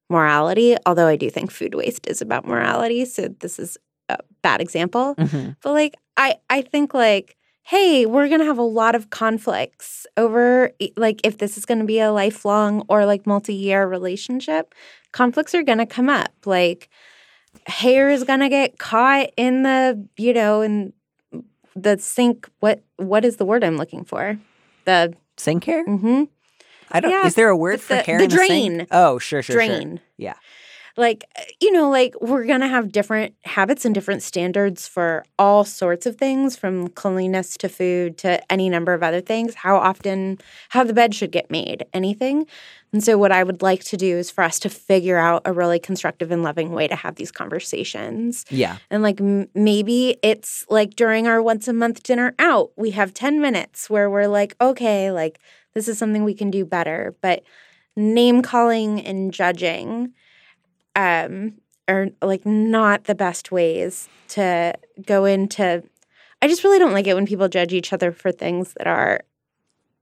morality? 0.10 0.76
Although 0.86 1.08
I 1.08 1.16
do 1.16 1.30
think 1.30 1.52
food 1.52 1.76
waste 1.76 2.08
is 2.08 2.22
about 2.22 2.48
morality, 2.48 3.06
so 3.06 3.28
this 3.40 3.60
is 3.60 3.78
a 4.10 4.18
bad 4.42 4.62
example. 4.62 5.16
Mm-hmm. 5.16 5.52
But 5.62 5.72
like 5.74 5.96
I 6.18 6.36
I 6.50 6.62
think 6.62 6.94
like 6.94 7.38
hey, 7.64 8.06
we're 8.06 8.28
going 8.28 8.40
to 8.40 8.46
have 8.46 8.58
a 8.58 8.64
lot 8.64 8.96
of 8.96 9.10
conflicts 9.10 10.06
over 10.18 10.72
like 10.98 11.22
if 11.24 11.38
this 11.38 11.58
is 11.58 11.66
going 11.66 11.80
to 11.80 11.86
be 11.86 12.00
a 12.00 12.12
lifelong 12.12 12.84
or 12.90 13.06
like 13.06 13.26
multi-year 13.28 13.88
relationship, 13.88 14.74
conflicts 15.12 15.54
are 15.56 15.64
going 15.64 15.78
to 15.78 15.86
come 15.86 16.10
up. 16.10 16.32
Like 16.46 16.90
hair 17.68 18.10
is 18.10 18.24
going 18.24 18.40
to 18.40 18.50
get 18.50 18.78
caught 18.78 19.30
in 19.38 19.64
the, 19.64 20.08
you 20.18 20.34
know, 20.34 20.62
in 20.62 20.94
the 21.76 21.98
sink 21.98 22.50
what 22.60 22.82
what 22.98 23.24
is 23.24 23.38
the 23.38 23.46
word 23.46 23.64
I'm 23.64 23.78
looking 23.78 24.04
for? 24.04 24.38
The 24.86 25.14
Sink 25.38 25.64
hair? 25.64 25.86
Mm 25.86 26.00
hmm. 26.00 26.24
I 26.92 27.00
don't. 27.00 27.12
Yeah, 27.12 27.26
is 27.26 27.36
there 27.36 27.50
a 27.50 27.58
word 27.58 27.80
the- 27.80 27.84
for 27.84 27.96
hair? 27.96 28.20
the 28.20 28.28
drain. 28.28 28.86
Oh, 28.92 29.18
sure, 29.18 29.42
sure, 29.42 29.54
sure. 29.54 29.66
drain. 29.66 30.02
Yeah. 30.18 30.34
Like, 30.98 31.26
uh, 31.38 31.44
you 31.60 31.72
know, 31.72 31.90
like 31.90 32.16
we're 32.22 32.46
going 32.46 32.62
to 32.62 32.68
have 32.68 32.92
different 32.92 33.36
habits 33.46 33.86
and 33.86 33.96
different 33.96 34.24
standards 34.24 34.88
for 34.88 35.24
all 35.40 35.64
sorts 35.64 36.06
of 36.06 36.18
things 36.18 36.56
from 36.56 36.90
cleanliness 36.90 37.58
to 37.58 37.70
food 37.70 38.18
to 38.20 38.52
any 38.52 38.70
number 38.70 38.94
of 38.94 39.04
other 39.04 39.22
things, 39.22 39.56
how 39.56 39.78
often, 39.78 40.38
how 40.70 40.84
the 40.84 40.94
bed 40.94 41.16
should 41.16 41.32
get 41.32 41.50
made, 41.50 41.86
anything. 41.94 42.46
And 42.94 43.04
so, 43.04 43.18
what 43.18 43.32
I 43.32 43.44
would 43.44 43.62
like 43.62 43.84
to 43.86 43.98
do 43.98 44.18
is 44.18 44.30
for 44.30 44.44
us 44.44 44.60
to 44.60 44.70
figure 44.70 45.18
out 45.18 45.44
a 45.46 45.54
really 45.54 45.80
constructive 45.80 46.32
and 46.32 46.44
loving 46.44 46.72
way 46.72 46.88
to 46.88 46.96
have 46.96 47.16
these 47.16 47.32
conversations. 47.32 48.46
Yeah. 48.50 48.78
And 48.90 49.02
like 49.02 49.22
m- 49.22 49.48
maybe 49.56 50.18
it's 50.22 50.66
like 50.70 50.96
during 50.96 51.28
our 51.28 51.42
once 51.42 51.68
a 51.68 51.74
month 51.74 52.04
dinner 52.04 52.36
out, 52.38 52.72
we 52.76 52.92
have 52.92 53.14
10 53.14 53.40
minutes 53.40 53.90
where 53.90 54.10
we're 54.10 54.28
like, 54.28 54.56
okay, 54.60 55.12
like 55.12 55.40
this 55.74 55.88
is 55.88 55.98
something 55.98 56.24
we 56.26 56.34
can 56.34 56.52
do 56.52 56.66
better. 56.66 57.16
But 57.22 57.44
name 57.96 58.42
calling 58.42 59.02
and 59.02 59.34
judging 59.34 60.14
um, 60.96 61.54
are 61.88 62.08
like 62.22 62.46
not 62.46 63.06
the 63.06 63.16
best 63.16 63.52
ways 63.52 64.08
to 64.30 64.74
go 65.06 65.26
into. 65.26 65.84
I 66.42 66.48
just 66.48 66.64
really 66.64 66.80
don't 66.80 66.94
like 66.94 67.08
it 67.08 67.14
when 67.16 67.26
people 67.28 67.48
judge 67.50 67.74
each 67.74 67.94
other 67.94 68.12
for 68.12 68.32
things 68.32 68.74
that 68.78 68.88
are 68.88 69.22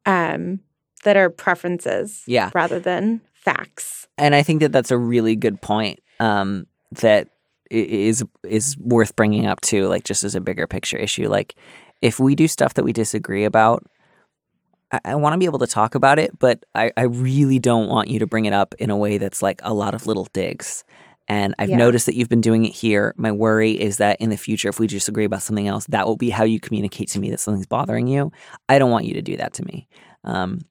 um, 0.06 0.60
that 1.04 1.18
are 1.18 1.30
preferences 1.30 2.24
Yeah. 2.28 2.52
rather 2.54 2.80
than 2.80 3.22
facts. 3.34 4.08
and 4.18 4.36
I 4.36 4.44
think 4.44 4.60
that 4.62 4.72
that's 4.72 4.92
a 4.92 4.98
really 4.98 5.36
good 5.36 5.62
point 5.62 6.00
um, 6.20 6.68
that 6.92 7.30
is 7.72 8.22
is 8.22 8.24
is 8.44 8.78
worth 8.80 9.16
bringing 9.16 9.46
up 9.46 9.62
too, 9.62 9.88
like 9.88 10.04
just 10.04 10.24
as 10.24 10.34
a 10.36 10.42
bigger 10.42 10.66
picture 10.68 10.98
issue. 10.98 11.30
Like 11.30 11.56
if 12.02 12.20
we 12.20 12.34
do 12.36 12.48
stuff 12.48 12.74
that 12.74 12.84
we 12.84 12.92
disagree 12.94 13.46
about, 13.46 13.86
I, 14.92 15.00
I 15.06 15.16
want 15.16 15.34
to 15.34 15.38
be 15.38 15.46
able 15.46 15.60
to 15.60 15.68
talk 15.68 15.96
about 15.96 16.20
it, 16.20 16.38
but 16.40 16.66
I, 16.76 16.92
I 16.98 17.04
really 17.04 17.60
don't 17.60 17.90
want 17.90 18.10
you 18.10 18.20
to 18.20 18.28
bring 18.28 18.46
it 18.46 18.54
up 18.54 18.76
in 18.80 18.90
a 18.90 18.98
way 18.98 19.18
that's 19.18 19.42
like 19.42 19.62
a 19.64 19.74
lot 19.74 19.94
of 19.94 20.08
little 20.08 20.28
digs. 20.34 20.84
And 21.28 21.54
I've 21.60 21.70
Yeah. 21.70 21.78
noticed 21.78 22.08
that 22.08 22.16
you've 22.16 22.30
been 22.30 22.42
doing 22.42 22.66
it 22.66 22.74
here. 22.74 23.14
My 23.16 23.32
worry 23.32 23.80
is 23.80 23.98
that 23.98 24.20
in 24.20 24.32
the 24.32 24.38
future, 24.38 24.68
if 24.70 24.80
we 24.80 24.88
disagree 24.88 25.26
about 25.26 25.44
something 25.44 25.68
else, 25.68 25.86
that 25.88 26.08
will 26.08 26.18
be 26.18 26.32
how 26.32 26.44
you 26.44 26.60
communicate 26.60 27.10
to 27.10 27.20
me 27.20 27.30
that 27.30 27.40
something's 27.40 27.68
bothering 27.68 28.08
you. 28.08 28.32
I 28.68 28.80
don't 28.80 28.90
want 28.90 29.06
you 29.06 29.14
to 29.14 29.22
do 29.22 29.38
that 29.38 29.54
to 29.54 29.66
me. 29.66 29.88
Um, 30.24 30.62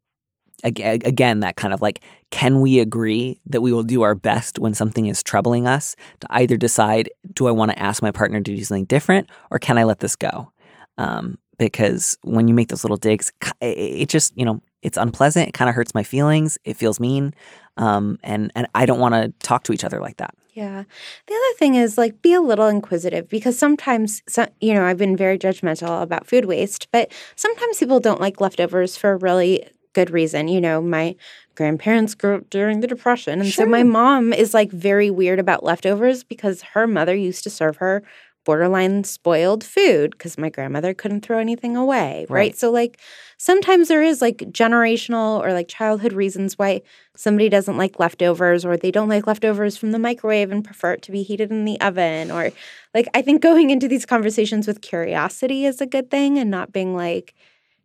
ag- 0.65 0.81
ag- 0.81 1.07
again, 1.07 1.41
that 1.41 1.55
kind 1.55 1.73
of 1.73 1.81
like, 1.81 2.03
can 2.33 2.61
we 2.61 2.81
agree 2.81 3.41
that 3.47 3.61
we 3.61 3.73
will 3.73 3.85
do 3.85 4.03
our 4.03 4.17
best 4.17 4.59
when 4.59 4.75
something 4.75 5.07
is 5.07 5.23
troubling 5.23 5.69
us 5.69 5.95
to 6.21 6.27
either 6.31 6.57
decide, 6.57 7.09
do 7.35 7.47
I 7.47 7.53
want 7.53 7.71
to 7.71 7.79
ask 7.79 8.03
my 8.03 8.11
partner 8.11 8.41
to 8.41 8.57
do 8.57 8.65
something 8.65 8.85
different 8.87 9.31
or 9.53 9.61
can 9.61 9.79
I 9.79 9.85
let 9.85 10.01
this 10.01 10.17
go? 10.17 10.51
Um, 10.99 11.39
because 11.59 12.17
when 12.23 12.49
you 12.49 12.55
make 12.55 12.69
those 12.69 12.85
little 12.85 12.97
digs, 12.97 13.33
it, 13.61 14.09
just, 14.09 14.37
you 14.37 14.45
know, 14.45 14.61
it's 14.83 14.97
unpleasant. 14.97 15.49
It 15.49 15.53
kind 15.53 15.69
of 15.69 15.75
hurts 15.75 15.95
my 15.95 16.03
feelings. 16.03 16.57
It 16.65 16.77
feels 16.77 17.01
mean. 17.01 17.35
Um, 17.77 18.19
and, 18.23 18.51
and 18.55 18.67
I 18.75 18.87
don't 18.87 19.01
want 19.01 19.15
to 19.15 19.33
talk 19.47 19.65
to 19.65 19.73
each 19.73 19.85
other 19.85 20.01
like 20.01 20.17
that. 20.19 20.35
Yeah. 20.55 20.85
The 21.27 21.35
other 21.35 21.59
thing 21.59 21.77
is 21.77 21.97
like 21.99 22.23
be 22.23 22.33
a 22.33 22.41
little 22.41 22.67
inquisitive 22.67 23.29
because 23.29 23.59
sometimes, 23.59 24.23
so, 24.29 24.47
you 24.61 24.75
know, 24.75 24.85
I've 24.85 24.99
been 24.99 25.17
very 25.17 25.39
judgmental 25.39 26.03
about 26.03 26.27
food 26.27 26.47
waste, 26.47 26.89
but 26.91 27.13
sometimes 27.37 27.79
people 27.79 28.01
don't 28.01 28.21
like 28.21 28.41
leftovers 28.41 28.97
for 28.97 29.13
a 29.13 29.17
really 29.17 29.69
good 29.93 30.11
reason. 30.11 30.49
You 30.49 30.61
know, 30.61 30.81
my 30.81 31.15
grandparents 31.55 32.15
grew 32.15 32.37
up 32.37 32.51
during 32.51 32.81
the 32.81 32.87
Depression. 32.87 33.41
And 33.41 33.51
so 33.51 33.67
my 33.67 33.83
mom 33.83 34.33
is 34.33 34.55
like 34.55 34.71
very 34.71 35.11
weird 35.11 35.39
about 35.39 35.65
leftovers 35.65 36.23
because 36.25 36.63
her 36.63 36.87
mother 36.87 37.15
used 37.15 37.43
to 37.45 37.51
serve 37.51 37.77
her 37.79 38.03
borderline 38.49 39.05
spoiled 39.05 39.63
food 39.63 40.13
because 40.13 40.39
my 40.39 40.49
grandmother 40.49 40.95
couldn't 40.95 41.21
throw 41.21 41.39
anything 41.39 41.77
away. 41.77 42.25
Right? 42.31 42.39
Right. 42.39 42.57
So, 42.57 42.71
like, 42.71 42.99
sometimes 43.37 43.89
there 43.89 44.03
is 44.03 44.23
like 44.23 44.39
generational 44.39 45.45
or 45.45 45.53
like 45.53 45.69
childhood 45.69 46.15
reasons 46.15 46.57
why 46.57 46.81
somebody 47.15 47.51
doesn't 47.51 47.77
like 47.77 48.01
leftovers 48.01 48.65
or 48.65 48.79
they 48.79 48.91
don't 48.91 49.11
like 49.11 49.27
leftovers 49.27 49.77
from 49.77 49.93
the 49.93 49.99
microwave 49.99 50.51
and 50.51 50.65
prefer 50.65 50.93
it 50.95 51.03
to 51.03 51.13
be 51.13 51.23
heated 51.23 51.51
in 51.51 51.67
the 51.67 51.79
oven 51.83 52.31
or 52.31 52.51
like 52.95 53.07
I 53.13 53.21
think 53.21 53.43
going 53.43 53.69
into 53.69 53.87
these 53.87 54.07
conversations 54.07 54.67
with 54.67 54.81
curiosity 54.81 55.67
is 55.67 55.83
a 55.83 55.87
good 55.87 56.11
thing 56.11 56.39
and 56.39 56.51
not 56.51 56.73
being 56.73 56.97
like, 56.97 57.35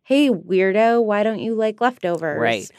"Hey 0.02 0.30
weirdo, 0.30 1.04
why 1.04 1.24
don't 1.24 1.40
you 1.40 1.54
like 1.54 1.82
leftovers?" 1.82 2.40
Right. 2.40 2.70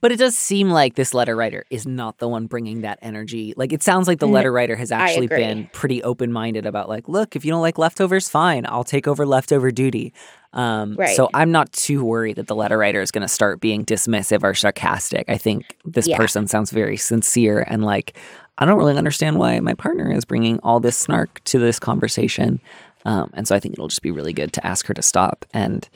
But 0.00 0.12
it 0.12 0.16
does 0.18 0.36
seem 0.36 0.70
like 0.70 0.94
this 0.94 1.12
letter 1.14 1.34
writer 1.34 1.64
is 1.70 1.86
not 1.86 2.18
the 2.18 2.28
one 2.28 2.46
bringing 2.46 2.82
that 2.82 2.98
energy. 3.02 3.54
Like 3.56 3.72
it 3.72 3.82
sounds 3.82 4.06
like 4.06 4.18
the 4.20 4.28
letter 4.28 4.52
writer 4.52 4.76
has 4.76 4.92
actually 4.92 5.26
been 5.26 5.68
pretty 5.72 6.02
open 6.02 6.32
minded 6.32 6.66
about 6.66 6.88
like, 6.88 7.08
look, 7.08 7.34
if 7.34 7.44
you 7.44 7.50
don't 7.50 7.62
like 7.62 7.78
leftovers, 7.78 8.28
fine, 8.28 8.64
I'll 8.66 8.84
take 8.84 9.08
over 9.08 9.26
leftover 9.26 9.70
duty. 9.70 10.12
Um, 10.52 10.94
Right. 10.96 11.16
So 11.16 11.28
I'm 11.34 11.50
not 11.50 11.72
too 11.72 12.04
worried 12.04 12.36
that 12.36 12.46
the 12.46 12.54
letter 12.54 12.78
writer 12.78 13.00
is 13.00 13.10
going 13.10 13.22
to 13.22 13.28
start 13.28 13.60
being 13.60 13.84
dismissive 13.84 14.42
or 14.42 14.54
sarcastic. 14.54 15.28
I 15.28 15.36
think 15.36 15.76
this 15.84 16.06
Yeah. 16.06 16.16
person 16.16 16.46
sounds 16.46 16.70
very 16.70 16.96
sincere 16.96 17.64
and 17.66 17.84
like, 17.84 18.16
I 18.56 18.64
don't 18.64 18.78
really 18.78 18.96
understand 18.96 19.38
why 19.38 19.60
my 19.60 19.74
partner 19.74 20.10
is 20.10 20.24
bringing 20.24 20.58
all 20.60 20.80
this 20.80 20.96
snark 20.96 21.42
to 21.44 21.58
this 21.58 21.78
conversation. 21.78 22.60
Um, 23.04 23.30
and 23.34 23.46
so 23.46 23.54
I 23.54 23.60
think 23.60 23.74
it'll 23.74 23.88
just 23.88 24.02
be 24.02 24.10
really 24.10 24.32
good 24.32 24.52
to 24.54 24.66
ask 24.66 24.86
her 24.86 24.94
to 24.94 25.02
stop. 25.02 25.44
And 25.54 25.88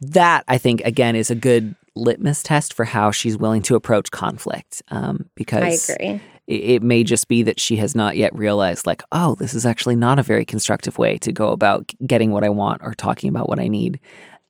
that 0.00 0.44
I 0.48 0.58
think 0.58 0.82
again 0.82 1.16
is 1.16 1.30
a 1.30 1.34
good 1.34 1.74
litmus 1.96 2.42
test 2.42 2.74
for 2.74 2.84
how 2.84 3.10
she's 3.10 3.36
willing 3.36 3.62
to 3.62 3.74
approach 3.74 4.10
conflict. 4.10 4.82
Um, 4.88 5.18
I 5.20 5.30
because 5.34 5.90
agree. 5.90 6.20
it, 6.46 6.54
it 6.54 6.82
may 6.82 7.04
just 7.04 7.28
be 7.28 7.42
that 7.44 7.60
she 7.60 7.76
has 7.76 7.94
not 7.94 8.16
yet 8.16 8.34
realized, 8.34 8.86
like, 8.86 9.02
oh, 9.12 9.34
this 9.36 9.54
is 9.54 9.64
actually 9.64 9.96
not 9.96 10.18
a 10.18 10.22
very 10.22 10.44
constructive 10.44 10.98
way 10.98 11.18
to 11.18 11.32
go 11.32 11.50
about 11.50 11.92
getting 12.06 12.30
what 12.30 12.44
I 12.44 12.48
want 12.48 12.82
or 12.82 12.94
talking 12.94 13.28
about 13.28 13.48
what 13.48 13.60
I 13.60 13.68
need. 13.68 14.00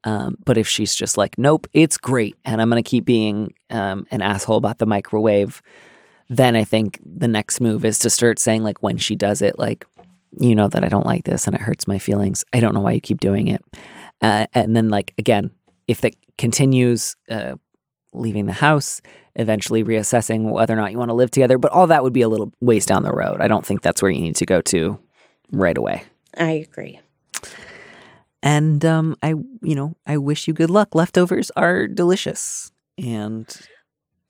Um, 0.05 0.37
but 0.45 0.59
if 0.59 0.69
she's 0.69 0.95
just 0.95 1.17
like, 1.17 1.39
nope, 1.39 1.67
it's 1.73 1.97
great, 1.97 2.37
and 2.45 2.61
I'm 2.61 2.69
going 2.69 2.83
to 2.83 2.89
keep 2.89 3.05
being 3.05 3.55
um, 3.71 4.07
an 4.11 4.21
asshole 4.21 4.59
about 4.59 4.79
the 4.79 4.87
microwave, 4.87 5.63
then 6.29 6.57
I 6.57 6.65
think 6.65 7.01
the 7.05 7.29
next 7.29 7.61
move 7.61 7.85
is 7.85 7.99
to 8.01 8.11
start 8.11 8.39
saying, 8.39 8.63
like, 8.63 8.83
when 8.83 8.99
she 8.99 9.17
does 9.17 9.41
it, 9.41 9.59
like, 9.59 9.87
you 10.39 10.55
know 10.55 10.69
that 10.69 10.85
I 10.85 10.89
don't 10.89 11.07
like 11.07 11.25
this 11.25 11.47
and 11.47 11.55
it 11.55 11.63
hurts 11.63 11.87
my 11.87 11.99
feelings. 11.99 12.45
I 12.53 12.61
don't 12.61 12.75
know 12.75 12.81
why 12.81 12.93
you 12.93 13.01
keep 13.01 13.21
doing 13.21 13.49
it. 13.49 13.63
Uh, 14.21 14.47
and 14.53 14.77
then, 14.77 14.89
like, 14.89 15.15
again, 15.17 15.51
if 15.89 16.01
that 16.03 16.15
continues, 16.39 17.17
uh, 17.31 17.55
leaving 18.13 18.47
the 18.47 18.53
house, 18.53 19.01
eventually 19.37 19.83
reassessing 19.83 20.51
whether 20.51 20.73
or 20.73 20.77
not 20.77 20.93
you 20.93 20.99
want 20.99 21.09
to 21.11 21.15
live 21.15 21.31
together. 21.31 21.59
But 21.59 21.73
all 21.73 21.87
that 21.89 22.03
would 22.05 22.13
be 22.13 22.23
a 22.23 22.29
little 22.29 22.53
ways 22.61 22.87
down 22.87 23.03
the 23.03 23.13
road. 23.13 23.41
I 23.41 23.49
don't 23.49 23.67
think 23.67 23.83
that's 23.83 24.01
where 24.03 24.11
you 24.11 24.21
need 24.21 24.37
to 24.37 24.47
go 24.47 24.61
to 24.63 24.99
right 25.51 25.77
away. 25.77 26.05
I 26.37 26.51
agree. 26.53 27.01
And 28.43 28.85
um, 28.85 29.17
I, 29.23 29.29
you 29.63 29.75
know, 29.75 29.97
I 30.07 30.19
wish 30.19 30.47
you 30.47 30.55
good 30.55 30.71
luck. 30.71 30.95
Leftovers 30.95 31.51
are 31.57 31.87
delicious, 31.87 32.71
and 32.99 33.47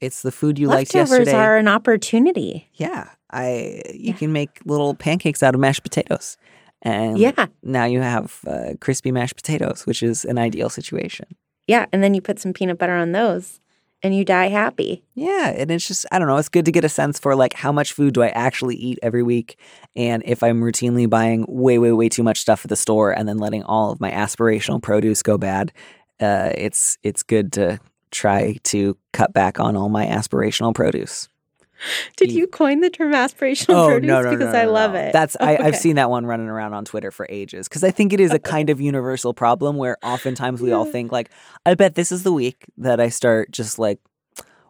it's 0.01 0.23
the 0.23 0.31
food 0.31 0.59
you 0.59 0.69
liked 0.69 0.95
yesterday. 0.95 1.19
Leftovers 1.33 1.35
are 1.35 1.57
an 1.57 1.69
opportunity. 1.69 2.69
yeah, 2.75 3.11
I 3.31 3.83
you 3.93 4.13
Yeah. 4.13 4.13
can 4.15 4.33
make 4.33 4.61
little 4.65 4.95
pancakes 4.95 5.43
out 5.43 5.55
of 5.55 5.61
mashed 5.61 5.83
potatoes, 5.83 6.37
and 6.83 7.19
Yeah. 7.19 7.47
now 7.65 7.87
you 7.87 8.01
have 8.01 8.39
uh, 8.47 8.75
crispy 8.81 9.11
mashed 9.11 9.35
potatoes, 9.37 9.85
which 9.85 10.03
is 10.03 10.25
an 10.25 10.39
ideal 10.39 10.69
situation. 10.71 11.27
Yeah. 11.67 11.87
And 11.93 12.03
then 12.03 12.15
you 12.15 12.21
put 12.21 12.39
some 12.39 12.53
peanut 12.53 12.79
butter 12.79 12.95
on 12.95 13.13
those 13.13 13.61
and 14.05 14.15
you 14.15 14.25
die 14.25 14.49
happy. 14.49 15.03
Yeah, 15.15 15.49
and 15.49 15.71
it's 15.71 15.89
just 15.89 16.05
I 16.13 16.19
don't 16.19 16.29
know. 16.29 16.37
It's 16.37 16.51
good 16.51 16.67
to 16.67 16.73
get 16.73 16.85
a 16.85 16.89
sense 16.91 17.19
for 17.19 17.35
like 17.35 17.55
how 17.55 17.73
much 17.73 17.95
food 17.95 18.15
do 18.15 18.23
I 18.23 18.29
actually 18.29 18.77
eat 18.77 18.99
every 19.03 19.23
week, 19.23 19.59
and 19.97 20.23
if 20.27 20.43
I'm 20.43 20.61
routinely 20.61 21.09
buying 21.09 21.47
way, 21.49 21.79
way, 21.79 21.91
way 21.91 22.11
too 22.11 22.23
much 22.23 22.39
stuff 22.39 22.65
at 22.65 22.69
the 22.69 22.77
store 22.77 23.17
and 23.17 23.27
then 23.27 23.39
letting 23.39 23.63
all 23.63 23.91
of 23.91 24.01
my 24.01 24.11
aspirational 24.11 24.81
produce 24.81 25.23
go 25.23 25.39
bad. 25.39 25.73
Uh, 26.21 26.51
it's 26.55 26.99
it's 27.03 27.23
good 27.23 27.53
to 27.55 27.81
try 28.11 28.57
to 28.65 28.97
cut 29.13 29.33
back 29.33 29.59
on 29.59 29.75
all 29.75 29.89
my 29.89 30.07
aspirational 30.07 30.75
produce. 30.75 31.29
Did 32.17 32.33
You- 32.33 32.47
coin 32.47 32.81
the 32.81 32.91
term 32.91 33.13
aspirational 33.13 33.75
oh, 33.75 33.87
produce? 33.89 34.09
No, 34.09 34.23
no, 34.23 34.31
because 34.31 34.55
I 34.55 34.65
love 34.65 34.95
it. 34.95 35.13
That's 35.13 35.37
I, 35.41 35.55
I've 35.57 35.61
Okay. 35.69 35.77
seen 35.77 35.97
that 35.97 36.11
one 36.11 36.27
running 36.27 36.49
around 36.49 36.75
on 36.75 36.85
Twitter 36.85 37.11
for 37.11 37.27
ages 37.29 37.69
because 37.69 37.85
I 37.85 37.91
think 37.91 38.13
it 38.13 38.21
is 38.21 38.33
a 38.33 38.39
kind 38.39 38.71
of 38.71 38.81
universal 38.81 39.35
problem 39.35 39.77
where 39.77 39.97
oftentimes 40.03 40.61
we 40.61 40.73
all 40.73 40.85
think 40.85 41.13
like, 41.13 41.31
I 41.67 41.75
bet 41.75 41.95
this 41.95 42.13
is 42.13 42.23
the 42.23 42.33
week 42.33 42.67
that 42.79 43.01
I 43.01 43.09
start 43.09 43.51
just 43.51 43.79
like 43.79 43.99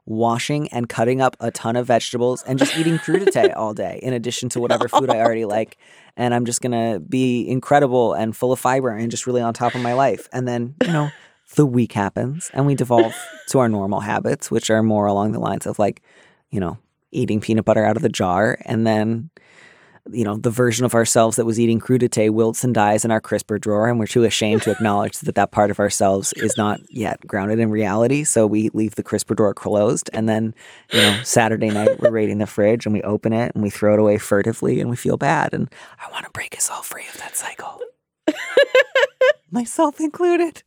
washing 0.06 0.68
and 0.68 0.88
cutting 0.88 1.20
up 1.22 1.36
a 1.40 1.50
ton 1.50 1.76
of 1.76 1.86
vegetables 1.86 2.42
and 2.42 2.58
just 2.58 2.76
eating 2.76 2.98
crudité 2.98 3.52
all 3.56 3.72
day 3.72 3.98
in 4.02 4.12
addition 4.12 4.48
to 4.50 4.60
whatever 4.60 4.86
food 4.88 5.08
I 5.10 5.20
already 5.20 5.44
like, 5.46 5.78
and 6.16 6.34
I'm 6.34 6.44
just 6.44 6.60
gonna 6.60 7.00
be 7.00 7.48
incredible 7.48 8.12
and 8.12 8.36
full 8.36 8.52
of 8.52 8.60
fiber 8.60 8.90
and 8.90 9.10
just 9.10 9.26
really 9.26 9.40
on 9.40 9.54
top 9.54 9.74
of 9.74 9.80
my 9.80 9.94
life. 9.94 10.28
And 10.32 10.46
then 10.46 10.74
you 10.84 10.92
know, 10.92 11.10
the 11.56 11.64
week 11.66 11.92
happens 11.92 12.50
and 12.52 12.66
we 12.66 12.74
devolve 12.74 13.14
to 13.48 13.58
our 13.60 13.68
normal 13.68 14.00
habits, 14.00 14.50
which 14.50 14.68
are 14.70 14.82
more 14.82 15.06
along 15.06 15.32
the 15.32 15.40
lines 15.40 15.66
of 15.66 15.78
like, 15.78 16.02
you 16.50 16.60
know, 16.60 16.76
eating 17.14 17.40
peanut 17.40 17.64
butter 17.64 17.84
out 17.84 17.96
of 17.96 18.02
the 18.02 18.08
jar. 18.08 18.58
And 18.64 18.86
then 18.86 19.30
you 20.12 20.24
know 20.24 20.36
the 20.36 20.50
version 20.50 20.84
of 20.84 20.94
ourselves 20.94 21.36
that 21.36 21.46
was 21.46 21.58
eating 21.58 21.80
crudité 21.80 22.30
wilts 22.30 22.62
and 22.62 22.74
dies 22.74 23.04
in 23.04 23.10
our 23.10 23.20
crisper 23.20 23.58
drawer 23.58 23.88
and 23.88 23.98
we're 23.98 24.06
too 24.06 24.24
ashamed 24.24 24.62
to 24.62 24.70
acknowledge 24.72 25.18
that 25.20 25.34
that 25.34 25.50
part 25.50 25.70
of 25.70 25.80
ourselves 25.80 26.32
is 26.34 26.56
not 26.56 26.80
yet 26.90 27.26
grounded 27.26 27.58
in 27.58 27.70
reality. 27.70 28.24
So 28.24 28.46
we 28.46 28.68
leave 28.74 28.96
the 28.96 29.02
crisper 29.02 29.34
drawer 29.34 29.54
closed 29.54 30.10
and 30.12 30.28
then 30.28 30.54
you 30.92 31.00
know 31.00 31.20
saturday 31.22 31.70
night 31.70 32.00
we're 32.00 32.10
raiding 32.10 32.38
the 32.38 32.46
fridge 32.46 32.84
and 32.84 32.94
we 32.94 33.02
open 33.02 33.32
it 33.32 33.52
and 33.54 33.62
we 33.62 33.70
throw 33.70 33.94
it 33.94 34.00
away 34.00 34.18
furtively 34.18 34.80
and 34.80 34.90
we 34.90 34.96
feel 34.96 35.16
bad. 35.16 35.54
And 35.54 35.70
i 35.98 36.10
want 36.10 36.26
to 36.26 36.30
break 36.32 36.56
us 36.56 36.68
all 36.70 36.82
free 36.82 37.06
of 37.08 37.18
that 37.18 37.36
cycle. 37.36 37.80
Myself 39.50 40.00
included 40.00 40.62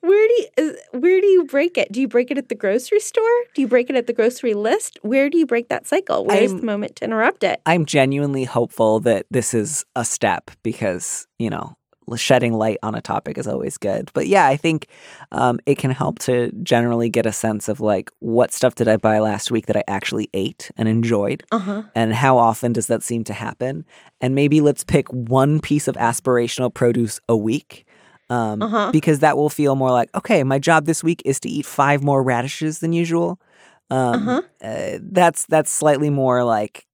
Where 0.00 0.28
do 0.28 0.34
you 0.34 0.46
is- 0.58 0.76
where 0.92 1.20
do 1.20 1.26
you 1.26 1.44
break 1.44 1.76
it? 1.78 1.90
Do 1.92 2.00
you 2.00 2.08
break 2.08 2.30
it 2.30 2.38
at 2.38 2.48
the 2.48 2.54
grocery 2.54 3.00
store? 3.00 3.24
Do 3.54 3.60
you 3.62 3.68
break 3.68 3.90
it 3.90 3.96
at 3.96 4.06
the 4.06 4.12
grocery 4.12 4.54
list? 4.54 4.98
Where 5.02 5.28
do 5.30 5.38
you 5.38 5.46
break 5.46 5.68
that 5.68 5.86
cycle? 5.86 6.24
Where's 6.24 6.50
I'm- 6.52 6.60
the 6.60 6.66
moment 6.66 6.96
to 6.96 7.04
interrupt 7.04 7.42
it? 7.42 7.60
I'm 7.66 7.84
genuinely 7.86 8.44
hopeful 8.44 9.00
that 9.00 9.26
this 9.30 9.54
is 9.54 9.84
a 9.94 10.04
step 10.04 10.50
because, 10.62 11.26
you 11.38 11.50
know, 11.50 11.76
shedding 12.14 12.52
light 12.52 12.78
on 12.84 12.94
a 12.94 13.00
topic 13.00 13.36
is 13.36 13.48
always 13.48 13.76
good. 13.78 14.12
But 14.14 14.28
yeah, 14.28 14.46
I 14.46 14.56
think 14.56 14.86
um, 15.32 15.58
it 15.66 15.76
can 15.76 15.90
help 15.90 16.20
to 16.20 16.52
generally 16.62 17.08
get 17.08 17.26
a 17.26 17.32
sense 17.32 17.68
of 17.68 17.80
like, 17.80 18.10
what 18.20 18.52
stuff 18.52 18.76
did 18.76 18.86
I 18.86 18.96
buy 18.96 19.18
last 19.18 19.50
week 19.50 19.66
that 19.66 19.76
I 19.76 19.82
actually 19.88 20.30
ate 20.32 20.70
and 20.76 20.88
enjoyed? 20.88 21.42
Uh 21.50 21.58
huh. 21.58 21.82
And 21.96 22.14
how 22.14 22.38
often 22.38 22.72
does 22.72 22.86
that 22.86 23.02
seem 23.02 23.24
to 23.24 23.32
happen? 23.32 23.84
And 24.20 24.36
maybe 24.36 24.60
let's 24.60 24.84
pick 24.84 25.08
one 25.08 25.58
piece 25.58 25.88
of 25.88 25.96
aspirational 25.96 26.72
produce 26.72 27.18
a 27.28 27.36
week. 27.36 27.84
Um, 28.30 28.62
Uh-huh. 28.62 28.90
Because 28.92 29.20
that 29.20 29.36
will 29.36 29.50
feel 29.50 29.76
more 29.76 29.90
like, 29.90 30.10
okay, 30.14 30.42
my 30.44 30.58
job 30.58 30.86
this 30.86 31.04
week 31.04 31.22
is 31.24 31.38
to 31.40 31.48
eat 31.48 31.66
five 31.66 32.02
more 32.02 32.22
radishes 32.22 32.80
than 32.80 32.92
usual. 32.92 33.38
Um, 33.90 34.28
Uh-huh. 34.28 34.42
uh, 34.62 34.98
that's 35.02 35.46
that's 35.46 35.70
slightly 35.70 36.10
more 36.10 36.42
like 36.44 36.86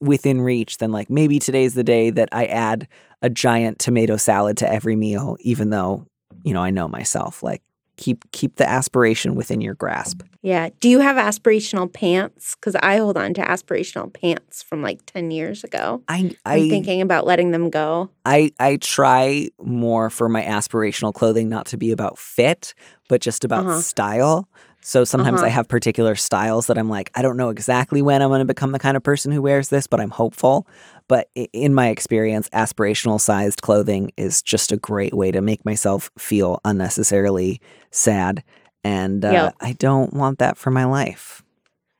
within 0.00 0.40
reach 0.40 0.78
than 0.78 0.92
like 0.92 1.10
maybe 1.10 1.38
today's 1.38 1.74
the 1.74 1.84
day 1.84 2.10
that 2.10 2.28
I 2.32 2.46
add 2.46 2.88
a 3.22 3.30
giant 3.30 3.78
tomato 3.78 4.16
salad 4.16 4.56
to 4.58 4.70
every 4.72 4.96
meal, 4.96 5.36
even 5.40 5.70
though 5.70 6.06
you 6.44 6.52
know 6.54 6.62
I 6.62 6.70
know 6.70 6.88
myself. 6.88 7.42
Like 7.42 7.62
keep 8.02 8.30
keep 8.32 8.56
the 8.56 8.68
aspiration 8.68 9.34
within 9.36 9.60
your 9.60 9.74
grasp. 9.74 10.22
Yeah. 10.42 10.70
Do 10.80 10.88
you 10.88 10.98
have 10.98 11.16
aspirational 11.16 11.92
pants? 11.92 12.56
Because 12.56 12.74
I 12.76 12.96
hold 12.96 13.16
on 13.16 13.32
to 13.34 13.40
aspirational 13.42 14.12
pants 14.12 14.60
from 14.62 14.82
like 14.82 15.06
ten 15.06 15.30
years 15.30 15.62
ago. 15.62 16.02
I 16.08 16.34
I'm 16.44 16.68
thinking 16.68 17.00
about 17.00 17.26
letting 17.26 17.52
them 17.52 17.70
go. 17.70 18.10
I 18.24 18.50
I 18.58 18.76
try 18.78 19.48
more 19.62 20.10
for 20.10 20.28
my 20.28 20.42
aspirational 20.42 21.14
clothing 21.14 21.48
not 21.48 21.66
to 21.66 21.76
be 21.76 21.92
about 21.92 22.18
fit, 22.18 22.74
but 23.08 23.20
just 23.20 23.44
about 23.44 23.66
Uh-huh. 23.66 23.80
style. 23.80 24.48
So 24.84 25.04
sometimes 25.04 25.38
Uh-huh. 25.38 25.46
I 25.46 25.50
have 25.50 25.68
particular 25.68 26.14
styles 26.16 26.66
that 26.66 26.76
I'm 26.76 26.88
like, 26.88 27.10
I 27.14 27.22
don't 27.22 27.36
know 27.36 27.50
exactly 27.50 28.02
when 28.02 28.20
I'm 28.20 28.28
going 28.30 28.40
to 28.40 28.44
become 28.44 28.72
the 28.72 28.78
kind 28.78 28.96
of 28.96 29.02
person 29.02 29.30
who 29.32 29.40
wears 29.40 29.68
this, 29.68 29.86
but 29.86 30.00
I'm 30.00 30.10
hopeful. 30.10 30.66
But 31.08 31.28
in 31.52 31.72
my 31.74 31.88
experience, 31.88 32.48
aspirational 32.50 33.20
sized 33.20 33.62
clothing 33.62 34.10
is 34.16 34.42
just 34.42 34.72
a 34.72 34.76
great 34.76 35.14
way 35.14 35.30
to 35.30 35.40
make 35.40 35.64
myself 35.64 36.10
feel 36.18 36.60
unnecessarily 36.64 37.60
sad. 37.90 38.42
And 38.84 39.24
uh, 39.24 39.30
Yep. 39.30 39.56
I 39.60 39.72
don't 39.74 40.12
want 40.12 40.38
that 40.40 40.56
for 40.56 40.70
my 40.70 40.84
life. 40.84 41.41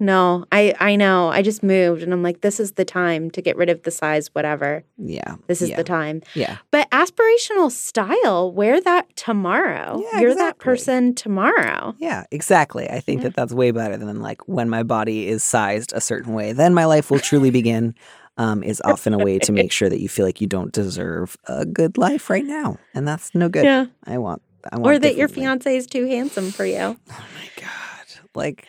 No, 0.03 0.45
I 0.51 0.75
I 0.81 0.97
know. 0.97 1.29
I 1.29 1.43
just 1.43 1.63
moved 1.63 2.03
and 2.03 2.13
I'm 2.13 2.25
like, 2.25 2.41
this 2.41 2.59
is 2.59 2.73
the 2.73 2.85
time 2.85 3.31
to 3.31 3.41
get 3.41 3.57
rid 3.57 3.71
of 3.71 3.85
the 3.85 3.93
size, 3.93 4.29
whatever. 4.33 4.83
Yeah. 4.99 5.37
This 5.47 5.63
is 5.63 5.71
yeah, 5.71 5.77
the 5.77 5.85
time. 5.85 6.23
Yeah. 6.35 6.59
But 6.73 6.91
aspirational 6.91 7.71
style, 7.71 8.51
wear 8.53 8.81
that 8.81 9.15
tomorrow. 9.15 10.03
Yeah, 10.13 10.21
You're 10.21 10.35
that 10.35 10.59
person 10.59 11.15
tomorrow. 11.15 11.95
Yeah, 11.99 12.25
exactly. 12.33 12.91
I 12.91 12.99
think 12.99 13.21
Yeah. 13.21 13.29
that 13.29 13.37
that's 13.37 13.53
way 13.53 13.71
better 13.71 13.97
than 13.97 14.21
like 14.21 14.41
when 14.49 14.69
my 14.69 14.83
body 14.83 15.29
is 15.29 15.45
sized 15.45 15.93
a 15.93 16.01
certain 16.01 16.35
way. 16.35 16.53
Then 16.53 16.75
my 16.75 16.85
life 16.85 17.09
will 17.09 17.21
truly 17.21 17.51
begin. 17.51 17.95
Um, 18.39 18.63
is 18.65 18.81
often 18.85 19.13
a 19.15 19.19
way 19.19 19.39
to 19.41 19.53
make 19.61 19.71
sure 19.71 19.89
that 19.91 20.01
you 20.01 20.09
feel 20.09 20.25
like 20.27 20.41
you 20.41 20.47
don't 20.49 20.73
deserve 20.73 21.37
a 21.47 21.65
good 21.67 21.97
life 21.99 22.29
right 22.31 22.47
now, 22.47 22.79
and 22.95 23.07
that's 23.07 23.35
no 23.35 23.49
good. 23.51 23.65
Yeah. 23.65 23.85
I 24.05 24.17
want, 24.19 24.41
I 24.73 24.79
want, 24.79 24.87
Or 24.87 24.99
that 24.99 25.17
your 25.17 25.29
fiance 25.29 25.77
is 25.77 25.87
too 25.87 26.07
handsome 26.07 26.51
for 26.51 26.65
you. 26.65 26.99
Oh 27.11 27.27
my 27.37 27.49
god! 27.61 28.07
Like, 28.35 28.67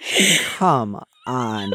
come 0.58 1.02
on. 1.26 1.72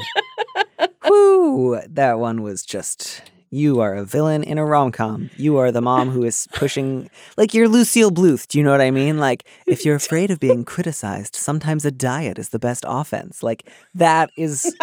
Whoo! 1.09 1.81
That 1.89 2.19
one 2.19 2.43
was 2.43 2.63
just. 2.63 3.23
You 3.51 3.81
are 3.81 3.95
a 3.95 4.05
villain 4.05 4.43
in 4.43 4.59
a 4.59 4.65
rom 4.67 4.93
com. 4.93 5.31
You 5.39 5.57
are 5.57 5.73
the 5.73 5.81
mom 5.81 6.11
who 6.11 6.23
is 6.23 6.47
pushing, 6.53 7.09
like 7.39 7.55
you're 7.55 7.67
Lucille 7.67 8.11
Bluth. 8.11 8.47
Do 8.47 8.59
you 8.59 8.65
know 8.65 8.73
what 8.73 8.83
I 8.83 8.91
mean? 8.91 9.17
Like, 9.17 9.45
if 9.67 9.87
you're 9.87 9.97
afraid 10.05 10.31
of 10.31 10.39
being 10.39 10.67
criticized, 10.67 11.35
sometimes 11.35 11.87
a 11.87 11.91
diet 11.91 12.39
is 12.39 12.51
the 12.51 12.59
best 12.59 12.85
offense. 12.87 13.43
Like 13.43 13.67
that 13.95 14.31
is 14.37 14.77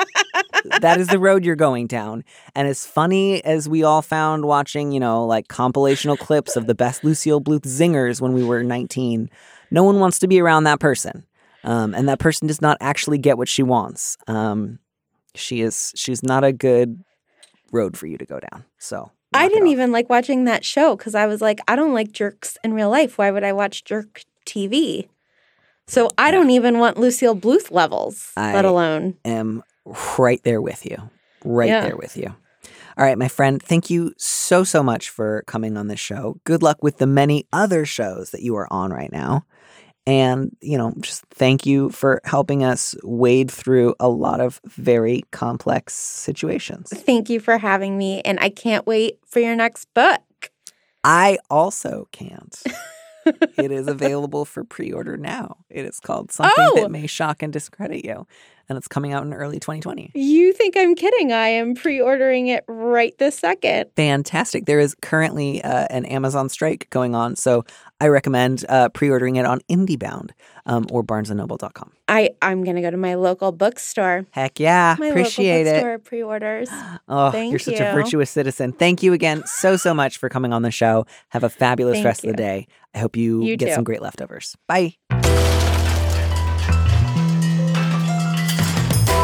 that 0.81 0.99
is 0.99 1.09
the 1.09 1.19
road 1.19 1.45
you're 1.45 1.55
going 1.55 1.85
down. 1.85 2.23
And 2.55 2.67
as 2.67 2.87
funny 2.87 3.43
as 3.45 3.69
we 3.69 3.83
all 3.83 4.01
found 4.01 4.45
watching, 4.45 4.91
you 4.91 4.99
know, 4.99 5.23
like 5.25 5.47
compilational 5.47 6.17
clips 6.17 6.55
of 6.55 6.65
the 6.65 6.75
best 6.75 7.03
Lucille 7.03 7.41
Bluth 7.41 7.67
zingers 7.67 8.19
when 8.19 8.33
we 8.33 8.43
were 8.43 8.63
19, 8.63 9.29
no 9.69 9.83
one 9.83 9.99
wants 9.99 10.17
to 10.19 10.27
be 10.27 10.39
around 10.39 10.63
that 10.63 10.79
person. 10.79 11.23
Um, 11.65 11.93
and 11.93 12.07
that 12.07 12.19
person 12.19 12.47
does 12.47 12.61
not 12.61 12.77
actually 12.79 13.17
get 13.17 13.37
what 13.37 13.49
she 13.49 13.63
wants. 13.63 14.17
Um, 14.27 14.79
she 15.35 15.59
is 15.61 15.91
she's 15.95 16.23
not 16.23 16.43
a 16.45 16.53
good 16.53 17.03
road 17.73 17.97
for 17.97 18.07
you 18.07 18.17
to 18.17 18.25
go 18.25 18.39
down. 18.39 18.63
So 18.77 19.11
I 19.33 19.49
didn't 19.49 19.67
even 19.67 19.91
like 19.91 20.09
watching 20.09 20.45
that 20.45 20.63
show 20.63 20.95
because 20.95 21.13
I 21.13 21.25
was 21.27 21.41
like, 21.41 21.59
I 21.67 21.75
don't 21.75 21.93
like 21.93 22.13
jerks 22.13 22.57
in 22.63 22.73
real 22.73 22.89
life. 22.89 23.17
Why 23.17 23.31
would 23.31 23.43
I 23.43 23.51
watch 23.51 23.83
jerk 23.83 24.23
TV? 24.45 25.09
So 25.87 26.09
I 26.17 26.31
don't 26.31 26.49
even 26.49 26.79
want 26.79 26.97
Lucille 26.97 27.35
Bluth 27.35 27.69
levels, 27.69 28.31
I 28.37 28.53
let 28.53 28.65
alone. 28.65 29.17
am 29.25 29.61
right 30.17 30.41
there 30.43 30.61
with 30.61 30.85
you. 30.85 30.97
Right 31.43 31.69
Yeah. 31.69 31.81
there 31.81 31.97
with 31.97 32.17
you. 32.17 32.33
All 32.97 33.03
right, 33.05 33.17
my 33.17 33.27
friend, 33.27 33.61
thank 33.61 33.89
you 33.89 34.13
so, 34.17 34.63
so 34.63 34.81
much 34.81 35.09
for 35.09 35.43
coming 35.47 35.75
on 35.75 35.87
this 35.89 35.99
show. 35.99 36.39
Good 36.45 36.63
luck 36.63 36.81
with 36.81 36.97
the 36.97 37.05
many 37.05 37.45
other 37.51 37.85
shows 37.85 38.31
that 38.31 38.41
you 38.41 38.55
are 38.55 38.71
on 38.71 38.91
right 38.91 39.11
now. 39.11 39.45
And, 40.07 40.55
you 40.61 40.77
know, 40.77 40.93
just 40.99 41.25
thank 41.31 41.65
you 41.65 41.89
for 41.89 42.21
helping 42.25 42.63
us 42.63 42.95
wade 43.03 43.49
through 43.49 43.95
a 43.99 44.07
lot 44.07 44.39
of 44.39 44.61
very 44.65 45.23
complex 45.31 45.95
situations. 45.95 46.89
Thank 46.93 47.29
you 47.29 47.39
for 47.39 47.57
having 47.57 47.97
me. 47.97 48.21
And 48.21 48.39
I 48.39 48.49
can't 48.49 48.85
wait 48.85 49.19
for 49.25 49.39
your 49.39 49.55
next 49.55 49.91
book. 49.95 50.21
I 51.03 51.39
also 51.49 52.07
can't. 52.11 52.61
it 53.25 53.71
is 53.71 53.87
available 53.87 54.45
for 54.45 54.63
pre 54.63 54.91
order 54.91 55.17
now. 55.17 55.57
It 55.69 55.85
is 55.85 55.99
called 55.99 56.31
Something 56.31 56.53
Oh! 56.57 56.81
That 56.81 56.91
May 56.91 57.07
Shock 57.07 57.41
and 57.41 57.51
Discredit 57.51 58.05
You. 58.05 58.27
And 58.67 58.77
it's 58.77 58.87
coming 58.87 59.13
out 59.13 59.23
in 59.25 59.33
early 59.33 59.59
2020. 59.59 60.11
You 60.15 60.53
think 60.53 60.75
I'm 60.77 60.95
kidding? 60.95 61.31
I 61.31 61.47
am 61.49 61.75
pre 61.75 62.01
ordering 62.01 62.47
it 62.47 62.63
right 62.67 63.15
this 63.17 63.37
second. 63.37 63.91
Fantastic. 63.95 64.65
There 64.65 64.79
is 64.79 64.95
currently 65.01 65.63
uh, 65.63 65.87
an 65.89 66.05
Amazon 66.05 66.49
strike 66.49 66.87
going 66.89 67.13
on. 67.15 67.35
So 67.35 67.63
I 68.01 68.07
recommend 68.07 68.65
uh, 68.67 68.89
pre 68.89 69.09
ordering 69.09 69.35
it 69.35 69.45
on 69.45 69.61
IndieBound 69.69 70.31
um, 70.65 70.87
or 70.91 71.03
barnesandnoble.com. 71.03 71.91
I, 72.07 72.31
I'm 72.41 72.63
going 72.63 72.75
to 72.75 72.81
go 72.81 72.91
to 72.91 72.97
my 72.97 73.15
local 73.15 73.51
bookstore. 73.51 74.25
Heck 74.31 74.59
yeah. 74.59 74.95
My 74.99 75.07
Appreciate 75.07 75.65
local 75.65 75.89
it. 75.89 76.03
pre 76.03 76.23
orders. 76.23 76.69
Oh, 77.07 77.31
Thank 77.31 77.51
you're 77.51 77.59
such 77.59 77.79
a 77.79 77.93
virtuous 77.93 78.29
citizen. 78.29 78.71
Thank 78.71 79.03
you 79.03 79.13
again 79.13 79.43
so, 79.45 79.77
so 79.77 79.93
much 79.93 80.17
for 80.17 80.27
coming 80.29 80.53
on 80.53 80.61
the 80.63 80.71
show. 80.71 81.05
Have 81.29 81.43
a 81.43 81.49
fabulous 81.49 81.95
Thank 81.95 82.05
rest 82.05 82.23
you. 82.23 82.31
of 82.31 82.35
the 82.35 82.41
day. 82.43 82.67
I 82.93 82.99
hope 82.99 83.15
you, 83.15 83.43
You 83.43 83.57
get 83.57 83.67
too. 83.69 83.73
some 83.75 83.83
great 83.83 84.01
leftovers. 84.01 84.55
Bye. 84.67 84.95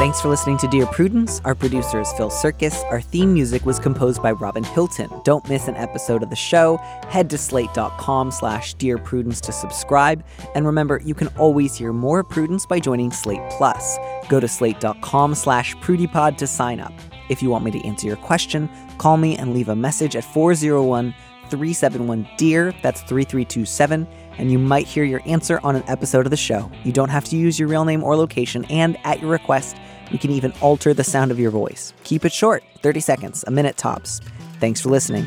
Thanks 0.02 0.20
for 0.20 0.30
listening 0.30 0.58
to 0.58 0.68
Dear 0.68 0.88
Prudence. 0.88 1.42
Our 1.46 1.54
producer 1.54 2.02
is 2.02 2.12
Phil 2.14 2.32
Surkis. 2.32 2.84
Our 2.86 3.02
theme 3.02 3.36
music 3.36 3.68
was 3.68 3.78
composed 3.78 4.24
by 4.24 4.32
Robin 4.32 4.64
Hilton. 4.64 5.12
Don't 5.24 5.48
miss 5.48 5.68
an 5.68 5.76
episode 5.76 6.24
of 6.24 6.32
the 6.32 6.36
show. 6.36 6.78
Head 7.08 7.30
to 7.30 7.38
slate.com 7.38 8.32
slash 8.32 8.74
Dear 8.74 8.98
Prudence 8.98 9.40
to 9.42 9.52
subscribe. 9.52 10.26
And 10.56 10.66
remember, 10.66 11.00
you 11.06 11.14
can 11.14 11.28
always 11.38 11.76
hear 11.76 11.94
more 11.94 12.24
Prudence 12.24 12.66
by 12.66 12.80
joining 12.80 13.12
Slate 13.12 13.48
Plus. 13.52 14.00
Go 14.28 14.40
to 14.40 14.48
slate.com 14.48 15.36
slash 15.36 15.76
prudypod 15.76 16.36
to 16.38 16.48
sign 16.48 16.80
up. 16.80 16.94
If 17.30 17.44
you 17.44 17.52
want 17.52 17.64
me 17.64 17.70
to 17.70 17.86
answer 17.86 18.08
your 18.08 18.18
question, 18.18 18.68
call 18.98 19.18
me 19.18 19.38
and 19.38 19.54
leave 19.54 19.70
a 19.70 19.76
message 19.76 20.16
at 20.16 20.24
401 20.24 21.14
371 21.52 22.28
DEAR. 22.38 22.74
That's 22.82 23.02
3327 23.02 24.08
and 24.38 24.52
you 24.52 24.60
might 24.60 24.88
hear 24.88 25.04
your 25.04 25.22
answer 25.26 25.60
on 25.64 25.76
an 25.76 25.84
episode 25.88 26.26
of 26.26 26.32
the 26.32 26.38
show. 26.38 26.70
You 26.84 26.92
don't 26.92 27.10
have 27.10 27.26
to 27.26 27.38
use 27.38 27.60
your 27.60 27.68
real 27.68 27.86
name 27.86 28.04
or 28.04 28.16
location, 28.16 28.66
and 28.66 28.98
at 29.04 29.22
your 29.22 29.30
request, 29.30 29.78
we 30.12 30.18
can 30.18 30.32
even 30.32 30.54
alter 30.62 30.94
the 30.94 31.04
sound 31.04 31.32
of 31.32 31.40
your 31.40 31.52
voice. 31.52 31.94
Keep 32.04 32.26
it 32.26 32.34
short 32.34 32.64
30 32.82 33.00
seconds, 33.00 33.44
a 33.48 33.52
minute 33.52 33.78
tops. 33.78 34.20
Thanks 34.60 34.82
for 34.82 34.90
listening. 34.90 35.26